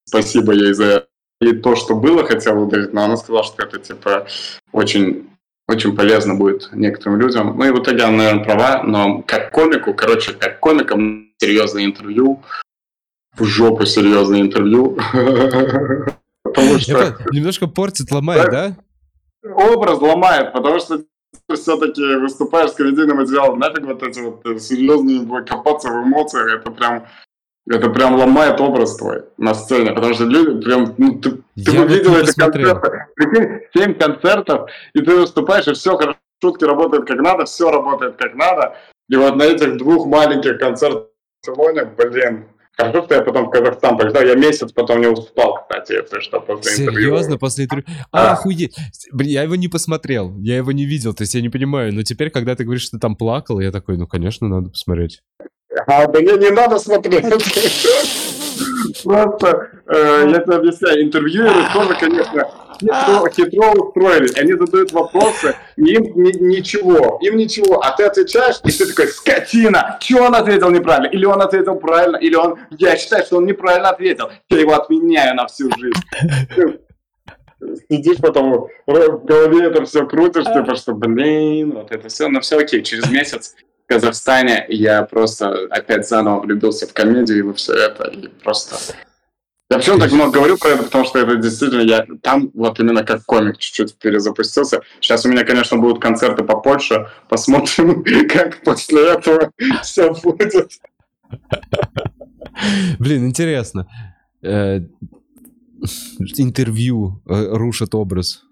Спасибо 0.06 0.54
ей 0.54 0.74
за. 0.74 1.08
И 1.40 1.54
то, 1.54 1.76
что 1.76 1.96
было, 1.96 2.24
хотела 2.24 2.60
ударить, 2.60 2.94
но 2.94 3.04
она 3.04 3.18
сказала, 3.18 3.44
что 3.44 3.64
это, 3.64 3.80
типа, 3.80 4.28
очень 4.72 5.31
очень 5.68 5.96
полезно 5.96 6.36
будет 6.36 6.70
некоторым 6.74 7.20
людям. 7.20 7.58
Ну 7.58 7.66
и 7.66 7.72
в 7.72 7.82
итоге 7.82 8.04
она, 8.04 8.18
наверное, 8.18 8.44
права, 8.44 8.84
но 8.84 9.22
как 9.22 9.52
комику, 9.52 9.94
короче, 9.94 10.34
как 10.34 10.60
комикам 10.60 11.30
серьезное 11.38 11.86
интервью, 11.86 12.44
в 13.38 13.46
жопу 13.46 13.86
серьезное 13.86 14.42
интервью. 14.42 14.98
Потому 16.44 16.80
что... 16.80 17.18
Немножко 17.32 17.68
портит, 17.68 18.12
ломает, 18.12 18.52
да? 18.52 18.76
Образ 19.44 20.00
ломает, 20.02 20.54
потому 20.54 20.80
что 20.80 21.02
все-таки 21.54 22.16
выступаешь 22.18 22.72
с 22.72 22.76
комедийным 22.76 23.18
материалом, 23.18 23.58
нафиг 23.58 23.86
вот 23.86 24.04
эти 24.04 24.20
вот 24.20 24.62
серьезные 24.62 25.26
копаться 25.44 25.90
в 25.90 26.04
эмоциях, 26.04 26.60
это 26.60 26.72
прям 26.72 27.08
это 27.70 27.90
прям 27.90 28.16
ломает 28.16 28.60
образ 28.60 28.98
твой 28.98 29.24
на 29.38 29.54
сцене, 29.54 29.92
потому 29.92 30.14
что 30.14 30.26
люди 30.26 30.66
прям, 30.66 30.94
ну, 30.98 31.20
ты, 31.20 31.32
ты 31.64 31.72
бы 31.72 31.86
видел 31.88 32.16
эти 32.16 32.34
концерты, 32.34 33.06
прикинь, 33.16 33.60
7 33.74 33.94
концертов, 33.96 34.70
и 34.94 35.02
ты 35.02 35.16
выступаешь, 35.16 35.68
и 35.68 35.74
все 35.74 35.96
хорошо, 35.98 36.18
шутки 36.42 36.64
работают 36.64 37.08
как 37.08 37.20
надо, 37.20 37.46
все 37.46 37.70
работает 37.70 38.16
как 38.18 38.34
надо, 38.36 38.76
и 39.10 39.16
вот 39.16 39.36
на 39.36 39.44
этих 39.44 39.78
двух 39.78 40.08
маленьких 40.08 40.58
концертах 40.60 41.08
в 41.44 41.48
Барселоне, 41.48 41.86
блин, 41.98 42.46
Хорошо, 42.78 43.04
что 43.04 43.16
я 43.16 43.22
потом 43.22 43.48
в 43.48 43.50
Казахстан 43.50 43.98
полетел. 43.98 44.22
Я 44.22 44.36
месяц 44.36 44.72
потом 44.72 45.02
не 45.02 45.08
уступал, 45.08 45.62
кстати, 45.62 45.92
если 45.92 46.20
что, 46.22 46.40
после 46.40 46.72
Серьезно, 46.72 46.84
интервью. 46.84 47.10
Серьезно, 47.10 47.38
после 47.38 47.64
интервью? 47.66 47.86
А, 48.12 48.32
охуеть. 48.32 48.76
Блин, 49.12 49.30
я 49.30 49.44
его 49.44 49.56
не 49.56 49.68
посмотрел, 49.68 50.38
я 50.40 50.58
его 50.58 50.72
не 50.72 50.86
видел, 50.86 51.14
то 51.14 51.24
есть 51.24 51.36
я 51.36 51.42
не 51.42 51.50
понимаю. 51.50 51.94
Но 51.94 52.04
теперь, 52.04 52.30
когда 52.30 52.56
ты 52.56 52.64
говоришь, 52.64 52.84
что 52.84 52.98
ты 52.98 53.02
там 53.02 53.16
плакал, 53.16 53.60
я 53.60 53.72
такой, 53.72 53.98
ну, 53.98 54.08
конечно, 54.08 54.48
надо 54.48 54.70
посмотреть. 54.70 55.22
А, 55.88 56.08
да 56.08 56.22
не, 56.22 56.38
не 56.38 56.50
надо 56.50 56.80
смотреть. 56.80 57.26
Просто, 59.04 59.70
э, 59.88 60.28
я 60.30 60.40
тебе 60.40 60.56
объясняю, 60.56 61.04
интервьюеры 61.04 61.62
тоже, 61.74 61.96
конечно, 62.00 62.48
хитро, 62.80 63.30
хитро 63.30 63.72
устроились. 63.72 64.38
Они 64.38 64.54
задают 64.54 64.92
вопросы, 64.92 65.56
им 65.78 66.04
ни, 66.16 66.32
ничего, 66.38 67.20
им 67.22 67.38
ничего, 67.38 67.82
а 67.82 67.96
ты 67.96 68.04
отвечаешь, 68.04 68.58
и 68.64 68.72
ты 68.72 68.86
такой, 68.88 69.08
скотина, 69.08 69.98
что 70.02 70.24
он 70.24 70.36
ответил 70.36 70.70
неправильно? 70.70 71.08
Или 71.08 71.26
он 71.26 71.42
ответил 71.42 71.76
правильно, 71.76 72.18
или 72.18 72.36
он, 72.36 72.60
я 72.72 72.98
считаю, 72.98 73.24
что 73.26 73.38
он 73.38 73.46
неправильно 73.46 73.90
ответил, 73.90 74.30
я 74.50 74.60
его 74.60 74.74
отменяю 74.74 75.36
на 75.36 75.48
всю 75.48 75.70
жизнь. 75.78 76.78
Сидишь 77.90 78.18
потом, 78.18 78.68
в 78.88 79.26
голове 79.26 79.68
это 79.68 79.86
все 79.86 80.06
крутишь, 80.08 80.46
типа, 80.46 80.76
что, 80.76 80.94
блин, 80.94 81.74
вот 81.74 81.92
это 81.92 82.10
все, 82.10 82.28
но 82.28 82.42
все 82.42 82.58
окей, 82.58 82.82
через 82.82 83.10
месяц 83.10 83.56
Казахстане 83.92 84.66
я 84.70 85.04
просто 85.04 85.68
опять 85.70 86.08
заново 86.08 86.40
влюбился 86.40 86.88
в 86.88 86.94
комедию 86.94 87.40
и 87.40 87.42
во 87.42 87.54
все 87.54 87.74
это. 87.74 88.10
И 88.10 88.30
просто... 88.30 88.78
Я 89.70 89.78
почему 89.78 90.00
так 90.00 90.14
много 90.14 90.32
говорю 90.32 90.58
про 90.58 90.70
это, 90.70 90.84
потому 90.84 91.04
что 91.04 91.20
это 91.20 91.36
действительно 91.36 91.82
я 91.82 92.06
там 92.22 92.52
вот 92.54 92.80
именно 92.80 93.04
как 93.04 93.26
комик 93.26 93.58
чуть-чуть 93.58 93.98
перезапустился. 93.98 94.80
Сейчас 95.02 95.26
у 95.26 95.30
меня, 95.30 95.44
конечно, 95.44 95.78
будут 95.78 96.02
концерты 96.02 96.46
по 96.46 96.58
Польше. 96.58 97.10
Посмотрим, 97.28 98.04
как 98.30 98.64
после 98.64 99.12
этого 99.12 99.52
все 99.84 100.14
будет. 100.14 100.72
Блин, 102.98 103.28
интересно. 103.28 103.88
Э, 104.42 104.80
интервью 106.38 107.22
э, 107.26 107.58
рушит 107.58 107.94
образ. 107.94 108.44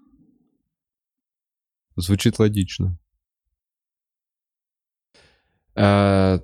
Звучит 1.96 2.38
логично. 2.38 2.98
А, 5.80 6.40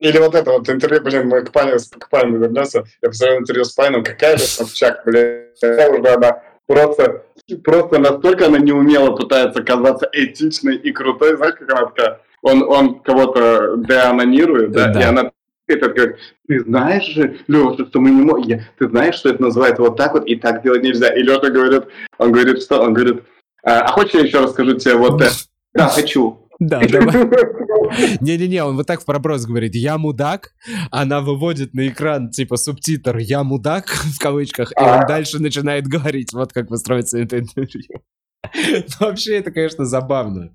Или 0.00 0.18
вот 0.18 0.34
это 0.34 0.50
вот 0.50 0.68
интервью, 0.68 1.02
блин, 1.02 1.28
мы 1.28 1.42
к 1.42 1.52
Пане, 1.52 1.76
к 1.78 2.08
Пане 2.10 2.36
вернемся. 2.36 2.84
Я 3.02 3.08
посмотрел 3.08 3.38
интервью 3.40 3.64
с 3.64 3.72
Паном, 3.72 4.04
какая 4.04 4.36
же 4.36 4.44
Собчак, 4.44 5.02
блин, 5.06 5.46
уже 5.62 6.14
она 6.14 6.42
просто, 6.66 7.24
просто 7.64 7.98
настолько 7.98 8.46
она 8.46 8.58
неумело 8.58 9.16
пытается 9.16 9.62
казаться 9.62 10.08
этичной 10.12 10.76
и 10.76 10.92
крутой, 10.92 11.36
знаешь, 11.36 11.54
как 11.58 11.72
она 11.72 11.86
такая, 11.86 12.20
он, 12.42 12.62
он 12.62 13.00
кого-то 13.00 13.76
деанонирует, 13.76 14.72
да, 14.72 14.88
да, 14.88 15.00
и 15.00 15.04
она 15.04 15.30
это 15.66 15.88
как, 15.90 16.16
ты 16.48 16.60
знаешь 16.60 17.06
же, 17.06 17.38
Леша, 17.46 17.86
что 17.86 18.00
мы 18.00 18.10
не 18.10 18.22
можем, 18.22 18.60
ты 18.78 18.88
знаешь, 18.88 19.14
что 19.14 19.30
это 19.30 19.42
называется 19.42 19.82
вот 19.82 19.96
так 19.96 20.14
вот, 20.14 20.26
и 20.26 20.36
так 20.36 20.62
делать 20.62 20.82
нельзя. 20.82 21.14
И 21.14 21.22
Леша 21.22 21.50
говорит, 21.50 21.84
он 22.18 22.32
говорит, 22.32 22.62
что? 22.62 22.82
Он 22.82 22.92
говорит, 22.92 23.22
а, 23.62 23.82
а 23.82 23.86
хочешь 23.88 24.14
я 24.14 24.20
еще 24.22 24.40
расскажу 24.40 24.74
тебе 24.74 24.94
вот 24.96 25.20
это? 25.20 25.32
Да, 25.72 25.88
хочу. 25.88 26.38
Да, 26.60 26.80
давай. 26.88 27.14
Не-не-не, 28.20 28.62
он 28.62 28.76
вот 28.76 28.86
так 28.86 29.00
в 29.00 29.04
проброс 29.04 29.46
говорит, 29.46 29.74
я 29.74 29.98
мудак, 29.98 30.52
она 30.90 31.20
выводит 31.20 31.74
на 31.74 31.88
экран, 31.88 32.30
типа, 32.30 32.56
субтитр 32.56 33.16
«я 33.16 33.42
мудак», 33.42 33.88
в 33.88 34.18
кавычках, 34.18 34.72
и 34.72 34.82
он 34.82 35.06
дальше 35.08 35.40
начинает 35.40 35.88
говорить, 35.88 36.32
вот 36.32 36.52
как 36.52 36.68
построится 36.68 37.18
это 37.18 37.40
интервью. 37.40 38.02
Вообще, 39.00 39.38
это, 39.38 39.50
конечно, 39.50 39.86
забавно. 39.86 40.50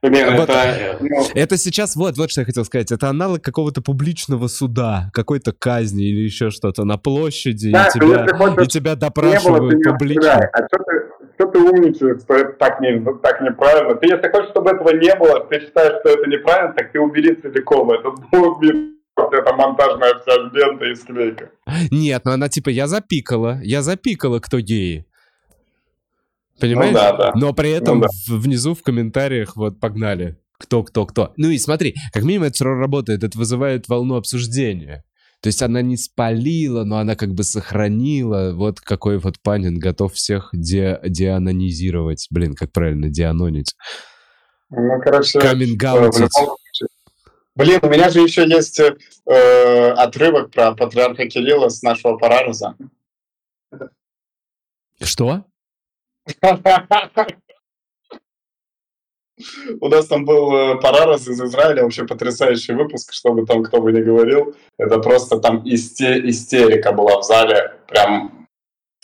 Нет, 0.00 0.38
вот, 0.38 0.48
это, 0.48 0.98
ну... 1.00 1.26
это 1.34 1.56
сейчас, 1.56 1.96
вот, 1.96 2.16
вот 2.16 2.30
что 2.30 2.42
я 2.42 2.44
хотел 2.44 2.64
сказать, 2.64 2.92
это 2.92 3.08
аналог 3.08 3.42
какого-то 3.42 3.82
публичного 3.82 4.46
суда, 4.46 5.10
какой-то 5.12 5.50
казни 5.52 6.04
или 6.04 6.20
еще 6.20 6.50
что-то 6.50 6.84
на 6.84 6.98
площади, 6.98 7.72
да, 7.72 7.88
и, 7.88 7.92
тебя, 7.92 8.26
и 8.62 8.66
тебя 8.68 8.94
допрашивают 8.94 9.82
публично. 9.82 10.34
А 10.34 10.58
что 10.68 10.78
ты, 10.84 11.07
что 11.38 11.46
ты 11.46 11.58
умничаешь, 11.60 12.22
что 12.22 12.34
это 12.34 12.52
так, 12.58 12.80
не, 12.80 13.00
так 13.22 13.40
неправильно? 13.40 13.94
Ты 13.94 14.08
если 14.08 14.28
хочешь, 14.28 14.50
чтобы 14.50 14.70
этого 14.70 14.90
не 14.90 15.14
было, 15.14 15.46
ты 15.46 15.60
считаешь, 15.60 16.00
что 16.00 16.10
это 16.10 16.28
неправильно, 16.28 16.74
так 16.74 16.90
ты 16.90 16.98
убери 16.98 17.36
целиком. 17.36 17.90
Это 17.92 18.10
будет 18.10 18.98
это 19.16 19.54
монтажная 19.54 20.14
вся 20.18 20.36
лента 20.52 20.84
и 20.84 20.94
склейка. 20.94 21.50
Нет, 21.90 22.22
ну 22.24 22.32
она 22.32 22.48
типа, 22.48 22.70
я 22.70 22.86
запикала, 22.86 23.60
я 23.62 23.82
запикала, 23.82 24.40
кто 24.40 24.60
геи. 24.60 25.06
Понимаешь? 26.60 26.92
Ну, 26.92 26.98
да, 26.98 27.16
да. 27.16 27.32
Но 27.34 27.52
при 27.52 27.70
этом 27.70 28.00
ну, 28.00 28.06
да. 28.06 28.34
внизу 28.34 28.74
в 28.74 28.82
комментариях 28.82 29.56
вот 29.56 29.78
погнали. 29.80 30.38
Кто, 30.58 30.82
кто, 30.82 31.06
кто. 31.06 31.32
Ну 31.36 31.50
и 31.50 31.58
смотри, 31.58 31.94
как 32.12 32.24
минимум 32.24 32.48
это 32.48 32.54
все 32.54 32.64
работает, 32.64 33.22
это 33.22 33.38
вызывает 33.38 33.88
волну 33.88 34.16
обсуждения. 34.16 35.04
То 35.40 35.48
есть 35.48 35.62
она 35.62 35.82
не 35.82 35.96
спалила, 35.96 36.84
но 36.84 36.98
она 36.98 37.14
как 37.14 37.34
бы 37.34 37.44
сохранила. 37.44 38.52
Вот 38.54 38.80
какой 38.80 39.18
вот 39.18 39.40
Панин 39.40 39.78
готов 39.78 40.14
всех 40.14 40.50
де 40.52 40.98
деанонизировать. 41.04 42.26
Блин, 42.30 42.54
как 42.54 42.72
правильно, 42.72 43.08
деанонить. 43.08 43.76
Ну, 44.70 45.00
короче... 45.02 45.38
Камингаутить. 45.38 46.32
Блин, 47.54 47.78
у 47.82 47.88
меня 47.88 48.10
же 48.10 48.20
еще 48.20 48.48
есть 48.48 48.80
э, 48.80 49.90
отрывок 49.90 50.50
про 50.50 50.74
патриарха 50.74 51.26
Кирилла 51.26 51.68
с 51.68 51.82
нашего 51.82 52.16
Парараза. 52.16 52.76
Что? 55.00 55.44
У 59.80 59.88
нас 59.88 60.06
там 60.06 60.24
был 60.24 60.54
э, 60.54 60.80
Парарас 60.80 61.28
из 61.28 61.40
Израиля, 61.40 61.82
вообще 61.82 62.04
потрясающий 62.04 62.72
выпуск, 62.72 63.12
чтобы 63.12 63.46
там 63.46 63.62
кто 63.62 63.80
бы 63.80 63.92
ни 63.92 64.00
говорил. 64.00 64.54
Это 64.78 64.98
просто 64.98 65.38
там 65.38 65.62
истерика 65.64 66.92
была 66.92 67.20
в 67.20 67.24
зале, 67.24 67.72
прям 67.88 68.46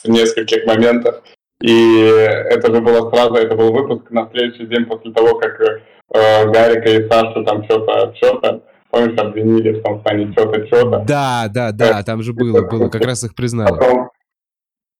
в 0.02 0.08
нескольких 0.08 0.66
моментах. 0.66 1.22
И 1.60 1.98
это 1.98 2.74
же 2.74 2.80
было 2.80 3.10
сразу, 3.10 3.34
это 3.36 3.54
был 3.54 3.72
выпуск 3.72 4.10
на 4.10 4.28
следующий 4.30 4.66
день 4.66 4.84
после 4.84 5.12
того, 5.12 5.38
как 5.38 5.60
э, 5.60 6.50
Гарика 6.50 6.90
и 6.90 7.08
Сашу 7.08 7.44
там 7.44 7.64
что-то, 7.64 8.14
что-то, 8.16 8.62
помнишь, 8.90 9.18
обвинили 9.18 9.78
в 9.78 9.82
том, 9.82 10.00
что 10.00 10.10
они 10.10 10.30
что-то, 10.32 10.66
что-то. 10.66 11.04
Да, 11.06 11.46
да, 11.48 11.72
да, 11.72 12.02
там 12.02 12.22
же 12.22 12.32
было, 12.32 12.68
было, 12.68 12.88
как 12.88 13.04
раз 13.04 13.24
их 13.24 13.34
признали. 13.34 13.70
Потом, 13.70 14.10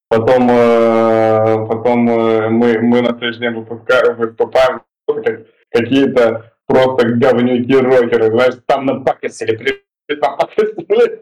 потом, 0.08 0.48
э, 0.50 1.66
потом 1.68 2.08
э, 2.08 2.48
мы, 2.48 2.78
мы 2.78 3.02
на 3.02 3.10
следующий 3.18 3.40
день 3.40 3.54
выпуска, 3.54 4.14
выступаем, 4.16 4.80
как, 5.06 5.46
какие-то 5.70 6.52
просто 6.66 7.08
говнюки-рокеры, 7.08 8.30
знаешь, 8.30 8.54
там 8.66 8.86
напакостили, 8.86 9.84
там 10.20 10.38
напакостили. 10.38 11.20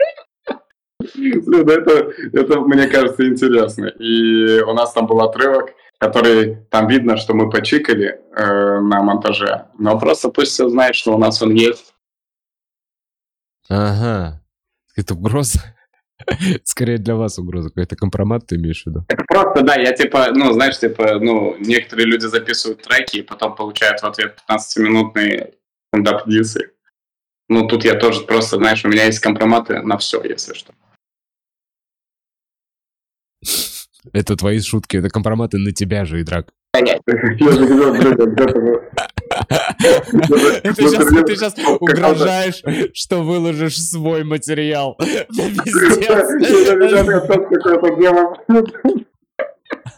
Блин, 1.14 1.68
это, 1.68 2.12
это, 2.32 2.60
мне 2.60 2.86
кажется, 2.86 3.26
интересно. 3.26 3.86
И 3.86 4.60
у 4.60 4.72
нас 4.72 4.92
там 4.92 5.06
был 5.06 5.20
отрывок, 5.20 5.74
который 5.98 6.56
там 6.70 6.86
видно, 6.86 7.16
что 7.16 7.34
мы 7.34 7.50
почикали 7.50 8.20
э, 8.36 8.80
на 8.80 9.02
монтаже. 9.02 9.66
Но 9.78 9.98
просто 9.98 10.28
пусть 10.28 10.52
все 10.52 10.68
знает, 10.68 10.94
что 10.94 11.14
у 11.14 11.18
нас 11.18 11.42
он 11.42 11.54
есть. 11.54 11.94
Ага. 13.68 14.40
Это 14.94 15.14
угроза. 15.14 15.60
Скорее 16.64 16.98
для 16.98 17.14
вас 17.16 17.38
угроза. 17.38 17.68
Какой-то 17.68 17.96
компромат 17.96 18.46
ты 18.46 18.56
имеешь 18.56 18.82
в 18.82 18.86
виду? 18.86 19.04
Это 19.08 19.24
просто, 19.26 19.62
да, 19.62 19.76
я 19.76 19.92
типа, 19.92 20.28
ну, 20.32 20.52
знаешь, 20.52 20.78
типа, 20.78 21.18
ну, 21.20 21.56
некоторые 21.58 22.06
люди 22.06 22.26
записывают 22.26 22.82
треки 22.82 23.18
и 23.18 23.22
потом 23.22 23.54
получают 23.54 24.00
в 24.00 24.04
ответ 24.04 24.38
15-минутные 24.48 25.54
стендап-дисы. 25.92 26.70
Ну, 27.48 27.66
тут 27.66 27.84
я 27.84 27.94
тоже 27.94 28.22
просто, 28.22 28.56
знаешь, 28.56 28.84
у 28.84 28.88
меня 28.88 29.04
есть 29.04 29.20
компроматы 29.20 29.82
на 29.82 29.98
все, 29.98 30.22
если 30.22 30.54
что. 30.54 30.72
Это 34.12 34.36
твои 34.36 34.60
шутки, 34.60 34.96
это 34.96 35.08
компроматы 35.08 35.58
на 35.58 35.72
тебя 35.72 36.04
же, 36.04 36.20
и 36.20 36.24
драк. 36.24 36.48
Ты 40.62 40.74
сейчас 40.74 41.54
угрожаешь, 41.80 42.62
что 42.94 43.22
выложишь 43.22 43.80
свой 43.80 44.24
материал. 44.24 44.98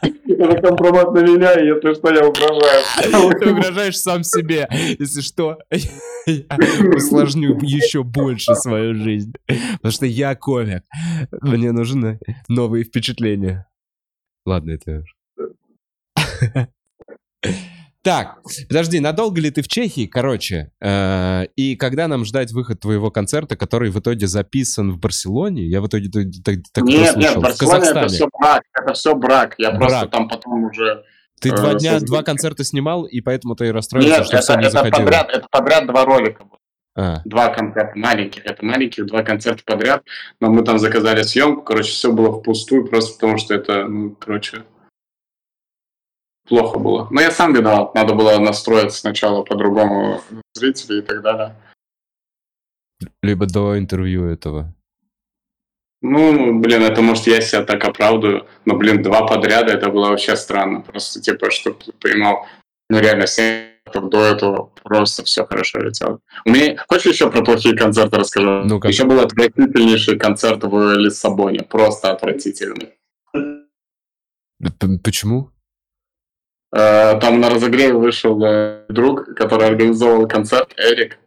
Это 0.27 0.61
компромат 0.61 1.13
на 1.13 1.21
меня, 1.21 1.53
если 1.53 1.95
что, 1.95 2.13
я 2.13 2.27
угрожаю. 2.27 3.41
Ты 3.41 3.51
угрожаешь 3.51 3.99
сам 3.99 4.23
себе. 4.23 4.69
Если 4.99 5.21
что, 5.21 5.59
я 6.27 6.57
усложню 6.95 7.59
еще 7.61 8.03
больше 8.03 8.55
свою 8.55 8.95
жизнь. 8.95 9.33
Потому 9.47 9.93
что 9.93 10.07
я 10.07 10.35
комик. 10.35 10.83
Мне 11.43 11.73
нужны 11.73 12.19
новые 12.49 12.85
впечатления. 12.85 13.67
Ладно, 14.47 14.73
это... 14.73 15.05
Так, 18.05 18.37
подожди, 18.69 19.01
надолго 19.01 19.41
ли 19.41 19.51
ты 19.51 19.63
в 19.63 19.69
Чехии, 19.69 20.07
короче? 20.07 20.71
Э, 20.79 21.47
и 21.57 21.75
когда 21.75 22.07
нам 22.07 22.27
ждать 22.27 22.53
выход 22.53 22.81
твоего 22.81 23.11
концерта, 23.11 23.57
который 23.57 23.91
в 23.91 23.99
итоге 23.99 24.27
записан 24.27 24.93
в 24.93 24.99
Барселоне? 24.99 25.65
Я 25.65 25.81
в 25.81 25.87
итоге 25.87 26.11
так, 26.45 26.57
так 26.71 26.85
Нет, 26.85 27.17
нет, 27.17 27.39
Барселона 27.39 27.83
это 27.83 28.09
все 28.09 28.29
брак, 28.39 28.63
это 28.79 28.93
все 28.93 29.15
брак. 29.15 29.55
Я 29.57 29.71
брак. 29.71 29.81
просто 29.81 30.07
там 30.09 30.29
потом 30.29 30.65
уже... 30.65 31.03
Ты 31.41 31.49
э, 31.49 31.57
два 31.57 31.75
дня, 31.75 31.99
два 32.01 32.23
концерта 32.23 32.63
снимал, 32.63 33.05
и 33.05 33.23
поэтому 33.23 33.57
ты 33.57 33.73
расстроился, 33.73 34.19
Нет, 34.19 34.27
что 34.27 34.37
это, 34.37 34.43
все 34.43 34.55
не 34.57 34.67
это 34.67 34.71
заходило. 34.71 35.05
Подряд, 35.07 35.31
это 35.31 35.47
подряд 35.51 35.87
два 35.87 36.05
ролика 36.05 36.45
А. 36.95 37.23
Два 37.25 37.49
концерта 37.49 37.93
маленьких, 37.99 38.45
это 38.45 38.63
маленьких, 38.63 39.07
два 39.07 39.23
концерта 39.23 39.63
подряд, 39.65 40.03
но 40.41 40.51
мы 40.51 40.63
там 40.63 40.79
заказали 40.79 41.23
съемку, 41.23 41.63
короче, 41.63 41.91
все 41.91 42.13
было 42.13 42.39
впустую, 42.39 42.87
просто 42.87 43.15
потому 43.15 43.39
что 43.39 43.55
это, 43.55 43.87
ну, 43.87 44.15
короче, 44.15 44.65
плохо 46.49 46.79
было. 46.79 47.09
Но 47.11 47.21
я 47.21 47.31
сам 47.31 47.55
виноват. 47.55 47.95
Надо 47.95 48.15
было 48.15 48.39
настроить 48.39 48.93
сначала 48.93 49.43
по-другому 49.43 50.21
зрителей 50.55 50.99
и 50.99 51.03
так 51.03 51.23
далее. 51.23 51.57
Либо 53.23 53.47
до 53.47 53.79
интервью 53.79 54.27
этого. 54.27 54.75
Ну, 56.03 56.61
блин, 56.61 56.83
это 56.83 57.01
может 57.01 57.27
я 57.27 57.41
себя 57.41 57.65
так 57.65 57.83
оправдываю, 57.83 58.47
но, 58.67 58.77
блин, 58.77 59.03
два 59.03 59.27
подряда 59.27 59.73
это 59.73 59.89
было 59.89 60.11
вообще 60.11 60.37
странно. 60.37 60.83
Просто, 60.83 61.21
типа, 61.21 61.51
чтобы 61.51 61.79
ты 61.83 61.93
понимал, 61.93 62.47
ну, 62.91 62.99
реально, 62.99 63.27
семь 63.27 63.71
до 63.93 64.25
этого 64.25 64.71
просто 64.83 65.25
все 65.25 65.47
хорошо 65.47 65.79
летело. 65.81 66.21
У 66.45 66.51
меня... 66.51 66.77
Хочешь 66.89 67.13
еще 67.13 67.31
про 67.31 67.43
плохие 67.43 67.77
концерты 67.77 68.17
расскажу? 68.19 68.65
ну 68.65 68.79
-ка. 68.79 68.89
Еще 68.89 69.05
был 69.05 69.21
отвратительнейший 69.21 70.19
концерт 70.19 70.63
в 70.65 70.95
Лиссабоне. 70.95 71.63
Просто 71.63 72.13
отвратительный. 72.13 72.95
Почему? 75.03 75.54
Э, 76.75 77.21
там 77.21 77.41
на 77.41 77.51
разогреве 77.51 77.95
вышел 77.95 78.43
э, 78.43 78.85
друг, 78.89 79.27
который 79.37 79.69
организовал 79.69 80.27
концерт, 80.27 80.75
Эрик. 80.77 81.19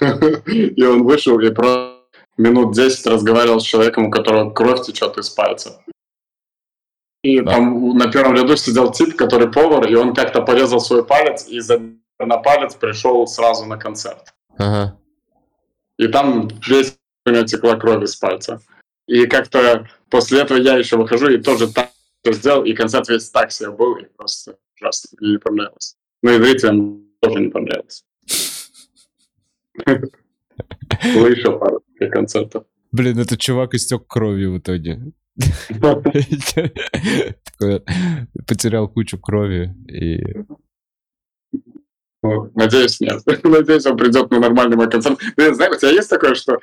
И 0.46 0.82
он 0.82 1.04
вышел 1.04 1.38
и 1.40 1.50
просто 1.50 2.00
минут 2.38 2.74
10 2.74 3.06
разговаривал 3.06 3.60
с 3.60 3.64
человеком, 3.64 4.06
у 4.06 4.10
которого 4.10 4.50
кровь 4.50 4.86
течет 4.86 5.18
из 5.18 5.28
пальца. 5.28 5.82
И 7.22 7.40
да. 7.40 7.52
там 7.52 7.98
на 7.98 8.10
первом 8.10 8.34
ряду 8.34 8.56
сидел 8.56 8.92
тип, 8.92 9.14
который 9.14 9.52
повар, 9.52 9.86
и 9.86 9.94
он 9.94 10.14
как-то 10.14 10.40
порезал 10.40 10.80
свой 10.80 11.04
палец, 11.04 11.46
и 11.48 11.60
за... 11.60 11.80
на 12.18 12.38
палец 12.38 12.74
пришел 12.74 13.26
сразу 13.26 13.66
на 13.66 13.76
концерт. 13.76 14.32
Ага. 14.56 14.98
И 15.98 16.08
там 16.08 16.48
весь 16.66 16.96
у 17.26 17.30
него 17.30 17.44
текла 17.44 17.76
кровь 17.76 18.04
из 18.04 18.16
пальца. 18.16 18.62
И 19.06 19.26
как-то 19.26 19.86
после 20.08 20.40
этого 20.40 20.56
я 20.56 20.78
еще 20.78 20.96
выхожу 20.96 21.28
и 21.28 21.42
тоже 21.42 21.70
так 21.70 21.90
сделал, 22.24 22.64
и 22.64 22.72
концерт 22.72 23.08
весь 23.08 23.28
так 23.28 23.52
себе 23.52 23.70
был, 23.70 23.96
и 23.96 24.04
просто 24.04 24.56
ужасно. 24.80 25.16
Мне 25.20 25.32
не 25.32 25.38
понравилось. 25.38 25.96
Ну 26.22 26.30
и 26.30 26.42
зрителям 26.42 27.04
тоже 27.20 27.40
не 27.40 27.50
понравилось. 27.50 28.04
Было 29.86 31.26
еще 31.26 31.58
пару 31.58 31.82
концертов. 32.10 32.64
Блин, 32.92 33.18
этот 33.18 33.40
чувак 33.40 33.74
истек 33.74 34.06
кровью 34.06 34.52
в 34.52 34.58
итоге. 34.58 35.12
Потерял 38.46 38.88
кучу 38.88 39.18
крови 39.18 39.74
и... 39.88 40.22
Надеюсь, 42.54 43.00
нет. 43.00 43.20
Надеюсь, 43.44 43.84
он 43.86 43.96
придет 43.98 44.30
на 44.30 44.38
нормальный 44.40 44.76
мой 44.76 44.88
концерт. 44.90 45.18
Блин, 45.36 45.54
знаешь, 45.54 45.76
у 45.76 45.78
тебя 45.78 45.90
есть 45.90 46.08
такое, 46.08 46.34
что 46.34 46.58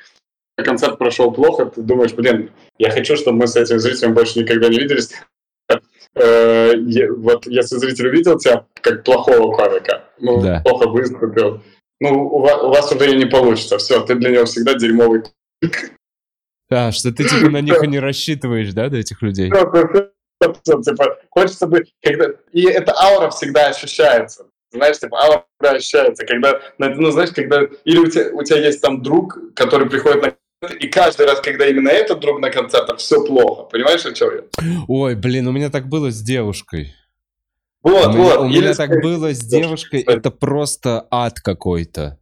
концерт 0.56 0.98
прошел 0.98 1.32
плохо, 1.32 1.66
ты 1.66 1.82
думаешь, 1.82 2.12
блин, 2.12 2.50
я 2.78 2.90
хочу, 2.90 3.16
чтобы 3.16 3.38
мы 3.38 3.46
с 3.46 3.56
этим 3.56 3.78
зрителем 3.78 4.14
больше 4.14 4.40
никогда 4.40 4.68
не 4.68 4.78
виделись, 4.78 5.12
э, 6.14 6.74
вот 7.16 7.46
если 7.46 7.76
зритель 7.76 8.08
увидел 8.08 8.38
тебя 8.38 8.66
как 8.80 9.04
плохого 9.04 9.54
комика, 9.54 10.04
ну, 10.18 10.40
да. 10.42 10.60
плохо 10.64 10.88
выступил, 10.88 11.62
ну, 12.00 12.26
у 12.26 12.40
вас, 12.40 12.62
у 12.62 12.68
вас 12.68 12.92
уже 12.92 13.16
не 13.16 13.26
получится, 13.26 13.78
все, 13.78 14.00
ты 14.00 14.14
для 14.16 14.30
него 14.30 14.44
всегда 14.44 14.74
дерьмовый 14.74 15.22
А, 16.70 16.90
что 16.90 17.12
ты 17.12 17.24
типа 17.24 17.50
на 17.50 17.60
них 17.60 17.82
и 17.82 17.86
не 17.86 18.00
рассчитываешь, 18.00 18.72
да, 18.72 18.88
до 18.88 18.98
этих 18.98 19.22
людей? 19.22 19.50
Типа, 20.64 21.18
хочется 21.30 21.66
бы, 21.66 21.84
когда... 22.02 22.30
И 22.52 22.64
эта 22.64 22.92
аура 22.98 23.30
всегда 23.30 23.68
ощущается. 23.68 24.46
Знаешь, 24.72 24.98
типа, 24.98 25.18
аура 25.22 25.44
ощущается, 25.60 26.26
когда, 26.26 26.60
ну, 26.78 27.10
знаешь, 27.10 27.30
когда... 27.30 27.62
Или 27.84 27.98
у 27.98 28.06
тебя, 28.06 28.30
у 28.32 28.42
тебя 28.42 28.58
есть 28.58 28.80
там 28.80 29.02
друг, 29.02 29.38
который 29.54 29.88
приходит 29.88 30.22
на 30.22 30.34
и 30.70 30.86
каждый 30.88 31.26
раз, 31.26 31.40
когда 31.40 31.66
именно 31.66 31.88
этот 31.88 32.20
друг 32.20 32.40
на 32.40 32.50
концертах, 32.50 32.98
все 32.98 33.24
плохо. 33.24 33.64
Понимаешь, 33.64 34.04
о 34.06 34.12
чем 34.12 34.30
я? 34.34 34.84
Ой, 34.88 35.14
блин, 35.14 35.48
у 35.48 35.52
меня 35.52 35.70
так 35.70 35.88
было 35.88 36.10
с 36.10 36.20
девушкой. 36.20 36.94
Вот, 37.82 38.14
у 38.14 38.18
вот. 38.18 38.40
у 38.40 38.48
меня 38.48 38.74
так 38.74 38.90
было 39.02 39.34
с 39.34 39.40
девушкой, 39.40 40.02
это 40.02 40.30
просто 40.30 41.06
ад 41.10 41.40
какой-то. 41.40 42.18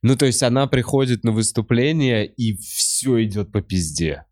Ну, 0.00 0.16
то 0.16 0.26
есть 0.26 0.42
она 0.42 0.66
приходит 0.66 1.22
на 1.22 1.32
выступление, 1.32 2.26
и 2.26 2.56
все 2.56 3.22
идет 3.22 3.52
по 3.52 3.60
пизде. 3.60 4.24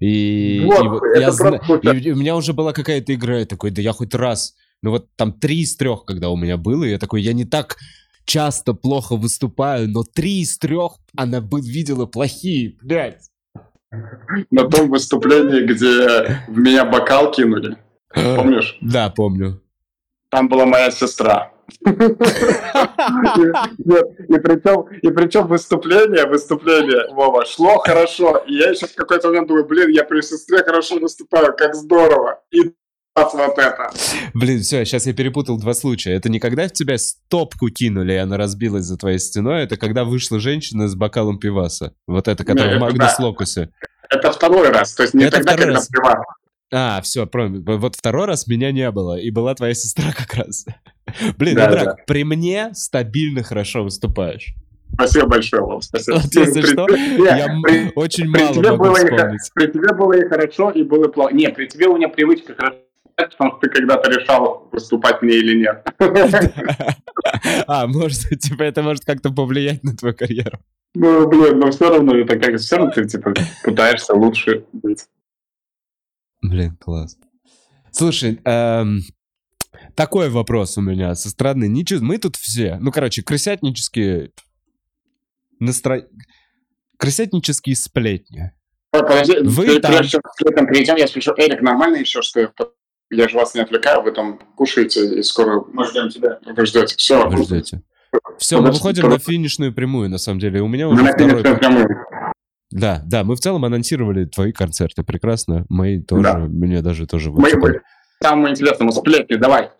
И, 0.00 0.62
вот, 0.64 1.02
и, 1.16 1.20
я 1.20 1.32
зна... 1.32 1.60
и 1.82 2.12
у 2.12 2.16
меня 2.16 2.36
уже 2.36 2.52
была 2.52 2.72
какая-то 2.72 3.12
игра, 3.14 3.40
я 3.40 3.46
такой, 3.46 3.72
да 3.72 3.82
я 3.82 3.92
хоть 3.92 4.14
раз, 4.14 4.54
ну 4.80 4.90
вот 4.92 5.08
там 5.16 5.32
три 5.32 5.62
из 5.62 5.76
трех, 5.76 6.04
когда 6.04 6.30
у 6.30 6.36
меня 6.36 6.56
было, 6.56 6.84
и 6.84 6.90
я 6.90 6.98
такой, 6.98 7.20
я 7.20 7.32
не 7.32 7.44
так 7.44 7.76
часто 8.28 8.74
плохо 8.74 9.16
выступаю, 9.16 9.88
но 9.88 10.04
три 10.04 10.42
из 10.42 10.58
трех 10.58 10.98
она 11.16 11.40
бы 11.40 11.60
видела 11.60 12.06
плохие, 12.06 12.76
блядь. 12.82 13.30
на 14.50 14.68
том 14.68 14.90
выступлении, 14.90 15.62
где 15.62 16.42
в 16.46 16.58
меня 16.58 16.84
бокал 16.84 17.30
кинули. 17.32 17.78
Помнишь? 18.14 18.76
Да, 18.80 19.10
помню. 19.10 19.62
Там 20.30 20.48
была 20.48 20.66
моя 20.66 20.90
сестра. 20.90 21.52
И 21.84 21.90
причем, 24.38 24.80
и 25.02 25.10
причем 25.10 25.46
выступление, 25.46 26.26
выступление, 26.26 27.12
Вова, 27.12 27.44
шло 27.46 27.78
хорошо. 27.78 28.42
И 28.46 28.54
я 28.54 28.70
еще 28.70 28.86
в 28.86 28.94
какой-то 28.94 29.28
момент 29.28 29.48
думаю, 29.48 29.66
блин, 29.66 29.90
я 29.90 30.04
при 30.04 30.20
сестре 30.22 30.62
хорошо 30.62 30.98
выступаю, 30.98 31.54
как 31.56 31.74
здорово. 31.74 32.42
И 32.50 32.72
вот 33.32 33.58
это. 33.58 33.90
Блин, 34.34 34.60
все, 34.60 34.84
сейчас 34.84 35.06
я 35.06 35.12
перепутал 35.12 35.58
два 35.58 35.74
случая. 35.74 36.12
Это 36.12 36.28
не 36.28 36.40
когда 36.40 36.68
в 36.68 36.72
тебя 36.72 36.98
стопку 36.98 37.68
кинули, 37.68 38.12
и 38.12 38.16
она 38.16 38.36
разбилась 38.36 38.84
за 38.84 38.96
твоей 38.96 39.18
стеной, 39.18 39.62
это 39.62 39.76
когда 39.76 40.04
вышла 40.04 40.40
женщина 40.40 40.88
с 40.88 40.94
бокалом 40.94 41.38
пиваса. 41.38 41.94
Вот 42.06 42.28
это, 42.28 42.44
которая 42.44 42.78
в 42.78 42.80
Магнус 42.80 43.18
Локусе. 43.18 43.70
Это 44.10 44.32
второй 44.32 44.70
раз, 44.70 44.94
то 44.94 45.02
есть 45.02 45.14
не 45.14 45.24
это 45.24 45.38
тогда, 45.38 45.56
когда 45.56 45.74
раз. 45.74 45.88
пивас. 45.88 46.24
А, 46.72 47.00
все, 47.02 47.28
вот 47.32 47.96
второй 47.96 48.26
раз 48.26 48.46
меня 48.46 48.72
не 48.72 48.90
было, 48.90 49.18
и 49.18 49.30
была 49.30 49.54
твоя 49.54 49.74
сестра 49.74 50.12
как 50.12 50.34
раз. 50.34 50.66
Блин, 51.38 51.56
да, 51.56 51.70
Драк, 51.70 51.84
да. 51.84 51.96
при 52.06 52.24
мне 52.24 52.70
стабильно 52.74 53.42
хорошо 53.42 53.84
выступаешь. 53.84 54.54
Спасибо 54.94 55.26
большое, 55.26 55.62
Вов, 55.62 55.84
спасибо. 55.84 56.16
Вот, 56.16 56.34
если 56.34 56.60
при, 56.60 56.72
что, 56.72 56.86
при, 56.86 57.24
я 57.24 57.46
при, 57.62 57.92
очень 57.94 58.32
при 58.32 58.42
мало 58.42 58.54
тебе 58.54 58.70
могу 58.70 58.84
было 58.84 58.94
вспомнить. 58.94 59.48
И, 59.48 59.52
при 59.54 59.66
тебе 59.66 59.94
было 59.94 60.12
и 60.14 60.28
хорошо, 60.28 60.70
и 60.70 60.82
было 60.82 61.08
плохо. 61.08 61.34
Не, 61.34 61.48
при 61.50 61.66
тебе 61.66 61.88
у 61.88 61.96
меня 61.96 62.08
привычка 62.08 62.54
хорошо 62.54 62.78
потому 63.18 63.52
что 63.52 63.60
ты 63.60 63.68
когда-то 63.70 64.10
решал, 64.10 64.68
выступать 64.72 65.22
мне 65.22 65.36
или 65.36 65.58
нет. 65.58 65.86
А, 67.66 67.86
может, 67.86 68.20
типа, 68.40 68.62
это 68.62 68.82
может 68.82 69.04
как-то 69.04 69.30
повлиять 69.30 69.84
на 69.84 69.94
твою 69.94 70.14
карьеру. 70.14 70.58
Ну, 70.94 71.28
блин, 71.28 71.58
но 71.58 71.70
все 71.70 71.90
равно 71.90 72.16
это 72.16 72.38
как 72.38 72.56
все 72.56 72.76
равно 72.76 72.92
ты, 72.92 73.06
типа, 73.06 73.34
пытаешься 73.62 74.14
лучше 74.14 74.64
быть. 74.72 75.04
Блин, 76.40 76.76
класс. 76.76 77.16
Слушай, 77.90 78.40
эм, 78.44 79.00
такой 79.94 80.30
вопрос 80.30 80.78
у 80.78 80.80
меня 80.80 81.14
со 81.14 81.28
стороны. 81.28 81.68
Ничего, 81.68 82.02
мы 82.02 82.18
тут 82.18 82.36
все, 82.36 82.78
ну, 82.80 82.90
короче, 82.90 83.22
крысятнические 83.22 84.30
настро... 85.60 86.02
крысятнические 86.96 87.76
сплетни. 87.76 88.52
Подожди, 88.90 89.38
Вы 89.42 89.80
там... 89.80 89.92
прежде 89.92 90.12
чем 90.12 90.22
к 90.22 90.46
этом 90.46 90.66
перейдем, 90.66 90.96
я 90.96 91.06
спрошу, 91.06 91.32
Эрик, 91.36 91.60
нормально 91.60 91.96
еще, 91.96 92.22
что 92.22 92.40
я 93.10 93.28
же 93.28 93.36
вас 93.36 93.54
не 93.54 93.60
отвлекаю, 93.60 94.02
вы 94.02 94.12
там 94.12 94.38
кушаете, 94.56 95.18
и 95.18 95.22
скоро 95.22 95.64
мы 95.72 95.84
ждем 95.86 96.08
тебя. 96.08 96.38
Вы 96.44 96.66
ждете. 96.66 96.94
Все. 96.96 97.28
Вы 97.28 97.44
ждете. 97.44 97.82
Все, 98.38 98.60
мы 98.60 98.70
выходим 98.70 99.08
на 99.08 99.18
финишную 99.18 99.72
прямую, 99.72 100.08
на 100.10 100.18
самом 100.18 100.38
деле. 100.38 100.60
У 100.60 100.68
меня 100.68 100.88
уже 100.88 101.04
второй... 101.04 101.42
прямую. 101.42 101.88
Да, 102.70 103.02
да, 103.06 103.24
мы 103.24 103.34
в 103.34 103.40
целом 103.40 103.64
анонсировали 103.64 104.26
твои 104.26 104.52
концерты 104.52 105.02
прекрасно. 105.02 105.64
Мои 105.68 106.02
тоже, 106.02 106.22
да. 106.22 106.38
мне 106.38 106.82
даже 106.82 107.06
тоже... 107.06 107.30
Мы, 107.30 107.50
мы. 107.54 107.80
Самое 108.22 108.52
интересное, 108.52 108.84
мы 108.86 108.92
сплетни, 108.92 109.36
давай. 109.36 109.70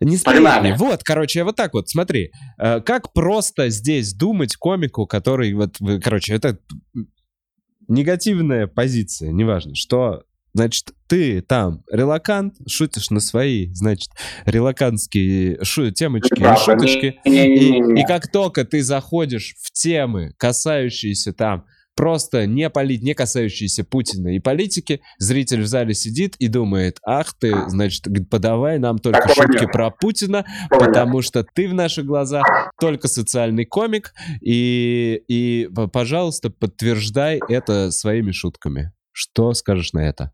Не 0.00 0.16
сплетни. 0.16 0.74
Вот, 0.78 1.02
короче, 1.04 1.44
вот 1.44 1.56
так 1.56 1.74
вот, 1.74 1.88
смотри. 1.88 2.32
Э, 2.58 2.80
как 2.80 3.12
просто 3.12 3.68
здесь 3.68 4.14
думать 4.14 4.56
комику, 4.56 5.06
который 5.06 5.52
вот, 5.52 5.76
короче, 6.02 6.34
это 6.34 6.58
негативная 7.86 8.66
позиция, 8.66 9.30
неважно, 9.30 9.74
что 9.74 10.24
Значит, 10.52 10.92
ты 11.06 11.42
там 11.42 11.82
релакант, 11.90 12.54
шутишь 12.68 13.10
на 13.10 13.20
свои, 13.20 13.72
значит, 13.72 14.10
релакантские 14.46 15.62
шу 15.64 15.90
темочки 15.90 16.40
и 16.40 16.64
шуточки. 16.64 17.20
И, 17.24 18.00
и 18.00 18.04
как 18.06 18.30
только 18.30 18.64
ты 18.64 18.82
заходишь 18.82 19.54
в 19.60 19.70
темы, 19.72 20.32
касающиеся 20.38 21.32
там 21.32 21.64
просто 21.96 22.46
не, 22.46 22.70
полит, 22.70 23.02
не 23.02 23.14
касающиеся 23.14 23.84
Путина 23.84 24.28
и 24.34 24.38
политики, 24.38 25.02
зритель 25.18 25.62
в 25.62 25.66
зале 25.66 25.92
сидит 25.94 26.34
и 26.38 26.48
думает, 26.48 26.98
ах 27.04 27.34
ты, 27.38 27.54
значит, 27.68 28.06
подавай 28.30 28.78
нам 28.78 28.98
только 28.98 29.20
Такого 29.20 29.46
шутки 29.46 29.64
нет. 29.64 29.72
про 29.72 29.90
Путина, 29.90 30.46
Такого 30.70 30.86
потому 30.86 31.16
нет. 31.16 31.24
что 31.26 31.44
ты 31.44 31.68
в 31.68 31.74
наших 31.74 32.06
глазах 32.06 32.46
только 32.80 33.06
социальный 33.06 33.66
комик, 33.66 34.14
и, 34.40 35.22
и, 35.28 35.68
пожалуйста, 35.92 36.48
подтверждай 36.48 37.40
это 37.48 37.90
своими 37.90 38.30
шутками. 38.30 38.92
Что 39.12 39.52
скажешь 39.52 39.92
на 39.92 40.08
это? 40.08 40.32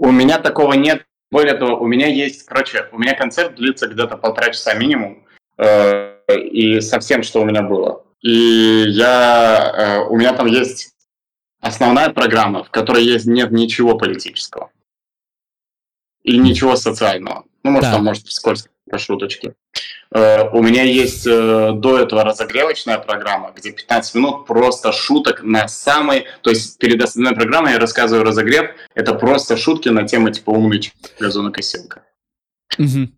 У 0.00 0.10
меня 0.10 0.38
такого 0.38 0.72
нет. 0.72 1.04
Более 1.30 1.54
того, 1.54 1.78
у 1.78 1.86
меня 1.86 2.06
есть, 2.06 2.44
короче, 2.44 2.88
у 2.90 2.98
меня 2.98 3.14
концерт 3.14 3.56
длится 3.56 3.86
где-то 3.86 4.16
полтора 4.16 4.50
часа 4.50 4.72
минимум, 4.72 5.26
э, 5.58 6.16
и 6.38 6.80
со 6.80 6.98
всем, 7.00 7.22
что 7.22 7.42
у 7.42 7.44
меня 7.44 7.62
было. 7.62 8.02
И 8.22 8.86
я, 8.88 9.74
э, 9.76 10.08
у 10.08 10.16
меня 10.16 10.32
там 10.32 10.46
есть 10.46 10.94
основная 11.60 12.08
программа, 12.08 12.64
в 12.64 12.70
которой 12.70 13.04
есть 13.04 13.26
нет 13.26 13.50
ничего 13.50 13.98
политического 13.98 14.70
и 16.22 16.38
ничего 16.38 16.76
социального. 16.76 17.44
Ну, 17.62 17.72
может, 17.72 17.90
да. 17.90 17.96
там, 17.96 18.04
может, 18.04 18.26
вскользь 18.26 18.68
по 18.90 18.98
шуточке. 18.98 19.54
Э, 20.12 20.48
у 20.50 20.62
меня 20.62 20.82
есть 20.82 21.26
э, 21.26 21.72
до 21.74 21.98
этого 21.98 22.24
разогревочная 22.24 22.98
программа, 22.98 23.52
где 23.56 23.70
15 23.70 24.14
минут 24.16 24.46
просто 24.46 24.92
шуток 24.92 25.42
на 25.42 25.68
самой... 25.68 26.26
То 26.42 26.50
есть 26.50 26.78
перед 26.78 27.02
основной 27.02 27.34
программой 27.34 27.72
я 27.72 27.78
рассказываю 27.78 28.24
разогрев. 28.24 28.70
Это 28.94 29.14
просто 29.14 29.56
шутки 29.56 29.88
на 29.88 30.06
тему 30.06 30.30
типа 30.30 30.50
«Умный 30.50 30.92
газонокосилка». 31.18 32.02
Угу. 32.78 33.08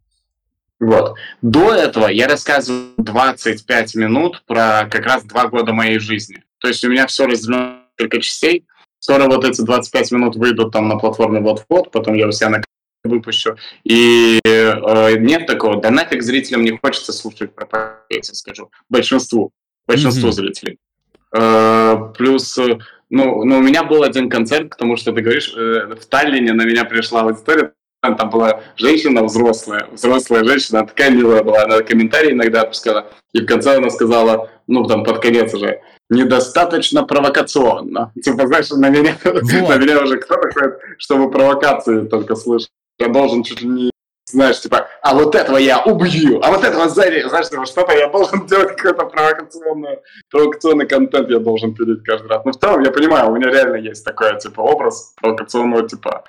Вот. 0.81 1.15
До 1.43 1.73
этого 1.73 2.09
я 2.09 2.27
рассказываю 2.27 2.93
25 2.99 3.94
минут 3.94 4.43
про 4.47 4.89
как 4.90 5.07
раз 5.07 5.24
два 5.24 5.47
года 5.47 5.73
моей 5.73 5.99
жизни. 5.99 6.43
То 6.59 6.69
есть 6.69 6.85
у 6.85 6.90
меня 6.90 7.07
все 7.07 7.27
разделено 7.27 7.59
на 7.59 7.82
несколько 7.99 8.20
частей. 8.20 8.66
Скоро 8.99 9.27
вот 9.27 9.44
эти 9.44 9.61
25 9.61 10.12
минут 10.12 10.36
выйдут 10.36 10.73
там 10.73 10.89
на 10.89 10.97
платформе 10.97 11.40
вот-вот, 11.40 11.90
потом 11.90 12.15
я 12.15 12.28
у 12.28 12.32
себя 12.32 12.51
на 12.51 12.62
выпущу. 13.04 13.56
И 13.84 14.38
э, 14.44 15.16
нет 15.18 15.46
такого, 15.46 15.80
да 15.80 15.90
нафиг 15.90 16.22
зрителям 16.22 16.62
не 16.62 16.78
хочется 16.78 17.12
слушать 17.12 17.54
про 17.54 17.66
я 18.08 18.22
скажу. 18.22 18.70
Большинству, 18.88 19.50
большинству 19.86 20.28
mm-hmm. 20.28 20.32
зрителей. 20.32 20.78
Э, 21.34 22.12
плюс, 22.16 22.56
ну, 23.10 23.44
ну, 23.44 23.58
у 23.58 23.62
меня 23.62 23.84
был 23.84 24.02
один 24.02 24.28
концерт, 24.28 24.70
потому 24.70 24.96
что 24.96 25.12
ты 25.12 25.20
говоришь, 25.20 25.52
э, 25.56 25.94
в 25.94 26.06
Таллине 26.06 26.52
на 26.52 26.64
меня 26.64 26.84
пришла 26.84 27.22
аудитория, 27.22 27.72
там 28.00 28.30
была 28.30 28.60
женщина 28.76 29.22
взрослая, 29.22 29.86
взрослая 29.92 30.44
женщина, 30.44 30.80
она 30.80 30.88
такая 30.88 31.10
милая 31.10 31.42
была, 31.42 31.62
она 31.62 31.82
комментарии 31.82 32.32
иногда 32.32 32.62
отпускала, 32.62 33.08
и 33.32 33.40
в 33.40 33.46
конце 33.46 33.76
она 33.76 33.90
сказала, 33.90 34.50
ну, 34.66 34.84
там, 34.86 35.04
под 35.04 35.20
конец 35.20 35.54
уже, 35.54 35.80
недостаточно 36.10 37.04
провокационно. 37.04 38.12
Типа, 38.22 38.46
знаешь, 38.46 38.70
на 38.70 38.90
меня, 38.90 39.16
вот. 39.24 39.42
на 39.42 39.76
меня 39.76 40.02
уже 40.02 40.18
кто-то 40.18 40.50
ходит, 40.52 40.78
чтобы 40.98 41.30
провокации 41.30 42.06
только 42.06 42.34
слышать 42.34 42.70
я 42.98 43.09
должен 43.09 43.43
чуть 43.43 43.62
ли 43.62 43.69
не 43.69 43.93
знаешь, 44.32 44.60
типа, 44.60 44.89
а 45.02 45.14
вот 45.14 45.35
этого 45.35 45.59
я 45.59 45.82
убью, 45.82 46.40
а 46.43 46.51
вот 46.51 46.64
этого 46.64 46.89
знаешь, 46.89 47.48
типа, 47.48 47.66
что-то 47.66 47.93
я 47.93 48.09
должен 48.09 48.47
делать 48.47 48.77
какой-то 48.77 49.06
провокационный, 49.06 49.98
провокационный 50.31 50.86
контент 50.86 51.28
я 51.28 51.39
должен 51.39 51.74
пилить 51.74 52.02
каждый 52.05 52.28
раз. 52.28 52.44
Но 52.44 52.52
в 52.52 52.56
целом 52.56 52.82
я 52.82 52.90
понимаю, 52.90 53.31
у 53.31 53.36
меня 53.36 53.51
реально 53.51 53.77
есть 53.77 54.05
такой, 54.05 54.39
типа, 54.39 54.60
образ 54.60 55.14
провокационного 55.20 55.89
типа. 55.89 56.24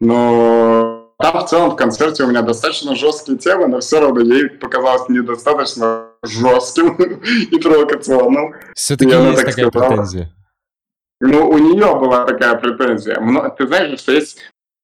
Но 0.00 1.12
там 1.18 1.38
в 1.38 1.48
целом 1.48 1.70
в 1.70 1.76
концерте 1.76 2.24
у 2.24 2.26
меня 2.26 2.42
достаточно 2.42 2.96
жесткие 2.96 3.38
темы, 3.38 3.68
но 3.68 3.80
все 3.80 4.00
равно 4.00 4.20
ей 4.20 4.48
показалось 4.48 5.08
недостаточно 5.08 6.08
жестким 6.24 6.94
и 7.50 7.58
провокационным. 7.58 8.54
Все-таки 8.74 9.10
есть 9.10 9.36
так 9.36 9.46
такая 9.46 9.68
сказала. 9.68 9.88
претензия. 9.88 10.32
Ну, 11.20 11.48
у 11.48 11.58
нее 11.58 11.94
была 11.94 12.24
такая 12.24 12.56
претензия. 12.56 13.16
Ты 13.56 13.66
знаешь, 13.68 14.00
что 14.00 14.10
есть 14.10 14.38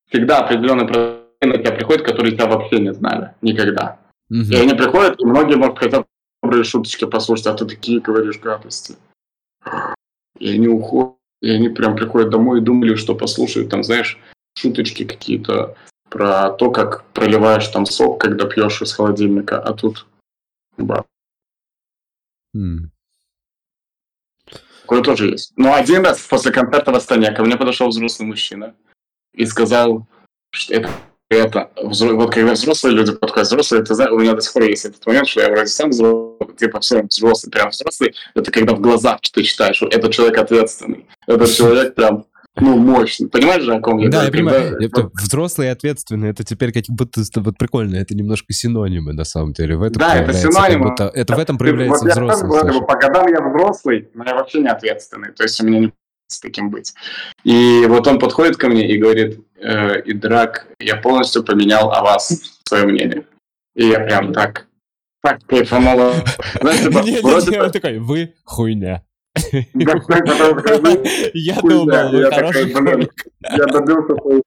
всегда 0.08 0.40
определенный 0.40 0.86
процент 0.86 1.62
тебя 1.62 1.72
приходит, 1.72 2.02
которые 2.02 2.32
тебя 2.32 2.46
вообще 2.46 2.78
не 2.78 2.92
знали 2.92 3.34
никогда. 3.42 3.98
Угу. 4.30 4.50
И 4.50 4.56
они 4.56 4.74
приходят, 4.74 5.20
и 5.20 5.24
многие, 5.24 5.56
может, 5.56 5.78
хотят 5.78 6.06
добрые 6.42 6.64
шуточки 6.64 7.04
послушать, 7.04 7.46
а 7.46 7.54
ты 7.54 7.66
такие 7.66 8.00
говоришь 8.00 8.38
гадости. 8.38 8.96
И 10.38 10.52
они 10.52 10.68
уходят, 10.68 11.16
и 11.40 11.50
они 11.50 11.68
прям 11.68 11.96
приходят 11.96 12.30
домой 12.30 12.60
и 12.60 12.64
думали, 12.64 12.94
что 12.94 13.14
послушают, 13.14 13.70
там, 13.70 13.82
знаешь, 13.82 14.18
шуточки 14.56 15.04
какие-то 15.04 15.76
про 16.10 16.50
то, 16.50 16.70
как 16.70 17.04
проливаешь 17.12 17.68
там 17.68 17.86
сок, 17.86 18.20
когда 18.20 18.46
пьешь 18.46 18.82
из 18.82 18.92
холодильника, 18.92 19.60
а 19.60 19.74
тут 19.74 20.06
ба. 20.76 21.04
Mm. 22.56 22.88
Такое 24.82 25.02
тоже 25.02 25.30
есть. 25.30 25.52
Но 25.56 25.74
один 25.74 26.04
раз 26.04 26.20
после 26.20 26.50
концерта 26.50 26.92
в 26.92 26.94
Астане 26.94 27.30
ко 27.32 27.44
мне 27.44 27.56
подошел 27.56 27.88
взрослый 27.88 28.26
мужчина 28.26 28.74
и 29.38 29.46
сказал, 29.46 30.06
что 30.50 30.74
это 30.74 30.90
это, 31.30 31.68
вот 31.82 32.32
когда 32.32 32.52
взрослые 32.52 32.96
люди 32.96 33.12
подходят, 33.12 33.48
взрослые, 33.48 33.84
знаешь, 33.84 34.12
у 34.12 34.18
меня 34.18 34.32
до 34.32 34.40
сих 34.40 34.50
пор 34.54 34.62
есть 34.62 34.86
этот 34.86 35.04
момент, 35.04 35.28
что 35.28 35.42
я 35.42 35.50
вроде 35.50 35.66
сам 35.66 35.90
взрослый, 35.90 36.56
типа 36.56 36.80
все 36.80 37.02
взрослый, 37.02 37.50
прям 37.50 37.68
взрослый, 37.68 38.14
это 38.34 38.50
когда 38.50 38.74
в 38.74 38.80
глазах 38.80 39.20
ты 39.20 39.42
читаешь, 39.42 39.76
что 39.76 39.88
этот 39.88 40.10
человек 40.10 40.38
ответственный, 40.38 41.06
этот 41.26 41.52
человек 41.52 41.94
прям 41.94 42.24
ну, 42.60 42.76
мощный. 42.76 43.28
Понимаешь 43.28 43.62
же, 43.62 43.74
о 43.74 43.80
ком 43.80 43.98
я 43.98 44.08
Да, 44.08 44.24
я 44.24 44.30
понимаю. 44.30 44.76
Это 44.80 45.10
взрослый 45.14 45.68
и 45.68 45.70
ответственный, 45.70 46.30
это 46.30 46.44
теперь 46.44 46.72
как 46.72 46.84
будто 46.88 47.22
вот 47.36 47.58
прикольно, 47.58 47.96
это 47.96 48.14
немножко 48.14 48.52
синонимы 48.52 49.12
на 49.12 49.24
самом 49.24 49.52
деле. 49.52 49.76
В 49.76 49.82
этом 49.82 50.00
да, 50.00 50.16
это 50.16 50.32
синонимы. 50.32 50.88
Будто, 50.88 51.10
это 51.14 51.36
в 51.36 51.38
этом 51.38 51.58
проявляется 51.58 52.04
вот 52.04 52.12
взрослость. 52.12 52.74
Я, 52.74 52.80
по 52.80 52.96
годам 52.96 53.28
я 53.28 53.40
взрослый, 53.40 54.08
но 54.14 54.24
я 54.24 54.34
вообще 54.34 54.60
не 54.60 54.68
ответственный. 54.68 55.32
То 55.32 55.44
есть 55.44 55.60
у 55.60 55.66
меня 55.66 55.78
не 55.80 55.92
с 56.28 56.40
таким 56.40 56.70
быть. 56.70 56.94
И 57.44 57.84
вот 57.88 58.06
он 58.06 58.18
подходит 58.18 58.56
ко 58.56 58.68
мне 58.68 58.88
и 58.88 58.98
говорит, 58.98 59.40
э, 59.60 60.00
Идрак, 60.04 60.66
я 60.78 60.96
полностью 60.96 61.42
поменял 61.42 61.92
о 61.92 62.02
вас 62.02 62.60
свое 62.64 62.84
мнение. 62.84 63.26
И 63.74 63.86
я 63.86 64.00
прям 64.00 64.32
так, 64.32 64.66
так 65.22 65.40
кайфанул. 65.46 66.12
Знаешь, 66.60 66.80
типа, 66.80 67.02
вроде... 67.22 67.60
Он 67.60 67.72
такой, 67.72 67.98
вы 67.98 68.34
хуйня. 68.44 69.02
Я 69.52 69.64
думал, 71.60 72.10
вы 72.10 72.30
хороший 72.30 72.70
Я 72.70 73.66
добился 73.66 74.16
своего. 74.16 74.42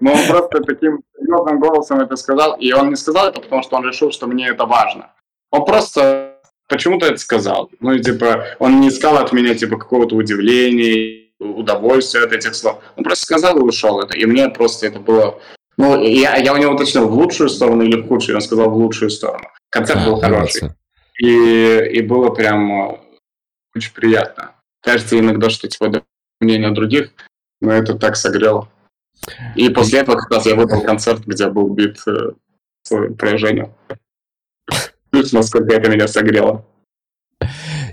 Но 0.00 0.12
он 0.12 0.26
просто 0.28 0.60
таким 0.60 1.02
серьезным 1.16 1.60
голосом 1.60 2.00
это 2.00 2.16
сказал. 2.16 2.56
И 2.56 2.72
он 2.72 2.90
не 2.90 2.96
сказал 2.96 3.28
это, 3.28 3.40
потому 3.40 3.62
что 3.62 3.76
он 3.76 3.86
решил, 3.86 4.12
что 4.12 4.26
мне 4.26 4.48
это 4.48 4.66
важно. 4.66 5.12
Он 5.50 5.64
просто 5.64 6.38
почему-то 6.68 7.06
это 7.06 7.16
сказал. 7.16 7.70
Ну 7.80 7.92
и 7.92 8.02
типа, 8.02 8.44
он 8.58 8.80
не 8.80 8.88
искал 8.88 9.16
от 9.16 9.32
меня 9.32 9.54
типа 9.54 9.78
какого-то 9.78 10.16
удивления, 10.16 11.23
удовольствия 11.44 12.24
от 12.24 12.32
этих 12.32 12.54
слов. 12.54 12.82
Он 12.96 13.04
просто 13.04 13.24
сказал 13.24 13.58
и 13.58 13.62
ушел 13.62 14.00
это. 14.00 14.16
И 14.16 14.24
мне 14.26 14.48
просто 14.48 14.86
это 14.86 14.98
было... 14.98 15.40
Ну, 15.76 16.02
я, 16.02 16.36
я 16.36 16.52
у 16.52 16.56
него 16.56 16.74
уточнил, 16.74 17.08
в 17.08 17.12
лучшую 17.12 17.48
сторону 17.48 17.82
или 17.82 18.00
в 18.00 18.06
худшую. 18.06 18.36
Он 18.36 18.42
сказал, 18.42 18.70
в 18.70 18.76
лучшую 18.76 19.10
сторону. 19.10 19.48
Концерт 19.70 20.00
а, 20.02 20.06
был 20.06 20.20
хороший. 20.20 20.70
И, 21.20 21.88
и 21.92 22.00
было 22.02 22.30
прям 22.30 22.98
очень 23.74 23.92
приятно. 23.92 24.52
Кажется 24.82 25.18
иногда, 25.18 25.50
что 25.50 25.68
типа 25.68 26.04
мнение 26.40 26.70
других, 26.70 27.10
но 27.60 27.72
это 27.72 27.94
так 27.94 28.16
согрело. 28.16 28.68
И 29.56 29.68
после 29.68 30.00
этого 30.00 30.16
как 30.16 30.30
раз 30.30 30.46
я 30.46 30.54
выдал 30.54 30.82
концерт, 30.82 31.24
где 31.24 31.48
был 31.48 31.68
бит 31.68 31.98
э, 32.06 32.32
про 33.16 33.38
Женю. 33.38 33.74
Насколько 35.12 35.74
это 35.74 35.90
меня 35.90 36.08
согрело. 36.08 36.66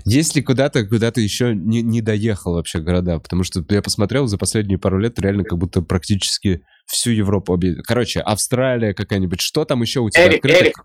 Если 0.04 0.40
куда-то, 0.40 0.84
куда-то 0.84 1.20
еще 1.20 1.54
не, 1.54 1.82
не 1.82 2.00
доехал 2.00 2.54
вообще 2.54 2.80
города, 2.80 3.18
потому 3.18 3.44
что 3.44 3.64
я 3.68 3.82
посмотрел 3.82 4.26
за 4.26 4.38
последние 4.38 4.78
пару 4.78 4.98
лет 4.98 5.18
реально 5.18 5.44
как 5.44 5.58
будто 5.58 5.82
практически 5.82 6.64
всю 6.86 7.10
Европу 7.10 7.54
объездил. 7.54 7.82
Короче, 7.86 8.20
Австралия 8.20 8.94
какая-нибудь, 8.94 9.40
что 9.40 9.64
там 9.64 9.82
еще 9.82 10.00
у 10.00 10.10
тебя 10.10 10.26
Эрик, 10.26 10.44
открыто? 10.44 10.58
Эрик, 10.58 10.76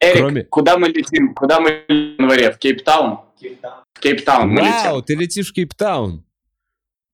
Эрик, 0.00 0.18
Кроме... 0.18 0.44
куда 0.44 0.78
мы 0.78 0.88
летим? 0.88 1.34
Куда 1.34 1.60
мы 1.60 1.84
летим 1.88 2.16
в 2.16 2.20
январе? 2.20 2.52
В 2.52 2.58
Кейптаун? 2.58 3.20
Кейптаун. 3.40 3.82
В 3.94 4.00
Кейптаун 4.00 4.48
мы 4.48 4.60
Вау, 4.60 4.96
летим. 4.96 5.04
ты 5.04 5.14
летишь 5.14 5.50
в 5.50 5.52
Кейптаун. 5.52 6.24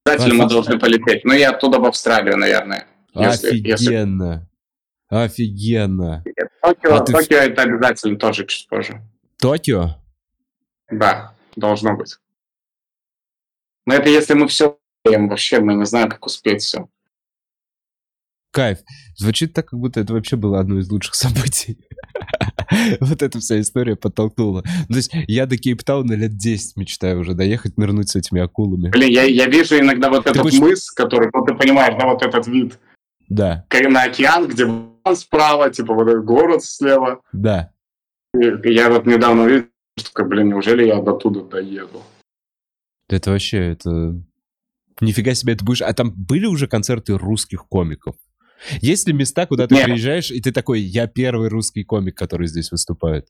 Обязательно 0.04 0.42
мы 0.42 0.48
должны 0.50 0.78
полететь. 0.78 1.24
Но 1.24 1.32
я 1.32 1.50
оттуда 1.50 1.78
в 1.78 1.84
Австралию, 1.86 2.36
наверное. 2.36 2.86
Офигенно. 3.14 4.48
Если... 5.08 5.22
Офигенно. 5.24 6.24
Токио, 6.60 6.96
а 6.96 7.00
ты... 7.00 7.12
Токио 7.12 7.38
это 7.38 7.62
обязательно 7.62 8.18
тоже 8.18 8.46
чуть 8.46 8.68
позже. 8.68 9.00
Токио? 9.38 9.96
Да, 10.90 11.33
должно 11.56 11.96
быть. 11.96 12.18
Но 13.86 13.94
это 13.94 14.08
если 14.08 14.34
мы 14.34 14.48
все 14.48 14.78
вообще, 15.04 15.60
мы 15.60 15.74
не 15.74 15.84
знаем, 15.84 16.08
как 16.08 16.24
успеть 16.24 16.62
все. 16.62 16.88
Кайф. 18.54 18.78
Звучит 19.16 19.52
так, 19.52 19.70
как 19.70 19.80
будто 19.80 20.00
это 20.00 20.12
вообще 20.14 20.36
было 20.36 20.60
одно 20.60 20.78
из 20.78 20.88
лучших 20.88 21.14
событий. 21.16 21.78
вот 23.00 23.20
эта 23.20 23.40
вся 23.40 23.60
история 23.60 23.96
подтолкнула. 23.96 24.62
То 24.62 24.94
есть 24.94 25.10
я 25.26 25.46
до 25.46 25.58
Кейптауна 25.58 26.12
лет 26.12 26.36
10 26.36 26.76
мечтаю 26.76 27.20
уже 27.20 27.34
доехать, 27.34 27.76
нырнуть 27.76 28.10
с 28.10 28.16
этими 28.16 28.40
акулами. 28.40 28.90
Блин, 28.90 29.10
я, 29.10 29.24
я 29.24 29.46
вижу 29.46 29.78
иногда 29.78 30.08
вот 30.08 30.24
ты 30.24 30.30
этот 30.30 30.42
будешь... 30.42 30.60
мыс, 30.60 30.90
который, 30.90 31.30
ну 31.32 31.44
ты 31.44 31.54
понимаешь, 31.54 31.94
да, 31.98 32.06
вот 32.06 32.22
этот 32.22 32.46
вид. 32.46 32.78
Да. 33.28 33.66
Как 33.68 33.88
на 33.88 34.04
океан, 34.04 34.46
где 34.46 34.68
справа, 35.14 35.70
типа 35.70 35.92
вот 35.94 36.08
этот 36.08 36.24
город 36.24 36.64
слева. 36.64 37.20
Да. 37.32 37.72
Я 38.32 38.90
вот 38.90 39.06
недавно 39.06 39.64
увидел, 39.96 40.10
что, 40.10 40.24
блин, 40.24 40.48
неужели 40.48 40.86
я 40.86 41.00
до 41.00 41.12
туда 41.12 41.40
доеду? 41.42 42.02
Это 43.08 43.30
вообще, 43.30 43.72
это... 43.72 44.22
Нифига 45.00 45.34
себе, 45.34 45.54
это 45.54 45.64
будешь... 45.64 45.82
А 45.82 45.92
там 45.92 46.12
были 46.14 46.46
уже 46.46 46.68
концерты 46.68 47.16
русских 47.18 47.66
комиков? 47.66 48.16
Есть 48.80 49.08
ли 49.08 49.12
места, 49.12 49.46
куда 49.46 49.66
ты 49.66 49.74
Нет. 49.74 49.84
приезжаешь, 49.84 50.30
и 50.30 50.40
ты 50.40 50.52
такой, 50.52 50.80
я 50.80 51.06
первый 51.06 51.48
русский 51.48 51.84
комик, 51.84 52.16
который 52.16 52.46
здесь 52.46 52.70
выступает? 52.70 53.26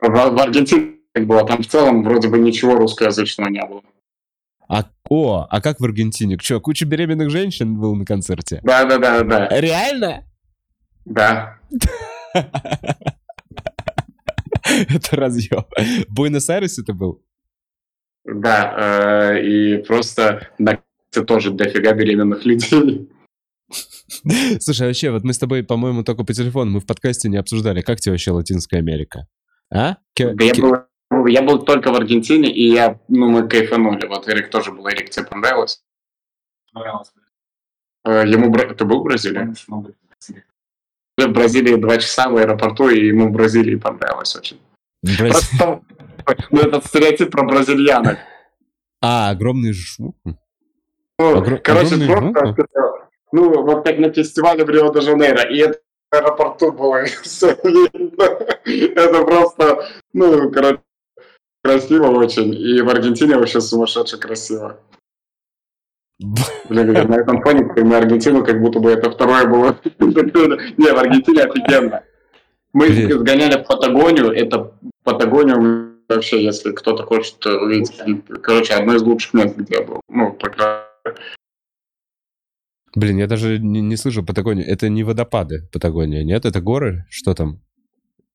В, 0.00 0.08
в 0.08 0.40
Аргентине 0.40 0.96
было, 1.14 1.46
там 1.46 1.62
в 1.62 1.66
целом 1.66 2.02
вроде 2.02 2.28
бы 2.28 2.38
ничего 2.38 2.74
русскоязычного 2.74 3.48
не 3.48 3.64
было. 3.64 3.82
А, 4.68 4.84
о, 5.08 5.46
а 5.48 5.60
как 5.60 5.78
в 5.78 5.84
Аргентине? 5.84 6.36
Что, 6.38 6.60
куча 6.60 6.84
беременных 6.84 7.30
женщин 7.30 7.78
был 7.78 7.94
на 7.94 8.04
концерте? 8.04 8.60
Да, 8.64 8.84
да, 8.84 8.98
да, 8.98 9.22
да. 9.22 9.60
Реально? 9.60 10.24
Да. 11.04 11.60
Это 14.88 15.16
разъем. 15.16 15.64
В 16.08 16.14
Буэнос-Айресе 16.14 16.82
это 16.82 16.92
был? 16.92 17.22
Да, 18.24 19.32
э, 19.34 19.42
и 19.42 19.78
просто 19.84 20.50
на 20.58 20.82
тоже 21.26 21.50
дофига 21.50 21.92
беременных 21.94 22.44
людей. 22.44 23.08
Слушай, 24.60 24.82
а 24.82 24.86
вообще, 24.88 25.10
вот 25.10 25.24
мы 25.24 25.32
с 25.32 25.38
тобой, 25.38 25.62
по-моему, 25.62 26.04
только 26.04 26.24
по 26.24 26.34
телефону, 26.34 26.72
мы 26.72 26.80
в 26.80 26.86
подкасте 26.86 27.28
не 27.28 27.36
обсуждали, 27.36 27.80
как 27.80 28.00
тебе 28.00 28.12
вообще 28.12 28.32
Латинская 28.32 28.78
Америка? 28.78 29.26
А? 29.72 29.96
К- 30.14 30.34
да 30.34 30.44
я, 30.44 30.54
был, 30.54 31.26
я 31.26 31.42
был 31.42 31.64
только 31.64 31.90
в 31.90 31.94
Аргентине, 31.94 32.52
и 32.52 32.70
я, 32.70 33.00
ну, 33.08 33.30
мы 33.30 33.48
кайфанули. 33.48 34.06
Вот 34.06 34.28
Эрик 34.28 34.50
тоже 34.50 34.72
был. 34.72 34.86
Эрик, 34.88 35.10
тебе 35.10 35.24
понравилось? 35.24 35.82
Понравилось. 36.72 37.12
Э, 38.04 38.24
ему... 38.26 38.52
Ты 38.52 38.84
был 38.84 39.00
в 39.00 39.04
Бразилии? 39.04 39.54
В 41.18 41.28
Бразилии 41.28 41.76
два 41.76 41.96
часа 41.96 42.28
в 42.28 42.36
аэропорту, 42.36 42.88
и 42.88 43.06
ему 43.06 43.28
в 43.28 43.32
Бразилии 43.32 43.76
понравилось 43.76 44.36
очень. 44.36 44.60
Браз... 45.02 45.50
Просто, 45.58 45.80
ну, 46.50 46.60
этот 46.60 46.84
стереотип 46.84 47.30
про 47.30 47.44
бразильянок. 47.44 48.18
А, 49.00 49.30
огромный 49.30 49.72
жук. 49.72 50.16
Ну, 51.18 51.36
Огр... 51.38 51.58
короче, 51.58 51.96
просто, 52.06 52.54
ну, 53.32 53.62
вот 53.62 53.84
как 53.86 53.98
на 53.98 54.12
фестивале 54.12 54.64
в 54.64 54.70
Рио-де-Жанейро, 54.70 55.50
и 55.50 55.58
это 55.58 55.80
в 56.10 56.16
аэропорту 56.16 56.72
было 56.72 57.04
все 57.22 57.56
видно. 57.64 58.24
Это 58.64 59.24
просто, 59.24 59.88
ну, 60.12 60.50
короче, 60.50 60.80
красиво 61.62 62.08
очень. 62.08 62.54
И 62.54 62.80
в 62.82 62.88
Аргентине 62.88 63.36
вообще 63.36 63.60
сумасшедше 63.60 64.18
красиво. 64.18 64.78
Блин, 66.18 66.92
на 66.92 67.14
этом 67.16 67.42
фоне 67.42 67.62
на 67.84 67.98
Аргентину 67.98 68.44
как 68.44 68.60
будто 68.60 68.80
бы 68.80 68.90
это 68.90 69.10
второе 69.10 69.46
было. 69.46 69.78
Не, 70.00 70.92
в 70.92 70.98
Аргентине 70.98 71.42
офигенно. 71.42 72.02
Мы 72.72 72.88
сгоняли 72.88 73.62
в 73.62 73.66
Патагонию, 73.66 74.30
это 74.30 74.72
Патагонию 75.04 75.96
вообще, 76.08 76.42
если 76.42 76.72
кто-то 76.72 77.04
хочет 77.04 77.44
увидеть, 77.46 78.00
короче, 78.42 78.74
одно 78.74 78.94
из 78.94 79.02
лучших 79.02 79.34
мест, 79.34 79.56
где 79.56 79.76
я 79.76 79.82
был. 79.82 80.00
Ну, 80.08 80.32
по 80.32 80.50
Блин, 82.94 83.18
я 83.18 83.26
даже 83.26 83.58
не, 83.58 83.82
не 83.82 83.96
слышу 83.96 84.24
Патагония. 84.24 84.64
Это 84.64 84.88
не 84.88 85.04
водопады 85.04 85.68
Патагония, 85.70 86.24
нет? 86.24 86.46
Это 86.46 86.62
горы? 86.62 87.04
Что 87.10 87.34
там? 87.34 87.60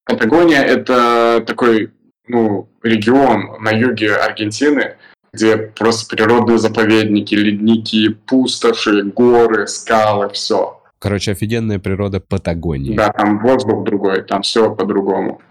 Патагония— 0.05 0.61
это 0.63 1.43
такой, 1.45 1.91
ну, 2.27 2.69
регион 2.83 3.61
на 3.63 3.71
юге 3.71 4.13
Аргентины, 4.15 4.97
где 5.33 5.57
просто 5.57 6.13
природные 6.13 6.57
заповедники, 6.57 7.33
ледники, 7.35 8.09
пустоши, 8.09 9.03
горы, 9.03 9.67
скалы, 9.67 10.29
все. 10.29 10.81
Короче, 10.99 11.31
офигенная 11.31 11.79
природа 11.79 12.19
Патагонии. 12.19 12.95
Да, 12.95 13.11
там 13.11 13.39
воздух 13.39 13.83
другой, 13.83 14.23
там 14.23 14.41
все 14.41 14.73
по-другому. 14.75 15.41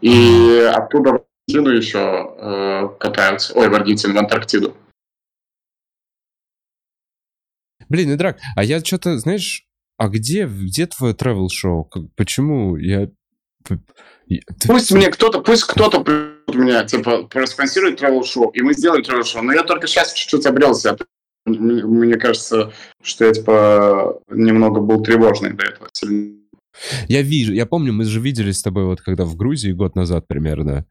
И 0.00 0.68
оттуда 0.74 1.12
в 1.12 1.24
Аргентину 1.48 1.70
еще 1.70 2.34
э, 2.36 2.88
катаются, 2.98 3.52
ой, 3.54 3.68
в 3.68 3.74
Аргентину, 3.74 4.14
в 4.14 4.18
Антарктиду. 4.18 4.76
Блин, 7.88 8.14
Идрак, 8.14 8.38
а 8.56 8.64
я 8.64 8.80
что-то, 8.80 9.18
знаешь, 9.18 9.66
а 9.98 10.08
где, 10.08 10.46
где 10.46 10.86
твое 10.86 11.14
travel 11.14 11.48
шоу? 11.50 11.88
Почему 12.16 12.76
я... 12.76 13.10
Пусть 14.66 14.92
мне 14.92 15.10
кто-то, 15.10 15.40
пусть 15.40 15.64
кто-то 15.64 16.02
меня, 16.52 16.84
типа, 16.84 17.24
проспонсирует 17.24 18.00
travel 18.00 18.24
шоу, 18.24 18.50
и 18.50 18.62
мы 18.62 18.74
сделаем 18.74 19.02
travel 19.02 19.24
шоу. 19.24 19.42
Но 19.42 19.52
я 19.52 19.62
только 19.62 19.86
сейчас 19.86 20.12
чуть-чуть 20.12 20.46
обрелся. 20.46 20.96
Мне 21.44 22.16
кажется, 22.16 22.72
что 23.02 23.24
я, 23.24 23.32
типа, 23.32 24.20
немного 24.30 24.80
был 24.80 25.02
тревожный 25.02 25.52
до 25.52 25.64
этого. 25.64 25.88
Я 27.08 27.22
вижу, 27.22 27.52
я 27.52 27.66
помню, 27.66 27.92
мы 27.92 28.04
же 28.04 28.20
виделись 28.20 28.58
с 28.58 28.62
тобой 28.62 28.84
вот 28.84 29.02
когда 29.02 29.24
в 29.24 29.36
Грузии 29.36 29.72
год 29.72 29.94
назад 29.94 30.26
примерно 30.26 30.86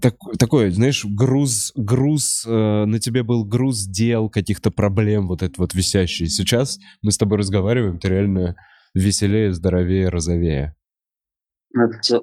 так, 0.00 0.16
такой, 0.38 0.70
знаешь, 0.70 1.04
груз, 1.04 1.72
груз, 1.76 2.44
э, 2.46 2.84
на 2.86 2.98
тебе 2.98 3.22
был 3.22 3.44
груз 3.44 3.84
дел, 3.84 4.28
каких-то 4.30 4.70
проблем, 4.70 5.28
вот 5.28 5.42
это 5.42 5.54
вот 5.58 5.74
висящий. 5.74 6.26
Сейчас 6.26 6.78
мы 7.02 7.12
с 7.12 7.18
тобой 7.18 7.38
разговариваем, 7.38 7.98
ты 7.98 8.08
реально 8.08 8.56
веселее, 8.94 9.52
здоровее, 9.52 10.08
розовее. 10.08 10.74
Это. 11.74 12.22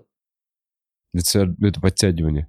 Это, 1.14 1.56
это 1.62 1.82
подтягивание. 1.82 2.48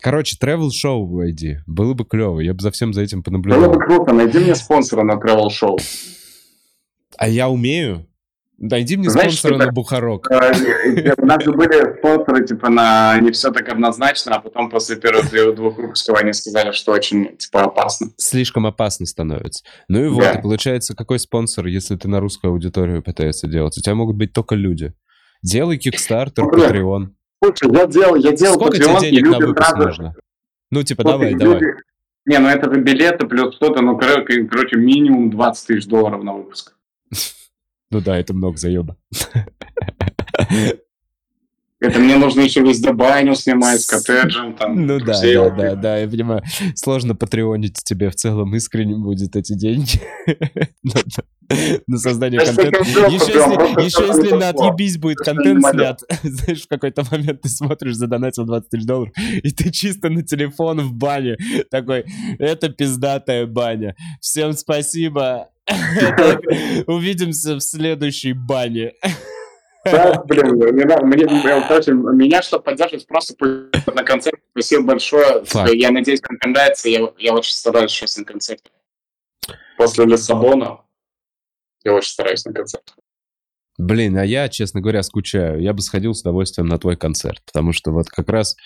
Короче, 0.00 0.36
travel 0.40 0.70
шоу 0.70 1.06
войди. 1.06 1.58
Было 1.66 1.94
бы 1.94 2.04
клево. 2.04 2.40
Я 2.40 2.54
бы 2.54 2.60
за 2.60 2.70
всем 2.70 2.94
за 2.94 3.02
этим 3.02 3.22
понаблюдал. 3.22 3.60
Было 3.62 3.72
бы 3.74 3.80
круто. 3.80 4.12
Найди 4.12 4.38
мне 4.38 4.54
спонсора 4.54 5.02
на 5.02 5.14
travel 5.14 5.50
шоу. 5.50 5.78
А 7.16 7.28
я 7.28 7.48
умею? 7.48 8.06
Найди 8.60 8.96
мне 8.96 9.08
Знаешь, 9.08 9.38
спонсора 9.38 9.66
на 9.66 9.72
Бухарок. 9.72 10.28
Э, 10.88 11.14
у 11.16 11.26
нас 11.26 11.44
же 11.44 11.52
были 11.52 11.98
спонсоры, 11.98 12.44
типа, 12.44 12.68
на 12.70 13.18
не 13.20 13.30
все 13.30 13.50
так 13.52 13.68
однозначно, 13.68 14.34
а 14.34 14.40
потом 14.40 14.70
после 14.70 14.96
первых 14.96 15.30
двух 15.54 15.76
выпусков 15.76 16.18
они 16.18 16.32
сказали, 16.32 16.72
что 16.72 16.92
очень, 16.92 17.36
типа, 17.36 17.64
опасно. 17.64 18.08
Слишком 18.16 18.66
опасно 18.66 19.06
становится. 19.06 19.64
Ну 19.88 20.04
и 20.04 20.08
вот, 20.08 20.22
да. 20.22 20.32
и 20.32 20.42
получается, 20.42 20.96
какой 20.96 21.18
спонсор, 21.18 21.66
если 21.66 21.94
ты 21.96 22.08
на 22.08 22.20
русскую 22.20 22.52
аудиторию 22.52 23.02
пытаешься 23.02 23.46
делать? 23.46 23.76
У 23.78 23.80
тебя 23.80 23.94
могут 23.94 24.16
быть 24.16 24.32
только 24.32 24.54
люди. 24.54 24.94
Делай 25.42 25.78
Kickstarter, 25.78 26.42
ну, 26.42 26.50
Patreon. 26.50 27.08
Слушай, 27.42 27.76
я 27.76 27.86
делал, 27.86 28.16
я 28.16 28.32
делал 28.32 28.54
Сколько 28.54 28.78
Patreon, 28.78 29.00
тебе 29.00 29.10
денег 29.10 29.30
на 29.30 29.38
выпуск 29.38 29.68
сразу... 29.68 29.86
нужно? 29.86 30.14
Ну, 30.70 30.82
типа, 30.82 31.02
вот 31.04 31.10
давай, 31.12 31.32
люди... 31.32 31.44
давай. 31.44 31.60
Не, 32.26 32.38
ну 32.38 32.48
это 32.48 32.72
же 32.72 32.80
билеты 32.80 33.26
плюс 33.26 33.54
что-то, 33.56 33.80
ну, 33.80 33.96
короче, 33.96 34.76
минимум 34.76 35.30
20 35.30 35.66
тысяч 35.66 35.86
долларов 35.86 36.22
на 36.22 36.34
выпуск. 36.34 36.74
Ну 37.90 38.02
да, 38.02 38.18
это 38.18 38.34
много 38.34 38.58
заеба. 38.58 38.98
Это 41.80 42.00
мне 42.00 42.16
нужно 42.16 42.40
еще 42.40 42.60
везде 42.60 42.92
баню 42.92 43.34
снимать 43.34 43.80
с 43.80 43.86
коттеджем. 43.86 44.54
Там, 44.54 44.84
ну 44.84 44.98
да, 44.98 45.20
да, 45.20 45.50
да, 45.50 45.74
да, 45.76 45.98
я 45.98 46.08
понимаю. 46.08 46.42
Сложно 46.74 47.14
патреонить 47.14 47.84
тебе 47.84 48.10
в 48.10 48.16
целом 48.16 48.54
искренне 48.56 48.96
будет 48.96 49.36
эти 49.36 49.54
деньги 49.54 50.00
на 51.86 51.98
создание 51.98 52.40
контента. 52.40 52.78
Еще 52.80 53.32
если, 53.32 53.84
еще 53.84 54.06
если 54.08 54.34
на 54.34 54.48
отъебись 54.48 54.98
будет 54.98 55.18
контент 55.18 55.64
снят, 55.64 56.00
знаешь, 56.24 56.62
в 56.62 56.68
какой-то 56.68 57.04
момент 57.12 57.42
ты 57.42 57.48
смотришь, 57.48 57.94
задонатил 57.94 58.44
20 58.44 58.70
тысяч 58.70 58.84
долларов, 58.84 59.12
и 59.16 59.50
ты 59.50 59.70
чисто 59.70 60.08
на 60.10 60.22
телефон 60.22 60.80
в 60.80 60.94
бане 60.94 61.36
такой, 61.70 62.04
это 62.40 62.70
пиздатая 62.70 63.46
баня. 63.46 63.94
Всем 64.20 64.52
спасибо. 64.54 65.48
Увидимся 66.86 67.56
в 67.56 67.60
следующей 67.60 68.32
бане. 68.32 68.94
Да, 69.92 70.22
блин, 70.24 70.56
мне, 70.56 70.84
мне, 71.02 71.24
меня, 71.24 72.42
чтобы 72.42 72.64
поддерживать, 72.64 73.06
просто 73.06 73.34
на 73.86 74.02
концерт. 74.04 74.40
Спасибо 74.52 74.84
большое. 74.84 75.44
Факт. 75.44 75.72
Я 75.72 75.90
надеюсь, 75.90 76.20
вам 76.28 76.38
понравится. 76.38 76.88
Я, 76.88 77.10
я 77.18 77.34
очень 77.34 77.52
стараюсь 77.52 77.90
сейчас 77.90 78.16
на 78.16 78.24
концерте. 78.24 78.70
После 79.76 80.04
Лиссабона 80.04 80.80
я 81.84 81.94
очень 81.94 82.10
стараюсь 82.10 82.44
на 82.44 82.52
концерт. 82.52 82.94
Блин, 83.78 84.16
а 84.18 84.24
я, 84.24 84.48
честно 84.48 84.80
говоря, 84.80 85.02
скучаю. 85.02 85.60
Я 85.60 85.72
бы 85.72 85.80
сходил 85.82 86.14
с 86.14 86.20
удовольствием 86.22 86.66
на 86.66 86.78
твой 86.78 86.96
концерт, 86.96 87.40
потому 87.46 87.72
что 87.72 87.92
вот 87.92 88.08
как 88.08 88.28
раз 88.28 88.56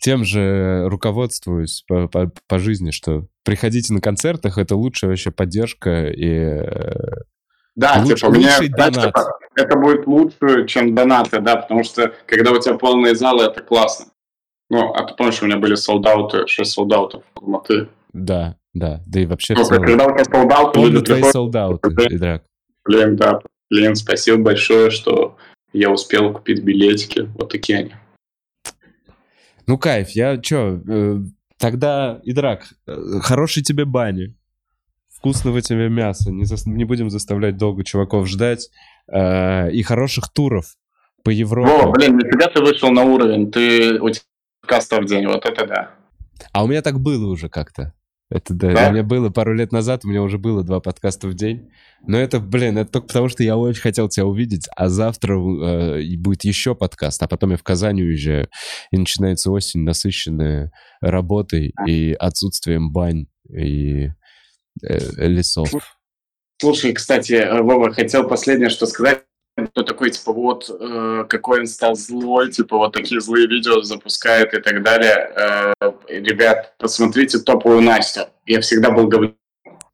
тем 0.00 0.24
же 0.24 0.88
руководствуюсь 0.88 1.84
по, 1.86 2.08
по, 2.08 2.32
по 2.46 2.58
жизни, 2.58 2.90
что 2.90 3.26
приходите 3.44 3.92
на 3.92 4.00
концертах, 4.00 4.58
это 4.58 4.76
лучшая 4.76 5.10
вообще 5.10 5.30
поддержка 5.30 6.08
и 6.08 6.28
э, 6.28 6.62
да, 7.78 8.02
Луч, 8.04 8.20
типа, 8.20 8.30
мне, 8.30 8.50
донат. 8.70 9.06
Типа, 9.06 9.38
это 9.58 9.76
будет 9.76 10.06
лучше, 10.06 10.66
чем 10.66 10.94
донаты, 10.94 11.40
да, 11.40 11.56
потому 11.56 11.84
что 11.84 12.14
когда 12.26 12.52
у 12.52 12.60
тебя 12.60 12.78
полные 12.78 13.14
залы, 13.14 13.44
это 13.44 13.60
классно. 13.60 14.06
Ну, 14.70 14.92
а 14.92 15.04
ты 15.04 15.14
помнишь, 15.14 15.42
у 15.42 15.46
меня 15.46 15.56
были 15.56 15.74
солдаты, 15.74 16.46
6 16.46 16.70
солдатов 16.70 17.24
в 17.34 17.42
Алматы. 17.42 17.88
Да, 18.12 18.56
да, 18.74 19.00
да 19.06 19.20
и 19.20 19.26
вообще 19.26 19.54
ну, 19.54 19.64
в 19.64 19.66
целом. 19.66 19.82
Когда 19.82 20.06
у 20.06 20.12
тебя 20.12 20.24
солдаты... 20.24 20.80
Помню 20.80 21.02
твои 21.02 21.22
солдаты, 21.22 21.88
Идрак. 22.10 22.44
Блин, 22.84 23.16
да, 23.16 23.40
блин, 23.70 23.94
спасибо 23.96 24.38
большое, 24.38 24.90
что 24.90 25.36
я 25.72 25.90
успел 25.90 26.32
купить 26.32 26.62
билетики, 26.62 27.28
вот 27.34 27.50
такие 27.50 27.78
они. 27.78 27.94
Ну, 29.66 29.76
кайф, 29.76 30.10
я 30.10 30.38
чё, 30.38 30.80
э, 30.86 31.18
тогда, 31.58 32.20
Идрак, 32.24 32.64
э, 32.86 33.20
хорошей 33.20 33.62
тебе 33.62 33.84
бани 33.84 34.34
вкусного 35.18 35.60
тебе 35.60 35.88
мяса, 35.88 36.30
не, 36.30 36.44
за, 36.44 36.56
не 36.70 36.84
будем 36.84 37.10
заставлять 37.10 37.56
долго 37.56 37.84
чуваков 37.84 38.28
ждать, 38.28 38.70
э, 39.12 39.70
и 39.70 39.82
хороших 39.82 40.32
туров 40.32 40.76
по 41.24 41.30
Европе. 41.30 41.70
О, 41.70 41.90
блин, 41.90 42.16
нифига 42.16 42.48
ты 42.48 42.60
вышел 42.60 42.90
на 42.90 43.04
уровень, 43.04 43.50
ты 43.50 44.00
у 44.00 44.10
тебя 44.10 44.22
подкастов 44.62 45.04
в 45.04 45.06
день, 45.06 45.26
вот 45.26 45.44
это 45.44 45.66
да. 45.66 45.90
А 46.52 46.64
у 46.64 46.66
меня 46.66 46.82
так 46.82 47.00
было 47.00 47.30
уже 47.30 47.48
как-то. 47.48 47.94
Это 48.30 48.52
да, 48.52 48.74
да? 48.74 48.88
у 48.88 48.92
меня 48.92 49.02
было 49.02 49.30
пару 49.30 49.54
лет 49.54 49.72
назад, 49.72 50.04
у 50.04 50.08
меня 50.08 50.22
уже 50.22 50.36
было 50.36 50.62
два 50.62 50.80
подкаста 50.80 51.28
в 51.28 51.34
день. 51.34 51.70
Но 52.06 52.18
это, 52.18 52.40
блин, 52.40 52.76
это 52.76 52.92
только 52.92 53.08
потому, 53.08 53.28
что 53.30 53.42
я 53.42 53.56
очень 53.56 53.80
хотел 53.80 54.10
тебя 54.10 54.26
увидеть, 54.26 54.68
а 54.76 54.88
завтра 54.88 55.34
э, 55.34 56.16
будет 56.18 56.44
еще 56.44 56.74
подкаст, 56.74 57.22
а 57.22 57.26
потом 57.26 57.52
я 57.52 57.56
в 57.56 57.62
Казань 57.62 58.02
уезжаю, 58.02 58.48
и 58.90 58.98
начинается 58.98 59.50
осень, 59.50 59.80
насыщенная 59.80 60.72
работой 61.00 61.72
и 61.86 62.12
отсутствием 62.12 62.92
бань, 62.92 63.28
и 63.50 64.10
Э, 64.82 65.26
лесов. 65.26 65.97
Слушай, 66.60 66.92
кстати, 66.92 67.34
э, 67.34 67.62
Вова, 67.62 67.92
хотел 67.92 68.28
последнее 68.28 68.68
что 68.68 68.86
сказать. 68.86 69.22
Кто 69.56 69.82
такой, 69.82 70.10
типа, 70.10 70.32
вот, 70.32 70.70
э, 70.70 71.24
какой 71.28 71.60
он 71.60 71.66
стал 71.66 71.96
злой, 71.96 72.50
типа, 72.52 72.76
вот 72.76 72.92
такие 72.92 73.20
злые 73.20 73.48
видео 73.48 73.82
запускает 73.82 74.54
и 74.54 74.60
так 74.60 74.82
далее. 74.82 75.32
Э, 75.36 75.72
ребят, 76.08 76.74
посмотрите 76.78 77.38
топовую 77.38 77.80
Настю. 77.82 78.26
Я 78.46 78.60
всегда 78.60 78.90
был 78.90 79.08
говорю, 79.08 79.34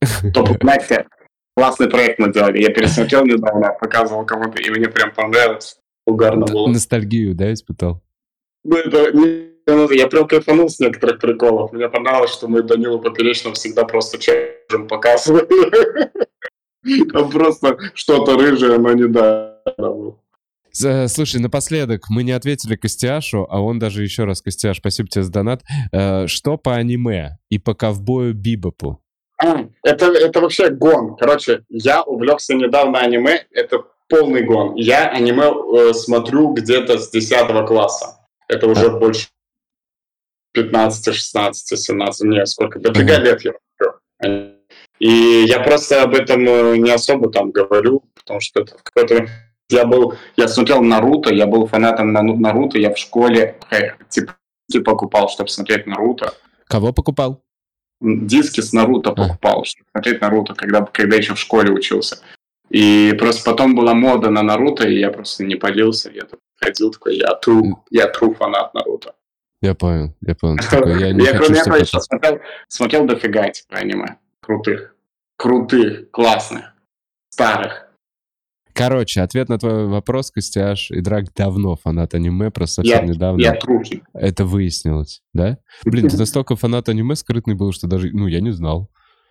топовую 0.35 0.61
Настя. 0.62 1.07
Классный 1.57 1.89
проект 1.89 2.19
мы 2.19 2.32
делали. 2.32 2.62
Я 2.62 2.70
пересмотрел 2.70 3.24
недавно, 3.24 3.73
показывал 3.81 4.27
кому-то, 4.27 4.61
и 4.61 4.70
мне 4.70 4.89
прям 4.89 5.12
понравилось. 5.12 5.78
Угарно 6.07 6.47
было. 6.47 6.66
Ностальгию, 6.69 7.35
да, 7.35 7.53
испытал? 7.53 8.03
Ну, 8.65 8.77
это 8.77 9.11
я 9.66 10.09
прям 10.09 10.27
кайфанул 10.27 10.69
с 10.69 10.78
некоторых 10.81 11.20
приколов. 11.20 11.73
Мне 11.73 11.89
понравилось, 11.89 12.32
что 12.32 12.49
мы 12.49 12.62
Данилу 12.62 13.01
Поперечного 13.01 13.55
всегда 13.55 13.85
просто 13.85 14.19
чержем 14.19 14.89
показывали. 14.89 15.47
Там 17.12 17.31
просто 17.31 17.78
что-то 17.94 18.36
рыжее, 18.36 18.78
но 18.78 18.93
не 18.93 19.09
да. 19.09 19.61
Слушай, 20.73 21.40
напоследок, 21.40 22.06
мы 22.11 22.24
не 22.24 22.32
ответили 22.32 22.74
Костяшу, 22.74 23.47
а 23.48 23.61
он 23.61 23.78
даже 23.78 24.02
еще 24.02 24.24
раз, 24.24 24.43
Костяш, 24.43 24.78
спасибо 24.78 25.09
тебе 25.09 25.23
за 25.23 25.31
донат. 25.31 25.62
Э, 25.93 26.27
что 26.27 26.56
по 26.56 26.74
аниме 26.74 27.39
и 27.48 27.59
по 27.59 27.74
ковбою 27.74 28.35
Бибопу? 28.35 29.01
А, 29.40 29.69
это, 29.85 30.06
это 30.06 30.40
вообще 30.40 30.70
гон. 30.70 31.16
Короче, 31.16 31.62
я 31.69 32.02
увлекся 32.02 32.55
недавно 32.55 32.98
аниме, 32.98 33.47
это 33.52 33.85
полный 34.09 34.44
гон. 34.44 34.74
Я 34.74 35.09
аниме 35.11 35.52
э, 35.90 35.94
смотрю 35.94 36.52
где-то 36.52 36.98
с 36.98 37.11
10 37.11 37.66
класса. 37.66 38.19
Это 38.48 38.66
уже 38.66 38.86
а. 38.86 38.98
больше 38.98 39.28
15, 40.55 41.15
16, 41.15 41.78
17, 41.78 42.27
не, 42.27 42.47
сколько, 42.47 42.81
дофига 42.81 43.19
лет 43.19 43.43
я 43.44 43.52
смотрю. 43.52 44.55
И 44.98 45.44
я 45.46 45.60
просто 45.60 46.02
об 46.02 46.14
этом 46.14 46.46
э, 46.46 46.76
не 46.76 46.90
особо 46.90 47.30
там 47.30 47.50
говорю, 47.50 48.04
потому 48.14 48.40
что 48.40 48.60
это 48.60 48.76
какой-то... 48.82 49.28
Я 49.70 49.86
был, 49.86 50.14
я 50.36 50.46
смотрел 50.46 50.82
Наруто, 50.82 51.32
я 51.32 51.46
был 51.46 51.66
фанатом 51.66 52.12
Наруто, 52.12 52.78
я 52.78 52.92
в 52.92 52.98
школе 52.98 53.58
типа, 54.10 54.36
типа 54.70 54.92
покупал, 54.92 55.28
чтобы 55.28 55.48
смотреть 55.48 55.86
Наруто. 55.86 56.34
Кого 56.68 56.92
покупал? 56.92 57.42
Диски 58.00 58.60
с 58.60 58.72
Наруто 58.72 59.10
а. 59.10 59.14
покупал, 59.14 59.64
чтобы 59.64 59.88
смотреть 59.90 60.20
Наруто, 60.20 60.54
когда, 60.54 60.82
когда 60.82 61.16
еще 61.16 61.34
в 61.34 61.38
школе 61.38 61.72
учился. 61.72 62.18
И 62.70 63.14
просто 63.18 63.50
потом 63.50 63.74
была 63.74 63.94
мода 63.94 64.30
на 64.30 64.42
Наруто, 64.42 64.86
и 64.86 64.98
я 64.98 65.10
просто 65.10 65.44
не 65.44 65.54
полился. 65.56 66.10
Я 66.10 66.22
ходил 66.56 66.90
такой, 66.90 67.16
я 67.16 67.34
тру, 67.34 67.84
я 67.90 68.06
тру 68.08 68.34
фанат 68.34 68.74
Наруто. 68.74 69.14
Я 69.60 69.74
понял, 69.74 70.14
я 70.20 70.34
понял. 70.34 70.58
Я 70.98 71.08
я 71.08 71.38
кроме 71.38 71.58
этого 71.58 71.76
еще 71.76 72.00
смотрел, 72.00 72.40
смотрел 72.68 73.06
дофига 73.06 73.48
типа 73.48 73.76
аниме. 73.76 74.18
Крутых. 74.44 74.94
Крутых, 75.36 76.10
классных, 76.10 76.74
старых. 77.30 77.88
Короче, 78.74 79.22
ответ 79.22 79.48
на 79.48 79.58
твой 79.58 79.86
вопрос, 79.86 80.30
Костяш, 80.30 80.90
и 80.90 81.00
Драк 81.00 81.32
давно 81.32 81.76
фанат 81.76 82.12
аниме, 82.14 82.50
просто 82.50 82.82
совсем 82.82 83.06
я, 83.06 83.12
недавно. 83.12 83.40
Я 83.40 83.54
трухи. 83.54 84.02
Это 84.12 84.44
выяснилось, 84.44 85.22
да? 85.32 85.58
Блин, 85.84 86.08
ты 86.08 86.18
настолько 86.18 86.56
фанат 86.56 86.88
аниме 86.88 87.14
скрытный 87.14 87.54
был, 87.54 87.72
что 87.72 87.86
даже, 87.86 88.10
ну, 88.12 88.26
я 88.26 88.40
не 88.40 88.50
знал. 88.50 88.90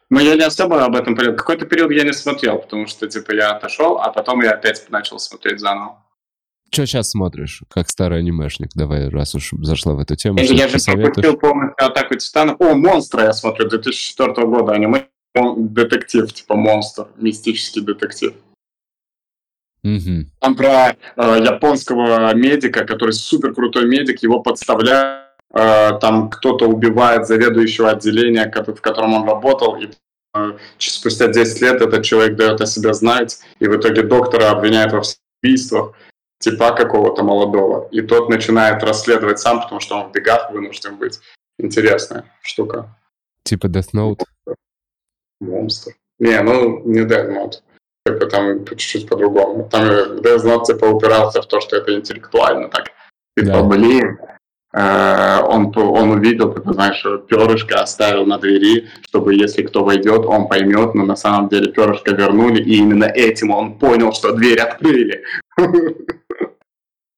Ну, 0.10 0.19
я 0.19 0.35
не 0.35 0.44
особо 0.44 0.84
об 0.84 0.95
этом 0.95 1.15
период. 1.15 1.38
Какой-то 1.38 1.65
период 1.65 1.91
я 1.91 2.03
не 2.03 2.14
смотрел, 2.14 2.60
потому 2.60 2.88
что, 2.88 3.07
типа, 3.07 3.34
я 3.34 3.52
отошел, 3.52 3.99
а 3.99 4.11
потом 4.11 4.41
я 4.41 4.52
опять 4.52 4.90
начал 4.90 5.19
смотреть 5.19 5.60
заново. 5.60 6.03
Что 6.74 6.88
сейчас 6.88 7.12
смотришь, 7.12 7.62
как 7.70 7.88
старый 7.88 8.18
анимешник? 8.18 8.70
Давай, 8.74 9.08
раз 9.08 9.36
уж 9.36 9.52
зашла 9.62 9.94
в 9.94 10.00
эту 10.00 10.16
тему. 10.16 10.40
Я, 10.40 10.68
же 10.68 10.80
пропустил 10.84 11.38
полностью 11.38 11.86
атаку 11.86 12.16
титанов. 12.16 12.60
О, 12.60 12.74
монстра 12.74 13.26
я 13.26 13.34
смотрю, 13.34 13.70
2004 13.70 14.48
года 14.48 14.72
аниме. 14.72 15.06
Детектив, 15.36 16.34
типа 16.34 16.56
монстр, 16.56 17.08
мистический 17.18 17.82
детектив. 17.82 18.34
Угу. 19.84 20.26
Там 20.40 20.56
про 20.56 20.90
э, 20.90 20.95
японского 21.44 22.34
медика, 22.34 22.86
который 22.86 23.12
супер 23.12 23.54
крутой 23.54 23.86
медик, 23.86 24.24
его 24.24 24.40
подставляют, 24.40 25.30
э, 25.54 26.00
там 26.02 26.32
кто-то 26.32 26.68
убивает 26.68 27.28
заведующего 27.28 27.91
отделения, 27.91 28.52
в 28.52 28.82
котором 28.82 29.14
он 29.14 29.28
работал, 29.28 29.76
и 29.76 29.90
э, 30.36 30.58
спустя 30.80 31.28
10 31.28 31.62
лет 31.62 31.82
этот 31.82 32.04
человек 32.04 32.36
дает 32.36 32.62
о 32.62 32.66
себе 32.66 32.95
знать, 32.95 33.40
и 33.60 33.68
в 33.68 33.76
итоге 33.78 34.02
доктора 34.02 34.50
обвиняют 34.50 34.94
во 34.94 35.02
всех 35.02 35.18
убийствах 35.44 35.94
типа 36.44 36.72
какого-то 36.72 37.24
молодого. 37.24 37.88
И 37.91 38.02
тот 38.02 38.30
начинает 38.30 38.84
расследовать 38.84 39.40
сам, 39.40 39.61
потому 39.61 39.80
что 39.80 39.95
он 39.95 40.10
в 40.10 40.11
бегах 40.11 40.52
вынужден 40.52 40.98
быть. 40.98 41.20
Интересная 41.57 42.26
штука. 42.41 42.95
Типа 43.44 43.68
Death 43.68 43.94
Note? 43.95 44.24
Монстр. 45.40 45.94
Не, 46.20 46.41
ну 46.41 46.84
не 46.86 47.02
Death 47.02 47.30
Note. 47.30 47.53
типа 48.06 48.26
там 48.26 48.65
чуть-чуть 48.65 49.07
по-другому. 49.07 49.70
Там 49.70 49.84
Death 49.86 50.44
Note 50.44 50.65
типа 50.65 50.86
упирался 50.86 51.41
в 51.41 51.45
то, 51.45 51.61
что 51.61 51.78
это 51.78 51.95
интеллектуально 51.95 52.68
так. 52.68 52.91
Типа, 53.38 53.52
да. 53.52 53.64
блин, 53.64 54.20
э, 54.74 55.40
он, 55.48 55.74
он 55.76 56.11
увидел, 56.11 56.53
ты 56.53 56.74
знаешь, 56.74 57.03
перышко 57.28 57.82
оставил 57.82 58.26
на 58.26 58.38
двери, 58.38 58.90
чтобы 59.07 59.34
если 59.34 59.64
кто 59.64 59.84
войдет, 59.84 60.26
он 60.26 60.48
поймет, 60.48 60.94
но 60.94 61.03
на 61.06 61.15
самом 61.15 61.49
деле 61.49 61.72
перышко 61.72 62.11
вернули, 62.11 62.61
и 62.61 62.78
именно 62.78 63.06
этим 63.06 63.52
он 63.52 63.80
понял, 63.80 64.14
что 64.14 64.34
дверь 64.34 64.60
открыли. 64.60 65.24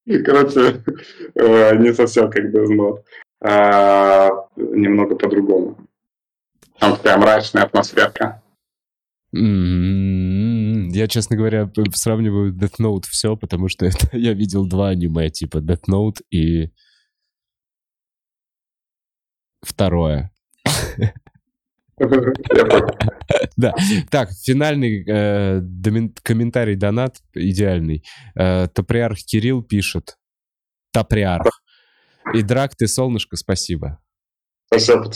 Короче, 0.06 0.84
э, 1.36 1.76
не 1.78 1.94
совсем 1.94 2.30
как 2.30 2.46
Death 2.46 2.70
Note. 2.70 3.04
А, 3.42 4.30
немного 4.56 5.16
по-другому. 5.16 5.78
Там 6.80 6.96
такая 6.98 7.18
мрачная 7.18 7.64
атмосферка. 7.64 8.42
М-м-м. 9.34 10.90
Я, 10.90 11.08
честно 11.08 11.36
говоря, 11.36 11.70
сравниваю 11.94 12.54
Death 12.54 12.80
Note 12.80 13.04
все, 13.10 13.36
потому 13.36 13.68
что 13.68 13.86
это, 13.86 14.16
я 14.18 14.34
видел 14.34 14.68
два 14.68 14.90
аниме, 14.90 15.30
типа 15.30 15.58
Death 15.58 15.84
Note 15.90 16.22
и 16.30 16.72
второе. 19.62 20.32
Да. 23.58 23.74
Так, 24.10 24.30
финальный 24.32 25.04
э, 25.08 25.62
комментарий 26.24 26.76
донат 26.76 27.18
идеальный. 27.34 28.04
Э, 28.36 28.68
Топриарх 28.68 29.18
Кирилл 29.20 29.64
пишет. 29.64 30.18
Топриарх. 30.92 31.62
И 32.34 32.42
драк 32.42 32.76
ты, 32.76 32.88
солнышко, 32.88 33.38
спасибо. 33.38 34.00
Спасибо. 34.68 35.10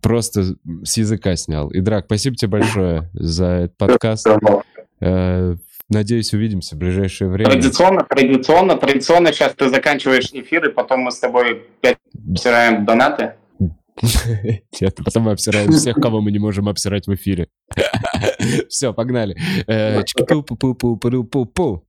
Просто 0.00 0.56
с 0.84 0.96
языка 0.96 1.34
снял. 1.36 1.70
И 1.70 1.80
драк, 1.80 2.04
спасибо 2.06 2.36
тебе 2.36 2.50
большое 2.50 3.10
за 3.14 3.46
этот 3.46 3.76
подкаст. 3.76 4.28
Э, 5.00 5.56
надеюсь, 5.88 6.32
увидимся 6.32 6.76
в 6.76 6.78
ближайшее 6.78 7.28
время. 7.28 7.50
Традиционно, 7.50 8.04
традиционно, 8.08 8.76
традиционно 8.76 9.32
сейчас 9.32 9.54
ты 9.54 9.68
заканчиваешь 9.68 10.30
эфир, 10.32 10.68
и 10.68 10.72
потом 10.72 11.00
мы 11.00 11.10
с 11.10 11.18
тобой 11.18 11.64
опять 11.80 11.98
обсираем 12.30 12.84
донаты. 12.84 13.34
Нет, 14.80 14.96
потом 15.04 15.24
мы 15.24 15.32
обсираем 15.32 15.72
всех, 15.72 15.96
кого 15.96 16.20
мы 16.20 16.30
не 16.30 16.38
можем 16.38 16.68
обсирать 16.68 17.06
в 17.06 17.14
эфире. 17.14 17.48
Все, 18.68 18.92
погнали. 18.92 19.36
Э, 19.66 20.02
Чики-пу-пу-пу-пу-пу-пу. 20.02 21.82